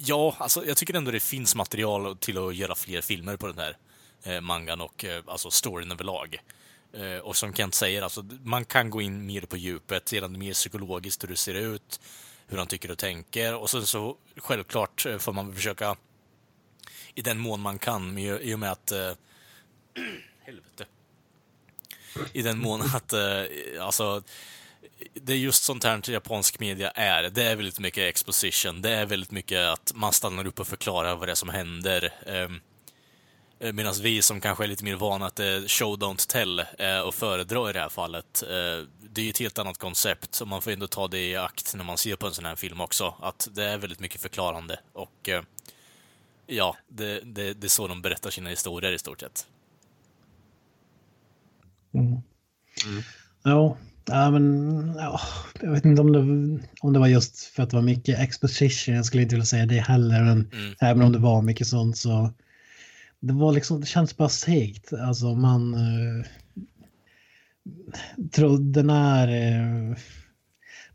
Ja, 0.00 0.36
alltså 0.38 0.66
jag 0.66 0.76
tycker 0.76 0.94
ändå 0.94 1.10
det 1.10 1.20
finns 1.20 1.54
material 1.54 2.16
till 2.16 2.38
att 2.38 2.56
göra 2.56 2.74
fler 2.74 3.00
filmer 3.00 3.36
på 3.36 3.46
den 3.46 3.58
här 3.58 3.76
eh, 4.22 4.40
mangan 4.40 4.80
och 4.80 5.04
eh, 5.04 5.22
alltså 5.26 5.50
storyn 5.50 5.92
överlag. 5.92 6.36
Eh, 6.92 7.18
och 7.18 7.36
som 7.36 7.54
Kent 7.54 7.74
säger, 7.74 8.02
alltså, 8.02 8.24
man 8.42 8.64
kan 8.64 8.90
gå 8.90 9.02
in 9.02 9.26
mer 9.26 9.40
på 9.40 9.56
djupet, 9.56 10.12
gällande 10.12 10.38
mer 10.38 10.52
psykologiskt 10.52 11.22
hur 11.22 11.28
det 11.28 11.36
ser 11.36 11.54
ut, 11.54 12.00
hur 12.46 12.58
han 12.58 12.66
tycker 12.66 12.90
och 12.90 12.98
tänker. 12.98 13.54
Och 13.54 13.70
sen 13.70 13.86
så 13.86 14.16
självklart 14.36 15.06
eh, 15.06 15.18
får 15.18 15.32
man 15.32 15.54
försöka 15.54 15.96
i 17.14 17.22
den 17.22 17.38
mån 17.38 17.60
man 17.60 17.78
kan, 17.78 18.18
i 18.18 18.38
i 18.42 18.54
och 18.54 18.58
med 18.58 18.72
att... 18.72 18.92
Eh, 18.92 19.12
helvete. 20.40 20.86
I 22.32 22.42
den 22.42 22.58
mån 22.58 22.82
att, 22.82 23.12
eh, 23.12 23.44
alltså, 23.80 24.22
det 25.14 25.32
är 25.32 25.36
just 25.36 25.64
sånt 25.64 25.84
här 25.84 26.10
japansk 26.10 26.60
media 26.60 26.90
är. 26.90 27.22
Det 27.22 27.42
är 27.42 27.56
väldigt 27.56 27.78
mycket 27.78 28.04
exposition. 28.04 28.82
Det 28.82 28.90
är 28.90 29.06
väldigt 29.06 29.30
mycket 29.30 29.58
att 29.58 29.92
man 29.94 30.12
stannar 30.12 30.46
upp 30.46 30.60
och 30.60 30.66
förklarar 30.66 31.16
vad 31.16 31.28
det 31.28 31.32
är 31.32 31.34
som 31.34 31.48
händer. 31.48 32.12
Um, 32.26 32.60
Medan 33.60 33.94
vi 34.02 34.22
som 34.22 34.40
kanske 34.40 34.64
är 34.64 34.68
lite 34.68 34.84
mer 34.84 34.96
vana 34.96 35.26
att 35.26 35.36
det 35.36 35.44
är 35.46 35.68
show 35.68 35.98
don't 35.98 36.28
tell 36.28 36.58
eh, 36.58 37.00
och 37.00 37.14
föredra 37.14 37.70
i 37.70 37.72
det 37.72 37.80
här 37.80 37.88
fallet. 37.88 38.42
eh, 38.42 38.86
Det 39.10 39.20
är 39.20 39.24
ju 39.24 39.30
ett 39.30 39.38
helt 39.38 39.58
annat 39.58 39.78
koncept 39.78 40.40
och 40.40 40.48
man 40.48 40.62
får 40.62 40.70
ändå 40.70 40.86
ta 40.86 41.08
det 41.08 41.18
i 41.18 41.36
akt 41.36 41.74
när 41.74 41.84
man 41.84 41.98
ser 41.98 42.16
på 42.16 42.26
en 42.26 42.34
sån 42.34 42.44
här 42.44 42.56
film 42.56 42.80
också. 42.80 43.14
Att 43.20 43.48
det 43.52 43.64
är 43.64 43.78
väldigt 43.78 44.00
mycket 44.00 44.20
förklarande 44.20 44.80
och 44.92 45.28
eh, 45.28 45.42
ja, 46.46 46.76
det, 46.88 47.20
det, 47.20 47.52
det 47.54 47.66
är 47.66 47.68
så 47.68 47.86
de 47.88 48.02
berättar 48.02 48.30
sina 48.30 48.50
historier 48.50 48.92
i 48.92 48.98
stort 48.98 49.20
sett. 49.20 49.46
Mm. 51.94 52.22
Ja, 53.42 53.76
ja, 54.08 54.30
men 54.30 54.94
ja, 54.98 55.20
jag 55.62 55.70
vet 55.72 55.84
inte 55.84 56.02
om 56.02 56.12
det, 56.12 56.18
om 56.80 56.92
det 56.92 56.98
var 56.98 57.06
just 57.06 57.38
för 57.40 57.62
att 57.62 57.70
det 57.70 57.76
var 57.76 57.82
mycket 57.82 58.18
exposition. 58.18 58.94
Jag 58.94 59.04
skulle 59.04 59.22
inte 59.22 59.34
vilja 59.34 59.44
säga 59.46 59.66
det 59.66 59.80
heller, 59.80 60.24
men 60.24 60.50
Mm. 60.52 60.74
även 60.80 61.02
om 61.02 61.12
det 61.12 61.18
var 61.18 61.42
mycket 61.42 61.66
sånt 61.66 61.96
så 61.96 62.30
det 63.20 63.32
var 63.32 63.52
liksom, 63.52 63.80
det 63.80 63.86
känns 63.86 64.16
bara 64.16 64.28
segt. 64.28 64.92
Alltså 64.92 65.34
man 65.34 65.74
eh, 65.74 66.26
tror 68.32 68.58
den 68.58 68.90
är 68.90 69.28
eh, 69.28 69.96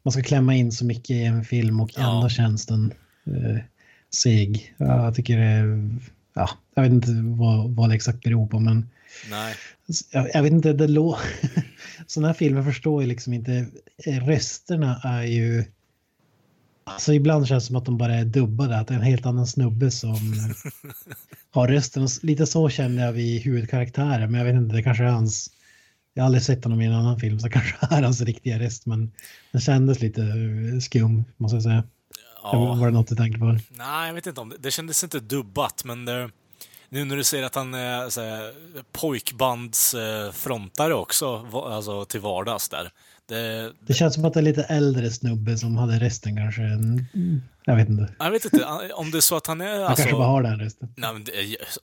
man 0.03 0.11
ska 0.11 0.22
klämma 0.22 0.56
in 0.56 0.72
så 0.72 0.85
mycket 0.85 1.10
i 1.10 1.23
en 1.23 1.44
film 1.45 1.80
och 1.80 1.91
Ja. 1.95 2.15
ändå 2.15 2.30
känns 2.30 2.65
den 2.65 2.94
eh, 3.26 3.57
seg. 4.14 4.73
Ja, 4.77 5.03
Jag 5.06 5.15
tycker 5.15 5.38
det 5.38 5.80
ja, 6.34 6.49
jag 6.76 6.84
vet 6.84 6.91
inte 6.91 7.11
vad, 7.23 7.76
vad 7.76 7.90
det 7.90 7.95
exakt 7.95 8.23
beror 8.23 8.48
på, 8.48 8.60
men 8.60 8.90
Nej. 9.30 9.56
jag, 10.11 10.30
jag 10.34 10.44
vet 10.44 10.52
inte, 10.52 10.73
det 10.73 10.88
lå... 10.88 11.19
sådana 12.07 12.27
här 12.27 12.34
filmer 12.34 12.64
förstår 12.64 13.03
jag 13.03 13.07
liksom 13.07 13.34
inte. 13.34 13.65
Eh, 14.06 14.26
Rösterna 14.26 15.02
är 15.03 15.23
ju... 15.23 15.65
Alltså 16.85 17.14
ibland 17.14 17.48
känns 17.48 17.64
det 17.64 17.68
som 17.68 17.76
att 17.76 17.85
de 17.85 17.98
bara 17.98 18.15
är 18.15 18.26
dubbade, 18.26 18.80
att 18.80 18.88
det 18.88 18.94
är 18.94 18.98
en 18.98 19.03
helt 19.03 19.26
annan 19.26 19.48
snubbe 19.48 19.91
som 19.91 20.15
har 21.52 21.68
rösten. 21.68 22.07
Lite 22.22 22.45
så 22.45 22.69
känner 22.69 23.06
jag 23.06 23.14
vid 23.14 23.41
huvudkaraktären, 23.41 24.31
men 24.31 24.40
jag 24.40 24.45
vet 24.45 24.56
inte, 24.56 24.76
det 24.76 24.84
kanske 24.84 25.03
är 25.03 25.07
hans... 25.07 25.49
Jag 26.14 26.23
har 26.23 26.26
aldrig 26.26 26.44
sett 26.44 26.64
honom 26.64 26.81
i 26.81 26.85
en 26.85 26.94
annan 26.94 27.19
film, 27.19 27.40
så 27.40 27.48
det 27.48 27.53
kanske 27.53 27.76
är 27.81 28.02
hans 28.03 28.22
riktiga 28.22 28.60
röst, 28.60 28.85
men 28.85 29.11
den 29.52 29.61
kändes 29.61 30.02
lite 30.02 30.22
eh, 30.22 30.80
skum, 30.80 31.23
måste 31.38 31.56
jag 31.56 31.64
säga. 31.64 31.84
Ja. 32.44 32.76
Var 32.76 32.85
det 32.85 32.94
något 32.94 33.07
du 33.07 33.15
tänkte 33.15 33.40
på? 33.40 33.57
Nej, 33.69 34.07
jag 34.07 34.14
vet 34.14 34.27
inte 34.27 34.41
om 34.41 34.49
det. 34.49 34.57
Det 34.60 34.72
kändes 34.72 35.03
inte 35.03 35.19
dubbat, 35.19 35.84
men 35.85 36.06
det, 36.06 36.30
Nu 36.94 37.06
när 37.06 37.15
du 37.15 37.24
säger 37.24 37.44
att 37.44 37.56
han 37.56 37.74
är 37.74 38.10
pojkbandsfrontare 38.91 40.94
också, 40.94 41.38
va- 41.38 41.76
alltså 41.76 42.06
till 42.06 42.20
vardags 42.20 42.70
där. 42.70 42.91
Det, 43.26 43.74
Det 43.80 43.94
känns 43.94 44.14
som 44.14 44.26
att 44.26 44.34
det 44.34 44.40
är 44.40 44.44
lite 44.44 44.64
äldre 44.64 45.11
snubbe 45.11 45.57
som 45.57 45.78
hade 45.78 45.99
resten 45.99 46.36
kanske. 46.36 46.61
Jag 47.65 47.76
vet 47.76 47.90
inte. 47.90 48.14
jag 48.20 48.32
vet 48.32 48.45
inte, 48.45 48.65
om 48.94 49.11
det 49.11 49.18
är 49.18 49.22
så 49.22 49.36
att 49.38 49.48
han 49.48 49.61
är... 49.61 49.74
Han 49.74 49.84
Alltså, 49.84 50.03
kanske 50.03 50.18
bara 50.18 50.28
har 50.28 50.44
den 50.44 50.60
resten. 50.60 50.94
Nej, 50.98 51.14
men 51.14 51.26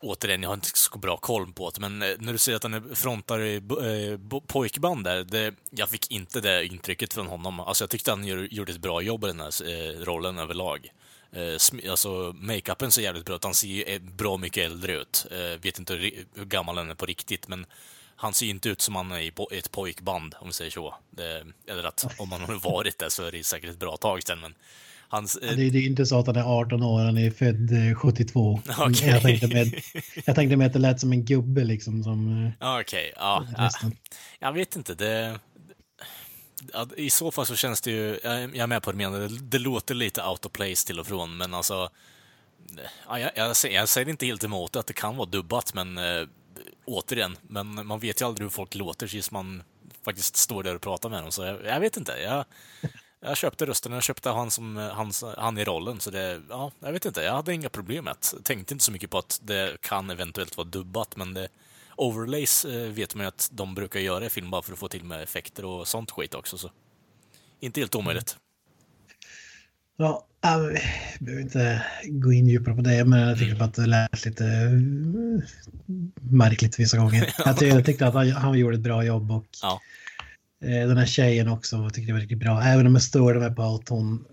återigen, 0.01 0.43
jag 0.43 0.49
har 0.51 0.55
inte 0.55 0.69
så 0.74 0.99
bra 0.99 1.16
koll 1.16 1.53
på 1.53 1.70
det, 1.70 1.81
men 1.81 2.03
eh, 2.03 2.09
när 2.19 2.32
du 2.32 2.39
säger 2.39 2.57
att 2.57 2.62
han 2.62 2.74
är 2.74 2.95
frontare 2.95 3.49
i 3.49 3.57
eh, 3.57 4.41
pojkband 4.47 5.05
där, 5.05 5.24
det, 5.24 5.55
jag 5.70 5.89
fick 5.89 6.11
inte 6.11 6.41
det 6.41 6.66
intrycket 6.66 7.15
från 7.15 7.27
honom. 7.27 7.61
Alltså 7.61 7.82
jag 7.85 7.91
tyckte 7.91 8.11
han 8.11 8.24
gjorde 8.51 8.73
ett 8.73 8.81
bra 8.82 9.03
jobb 9.03 9.24
i 9.24 9.27
den 9.27 9.41
här 9.41 9.69
eh, 9.69 10.05
rollen 10.05 10.39
överlag. 10.39 10.89
Eh, 11.32 11.90
alltså, 11.90 12.35
makeupen 12.36 12.90
ser 12.90 13.02
jävligt 13.02 13.24
bra 13.24 13.36
ut, 13.36 13.44
han 13.44 13.55
ser 13.55 13.69
ju 13.69 13.82
eh, 13.82 14.01
bra 14.01 14.36
mycket 14.36 14.66
äldre 14.66 14.97
ut. 14.97 15.27
Eh, 15.31 15.61
vet 15.62 15.78
inte 15.78 15.94
hur, 15.94 16.44
gammal 16.44 16.77
han 16.77 16.90
är 16.90 16.94
på 16.94 17.07
riktigt, 17.07 17.48
men 17.48 17.66
han 18.16 18.35
ser 18.35 18.47
ju 18.47 18.51
inte 18.52 18.69
ut 18.69 18.81
som 18.81 18.97
han 18.97 19.12
är 19.12 19.20
i 19.20 19.32
ett 19.59 19.70
pojkband, 19.70 20.35
om 20.40 20.47
vi 20.47 20.52
säger 20.52 20.70
så. 20.70 20.94
Det, 21.11 21.44
eller 21.66 21.85
att 21.85 22.15
om 22.19 22.32
han 22.32 22.40
har 22.40 22.55
varit 22.55 22.98
det 22.98 23.11
så 23.11 23.23
är 23.24 23.32
det 23.32 23.44
säkert 23.44 23.70
ett 23.70 23.78
bra 23.78 23.97
tag 23.97 24.23
sedan, 24.23 24.40
men 24.40 24.55
hans, 25.09 25.36
eh, 25.36 25.57
Det, 25.57 25.70
det 25.70 25.78
är 25.78 25.86
inte 25.86 26.07
så 26.07 26.19
att 26.19 26.27
han 26.27 26.36
är 26.36 26.61
18 26.61 26.82
år, 26.82 27.01
han 27.01 27.19
är 27.19 27.31
född 27.31 27.73
eh, 27.90 27.94
72. 27.94 28.61
Okej. 28.78 29.09
Jag, 29.09 29.23
tänkte 29.23 29.47
med, 29.47 29.74
jag 30.24 30.35
tänkte 30.35 30.57
med 30.57 30.66
att 30.66 30.73
det 30.73 30.78
lät 30.78 31.01
som 31.01 31.12
en 31.12 31.24
gubbe 31.24 31.65
liksom 31.65 32.02
som 32.05 32.44
eh, 32.47 32.52
Ja, 32.61 32.81
Okej, 32.81 33.12
ja. 33.16 33.47
ja. 33.57 33.65
resten. 33.65 33.97
Jag 34.39 34.52
vet 34.52 34.77
inte, 34.77 34.94
det 34.94 35.39
ja, 36.73 36.87
I 36.97 37.11
så 37.11 37.31
fall 37.31 37.47
så 37.47 37.57
känns 37.57 37.81
det 37.81 37.91
ju, 37.91 38.20
jag 38.23 38.32
är- 38.35 38.41
jag 38.41 38.57
är 38.57 38.66
med 38.66 38.82
på 38.82 38.93
det 38.93 38.99
du 38.99 39.11
menar, 39.11 39.19
det, 39.20 39.28
det 39.28 39.59
låter 39.59 39.95
lite 39.95 40.23
out 40.24 40.47
of 40.47 40.53
place 40.53 40.87
till 40.87 41.01
och 41.01 41.07
från, 41.07 41.37
men 41.37 41.55
alltså... 41.55 41.91
Ja, 43.09 43.19
jag, 43.19 43.31
jag, 43.35 43.57
säger, 43.57 43.77
jag 43.77 43.89
säger 43.89 44.09
inte 44.09 44.27
helt 44.27 44.45
emot 44.45 44.77
att 44.77 44.87
det 44.87 44.93
kan 44.93 45.16
vara 45.16 45.28
dubbat, 45.28 45.74
men 45.74 45.99
äh, 45.99 46.27
återigen, 46.85 47.37
men 47.43 47.87
man 47.87 47.99
vet 47.99 48.20
ju 48.20 48.27
aldrig 48.27 48.45
hur 48.45 48.51
folk 48.51 48.74
låter 48.74 49.07
tills 49.09 49.31
man 49.31 49.62
faktiskt 50.05 50.37
står 50.37 50.62
där 50.62 50.74
och 50.74 50.81
pratar 50.81 51.09
med 51.09 51.23
dem, 51.23 51.32
så 51.32 51.43
jag, 51.45 51.65
jag 51.65 51.81
vet 51.81 51.97
inte. 51.97 52.12
Jag, 52.12 52.45
jag 53.20 53.37
köpte 53.37 53.66
rösten, 53.66 53.93
jag 53.93 54.03
köpte 54.03 54.31
han, 54.31 54.51
som, 54.51 54.77
han, 54.77 55.12
han 55.37 55.59
i 55.59 55.65
rollen, 55.65 56.01
så 56.01 56.11
det, 56.11 56.41
ja, 56.51 56.73
jag 56.81 56.93
vet 56.93 57.05
inte, 57.05 57.20
jag 57.23 57.32
hade 57.32 57.55
inga 57.55 57.69
problem 57.69 58.05
med 58.05 58.16
det. 58.20 58.43
Tänkte 58.43 58.74
inte 58.74 58.85
så 58.85 58.93
mycket 58.93 59.11
på 59.11 59.19
att 59.19 59.41
det 59.43 59.81
kan 59.81 60.11
eventuellt 60.11 60.57
vara 60.57 60.69
dubbat, 60.69 61.16
men 61.16 61.35
det, 61.35 61.49
overlays 62.01 62.64
eh, 62.64 62.90
vet 62.93 63.14
man 63.14 63.24
ju 63.24 63.28
att 63.28 63.48
de 63.52 63.74
brukar 63.74 64.01
göra 64.01 64.27
i 64.27 64.28
film 64.28 64.51
bara 64.51 64.62
för 64.62 64.72
att 64.72 64.78
få 64.78 64.89
till 64.89 65.05
med 65.05 65.22
effekter 65.22 65.64
och 65.64 65.89
sånt 65.89 66.10
skit 66.10 66.35
också, 66.35 66.59
så 66.59 66.70
inte 67.60 67.81
helt 67.81 67.94
omöjligt. 67.94 68.36
Ja, 69.97 70.27
äh, 70.44 70.59
vi 70.59 71.24
behöver 71.24 71.43
inte 71.43 71.82
gå 72.09 72.32
in 72.32 72.47
djupare 72.48 72.74
på 72.74 72.81
det, 72.82 73.05
men 73.05 73.20
jag 73.20 73.39
tycker 73.39 73.55
bara 73.56 73.64
att 73.64 73.74
det 73.74 73.86
lät 73.86 74.24
lite 74.24 74.44
eh, 74.47 74.70
märkligt 76.20 76.78
vissa 76.81 76.98
gånger. 76.98 77.35
Jag 77.44 77.59
tyckte, 77.59 77.77
jag 77.77 77.85
tyckte 77.85 78.06
att 78.06 78.14
han, 78.14 78.31
han 78.31 78.59
gjorde 78.59 78.77
ett 78.77 78.81
bra 78.82 79.05
jobb 79.05 79.31
och 79.31 79.47
Ja. 79.62 79.81
eh, 80.64 80.89
den 80.89 80.97
här 80.97 81.06
tjejen 81.06 81.48
också 81.48 81.90
tyckte 81.90 82.09
jag 82.10 82.14
var 82.14 82.20
riktigt 82.20 82.39
bra. 82.39 82.62
Även 82.62 82.86
om 82.86 82.94
jag 82.94 83.02
störde 83.02 83.40
mig 83.40 83.55
på 83.55 83.62
att 83.62 83.89
hon 83.89 84.24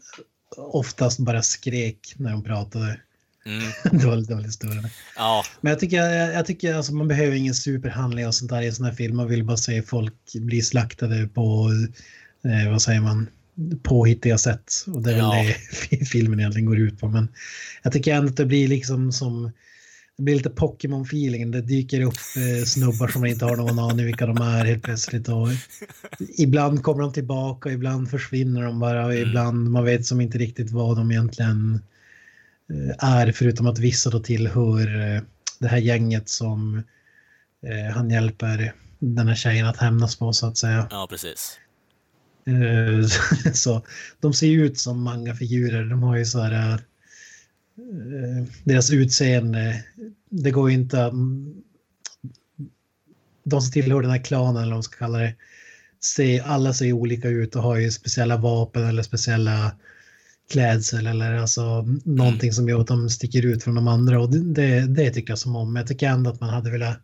oftast 0.57 1.19
bara 1.19 1.41
skrek 1.41 2.13
när 2.17 2.31
hon 2.31 2.43
pratade. 2.43 2.99
Mm, 3.47 3.63
var 4.07 4.37
lite 4.41 4.51
störande. 4.51 4.89
ja, 5.15 5.43
Men 5.61 5.69
jag 5.71 5.79
tycker, 5.79 5.97
jag, 5.97 6.33
jag 6.33 6.45
tycker 6.45 6.73
alltså, 6.75 6.93
man 6.93 7.07
behöver 7.07 7.35
ingen 7.35 7.53
superhandling 7.55 8.27
och 8.27 8.35
sånt 8.35 8.51
där 8.51 8.61
i 8.61 8.67
en 8.67 8.75
sån 8.75 8.85
här 8.85 8.93
film. 8.93 9.15
Man 9.17 9.27
vill 9.27 9.43
bara 9.43 9.57
se 9.57 9.81
folk 9.81 10.13
bli 10.33 10.61
slaktade 10.61 11.27
på, 11.27 11.69
eh, 12.45 12.71
vad 12.71 12.81
säger 12.81 13.01
man, 13.01 13.27
påhittiga 13.83 14.37
sätt. 14.37 14.71
Och 14.87 15.01
det 15.01 15.11
är 15.13 15.17
Ja. 15.17 15.31
väl 15.31 15.53
det 15.89 16.05
filmen 16.09 16.39
egentligen 16.39 16.65
går 16.65 16.79
ut 16.79 16.99
på. 16.99 17.07
Men 17.09 17.27
jag 17.83 17.93
tycker 17.93 18.13
ändå 18.15 18.29
att 18.29 18.37
det 18.37 18.45
blir 18.45 18.67
liksom 18.67 19.11
som, 19.11 19.51
det 20.17 20.23
blir 20.23 20.35
lite 20.35 20.49
Pokémon-feeling. 20.49 21.51
Det 21.51 21.61
dyker 21.61 22.01
upp 22.01 22.13
eh, 22.37 22.65
snubbar 22.65 23.07
som 23.07 23.21
man 23.21 23.29
inte 23.29 23.45
har 23.45 23.55
någon 23.55 23.79
aning 23.79 24.05
vilka 24.05 24.25
de 24.25 24.37
är 24.37 24.65
helt 24.65 24.83
plötsligt. 24.83 25.27
Och 25.29 25.47
ibland 26.37 26.83
kommer 26.83 27.01
de 27.01 27.13
tillbaka, 27.13 27.71
ibland 27.71 28.09
försvinner 28.09 28.61
de 28.63 28.79
bara. 28.79 29.05
Och 29.05 29.15
ibland, 29.15 29.71
man 29.71 29.85
vet 29.85 30.05
som 30.05 30.21
inte 30.21 30.37
riktigt 30.37 30.71
vad 30.71 30.97
de 30.97 31.11
egentligen 31.11 31.81
är, 32.99 33.31
förutom 33.31 33.67
att 33.67 33.79
vissa 33.79 34.09
då 34.09 34.19
tillhör 34.19 35.15
eh, 35.15 35.21
det 35.59 35.67
här 35.67 35.77
gänget 35.77 36.29
som 36.29 36.83
eh, 37.63 37.93
han 37.95 38.09
hjälper 38.09 38.73
den 38.99 39.27
här 39.27 39.35
tjejen 39.35 39.65
att 39.67 39.77
hämnas 39.77 40.15
på 40.15 40.33
så 40.33 40.47
att 40.47 40.57
säga. 40.57 40.87
ja, 40.91 41.07
precis. 41.09 41.59
Eh, 42.47 43.07
så 43.53 43.85
de 44.19 44.33
ser 44.33 44.47
ju 44.47 44.65
ut 44.65 44.79
som 44.79 45.03
manga-figurer. 45.03 45.83
De 45.85 46.03
har 46.03 46.17
ju 46.17 46.25
så 46.25 46.39
här... 46.41 46.73
eh, 46.73 46.79
deras 48.63 48.91
utseende, 48.91 49.83
det 50.29 50.51
går 50.51 50.69
ju 50.69 50.75
inte... 50.75 50.99
mm, 50.99 51.55
De 53.43 53.61
som 53.61 53.71
tillhör 53.71 54.01
den 54.01 54.11
här 54.11 54.23
klanen, 54.23 54.55
eller 54.61 54.71
vad 54.71 54.75
man 54.75 54.83
ska 54.83 54.97
kalla 54.97 55.17
det, 55.17 55.35
ser, 56.15 56.41
alla 56.41 56.73
ser 56.73 56.93
olika 56.93 57.29
ut 57.29 57.55
och 57.55 57.63
har 57.63 57.75
ju 57.75 57.91
speciella 57.91 58.37
vapen 58.37 58.83
eller 58.87 59.03
speciella 59.03 59.71
klädsel 60.51 61.07
eller 61.07 61.33
alltså 61.33 61.81
någonting 62.03 62.53
som 62.53 62.69
gör 62.69 62.81
att 62.81 62.87
de 62.87 63.09
sticker 63.09 63.45
ut 63.45 63.63
från 63.63 63.75
de 63.75 63.87
andra 63.87 64.21
och 64.21 64.29
det, 64.29 64.81
det, 64.81 65.11
tycker 65.11 65.31
jag 65.31 65.39
som 65.39 65.55
om. 65.55 65.75
Jag 65.75 65.87
tycker 65.87 66.07
ändå 66.09 66.29
att 66.29 66.41
man 66.41 66.49
hade 66.49 66.71
velat 66.71 66.97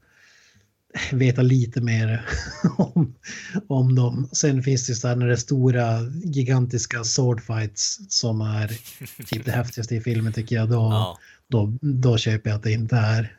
veta 1.12 1.42
lite 1.42 1.82
mer 1.82 2.26
om, 2.78 3.16
om 3.68 3.96
dem. 3.96 4.30
Sen 4.32 4.64
finns 4.64 4.86
det 4.88 4.92
ju 4.92 4.96
så 4.96 5.08
här 5.08 5.16
när 5.16 5.28
det 5.28 5.34
är 5.34 5.38
stora 5.38 6.02
gigantiska 6.24 7.04
swordfights 7.04 8.00
som 8.10 8.42
är 8.42 8.68
typ 9.26 9.46
det 9.46 9.52
häftigaste 9.62 9.96
i 9.96 10.02
filmen 10.02 10.34
tycker 10.34 10.56
jag. 10.56 10.70
Då, 10.70 10.76
Ja, 10.76 11.18
då, 11.48 11.78
då 11.82 12.18
köper 12.18 12.50
jag 12.50 12.58
att 12.58 12.64
det 12.64 12.72
inte 12.72 12.96
är 12.96 13.38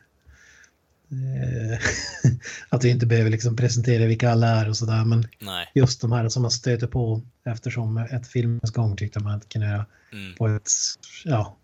att 2.69 2.83
vi 2.83 2.89
inte 2.89 3.05
behöver 3.05 3.29
liksom 3.29 3.55
presentera 3.55 4.05
vilka 4.05 4.31
alla 4.31 4.47
är 4.47 4.69
och 4.69 4.77
sådär. 4.77 5.05
Men 5.05 5.27
nej. 5.39 5.71
just 5.75 6.01
de 6.01 6.11
här 6.11 6.29
som 6.29 6.41
man 6.41 6.51
stöter 6.51 6.87
på 6.87 7.21
eftersom 7.45 7.97
ett 7.97 8.27
filmens 8.27 8.71
gång 8.71 8.97
tyckte 8.97 9.19
man 9.19 9.35
att 9.35 9.49
kunna 9.49 9.65
göra 9.65 9.85
Mm. 10.15 10.35
på 10.35 10.47
ett 10.47 10.69
ja, 11.23 11.57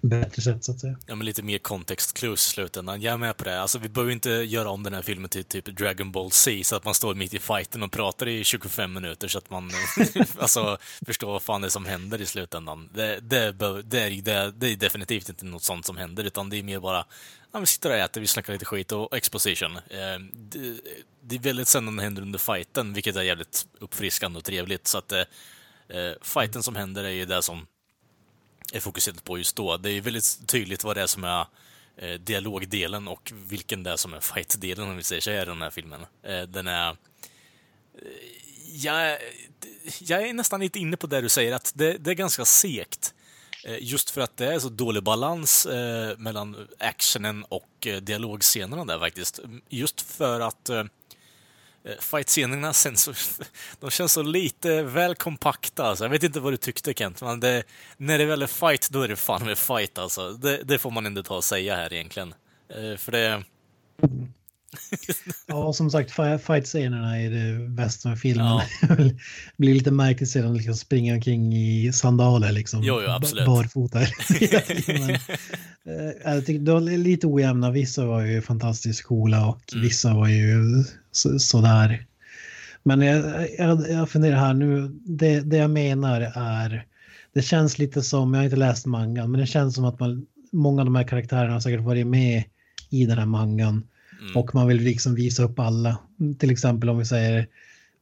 bättre 0.00 0.42
sätt 0.42 0.64
så 0.64 0.72
att 0.72 0.80
säga. 0.80 0.96
Ja, 1.06 1.14
men 1.14 1.26
lite 1.26 1.42
mer 1.42 1.58
context 1.58 2.24
i 2.24 2.36
slutändan. 2.36 3.02
Jag 3.02 3.14
är 3.14 3.18
med 3.18 3.36
på 3.36 3.44
det. 3.44 3.60
Alltså, 3.60 3.78
vi 3.78 3.88
behöver 3.88 4.12
inte 4.12 4.30
göra 4.30 4.70
om 4.70 4.82
den 4.82 4.94
här 4.94 5.02
filmen 5.02 5.28
till 5.28 5.44
typ 5.44 5.66
Dragon 5.66 6.12
Ball 6.12 6.30
Z, 6.30 6.64
så 6.64 6.76
att 6.76 6.84
man 6.84 6.94
står 6.94 7.14
mitt 7.14 7.34
i 7.34 7.38
fighten 7.38 7.82
och 7.82 7.92
pratar 7.92 8.28
i 8.28 8.44
25 8.44 8.92
minuter, 8.92 9.28
så 9.28 9.38
att 9.38 9.50
man 9.50 9.70
alltså, 10.38 10.78
förstår 11.06 11.32
vad 11.32 11.42
fan 11.42 11.60
det 11.60 11.68
är 11.68 11.70
som 11.70 11.84
händer 11.84 12.20
i 12.20 12.26
slutändan. 12.26 12.90
Det, 12.94 13.20
det, 13.20 13.52
behöver- 13.52 13.82
det, 13.82 14.00
är, 14.00 14.10
det, 14.22 14.52
det 14.56 14.68
är 14.68 14.76
definitivt 14.76 15.28
inte 15.28 15.44
något 15.44 15.62
sånt 15.62 15.86
som 15.86 15.96
händer, 15.96 16.24
utan 16.24 16.50
det 16.50 16.56
är 16.56 16.62
mer 16.62 16.80
bara 16.80 17.06
Ja, 17.52 17.60
vi 17.60 17.66
sitter 17.66 17.90
och 17.90 17.96
äter, 17.96 18.20
vi 18.20 18.26
snackar 18.26 18.52
lite 18.52 18.64
skit 18.64 18.92
och 18.92 19.16
exposition. 19.16 19.76
Eh, 19.76 20.18
det, 20.32 20.80
det 21.20 21.34
är 21.34 21.38
väldigt 21.38 21.68
sällan 21.68 21.96
det 21.96 22.02
händer 22.02 22.22
under 22.22 22.38
fighten, 22.38 22.92
vilket 22.92 23.16
är 23.16 23.22
jävligt 23.22 23.66
uppfriskande 23.78 24.38
och 24.38 24.44
trevligt. 24.44 24.86
Så 24.86 24.98
att 24.98 25.12
eh, 25.12 25.20
eh 25.88 26.12
fighten 26.22 26.62
som 26.62 26.76
händer 26.76 27.04
är 27.04 27.10
ju 27.10 27.24
det 27.24 27.42
som 27.42 27.66
är 28.72 28.80
fokuserat 28.80 29.24
på 29.24 29.38
just 29.38 29.56
då. 29.56 29.76
Det 29.76 29.90
är 29.90 30.00
väldigt 30.00 30.46
tydligt 30.46 30.84
vad 30.84 30.96
det 30.96 31.02
är 31.02 31.06
som 31.06 31.24
är 31.24 31.46
eh, 31.96 32.14
dialogdelen 32.14 33.08
och 33.08 33.32
vilken 33.48 33.82
det 33.82 33.90
är 33.90 33.96
som 33.96 34.14
är 34.14 34.20
fightdelen, 34.20 34.88
om 34.88 34.96
vi 34.96 35.02
säger 35.02 35.20
så 35.20 35.30
här, 35.30 35.42
i 35.42 35.44
den 35.44 35.62
här 35.62 35.70
filmen. 35.70 36.06
Eh, 36.22 36.42
den 36.42 36.66
är... 36.66 36.88
Eh, 36.90 36.96
jag, 38.72 39.18
jag 40.00 40.28
är 40.28 40.32
nästan 40.32 40.60
lite 40.60 40.78
inne 40.78 40.96
på 40.96 41.06
det 41.06 41.20
du 41.20 41.28
säger, 41.28 41.52
att 41.52 41.72
det, 41.74 41.92
det 41.92 42.10
är 42.10 42.14
ganska 42.14 42.44
segt. 42.44 43.14
Just 43.80 44.10
för 44.10 44.20
att 44.20 44.36
det 44.36 44.54
är 44.54 44.58
så 44.58 44.68
dålig 44.68 45.02
balans 45.02 45.66
mellan 46.18 46.68
actionen 46.78 47.44
och 47.44 47.86
dialogscenerna 48.02 48.84
där 48.84 48.98
faktiskt. 48.98 49.40
Just 49.68 50.00
för 50.00 50.40
att 50.40 50.70
Fight-scenerna 52.00 52.72
sen 52.72 52.96
så, 52.96 53.12
de 53.80 53.90
känns 53.90 54.12
så 54.12 54.22
lite 54.22 54.82
väl 54.82 55.14
kompakta. 55.14 55.82
Alltså. 55.84 56.04
Jag 56.04 56.10
vet 56.10 56.22
inte 56.22 56.40
vad 56.40 56.52
du 56.52 56.56
tyckte 56.56 56.94
Kent, 56.94 57.22
men 57.22 57.40
det, 57.40 57.62
när 57.96 58.18
det 58.18 58.24
väl 58.24 58.42
är 58.42 58.46
fight, 58.46 58.88
då 58.90 59.02
är 59.02 59.08
det 59.08 59.16
fan 59.16 59.44
med 59.44 59.58
fight 59.58 59.98
alltså. 59.98 60.32
Det, 60.32 60.62
det 60.64 60.78
får 60.78 60.90
man 60.90 61.06
inte 61.06 61.22
ta 61.22 61.36
och 61.36 61.44
säga 61.44 61.76
här 61.76 61.92
egentligen. 61.92 62.34
Eh, 62.74 62.96
för 62.98 63.12
det... 63.12 63.42
Ja, 65.46 65.72
som 65.72 65.90
sagt, 65.90 66.10
fi- 66.10 66.38
fight-scenerna 66.38 67.16
är 67.20 67.30
det 67.30 67.68
bästa 67.68 68.08
med 68.08 68.18
filmen. 68.20 68.46
Ja. 68.46 68.62
det 68.96 69.14
blir 69.56 69.74
lite 69.74 69.90
märkligt 69.90 70.30
sedan 70.30 70.56
liksom 70.56 70.74
springa 70.74 71.14
omkring 71.14 71.52
i 71.56 71.92
sandaler 71.92 72.52
liksom. 72.52 72.82
Jo, 72.82 73.00
jo, 73.04 73.10
absolut. 73.10 73.46
Barfota. 73.46 73.98
Men, 74.86 75.10
eh, 75.10 76.12
jag 76.24 76.46
tycker 76.46 76.60
de 76.64 76.88
är 76.88 76.98
lite 76.98 77.26
ojämna. 77.26 77.70
Vissa 77.70 78.04
var 78.06 78.20
ju 78.22 78.42
fantastiskt 78.42 79.02
coola 79.04 79.46
och 79.48 79.72
Mm. 79.72 79.84
vissa 79.84 80.14
var 80.14 80.28
ju 80.28 80.84
så, 81.16 81.38
sådär. 81.38 82.06
Men 82.82 83.00
jag, 83.00 83.48
jag, 83.58 83.90
jag 83.90 84.10
funderar 84.10 84.36
här 84.36 84.54
nu, 84.54 84.90
det, 85.04 85.40
det 85.40 85.56
jag 85.56 85.70
menar 85.70 86.20
är, 86.34 86.86
det 87.32 87.42
känns 87.42 87.78
lite 87.78 88.02
som, 88.02 88.34
jag 88.34 88.40
har 88.40 88.44
inte 88.44 88.56
läst 88.56 88.86
mangan, 88.86 89.30
men 89.30 89.40
det 89.40 89.46
känns 89.46 89.74
som 89.74 89.84
att 89.84 90.00
man, 90.00 90.26
många 90.52 90.80
av 90.80 90.84
de 90.84 90.94
här 90.94 91.08
karaktärerna 91.08 91.52
har 91.52 91.60
säkert 91.60 91.80
varit 91.80 92.06
med 92.06 92.44
i 92.90 93.06
den 93.06 93.18
här 93.18 93.26
mangan. 93.26 93.84
Mm. 94.20 94.36
Och 94.36 94.54
man 94.54 94.68
vill 94.68 94.82
liksom 94.82 95.14
visa 95.14 95.42
upp 95.42 95.58
alla. 95.58 95.98
Till 96.38 96.50
exempel 96.50 96.88
om 96.88 96.98
vi 96.98 97.04
säger 97.04 97.46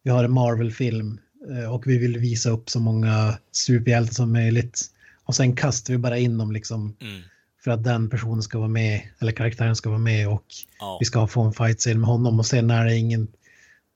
vi 0.03 0.11
har 0.11 0.25
en 0.25 0.33
Marvel-film 0.33 1.21
eh, 1.51 1.73
och 1.75 1.87
vi 1.87 1.99
vill 1.99 2.19
visa 2.19 2.51
upp 2.51 2.71
så 2.71 2.81
många 2.81 3.39
superhjältar 3.53 4.15
som 4.15 4.33
möjligt. 4.33 4.81
Och 5.25 5.35
sen 5.35 5.57
kastar 5.57 5.93
vi 5.93 5.99
bara 5.99 6.19
in 6.19 6.39
dem 6.39 6.53
liksom 6.53 6.97
Mm. 7.01 7.23
För 7.65 7.71
att 7.71 7.85
den 7.85 8.11
personen 8.11 8.43
ska 8.43 8.59
vara 8.59 8.69
med, 8.69 9.03
eller 9.19 9.33
karaktären 9.33 9.77
ska 9.77 9.89
vara 9.89 9.99
med 9.99 10.29
och 10.29 10.45
Ja. 10.81 10.97
vi 11.01 11.07
ska 11.07 11.27
få 11.27 11.43
en 11.43 11.53
fight 11.53 11.79
scen 11.79 12.01
med 12.01 12.09
honom 12.09 12.39
och 12.39 12.47
sen 12.47 12.71
är 12.71 12.85
det 12.85 12.97
ingen, 12.97 13.29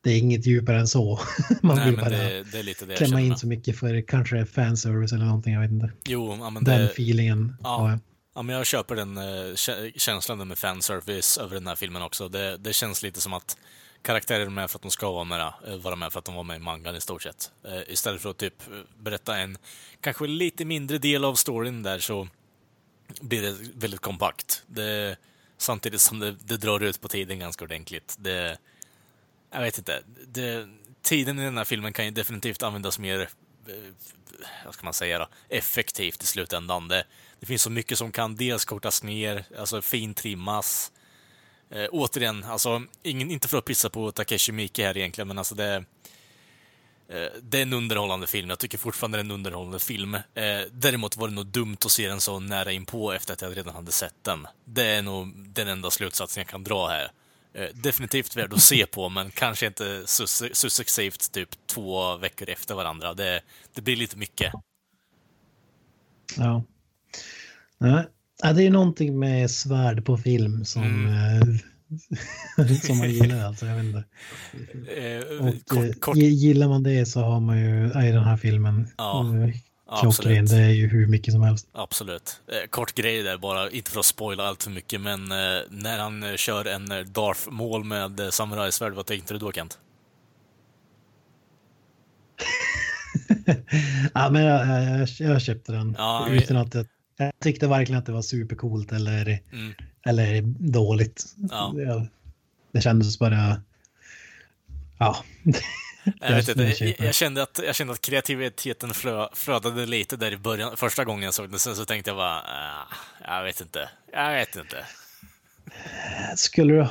det 0.05 0.11
är 0.11 0.19
inget 0.19 0.47
djupare 0.47 0.78
än 0.81 0.89
så. 0.89 1.20
Man 1.62 1.77
Nej, 1.77 1.86
vill 1.90 1.97
bara 2.01 2.09
det, 2.11 2.45
det 2.53 2.59
är 2.59 2.62
lite 2.62 2.86
det 2.86 2.95
klämma 2.97 3.20
in 3.20 3.36
så 3.36 3.47
mycket 3.47 3.78
för 3.78 4.01
kanske 4.09 4.47
fanservice 4.47 5.12
eller 5.12 5.24
någonting, 5.24 5.53
jag 5.55 5.61
vet 5.61 5.70
inte. 5.70 5.93
Jo, 6.05 6.51
men 6.51 6.65
Den 6.65 6.81
det, 6.81 6.86
feelingen 6.90 7.57
ja. 7.62 7.90
jag. 7.90 7.99
ja, 8.35 8.43
men 8.43 8.57
jag 8.57 8.66
köper 8.66 8.97
den 8.97 9.19
eh, 9.19 9.23
kä- 9.55 9.93
känslan 9.99 10.49
med 10.49 10.59
fanservice 10.59 11.39
över 11.39 11.55
den 11.55 11.66
här 11.66 11.77
filmen 11.77 12.03
också. 12.03 12.28
Det, 12.28 12.57
det 12.57 12.73
känns 12.73 13.03
lite 13.03 13.20
som 13.20 13.32
att 13.32 13.57
karaktärer 14.03 14.40
är 14.47 14.51
med 14.51 14.70
för 14.70 14.78
att 14.78 14.82
de 14.82 14.90
ska 14.90 15.11
vara 15.12 15.24
med, 15.24 15.40
eh, 15.40 15.77
vara 15.82 15.97
med 15.97 16.12
för 16.12 16.19
att 16.19 16.24
de 16.24 16.35
var 16.35 16.45
med 16.45 16.57
i 16.57 16.61
mangan 16.61 16.97
i 16.97 17.01
stort 17.01 17.23
sett. 17.23 17.51
Eh, 17.69 17.93
istället 17.93 18.20
för 18.23 18.31
att 18.31 18.39
typ 18.39 18.55
berätta 18.99 19.39
en 19.39 19.59
kanske 20.01 20.27
lite 20.27 20.65
mindre 20.65 20.99
del 20.99 21.24
av 21.24 21.35
storyn 21.35 21.82
där 21.82 21.99
så 21.99 22.28
blir 23.20 23.43
det 23.43 23.56
väldigt 23.74 24.01
kompakt. 24.01 24.62
Det, 24.66 25.16
samtidigt 25.59 26.01
som 26.01 26.18
det, 26.18 26.32
det 26.32 26.56
drar 26.56 26.80
ut 26.80 27.01
på 27.01 27.09
tiden 27.09 27.39
ganska 27.39 27.64
ordentligt. 27.64 28.16
Det, 28.18 28.59
jag 29.51 29.60
vet 29.60 29.78
inte. 29.78 30.02
Det, 30.26 30.68
tiden 31.02 31.39
i 31.39 31.44
den 31.44 31.56
här 31.56 31.64
filmen 31.64 31.93
kan 31.93 32.05
ju 32.05 32.10
definitivt 32.10 32.62
användas 32.62 32.98
mer, 32.98 33.20
eh, 33.68 33.74
vad 34.64 34.74
ska 34.74 34.85
man 34.85 34.94
säga 34.94 35.18
då, 35.18 35.28
effektivt 35.48 36.22
i 36.22 36.26
slutändan. 36.26 36.89
Det, 36.89 37.05
det 37.40 37.47
finns 37.47 37.62
så 37.62 37.70
mycket 37.70 37.98
som 37.98 38.12
kan 38.12 38.36
dels 38.36 38.64
kortas 38.64 39.02
ner, 39.02 39.44
alltså 39.59 39.82
fintrimmas. 39.82 40.93
Eh, 41.70 41.86
återigen, 41.90 42.44
alltså, 42.44 42.82
ingen, 43.02 43.30
inte 43.30 43.48
för 43.48 43.59
att 43.59 43.64
pissa 43.64 43.90
på 43.90 44.12
Takeshi 44.12 44.52
Miike 44.52 44.86
här 44.86 44.97
egentligen, 44.97 45.28
men 45.28 45.39
alltså 45.39 45.55
det... 45.55 45.85
Eh, 47.12 47.40
det 47.43 47.59
är 47.59 47.62
en 47.62 47.72
underhållande 47.72 48.26
film. 48.26 48.48
Jag 48.48 48.59
tycker 48.59 48.78
fortfarande 48.78 49.18
det 49.18 49.20
är 49.20 49.24
en 49.24 49.30
underhållande 49.30 49.78
film. 49.78 50.14
Eh, 50.14 50.22
däremot 50.72 51.16
var 51.16 51.28
det 51.28 51.35
nog 51.35 51.47
dumt 51.47 51.76
att 51.85 51.90
se 51.90 52.09
den 52.09 52.20
så 52.20 52.40
nära 52.40 52.72
inpå 52.72 53.12
efter 53.12 53.32
att 53.32 53.43
jag 53.43 53.56
redan 53.56 53.74
hade 53.74 53.93
sett 53.93 54.24
den. 54.24 54.47
Det 54.64 54.86
är 54.86 55.02
nog 55.02 55.48
den 55.48 55.68
enda 55.68 55.90
slutsatsen 55.90 56.40
jag 56.40 56.48
kan 56.48 56.64
dra 56.64 56.89
här. 56.89 57.10
Eh, 57.55 57.68
definitivt 57.74 58.36
värd 58.36 58.52
att 58.52 58.62
se 58.62 58.86
på, 58.86 59.09
men 59.09 59.30
kanske 59.30 59.66
inte 59.66 60.02
successivt 60.06 61.32
typ 61.32 61.48
två 61.66 62.16
veckor 62.16 62.48
efter 62.48 62.74
varandra. 62.74 63.14
Det, 63.14 63.40
det 63.74 63.80
blir 63.82 63.97
lite 63.97 64.16
mycket. 64.16 64.52
Ja. 66.36 66.64
Nej. 67.78 68.05
Det 68.55 68.62
är 68.62 68.70
någonting 68.70 69.18
med 69.18 69.51
svärd 69.51 70.05
på 70.05 70.16
film 70.16 70.64
som, 70.64 70.82
Mm. 70.82 71.59
Eh, 72.59 72.66
som 72.81 72.98
man 72.98 73.10
gillar. 73.10 73.44
Alltså, 73.47 73.66
jag 73.66 73.77
vet 73.77 73.85
inte. 73.85 74.05
Eh, 74.97 75.40
Och, 75.40 75.48
eh, 75.48 75.55
kort, 75.66 76.01
kort, 76.01 76.16
gi- 76.16 76.28
Gillar 76.31 76.69
man 76.69 76.82
det 76.82 77.06
så 77.06 77.20
har 77.20 77.40
man 77.40 77.59
ju 77.60 77.86
i 78.09 78.12
den 78.12 78.24
här 78.24 78.36
filmen 78.36 78.89
Ja, 78.98 79.24
eh, 79.44 80.01
klockren. 80.01 80.47
Det 80.47 80.56
är 80.56 80.69
ju 80.70 80.86
hur 80.89 81.06
mycket 81.06 81.32
som 81.35 81.43
helst. 81.43 81.69
Absolut. 81.73 82.40
Eh, 82.48 82.69
kort 82.70 82.94
grej 82.94 83.23
där 83.23 83.39
bara, 83.39 83.70
inte 83.70 83.90
för 83.90 84.01
att 84.01 84.06
spoila 84.06 84.44
allt 84.48 84.62
för 84.62 84.70
mycket, 84.70 85.01
men 85.01 85.23
eh, 85.32 85.60
när 85.70 85.98
han 85.98 86.23
eh, 86.23 86.35
kör 86.36 86.65
en 86.65 86.93
eh, 86.93 86.98
Darth-mål 86.98 87.85
med 87.85 88.20
eh, 88.20 88.28
samurajsvärd, 88.31 88.93
vad 88.93 89.06
tänkte 89.06 89.35
du 89.35 89.39
då 89.39 89.52
Kent? 89.52 89.78
ja, 94.15 94.31
men 94.31 94.43
jag, 94.43 94.66
jag, 94.66 95.09
jag 95.19 95.43
köpte 95.43 95.73
den 95.73 95.94
Ja, 95.98 96.28
utan 96.31 96.56
att 96.56 96.74
jag, 96.74 96.86
jag 97.19 97.32
tyckte 97.40 97.66
verkligen 97.69 97.99
att 97.99 98.07
det 98.07 98.12
var 98.12 98.23
supercoolt 98.23 98.93
eller, 98.93 99.40
Mm. 99.53 99.74
eller 100.07 100.43
dåligt. 100.59 101.24
Ja. 101.51 101.73
Det, 101.77 102.09
det 102.73 102.81
kändes 102.81 103.19
bara... 103.19 103.62
Ja. 104.99 105.24
Jag, 106.20 106.36
vet 106.36 106.49
inte, 106.49 106.95
jag, 107.05 107.15
kände 107.15 107.43
att, 107.43 107.61
jag 107.66 107.74
kände 107.74 107.93
att 107.93 108.01
kreativiteten 108.01 108.95
flö, 108.95 109.28
flödade 109.35 109.86
lite 109.86 110.16
där 110.16 110.32
i 110.32 110.36
början, 110.36 110.77
första 110.77 111.05
gången 111.05 111.23
jag 111.24 111.35
såg 111.35 111.51
den. 111.51 111.59
Sen 111.59 111.77
så 111.77 111.85
tänkte 111.85 112.11
jag 112.11 112.16
bara, 112.16 112.40
ah, 112.40 112.95
jag 113.24 113.45
vet 113.45 113.61
inte, 113.61 113.89
jag 114.12 114.35
vet 114.35 114.57
inte. 114.57 114.85
Skulle 116.36 116.73
du, 116.74 116.86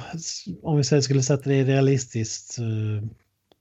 om 0.63 0.77
vi 0.77 0.83
säger 0.83 1.01
skulle 1.01 1.23
sätta 1.23 1.49
det 1.49 1.55
i 1.55 1.63
realistiskt 1.63 2.59
eh, 2.59 3.07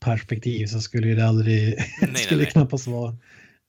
perspektiv 0.01 0.67
så 0.67 0.81
skulle 0.81 1.15
det 1.15 1.29
aldrig, 1.29 1.77
nej, 2.01 2.17
skulle 2.17 2.43
nej. 2.43 2.51
knappast 2.51 2.87
vara, 2.87 3.17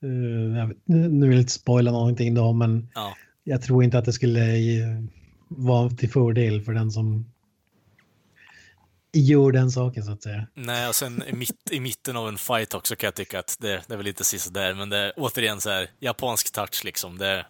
vet, 0.00 0.76
nu 0.84 1.26
vill 1.28 1.36
jag 1.36 1.42
inte 1.42 1.52
spoila 1.52 1.90
någonting 1.90 2.34
då, 2.34 2.52
men 2.52 2.88
Ja, 2.94 3.16
jag 3.44 3.62
tror 3.62 3.84
inte 3.84 3.98
att 3.98 4.04
det 4.04 4.12
skulle 4.12 4.56
eh, 4.56 5.02
vara 5.48 5.90
till 5.90 6.10
fördel 6.10 6.62
för 6.62 6.72
den 6.72 6.90
som 6.90 7.32
gör 9.12 9.52
den 9.52 9.70
saken 9.70 10.04
så 10.04 10.12
att 10.12 10.22
säga. 10.22 10.46
nej, 10.54 10.88
och 10.88 10.94
sen 10.94 11.22
i, 11.28 11.32
mitt, 11.32 11.70
i 11.70 11.80
mitten 11.80 12.16
av 12.16 12.28
en 12.28 12.38
fight 12.38 12.74
också 12.74 12.96
kan 12.96 13.06
jag 13.06 13.14
tycka 13.14 13.38
att 13.38 13.56
det, 13.60 13.82
det 13.86 13.94
är 13.94 13.96
väl 13.96 14.06
lite 14.06 14.24
sist 14.24 14.54
där, 14.54 14.74
men 14.74 14.90
det 14.90 14.98
är 14.98 15.12
återigen 15.16 15.60
så 15.60 15.70
här 15.70 15.90
japansk 16.00 16.52
touch 16.52 16.84
liksom. 16.84 17.18
Det 17.18 17.26
är 17.26 17.46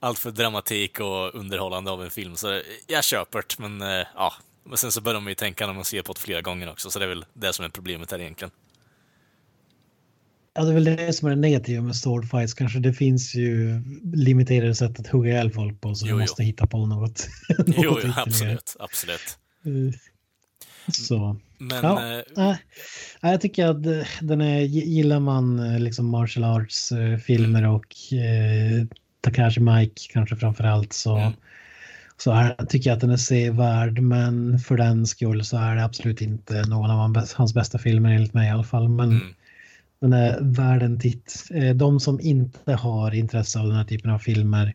allt 0.00 0.18
för 0.18 0.30
dramatik 0.30 1.00
och 1.00 1.34
underhållande 1.34 1.90
av 1.90 2.04
en 2.04 2.10
film, 2.10 2.36
så 2.36 2.60
jag 2.86 3.04
köper 3.04 3.38
det, 3.38 3.68
men 3.68 3.82
eh, 3.82 4.06
ja. 4.14 4.32
Men 4.66 4.78
sen 4.78 4.92
så 4.92 5.00
börjar 5.00 5.20
man 5.20 5.30
ju 5.30 5.34
tänka 5.34 5.66
när 5.66 5.74
man 5.74 5.84
ser 5.84 6.02
på 6.02 6.12
det 6.12 6.20
flera 6.20 6.40
gånger 6.40 6.70
också, 6.70 6.90
så 6.90 6.98
det 6.98 7.04
är 7.04 7.08
väl 7.08 7.24
det 7.34 7.52
som 7.52 7.64
är 7.64 7.68
problemet 7.68 8.10
här 8.10 8.18
egentligen. 8.18 8.50
Ja, 10.54 10.62
det 10.64 10.70
är 10.70 10.74
väl 10.74 10.84
det 10.84 11.12
som 11.12 11.28
är 11.28 11.30
det 11.34 11.40
negativa 11.40 11.82
med 11.82 11.96
swordfights. 11.96 12.54
Kanske 12.54 12.78
det 12.78 12.92
finns 12.92 13.34
ju 13.34 13.82
limiterade 14.14 14.74
sätt 14.74 15.00
att 15.00 15.06
hugga 15.06 15.30
ihjäl 15.32 15.50
folk 15.50 15.80
på 15.80 15.94
så 15.94 16.06
Jo, 16.06 16.08
du 16.08 16.12
jo. 16.14 16.20
måste 16.20 16.44
hitta 16.44 16.66
på 16.66 16.86
något. 16.86 17.28
Jo, 17.58 17.64
något 17.66 17.76
jo 17.76 17.98
ytterligare. 17.98 18.22
absolut, 18.22 18.76
absolut. 18.78 19.38
Eh, 19.64 19.94
Så. 20.92 21.36
Men 21.58 21.84
Ja. 21.84 22.18
nej, 22.36 22.56
jag 23.20 23.40
tycker 23.40 23.66
att 23.66 23.82
den 24.20 24.40
är, 24.40 24.60
gillar 24.60 25.20
man 25.20 25.78
liksom 25.84 26.06
martial 26.06 26.44
arts 26.44 26.92
filmer 27.24 27.66
och 27.66 28.12
eh, 28.12 28.86
Takashi 29.20 29.60
Mike 29.60 30.00
kanske 30.12 30.36
framför 30.36 30.64
allt 30.64 30.92
så, 30.92 31.16
Mm. 31.16 31.32
så 32.16 32.32
är, 32.32 32.66
tycker 32.66 32.90
jag 32.90 32.94
att 32.94 33.00
den 33.00 33.10
är 33.10 33.16
sevärd 33.16 33.98
men 34.00 34.58
för 34.58 34.76
den 34.76 35.06
skull 35.06 35.44
så 35.44 35.56
är 35.56 35.76
det 35.76 35.84
absolut 35.84 36.20
inte 36.20 36.62
någon 36.62 36.90
av 36.90 37.26
hans 37.34 37.54
bästa 37.54 37.78
filmer 37.78 38.10
enligt 38.14 38.34
mig 38.34 38.48
i 38.48 38.50
alla 38.50 38.64
fall. 38.64 38.88
Men 38.88 39.10
Mm. 39.10 39.34
Den 40.04 40.12
är 40.12 40.38
värd 40.40 40.82
en 40.82 41.00
titt. 41.00 41.44
Eh, 41.54 41.74
De 41.74 42.00
som 42.00 42.20
inte 42.20 42.72
har 42.74 43.14
intresse 43.14 43.58
av 43.60 43.66
den 43.66 43.76
här 43.76 43.84
typen 43.84 44.10
av 44.10 44.18
filmer 44.18 44.74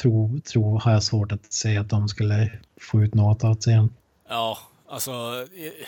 tror, 0.00 0.38
tror, 0.40 0.78
har 0.80 0.92
jag 0.92 1.02
svårt 1.02 1.32
att 1.32 1.52
se 1.52 1.76
att 1.76 1.88
de 1.88 2.08
skulle 2.08 2.52
få 2.80 3.02
ut 3.02 3.14
något 3.14 3.44
av 3.44 3.54
serien. 3.54 3.90
Ja, 4.28 4.58
alltså... 4.88 5.10
eh, 5.10 5.86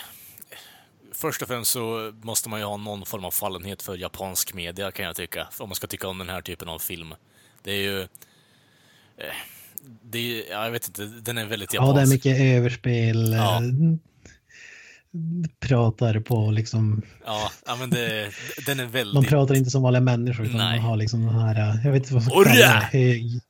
Först 1.15 1.43
och 1.43 1.49
främst 1.49 1.71
så 1.71 2.13
måste 2.23 2.49
man 2.49 2.61
ju 2.61 2.67
ha 2.67 2.77
någon 2.77 3.07
form 3.07 3.25
av 3.25 3.31
fallenhet 3.31 3.83
för 3.83 3.97
japansk 3.97 4.55
media 4.55 4.91
kan 4.91 5.07
jag 5.07 5.17
tycka. 5.17 5.49
Om 5.59 5.69
man 5.69 5.77
ska 5.77 5.87
tycka 5.87 6.09
om 6.09 6.19
den 6.19 6.29
här 6.29 6.41
typen 6.43 6.69
av 6.69 6.79
film. 6.79 7.15
Det 7.63 7.71
är 7.73 7.83
ju... 7.83 8.01
eh, 8.01 8.07
Det 10.03 10.19
är, 10.19 10.51
ja, 10.53 10.65
jag 10.65 10.71
vet 10.71 10.87
inte, 10.89 11.05
den 11.07 11.39
är 11.39 11.45
väldigt 11.47 11.75
Ja, 11.75 11.87
japansk. 11.87 11.97
det 12.23 12.31
är 12.31 12.35
mycket 12.35 12.57
överspel. 12.59 13.33
Ja. 13.33 13.61
Eh, 15.15 15.69
Pratar 15.69 16.21
på 16.21 16.51
liksom, 16.51 17.03
Ja, 17.25 17.51
men 17.79 17.91
det, 17.91 18.31
den 18.67 18.81
är 18.81 18.87
väldigt... 18.87 19.15
man 19.15 19.25
pratar 19.25 19.55
inte 19.55 19.71
som 19.71 19.83
vanliga 19.83 20.01
människor 20.01 20.47
utan 20.47 20.59
Nej. 20.59 20.77
man 20.77 20.89
har 20.89 20.97
liksom 20.97 21.27
den 21.27 21.35
här, 21.35 21.55
eh, 21.55 21.85
jag 21.85 21.93
vet 21.93 22.03
inte 22.03 22.15
vad 22.15 22.23
man 22.23 22.33
Orra! 22.33 22.45
ska 22.45 22.63
kalla 22.63 22.89
det, 22.93 22.99
hög 22.99 23.41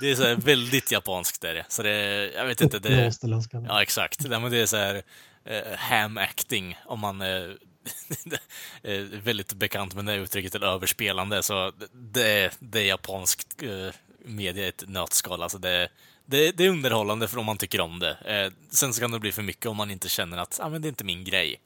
Det 0.00 0.10
är 0.10 0.14
så 0.14 0.22
här 0.22 0.36
väldigt 0.36 0.92
japanskt 0.92 1.44
är 1.44 1.54
det. 1.54 1.64
Så 1.68 1.82
det 1.82 2.30
jag 2.34 2.46
vet 2.46 2.60
inte, 2.60 2.78
det... 2.78 3.12
Ja, 3.52 3.82
exakt. 3.82 4.28
Men 4.28 4.50
det 4.50 4.58
är 4.58 4.66
så 4.66 4.76
här 4.76 5.02
eh, 5.44 5.76
ham 5.76 6.18
acting, 6.18 6.76
om 6.86 7.00
man 7.00 7.20
eh, 7.20 7.26
är 8.82 9.20
väldigt 9.22 9.52
bekant 9.54 9.94
med 9.94 10.04
det 10.04 10.14
uttrycket, 10.14 10.54
eller 10.54 10.66
överspelande. 10.66 11.42
Så 11.42 11.72
det 11.92 12.28
är, 12.28 12.52
det 12.58 12.80
är 12.80 12.84
japanskt 12.84 13.62
eh, 13.62 13.94
media 14.24 14.64
i 14.64 14.68
ett 14.68 14.84
nötskal. 14.86 15.42
Alltså 15.42 15.58
det, 15.58 15.88
det, 16.26 16.50
det 16.56 16.64
är 16.64 16.68
underhållande 16.68 17.28
för 17.28 17.38
om 17.38 17.46
man 17.46 17.56
tycker 17.56 17.80
om 17.80 17.98
det. 17.98 18.10
Eh, 18.10 18.52
sen 18.70 18.94
så 18.94 19.00
kan 19.00 19.10
det 19.10 19.18
bli 19.18 19.32
för 19.32 19.42
mycket 19.42 19.66
om 19.66 19.76
man 19.76 19.90
inte 19.90 20.08
känner 20.08 20.38
att 20.38 20.60
ah, 20.62 20.68
men 20.68 20.82
det 20.82 20.88
är 20.88 20.90
inte 20.90 21.04
min 21.04 21.24
grej. 21.24 21.56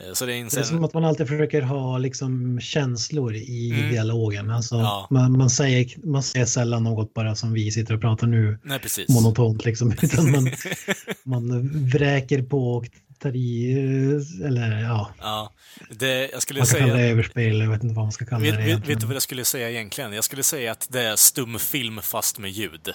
Eh, 0.00 0.12
så 0.12 0.26
det 0.26 0.34
är 0.34 0.44
Det 0.44 0.56
är 0.56 0.62
som 0.62 0.84
att 0.84 0.94
man 0.94 1.04
alltid 1.04 1.28
försöker 1.28 1.62
ha 1.62 1.98
liksom 1.98 2.60
känslor 2.60 3.34
i 3.34 3.70
Mm. 3.70 3.90
dialogen. 3.90 4.50
Alltså, 4.50 4.74
Ja. 4.74 5.06
man, 5.10 5.38
man, 5.38 5.50
säger, 5.50 6.06
man 6.06 6.22
säger 6.22 6.46
sällan 6.46 6.84
något 6.84 7.14
bara 7.14 7.34
som 7.34 7.52
vi 7.52 7.70
sitter 7.70 7.94
och 7.94 8.00
pratar 8.00 8.26
nu 8.26 8.58
Nej, 8.62 8.78
precis. 8.78 9.08
monotont 9.08 9.64
liksom, 9.64 9.92
utan 10.02 10.30
man, 10.30 10.50
man 11.22 11.68
vräker 11.88 12.42
på 12.42 12.72
och 12.76 12.86
tar 13.18 13.36
i, 13.36 13.72
eh, 13.72 14.46
eller 14.46 14.82
ja, 14.82 15.10
Ja, 15.20 15.52
det, 15.90 16.28
jag 16.32 16.42
skulle 16.42 16.60
man 16.60 16.66
kan 16.66 16.78
kalla 16.78 16.92
det 16.92 16.98
säga... 16.98 17.10
överspel, 17.10 17.58
jag 17.60 17.70
vet 17.70 17.82
inte 17.82 17.94
vad 17.94 18.04
man 18.04 18.12
ska 18.12 18.26
kalla 18.26 18.42
Vet, 18.42 18.54
det 18.54 18.62
egentligen. 18.62 18.88
vet 18.88 19.00
du 19.00 19.06
vad 19.06 19.14
jag 19.16 19.22
skulle 19.22 19.44
säga 19.44 19.70
egentligen? 19.70 20.12
Jag 20.12 20.24
skulle 20.24 20.42
säga 20.42 20.72
att 20.72 20.88
det 20.90 21.02
är 21.02 21.16
stumfilm 21.16 21.98
fast 22.02 22.38
med 22.38 22.50
ljud. 22.50 22.88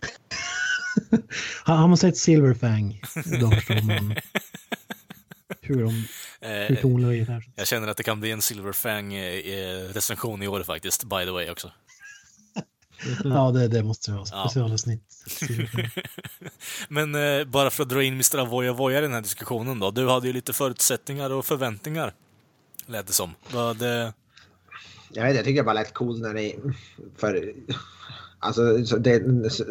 Har, 1.64 1.76
har 1.76 1.88
man 1.88 1.96
sett 1.96 2.16
Silverfang, 2.16 3.00
då 3.40 3.50
förstår 3.50 3.86
man 3.86 4.08
hur, 5.60 5.82
de, 5.82 6.04
hur 6.40 6.40
Eh, 6.40 6.76
tonläget 6.80 7.28
är. 7.28 7.44
Jag 7.56 7.66
känner 7.66 7.88
att 7.88 7.96
det 7.96 8.02
kan 8.02 8.20
bli 8.20 8.30
en 8.30 8.42
Silverfang-recension 8.42 10.42
i 10.42 10.48
år 10.48 10.62
faktiskt, 10.62 11.04
by 11.04 11.24
the 11.24 11.30
way 11.30 11.50
också. 11.50 11.72
Ja, 13.24 13.50
det, 13.50 13.68
det 13.68 13.82
måste 13.82 14.12
vara 14.12 14.26
specialavsnitt. 14.26 15.02
Men 16.88 17.14
eh, 17.14 17.44
bara 17.44 17.70
för 17.70 17.82
att 17.82 17.88
dra 17.88 18.02
in 18.02 18.12
Mr. 18.12 18.38
Avoya 18.38 18.72
Voya 18.72 18.98
i 18.98 19.02
den 19.02 19.12
här 19.12 19.20
diskussionen 19.20 19.80
då. 19.80 19.90
Du 19.90 20.08
hade 20.08 20.26
ju 20.26 20.32
lite 20.32 20.52
förutsättningar 20.52 21.30
och 21.30 21.46
förväntningar, 21.46 22.12
lät 22.86 23.06
det 23.06 23.12
som. 23.12 23.34
Vad, 23.52 23.82
eh, 23.82 23.88
Jag 23.88 24.02
vet 24.02 24.14
inte, 25.16 25.20
jag 25.22 25.44
tycker 25.44 25.60
det 25.60 25.64
bara 25.64 25.72
lät 25.72 25.94
cool 25.94 26.20
när 26.20 26.34
ni... 26.34 26.58
För 27.16 27.54
Alltså, 28.38 28.84
så 28.84 28.96
det, 28.96 29.16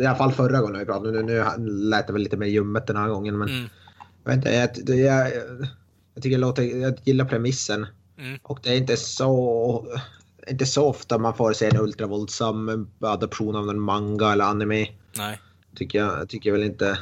I 0.02 0.06
alla 0.06 0.16
fall 0.16 0.32
förra 0.32 0.62
gången 0.62 0.80
vi 0.80 0.86
pratade. 0.86 1.24
Nu, 1.24 1.44
nu 1.58 1.70
lät 1.70 2.08
det 2.08 2.14
väl 2.14 2.22
lite 2.22 2.38
mer 2.38 2.48
ljummet 2.48 2.88
den 2.88 2.96
här 2.98 3.08
gången. 3.10 3.38
Men 3.38 3.50
Mm. 3.50 3.70
jag, 4.24 4.32
vet 4.36 4.78
inte, 4.78 4.94
jag, 4.94 5.28
jag, 5.28 5.34
jag, 6.14 6.24
tycker 6.24 6.38
det 6.38 6.42
låter, 6.42 6.64
jag 6.64 6.96
gillar 7.04 7.26
premissen. 7.26 7.86
Mm. 8.20 8.40
Och 8.44 8.60
det 8.64 8.70
är 8.70 8.78
inte 8.78 8.98
så, 8.98 9.88
inte 10.48 10.66
så 10.66 10.86
ofta 10.86 11.18
man 11.18 11.34
får 11.34 11.54
se 11.54 11.66
en 11.66 11.78
ultravåldsam 11.80 12.88
adoption 13.02 13.56
av 13.56 13.70
en 13.70 13.80
manga 13.80 14.32
eller 14.32 14.46
anime. 14.46 14.88
Nej. 15.18 15.40
Tycker 15.76 16.00
jag, 16.00 16.30
tycker 16.30 16.50
jag 16.50 16.58
väl 16.58 16.68
inte. 16.68 16.98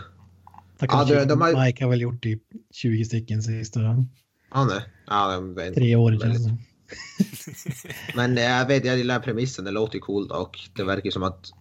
Takashi 0.79 1.13
Ja, 1.13 1.19
de- 1.19 1.25
de 1.25 1.41
har- 1.41 1.65
Mike 1.65 1.83
har 1.83 1.89
väl 1.91 2.01
gjort 2.01 2.23
typ 2.23 2.41
20 2.73 3.05
stycken 3.05 3.43
sista 3.43 3.81
Ja, 3.81 4.65
nej. 4.65 4.85
Ja, 5.07 5.37
inte. 5.37 5.71
tre. 5.73 5.95
Väldigt- 5.95 6.21
känns 6.21 6.45
det. 6.45 6.57
Men 8.15 8.37
jag 8.37 8.67
vet, 8.67 8.85
jag 8.85 8.97
gillar 8.97 9.19
premissen. 9.19 9.65
Det 9.65 9.71
låter 9.71 9.95
ju 9.95 9.99
coolt 10.01 10.31
och 10.31 10.59
det 10.75 10.83
verkar 10.83 11.11
som 11.11 11.23
att 11.23 11.51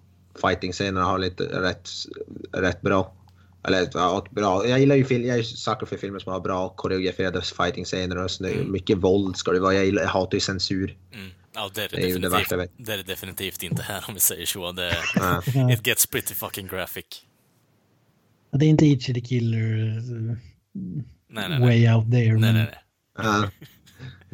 fighting-scenerna 0.43 1.05
har 1.05 1.19
lite 1.19 1.45
rätt, 1.45 1.89
rätt 2.53 2.81
bra. 2.83 3.15
Eller 3.67 3.89
ja, 3.95 4.27
bra. 4.31 4.67
Jag 4.69 4.81
gillar 4.81 4.97
ju 4.97 5.05
film, 5.05 5.25
jag 5.27 5.39
är 5.39 5.43
sucker 5.43 5.87
för 5.87 5.97
filmer 5.97 6.19
som 6.19 6.33
har 6.33 6.41
bra 6.41 6.69
koreograferade 6.69 7.43
fighting-scener 7.43 8.17
och 8.19 8.31
snö, 8.31 8.49
Mm. 8.49 8.73
mycket 8.73 8.99
våld 8.99 9.37
ska 9.37 9.53
det 9.53 9.61
vara. 9.61 9.75
Jag, 9.75 9.85
gillar, 9.85 10.03
jag 10.03 10.09
hatar 10.09 10.37
ju 10.37 10.41
censur. 10.41 10.97
Mm. 11.15 11.29
Ja, 11.55 11.71
det 11.75 11.83
är 11.85 11.89
det, 11.89 11.97
Det 11.97 12.03
är 12.03 12.09
ju 12.09 12.19
det 12.19 12.29
värsta 12.29 12.57
definitivt, 12.57 12.79
vet. 12.81 12.87
det 12.87 12.93
är 12.93 12.97
det 12.97 13.03
definitivt 13.03 13.63
inte 13.63 13.83
här 13.83 14.05
om 14.09 14.15
vi 14.15 14.21
säger 14.21 14.47
så. 14.47 14.73
Det, 14.73 14.97
Ja. 15.15 15.43
It 15.73 15.87
gets 15.87 16.07
pretty 16.07 16.35
fucking 16.35 16.67
graphic. 16.67 17.05
Det 18.53 18.65
är 18.67 18.69
inte 18.69 18.87
Ichi 18.87 19.15
the 19.15 19.21
Killer 19.21 19.59
eh, 19.89 20.03
Nej, 20.73 21.49
nej, 21.49 21.49
nej. 21.49 21.61
way 21.61 21.95
out 21.95 22.11
there. 22.13 22.33
Nej, 22.39 22.53
men 22.53 22.55
nej, 22.55 22.67
nej. 23.19 23.51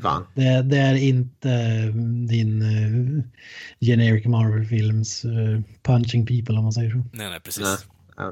Fan. 0.03 0.27
Det, 0.35 0.63
det 0.63 0.77
är 0.77 0.95
inte 0.95 1.51
eh, 1.51 1.95
din 2.29 2.63
uh, 2.63 3.23
generic 3.81 4.27
Marvel-films 4.27 5.25
eh, 5.25 5.61
punching 5.83 6.27
people 6.27 6.57
om 6.57 6.63
man 6.63 6.73
säger 6.73 6.91
så. 6.91 6.97
Nej, 7.13 7.31
nej, 7.31 7.41
precis. 7.41 7.87
Nej. 8.19 8.31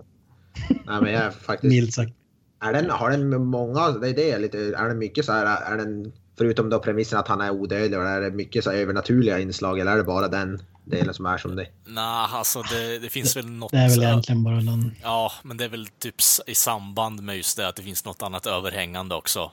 Nej, 0.69 1.03
men 1.03 1.12
jag 1.12 1.23
är 1.23 1.31
faktiskt... 1.31 1.73
Milt 1.73 1.95
sagt. 1.95 2.12
Är 2.61 2.73
den, 2.73 2.90
har 2.90 3.11
den 3.11 3.45
många, 3.45 3.90
det 3.90 4.09
är 4.09 4.15
det 4.15 4.39
lite, 4.39 4.59
är 4.59 4.89
den 4.89 4.99
mycket 4.99 5.24
så 5.24 5.32
här, 5.32 5.73
är 5.73 5.77
den, 5.77 6.12
förutom 6.39 6.70
då 6.70 6.78
premissen 6.78 7.19
att 7.19 7.28
han 7.28 7.40
är 7.40 7.51
odödlig, 7.51 7.99
är 7.99 8.20
det 8.20 8.31
mycket 8.31 8.65
så 8.65 8.70
här 8.70 8.78
övernaturliga 8.78 9.39
inslag 9.39 9.78
eller 9.78 9.93
är 9.93 9.97
det 9.97 10.05
bara 10.05 10.28
den 10.28 10.62
delen 10.85 11.15
som 11.15 11.27
är 11.27 11.39
som 11.39 11.57
det? 11.57 11.66
Nej, 11.86 12.27
alltså 12.31 12.62
det, 12.62 12.99
det 12.99 13.09
finns 13.09 13.36
väl 13.36 13.51
något... 13.51 13.73
Det 13.73 13.78
är 13.78 13.89
väl 13.89 14.03
egentligen 14.03 14.43
bara 14.43 14.55
den. 14.55 14.95
Ja, 15.03 15.32
men 15.43 15.57
det 15.57 15.65
är 15.65 15.69
väl 15.69 15.86
typ 15.86 16.15
i 16.47 16.55
samband 16.55 17.23
med 17.23 17.36
just 17.36 17.57
det 17.57 17.69
att 17.69 17.77
det 17.77 17.82
finns 17.82 18.05
något 18.05 18.23
annat 18.23 18.47
överhängande 18.47 19.15
också. 19.15 19.51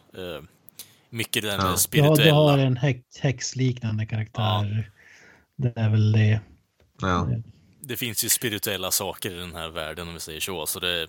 Mycket 1.09 1.43
den 1.43 1.59
Ja. 1.59 1.69
Ja, 1.69 1.77
spirituella. 1.77 2.23
du 2.23 2.31
har 2.31 2.57
en 2.57 2.77
häx, 2.77 3.01
häxliknande 3.19 4.05
karaktär. 4.05 4.91
Det 5.57 5.73
är 5.75 5.89
väl 5.89 6.11
det. 6.11 6.39
Ja. 7.01 7.27
Det 7.87 7.97
finns 7.97 8.25
ju 8.25 8.29
spirituella 8.29 8.91
saker 8.91 9.31
i 9.31 9.39
den 9.39 9.55
här 9.55 9.69
världen 9.69 10.07
om 10.07 10.13
vi 10.13 10.19
säger 10.19 10.39
så. 10.39 10.65
så 10.65 10.79
det, 10.79 11.07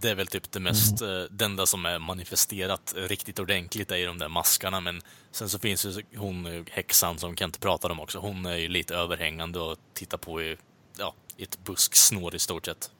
det 0.00 0.10
är 0.10 0.14
väl 0.14 0.26
typ 0.26 0.52
det 0.52 0.60
mest, 0.60 1.00
Mm. 1.02 1.16
eh, 1.16 1.24
det 1.30 1.44
enda 1.44 1.66
som 1.66 1.86
är 1.86 1.98
manifesterat 1.98 2.94
riktigt 2.96 3.38
ordentligt 3.38 3.90
är 3.90 3.96
ju 3.96 4.06
de 4.06 4.18
där 4.18 4.28
maskarna. 4.28 4.80
Men 4.80 5.00
sen 5.30 5.48
så 5.48 5.58
finns 5.58 5.84
ju 5.86 6.02
hon 6.16 6.46
eh, 6.46 6.62
häxan 6.70 7.18
som 7.18 7.36
Kent 7.36 7.60
pratade 7.60 7.92
om 7.92 8.00
också. 8.00 8.18
Hon 8.18 8.46
är 8.46 8.56
ju 8.56 8.68
lite 8.68 8.94
överhängande 8.94 9.58
och 9.58 9.76
tittar 9.94 10.18
på 10.18 10.42
i, 10.42 10.56
ja, 10.98 11.14
i 11.36 11.42
ett 11.42 11.64
busksnår 11.64 12.34
i 12.34 12.38
stort 12.38 12.66
sett. 12.66 12.90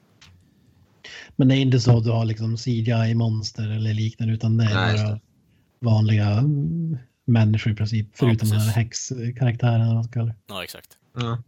Men 1.35 1.47
det 1.47 1.55
är 1.55 1.59
inte 1.59 1.79
så 1.79 1.97
att 1.97 2.03
du 2.03 2.11
har 2.11 2.25
liksom 2.25 2.57
CGI-monster 2.57 3.75
eller 3.75 3.93
liknande 3.93 4.33
utan 4.33 4.57
det 4.57 4.63
är 4.63 4.75
Nej, 4.75 4.97
bara 4.97 5.09
det. 5.09 5.19
Vanliga 5.79 6.27
mm, 6.27 6.97
människor 7.25 7.73
i 7.73 7.75
princip. 7.75 8.07
Förutom 8.13 8.49
den 8.49 8.59
här 8.59 8.71
häxkaraktären. 8.71 10.03
Ja, 10.47 10.63
exakt. 10.63 10.97
Ja, 11.15 11.43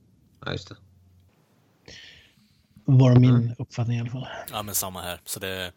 ja 0.46 0.52
just 0.52 0.70
det. 0.70 0.76
Var 2.86 3.16
min 3.16 3.56
uppfattning 3.58 3.98
i 3.98 4.02
alla 4.02 4.10
fall. 4.10 4.28
Ja, 4.52 4.64
men 4.64 4.76
samma 4.76 5.02
här. 5.02 5.22
Så 5.26 5.40
det... 5.40 5.72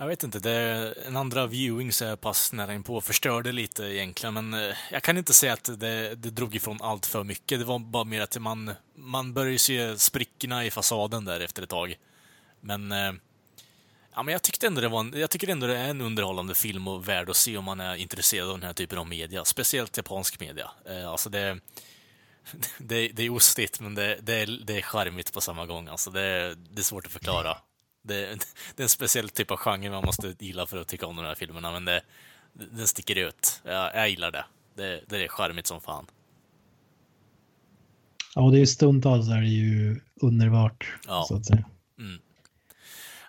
Jag 0.00 0.06
vet 0.06 0.22
inte, 0.22 0.38
det 0.38 0.50
är 0.50 1.06
en 1.06 1.16
andra 1.16 1.46
viewing 1.46 1.92
så 1.92 2.04
är 2.04 2.08
jag 2.08 2.20
pass 2.20 2.52
nära 2.52 2.74
inpå. 2.74 3.00
Förstörde 3.00 3.52
lite 3.52 3.84
egentligen, 3.84 4.34
men 4.34 4.54
eh, 4.54 4.74
jag 4.92 5.02
kan 5.02 5.18
inte 5.18 5.34
säga 5.34 5.52
att 5.52 5.80
det, 5.80 6.14
det 6.14 6.30
drog 6.30 6.54
ifrån 6.54 6.78
allt 6.82 7.06
för 7.06 7.24
mycket. 7.24 7.58
Det 7.58 7.64
var 7.64 7.78
bara 7.78 8.04
mer 8.04 8.20
att 8.20 8.40
man, 8.40 8.70
man 8.96 9.34
började 9.34 9.58
se 9.58 9.98
sprickorna 9.98 10.64
i 10.64 10.70
fasaden 10.70 11.24
där 11.24 11.40
efter 11.40 11.62
ett 11.62 11.68
tag. 11.68 11.94
Men, 12.60 12.92
eh, 12.92 13.12
ja, 14.18 14.22
men 14.22 14.32
jag 14.32 14.42
tyckte 14.42 14.66
ändå 14.66 14.80
det 14.80 14.88
var 14.88 15.00
en, 15.00 15.12
jag 15.16 15.30
tycker 15.30 15.48
ändå 15.48 15.66
det 15.66 15.78
är 15.78 15.90
en 15.90 16.00
underhållande 16.00 16.54
film 16.54 16.88
och 16.88 17.08
värd 17.08 17.30
att 17.30 17.36
se 17.36 17.56
om 17.56 17.64
man 17.64 17.80
är 17.80 17.94
intresserad 17.94 18.48
av 18.48 18.58
den 18.58 18.66
här 18.66 18.72
typen 18.72 18.98
av 18.98 19.06
media. 19.06 19.44
Speciellt 19.44 19.96
japansk 19.96 20.40
media. 20.40 20.70
Eh, 20.84 21.10
Alltså 21.10 21.30
det, 21.30 21.60
det, 22.78 23.08
det 23.08 23.22
är 23.22 23.30
ostigt, 23.30 23.80
men 23.80 23.94
det, 23.94 24.18
det, 24.22 24.34
är, 24.34 24.60
det 24.66 24.76
är 24.76 24.82
charmigt 24.82 25.32
på 25.32 25.40
samma 25.40 25.66
gång. 25.66 25.88
Alltså 25.88 26.10
det, 26.10 26.54
det 26.70 26.80
är 26.80 26.84
svårt 26.84 27.06
att 27.06 27.12
förklara. 27.12 27.56
Det, 28.02 28.14
det 28.76 28.82
är 28.82 28.82
en 28.82 28.88
speciell 28.88 29.28
typ 29.28 29.50
av 29.50 29.56
genre 29.56 29.90
man 29.90 30.04
måste 30.04 30.34
gilla 30.38 30.66
för 30.66 30.78
att 30.78 30.88
tycka 30.88 31.06
om 31.06 31.16
de 31.16 31.24
här 31.24 31.34
filmerna, 31.34 31.72
men 31.72 31.84
det, 31.84 32.00
den 32.52 32.86
sticker 32.86 33.16
ut. 33.16 33.60
Jag, 33.64 33.94
jag 33.94 34.08
gillar 34.08 34.30
det. 34.30 34.44
det. 34.74 35.00
Det 35.06 35.24
är 35.24 35.28
charmigt 35.28 35.66
som 35.66 35.80
fan. 35.80 36.06
Ja, 38.34 38.42
och 38.42 38.52
det 38.52 38.60
är 38.60 38.66
stundtals 38.66 39.28
är 39.28 39.40
det 39.40 39.48
ju 39.48 40.00
underbart. 40.20 40.98
Ja. 41.06 41.24
Så 41.28 41.36
att 41.36 41.46
säga. 41.46 41.64
Mm. 41.98 42.20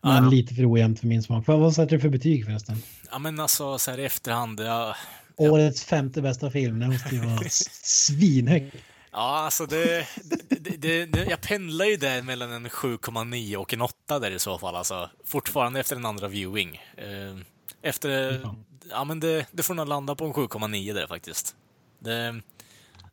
Men 0.04 0.24
Ja. 0.24 0.30
lite 0.30 0.54
för 0.56 0.72
ojämnt 0.74 1.00
för 1.00 1.08
min 1.08 1.24
smak. 1.24 1.48
Vad, 1.48 1.60
vad 1.60 1.74
sätter 1.76 1.96
du 1.96 2.00
för 2.00 2.10
betyg 2.10 2.46
förresten? 2.46 2.76
Ja, 3.12 3.20
men 3.20 3.40
alltså 3.40 3.80
så 3.80 3.92
här 3.92 3.98
i 4.00 4.06
efterhand, 4.06 4.60
jag, 4.60 4.96
Årets 5.36 5.84
femte 5.84 6.22
bästa 6.22 6.52
film. 6.52 6.80
Det 6.80 6.88
måste 6.88 7.16
ju 7.16 7.22
vara 7.22 7.42
s- 7.46 7.70
svinhögt. 8.06 8.76
Ja, 9.12 9.40
alltså 9.40 9.66
det, 9.66 10.08
det, 10.50 10.78
det, 10.78 11.06
det, 11.06 11.26
jag 11.30 11.42
pendlar 11.42 11.86
ju 11.86 11.98
där 11.98 12.22
mellan 12.22 12.52
en 12.52 12.68
7,9 12.68 13.56
och 13.56 13.74
en 13.74 13.82
8 13.82 14.20
där 14.20 14.32
i 14.32 14.40
så 14.40 14.58
fall. 14.60 14.76
Alltså, 14.76 15.10
fortfarande 15.26 15.80
efter 15.80 15.96
en 15.96 16.06
andra 16.06 16.28
viewing. 16.28 16.82
Eh, 16.98 17.38
Efter, 17.82 18.40
Ja. 18.44 18.56
ja 18.90 19.04
men 19.04 19.20
det, 19.20 19.46
det 19.52 19.64
får 19.64 19.74
nog 19.74 19.88
landa 19.88 20.16
på 20.16 20.26
en 20.26 20.34
7,9 20.34 20.94
där 20.94 21.08
faktiskt. 21.08 21.56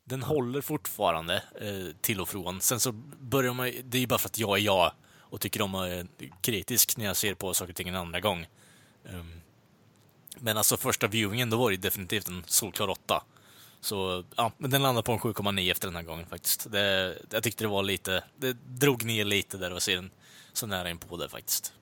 Den 0.05 0.23
håller 0.23 0.61
fortfarande 0.61 1.35
eh, 1.35 1.95
till 2.01 2.21
och 2.21 2.29
från. 2.29 2.61
Sen 2.61 2.79
så 2.79 2.91
börjar 3.21 3.53
man, 3.53 3.71
det 3.83 3.97
är 3.97 4.01
ju 4.01 4.07
bara 4.07 4.19
för 4.19 4.29
att 4.29 4.37
jag 4.39 4.57
är 4.57 4.61
jag 4.61 4.91
och 5.29 5.41
tycker 5.41 5.61
om 5.61 5.75
att 5.75 5.89
vara 5.89 6.03
kritisk 6.41 6.97
när 6.97 7.05
jag 7.05 7.17
ser 7.17 7.33
på 7.33 7.53
saker 7.53 7.71
och 7.71 7.75
ting 7.75 7.87
en 7.87 7.95
andra 7.95 8.19
gång. 8.19 8.47
Ehm, 9.09 9.31
men 10.39 10.57
alltså 10.57 10.77
första 10.77 11.07
viewingen, 11.07 11.49
då 11.49 11.57
var 11.57 11.71
det 11.71 11.77
definitivt 11.77 12.27
en 12.27 12.43
solklar 12.47 12.87
8. 12.89 13.23
Så 13.81 14.23
ja, 14.35 14.51
men 14.57 14.71
den 14.71 14.81
landade 14.81 15.05
på 15.05 15.11
en 15.11 15.19
7,9 15.19 15.71
efter 15.71 15.87
den 15.87 15.95
här 15.95 16.03
gången 16.03 16.25
faktiskt. 16.25 16.71
Det, 16.71 17.15
jag 17.29 17.43
tyckte 17.43 17.63
det 17.63 17.67
var 17.67 17.83
lite, 17.83 18.23
det 18.37 18.53
drog 18.53 19.03
ner 19.05 19.25
lite 19.25 19.57
där 19.57 19.73
och 19.73 19.81
se 19.81 19.95
den 19.95 20.11
så 20.53 20.67
nära 20.67 20.89
in 20.89 20.97
på 20.97 21.17
det 21.17 21.29
faktiskt. 21.29 21.73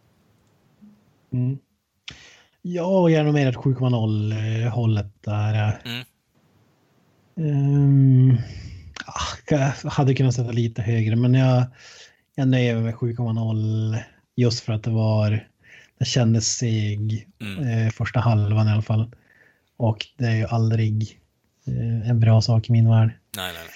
Mm. 1.34 1.57
Ja, 2.61 3.09
jag 3.09 3.19
är 3.19 3.23
nog 3.23 3.34
mer 3.34 3.47
ett 3.49 3.55
7,0 3.55 4.63
eh, 4.65 4.72
hållet 4.73 5.23
där. 5.23 5.80
eh. 5.85 6.01
Mm. 7.38 8.38
Ah, 9.05 9.38
jag 9.49 9.89
hade 9.91 10.15
kunnat 10.15 10.34
sätta 10.35 10.51
lite 10.51 10.81
högre, 10.81 11.15
men 11.15 11.34
jag, 11.34 11.63
jag 12.35 12.47
nöjer 12.47 12.73
mig 12.75 12.83
med 12.83 12.95
7,0 12.95 13.97
just 14.35 14.59
för 14.59 14.73
att 14.73 14.83
det 14.83 14.89
var, 14.91 15.47
det 15.99 16.05
kändes 16.05 16.57
seg 16.57 17.27
Mm. 17.41 17.67
eh, 17.67 17.91
första 17.91 18.19
halvan 18.19 18.67
i 18.67 18.71
alla 18.71 18.81
fall. 18.81 19.11
Och 19.77 20.07
det 20.17 20.25
är 20.25 20.35
ju 20.35 20.45
aldrig 20.45 21.19
eh, 21.67 22.09
en 22.09 22.19
bra 22.19 22.41
sak 22.41 22.69
i 22.69 22.71
min 22.71 22.89
värld. 22.89 23.09
Nej, 23.37 23.53
nej, 23.53 23.63
nej. 23.63 23.73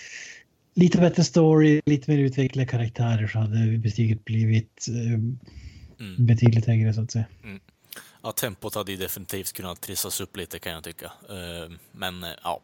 Lite 0.86 0.98
bättre 0.98 1.24
story, 1.24 1.82
lite 1.86 2.12
mer 2.12 2.18
utvecklade 2.20 2.68
karaktärer 2.68 3.28
så 3.28 3.40
hade 3.40 3.78
betyget 3.78 4.26
blivit 4.26 4.86
eh, 4.90 5.20
Mm. 6.00 6.26
betydligt 6.26 6.66
högre 6.66 6.94
så 6.94 7.02
att 7.02 7.12
säga. 7.12 7.26
Ja, 8.24 8.32
tempot 8.32 8.76
hade 8.76 8.92
ju 8.92 8.98
definitivt 8.98 9.54
kunnat 9.54 9.82
trissas 9.82 10.22
upp 10.22 10.38
lite 10.38 10.60
kan 10.60 10.72
jag 10.72 10.84
tycka. 10.84 11.06
Eh, 11.06 11.72
Men 11.92 12.24
eh, 12.24 12.30
ja, 12.44 12.60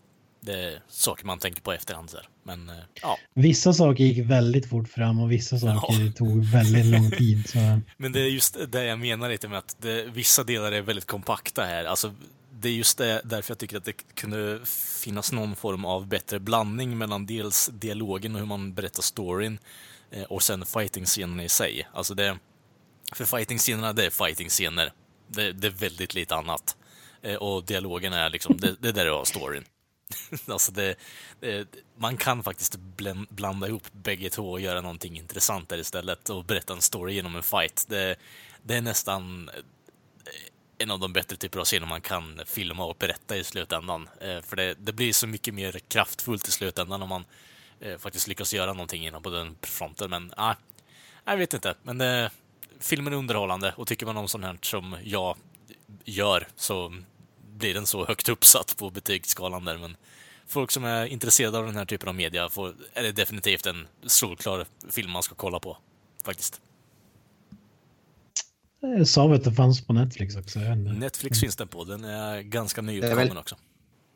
det 0.45 0.59
är 0.59 0.81
saker 0.87 1.25
man 1.25 1.39
tänker 1.39 1.61
på 1.61 1.73
efterhand. 1.73 2.09
Så. 2.09 2.17
Men 2.43 2.69
eh, 2.69 2.75
ja, 3.01 3.17
Vissa 3.33 3.73
saker 3.73 4.03
gick 4.03 4.25
väldigt 4.25 4.69
fort 4.69 4.89
fram 4.89 5.19
och 5.19 5.31
vissa 5.31 5.59
saker 5.59 6.11
tog 6.15 6.45
väldigt 6.45 6.85
lång 6.85 7.11
tid. 7.11 7.49
Så. 7.49 7.81
Men 7.97 8.11
det 8.11 8.19
är 8.19 8.27
just 8.27 8.57
det 8.71 8.85
jag 8.85 8.99
menar 8.99 9.29
lite 9.29 9.47
med 9.47 9.57
att 9.57 9.75
det, 9.81 10.03
vissa 10.03 10.43
delar 10.43 10.71
är 10.71 10.81
väldigt 10.81 11.05
kompakta 11.05 11.63
här. 11.63 11.85
Alltså, 11.85 12.13
det 12.59 12.69
är 12.69 12.73
just 12.73 12.97
det, 12.97 13.21
därför 13.23 13.51
jag 13.51 13.57
tycker 13.57 13.77
att 13.77 13.85
det 13.85 14.15
kunde 14.15 14.59
finnas 15.03 15.31
någon 15.31 15.55
form 15.55 15.85
av 15.85 16.07
bättre 16.07 16.39
blandning 16.39 16.97
mellan 16.97 17.25
dels 17.25 17.69
dialogen 17.73 18.35
och 18.35 18.39
hur 18.39 18.47
man 18.47 18.73
berättar 18.73 19.01
storyn 19.01 19.59
eh, 20.11 20.23
och 20.23 20.43
sen 20.43 20.65
fighting-scenerna 20.65 21.43
i 21.43 21.49
sig. 21.49 21.87
Alltså 21.93 22.13
det, 22.13 22.37
för 23.13 23.25
fighting-scenerna, 23.25 23.93
det 23.93 24.05
är 24.05 24.09
fighting-scener. 24.09 24.91
Det, 25.27 25.51
det 25.51 25.67
är 25.67 25.71
väldigt 25.71 26.13
lite 26.13 26.35
annat. 26.35 26.75
Eh, 27.21 27.35
och 27.35 27.65
dialogen 27.65 28.13
är 28.13 28.29
liksom, 28.29 28.57
det, 28.57 28.75
det 28.79 28.87
är 28.89 28.93
där 28.93 29.05
du 29.05 29.11
har 29.11 29.25
storyn. 29.25 29.65
alltså 30.47 30.71
det, 30.71 30.95
det, 31.39 31.67
man 31.97 32.17
kan 32.17 32.43
faktiskt 32.43 32.75
blanda 33.29 33.67
ihop 33.67 33.83
bägge 33.91 34.29
två 34.29 34.51
och 34.51 34.61
göra 34.61 34.81
någonting 34.81 35.17
intressant 35.17 35.69
där 35.69 35.77
istället 35.77 36.29
och 36.29 36.45
berätta 36.45 36.73
en 36.73 36.81
story 36.81 37.13
genom 37.13 37.35
en 37.35 37.43
fight. 37.43 37.85
Det, 37.89 38.15
det 38.63 38.75
är 38.75 38.81
nästan 38.81 39.49
eh, 39.49 39.53
en 40.77 40.91
av 40.91 40.99
de 40.99 41.13
bättre 41.13 41.35
typer 41.35 41.59
av 41.59 41.65
scener 41.65 41.87
man 41.87 42.01
kan 42.01 42.41
filma 42.45 42.85
och 42.85 42.95
berätta 42.99 43.37
i 43.37 43.43
slutändan. 43.43 44.09
Eh, 44.21 44.41
För 44.41 44.55
det, 44.55 44.73
det 44.73 44.93
blir 44.93 45.13
så 45.13 45.27
mycket 45.27 45.53
mer 45.53 45.79
kraftfullt 45.87 46.47
i 46.47 46.51
slutändan 46.51 47.01
om 47.01 47.09
man 47.09 47.25
eh, 47.79 47.97
faktiskt 47.97 48.27
lyckas 48.27 48.53
göra 48.53 48.73
någonting 48.73 49.07
inom 49.07 49.23
på 49.23 49.29
den 49.29 49.55
fronten. 49.61 50.09
Men 50.09 50.33
nej, 50.37 50.55
jag 51.25 51.37
vet 51.37 51.53
inte. 51.53 51.75
Men 51.83 52.01
eh, 52.01 52.29
filmen 52.79 53.13
är 53.13 53.17
underhållande 53.17 53.73
och 53.77 53.87
tycker 53.87 54.05
man 54.05 54.17
om 54.17 54.27
sånt 54.27 54.45
här 54.45 54.57
som 54.61 54.97
jag 55.03 55.37
gör 56.03 56.47
så 56.55 56.93
blir 57.57 57.73
den 57.73 57.85
så 57.87 58.05
högt 58.05 58.29
uppsatt 58.29 58.75
på 58.77 58.89
betygsskalan 58.89 59.65
där. 59.65 59.77
Men 59.77 59.97
folk 60.47 60.71
som 60.71 60.85
är 60.85 61.05
intresserade 61.05 61.57
av 61.57 61.65
den 61.65 61.75
här 61.75 61.85
typen 61.85 62.09
av 62.09 62.15
media 62.15 62.49
får, 62.49 62.73
är 62.93 63.03
det 63.03 63.11
definitivt 63.11 63.65
en 63.65 63.87
solklar 64.05 64.65
film 64.89 65.11
man 65.11 65.23
ska 65.23 65.35
kolla 65.35 65.59
på. 65.59 65.77
Faktiskt. 66.23 66.61
Jag 68.79 69.07
sa 69.07 69.33
att 69.33 69.43
det 69.43 69.51
fanns 69.53 69.85
på 69.87 69.93
Netflix 69.93 70.35
också. 70.35 70.59
Netflix 70.59 71.39
finns 71.39 71.55
den 71.55 71.67
på. 71.67 71.83
Den 71.83 72.03
är 72.03 72.41
ganska 72.41 72.81
nyutkommen 72.81 73.17
väl- 73.17 73.37
också. 73.37 73.55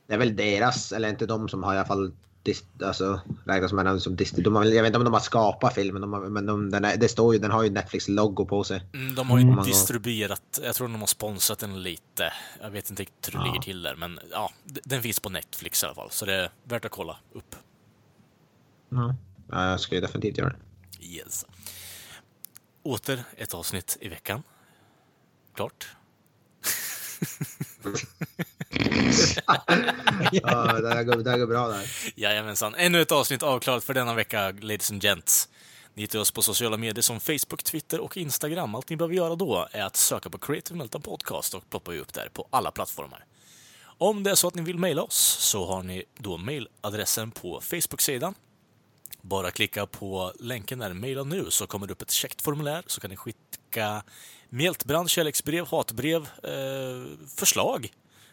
Det 0.08 0.14
är 0.14 0.18
väl 0.18 0.36
deras, 0.36 0.92
eller 0.92 1.10
inte 1.10 1.26
de 1.26 1.50
som 1.50 1.64
har 1.64 1.76
i 1.76 1.78
alla 1.78 1.88
fall 1.88 2.12
alltså, 2.84 3.22
räknas 3.46 3.72
en 3.74 4.00
som 4.02 4.16
Disney. 4.16 4.44
De 4.44 4.56
har, 4.56 4.66
jag 4.66 4.82
vet 4.84 4.88
inte 4.90 4.98
om 4.98 5.04
de 5.06 5.14
har 5.14 5.20
skapat 5.20 5.74
filmen, 5.74 6.02
de 6.02 6.14
har, 6.14 6.22
men 6.30 6.46
de, 6.46 6.70
den, 6.70 6.86
är, 6.86 6.98
det 6.98 7.10
står 7.10 7.34
ju, 7.34 7.40
den 7.40 7.52
har 7.52 7.64
ju 7.64 7.70
Netflix-logo 7.70 8.46
på 8.46 8.64
sig. 8.64 8.84
Mm, 8.94 9.16
de 9.16 9.30
har 9.30 9.38
ju 9.38 9.44
Mm. 9.44 9.56
Man- 9.56 9.66
distribuerat, 9.66 10.60
jag 10.64 10.76
tror 10.76 10.88
de 10.88 11.00
har 11.00 11.08
sponsrat 11.08 11.60
den 11.60 11.84
lite. 11.84 12.34
Jag 12.62 12.70
vet 12.70 12.90
inte 12.90 13.02
riktigt 13.02 13.28
hur 13.34 13.40
det 13.40 13.46
Ja. 13.46 13.52
ligger 13.54 13.62
till 13.64 13.82
där, 13.82 13.96
men 13.96 14.20
ja, 14.32 14.52
den 14.64 15.02
finns 15.02 15.20
på 15.20 15.30
Netflix 15.30 15.84
i 15.84 15.86
alla 15.86 15.96
fall, 15.96 16.12
så 16.12 16.26
det 16.26 16.34
är 16.36 16.52
värt 16.64 16.86
att 16.86 16.92
kolla 16.92 17.18
upp. 17.34 17.56
Ja, 18.90 19.16
jag 19.50 19.80
ska 19.80 19.96
ju 19.96 20.02
definitivt 20.02 20.38
göra 20.38 20.50
det. 20.50 21.06
Yes. 21.06 21.46
Åter 22.84 23.24
ett 23.38 23.54
avsnitt 23.54 23.98
i 24.02 24.08
veckan. 24.10 24.44
Klart. 25.56 25.88
Ja, 30.32 30.80
det 30.82 30.94
här 30.94 31.04
går, 31.04 31.16
det 31.16 31.30
här 31.30 31.38
går 31.38 31.48
bra 31.48 31.68
där. 31.68 31.92
Jajamensan. 32.16 32.76
Ännu 32.76 33.02
ett 33.02 33.12
avsnitt 33.12 33.44
avklarat 33.44 33.84
för 33.84 33.94
denna 33.94 34.14
vecka, 34.14 34.52
ladies 34.52 34.92
and 34.92 35.04
gents. 35.04 35.50
Ni 35.94 36.02
hittar 36.02 36.20
oss 36.20 36.32
på 36.32 36.42
sociala 36.42 36.78
medier 36.78 37.02
som 37.02 37.20
Facebook, 37.20 37.64
Twitter 37.64 38.00
och 38.00 38.18
Instagram. 38.18 38.76
Allt 38.76 38.90
ni 38.90 38.96
behöver 38.96 39.16
göra 39.16 39.36
då 39.36 39.68
är 39.72 39.84
att 39.84 39.96
söka 39.96 40.30
på 40.30 40.38
Creative 40.38 40.78
Meltdown 40.78 41.02
Podcast 41.02 41.54
och 41.54 41.70
ploppar 41.70 41.94
ju 41.94 42.00
upp 42.00 42.14
där 42.14 42.30
på 42.34 42.48
alla 42.50 42.72
plattformar. 42.72 43.26
Om 43.98 44.24
det 44.24 44.32
är 44.32 44.36
så 44.36 44.48
att 44.48 44.56
ni 44.56 44.62
vill 44.62 44.78
mejla 44.78 45.02
oss 45.04 45.38
så 45.40 45.66
har 45.66 45.84
ni 45.84 46.04
då 46.18 46.38
mejladressen 46.38 47.32
på 47.32 47.62
Facebook-sidan. 47.62 48.34
Bara 49.22 49.52
klicka 49.52 49.86
på 49.86 50.34
länken 50.40 50.80
där, 50.80 50.94
mejla 50.94 51.24
nu, 51.24 51.46
så 51.50 51.68
kommer 51.68 51.88
det 51.88 51.94
upp 51.94 52.02
ett 52.02 52.12
käckt 52.12 52.42
formulär 52.42 52.84
så 52.88 53.02
kan 53.02 53.10
ni 53.10 53.18
skicka 53.18 54.04
mjältbrand, 54.50 55.10
kärleksbrev, 55.10 55.68
hatbrev, 55.68 56.22
eh, 56.44 57.28
förslag. 57.36 57.92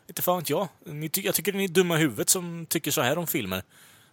Inte 0.08 0.22
fan 0.22 0.38
vet 0.38 0.50
jag. 0.50 0.68
Ni 0.86 1.08
ty- 1.08 1.22
jag 1.24 1.34
tycker 1.34 1.52
ni 1.52 1.64
är 1.64 1.68
dumma 1.68 1.96
i 1.96 2.00
huvudet 2.00 2.28
som 2.28 2.66
tycker 2.68 2.90
så 2.90 3.00
här 3.02 3.18
om 3.18 3.26
filmer. 3.26 3.62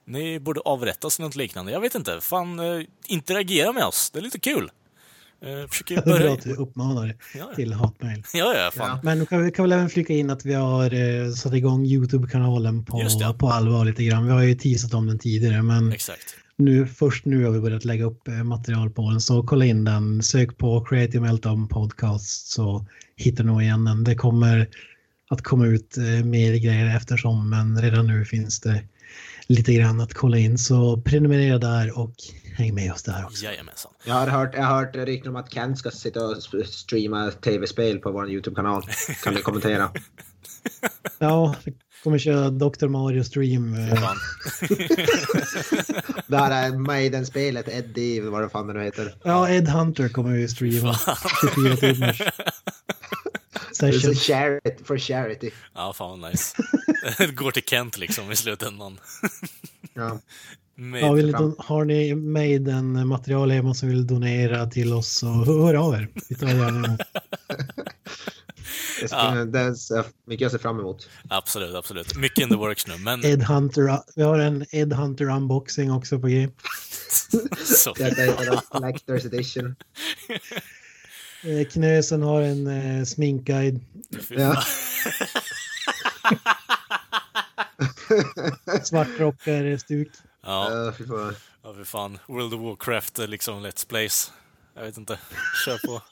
Ni 0.05 0.39
borde 0.39 0.59
avrättas 0.59 1.19
eller 1.19 1.27
något 1.27 1.35
liknande. 1.35 1.71
Jag 1.71 1.81
vet 1.81 1.95
inte. 1.95 2.21
Fan, 2.21 2.59
eh, 2.59 2.81
interagera 3.07 3.73
med 3.73 3.83
oss. 3.85 4.09
Det 4.13 4.19
är 4.19 4.23
lite 4.23 4.39
kul. 4.39 4.69
Eh, 5.45 5.67
försöker 5.69 5.95
Det 5.95 6.01
är 6.01 6.05
bra 6.05 6.13
börja... 6.17 6.33
att 6.33 6.41
du 6.43 6.53
uppmanar 6.55 7.07
Ja, 7.07 7.39
ja. 7.49 7.55
till 7.55 7.73
hatmejl. 7.73 8.23
Ja, 8.33 8.55
ja, 8.57 8.71
fan. 8.73 8.99
Men 9.03 9.19
du 9.19 9.25
kan, 9.25 9.43
vi 9.45 9.51
kan 9.51 9.63
väl 9.63 9.71
även 9.71 9.89
flika 9.89 10.13
in 10.13 10.29
att 10.29 10.45
vi 10.45 10.53
har 10.53 10.93
eh, 10.93 11.31
satt 11.31 11.53
igång 11.53 11.85
YouTube-kanalen 11.85 12.85
på, 12.85 12.97
det. 13.19 13.33
på 13.39 13.47
allvar 13.49 13.85
lite 13.85 14.03
grann. 14.03 14.25
Vi 14.25 14.31
har 14.31 14.41
ju 14.43 14.55
teasat 14.55 14.93
om 14.93 15.07
den 15.07 15.19
tidigare, 15.19 15.61
men 15.61 15.91
Exakt. 15.93 16.35
nu, 16.55 16.87
först 16.87 17.25
nu 17.25 17.43
har 17.45 17.51
vi 17.51 17.59
börjat 17.59 17.85
lägga 17.85 18.05
upp 18.05 18.27
eh, 18.27 18.33
material 18.43 18.89
på 18.89 19.09
den. 19.11 19.21
Så 19.21 19.43
kolla 19.43 19.65
in 19.65 19.83
den, 19.83 20.23
sök 20.23 20.57
på 20.57 20.85
Creative 20.85 21.19
Meltdown 21.19 21.67
Podcast 21.67 22.47
så 22.51 22.85
hittar 23.15 23.43
du 23.43 23.49
nog 23.49 23.61
igen 23.61 23.85
den. 23.85 24.03
Det 24.03 24.15
kommer 24.15 24.67
att 25.33 25.41
komma 25.43 25.65
ut 25.65 25.97
eh, 25.97 26.03
mer 26.25 26.53
grejer 26.57 26.95
eftersom, 26.97 27.49
men 27.49 27.81
redan 27.81 28.07
nu 28.07 28.25
finns 28.25 28.59
det 28.59 28.83
lite 29.47 29.73
grann 29.73 30.01
att 30.01 30.13
kolla 30.13 30.37
in. 30.37 30.57
Så 30.57 31.01
prenumerera 31.01 31.57
där 31.57 31.97
och 31.99 32.13
häng 32.55 32.75
med 32.75 32.91
oss 32.91 33.03
där 33.03 33.25
också. 33.25 33.45
Jajamensan. 33.45 33.91
Jag 34.05 34.13
har 34.13 34.27
hört, 34.27 34.55
jag 34.55 34.63
har 34.63 34.75
hört 34.85 34.95
rykten 34.95 35.29
om 35.29 35.35
att 35.35 35.49
Ken 35.53 35.75
ska 35.75 35.91
sitta 35.91 36.25
och 36.25 36.37
streama 36.65 37.31
tv-spel 37.31 37.99
på 37.99 38.11
vår 38.11 38.29
YouTube-kanal. 38.29 38.83
Kan 39.23 39.33
du 39.33 39.41
kommentera? 39.41 39.91
Ja, 41.19 41.55
vi 41.63 41.73
kommer 42.03 42.17
köra 42.17 42.49
Dr. 42.49 42.87
Mario 42.87 43.23
Stream. 43.23 43.73
eh. 43.73 44.11
Det 46.27 46.37
här 46.37 46.51
är 46.71 46.77
Maiden-spelet, 46.77 47.67
Eddie, 47.69 48.19
vad 48.21 48.41
det 48.41 48.49
fan 48.49 48.67
det 48.67 48.73
nu 48.73 48.83
heter. 48.83 49.15
Ja, 49.23 49.49
Ed 49.49 49.67
Hunter 49.67 50.09
kommer 50.09 50.35
ju 50.35 50.47
streama 50.47 50.95
24 51.55 51.75
timmars 51.75 52.21
session. 53.73 54.15
charity, 54.15 54.83
for 54.83 54.97
charity. 54.97 55.51
Ja, 55.73 55.93
fan 55.93 56.21
vad 56.21 56.31
nice. 56.31 56.55
Det 57.17 57.27
går 57.27 57.51
till 57.51 57.63
Kent 57.63 57.97
liksom 57.97 58.31
i 58.31 58.35
slutändan. 58.35 58.99
Ja. 59.93 60.19
Ja, 60.75 61.13
vill 61.13 61.25
ni 61.25 61.53
har 61.57 61.85
ni 61.85 62.15
Maiden 62.15 63.07
material 63.07 63.51
hemma 63.51 63.73
som 63.73 63.89
vill 63.89 64.07
donera 64.07 64.65
till 64.65 64.93
oss 64.93 65.07
så 65.07 65.27
hör 65.27 65.73
av 65.73 65.93
er. 65.93 66.07
Vi 66.29 66.35
tar 66.35 66.47
gärna 66.47 66.87
emot. 66.87 66.99
Det, 69.01 69.07
ska, 69.07 69.31
det 69.45 69.59
är 69.59 69.73
så 69.73 70.03
mycket 70.25 70.41
jag 70.41 70.51
ser 70.51 70.57
fram 70.57 70.79
emot. 70.79 71.09
Absolut, 71.29 71.75
absolut. 71.75 72.15
Mycket 72.15 72.43
in 72.43 72.49
the 72.49 72.55
works 72.55 72.87
nu, 72.87 72.97
men 72.97 73.25
Ed 73.25 73.43
Hunter, 73.43 73.99
vi 74.15 74.23
har 74.23 74.39
en 74.39 74.65
Ed 74.71 74.93
Hunter 74.93 75.29
unboxing 75.29 75.91
också 75.91 76.19
på 76.19 76.27
G. 76.27 76.49
så. 77.65 77.93
Det 77.93 78.03
är 78.03 78.51
en 78.51 78.57
Collector's 78.57 79.25
edition. 79.25 79.75
Eh, 81.43 81.67
Knösen 81.67 82.21
har 82.21 82.41
en 82.41 82.67
eh, 82.67 83.03
sminkguide. 83.05 83.79
Ja. 84.29 84.63
Svartrockar-stuk. 88.83 90.07
Ja, 90.45 90.69
Uh, 90.71 90.93
fy 90.97 91.05
fan. 91.07 91.35
ja, 91.63 91.73
för 91.77 91.83
fan. 91.83 92.19
World 92.27 92.53
of 92.53 92.61
Warcraft, 92.61 93.19
eh, 93.19 93.27
liksom 93.27 93.65
Let's 93.65 93.87
Plays. 93.87 94.31
Jag 94.75 94.83
vet 94.83 94.97
inte. 94.97 95.19
Kör 95.65 95.77
på. 95.87 96.01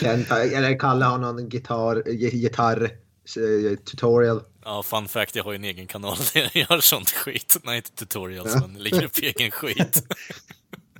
Ken, 0.00 0.26
eller 0.30 0.78
Kalle 0.78 1.04
har 1.04 1.18
någon 1.18 1.48
gitarr, 1.48 2.02
gi- 2.06 2.36
gitarr 2.36 2.82
eh, 2.82 3.76
tutorial. 3.84 4.42
Ja, 4.64 4.82
fun 4.82 5.08
fact, 5.08 5.36
jag 5.36 5.44
har 5.44 5.52
ju 5.52 5.56
en 5.56 5.64
egen 5.64 5.86
kanal 5.86 6.16
där 6.34 6.50
jag 6.54 6.56
gör 6.70 6.80
sånt 6.80 7.10
skit. 7.10 7.56
Nej, 7.62 7.76
inte 7.76 7.90
tutorials, 7.90 8.54
men 8.54 8.74
lägger 8.74 9.04
upp 9.04 9.18
egen 9.22 9.50
skit. 9.50 10.04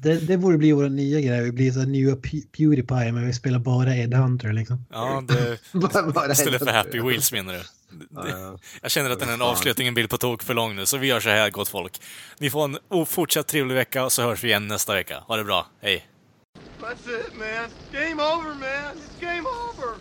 Det, 0.02 0.16
det 0.26 0.36
borde 0.38 0.58
bli 0.58 0.72
vår 0.72 0.88
nya 0.88 1.20
grej. 1.20 1.42
Vi 1.42 1.52
blir 1.52 1.72
så 1.72 1.80
nya 1.80 2.14
Pew- 2.14 2.46
Pewdiepie 2.56 3.12
men 3.12 3.26
vi 3.26 3.32
spelar 3.32 3.58
bara 3.58 3.96
Ed 3.96 4.14
Hunter 4.14 4.52
liksom. 4.52 4.84
Ja, 4.92 5.22
det... 5.28 5.58
Bara- 6.14 6.32
Istället 6.32 6.58
för 6.64 6.72
Happy 6.72 7.00
Wheels 7.00 7.32
menar 7.32 7.52
du? 7.52 7.60
Det-. 8.08 8.58
Jag 8.82 8.90
känner 8.90 9.10
att 9.10 9.20
den 9.20 9.28
här 9.28 9.42
avslutningen 9.42 9.94
blir 9.94 10.06
på 10.06 10.16
tok 10.18 10.42
för 10.42 10.54
lång 10.54 10.76
nu, 10.76 10.86
så 10.86 10.96
vi 10.98 11.06
gör 11.06 11.20
så 11.20 11.28
här 11.28 11.50
gott 11.50 11.68
folk. 11.68 12.00
Ni 12.38 12.50
får 12.50 12.64
en 12.64 13.06
fortsatt 13.06 13.46
trevlig 13.48 13.74
vecka 13.74 14.04
och 14.04 14.12
så 14.12 14.22
hörs 14.22 14.44
vi 14.44 14.48
igen 14.48 14.68
nästa 14.68 14.94
vecka. 14.94 15.18
Ha 15.26 15.36
det 15.36 15.44
bra, 15.44 15.66
hej! 15.82 16.06
That's 16.80 17.20
it, 17.20 17.32
man. 17.38 17.68
Game 17.92 18.22
over, 18.22 18.48
man. 18.54 18.96
It's 18.96 19.20
game 19.20 19.40
over. 19.48 19.94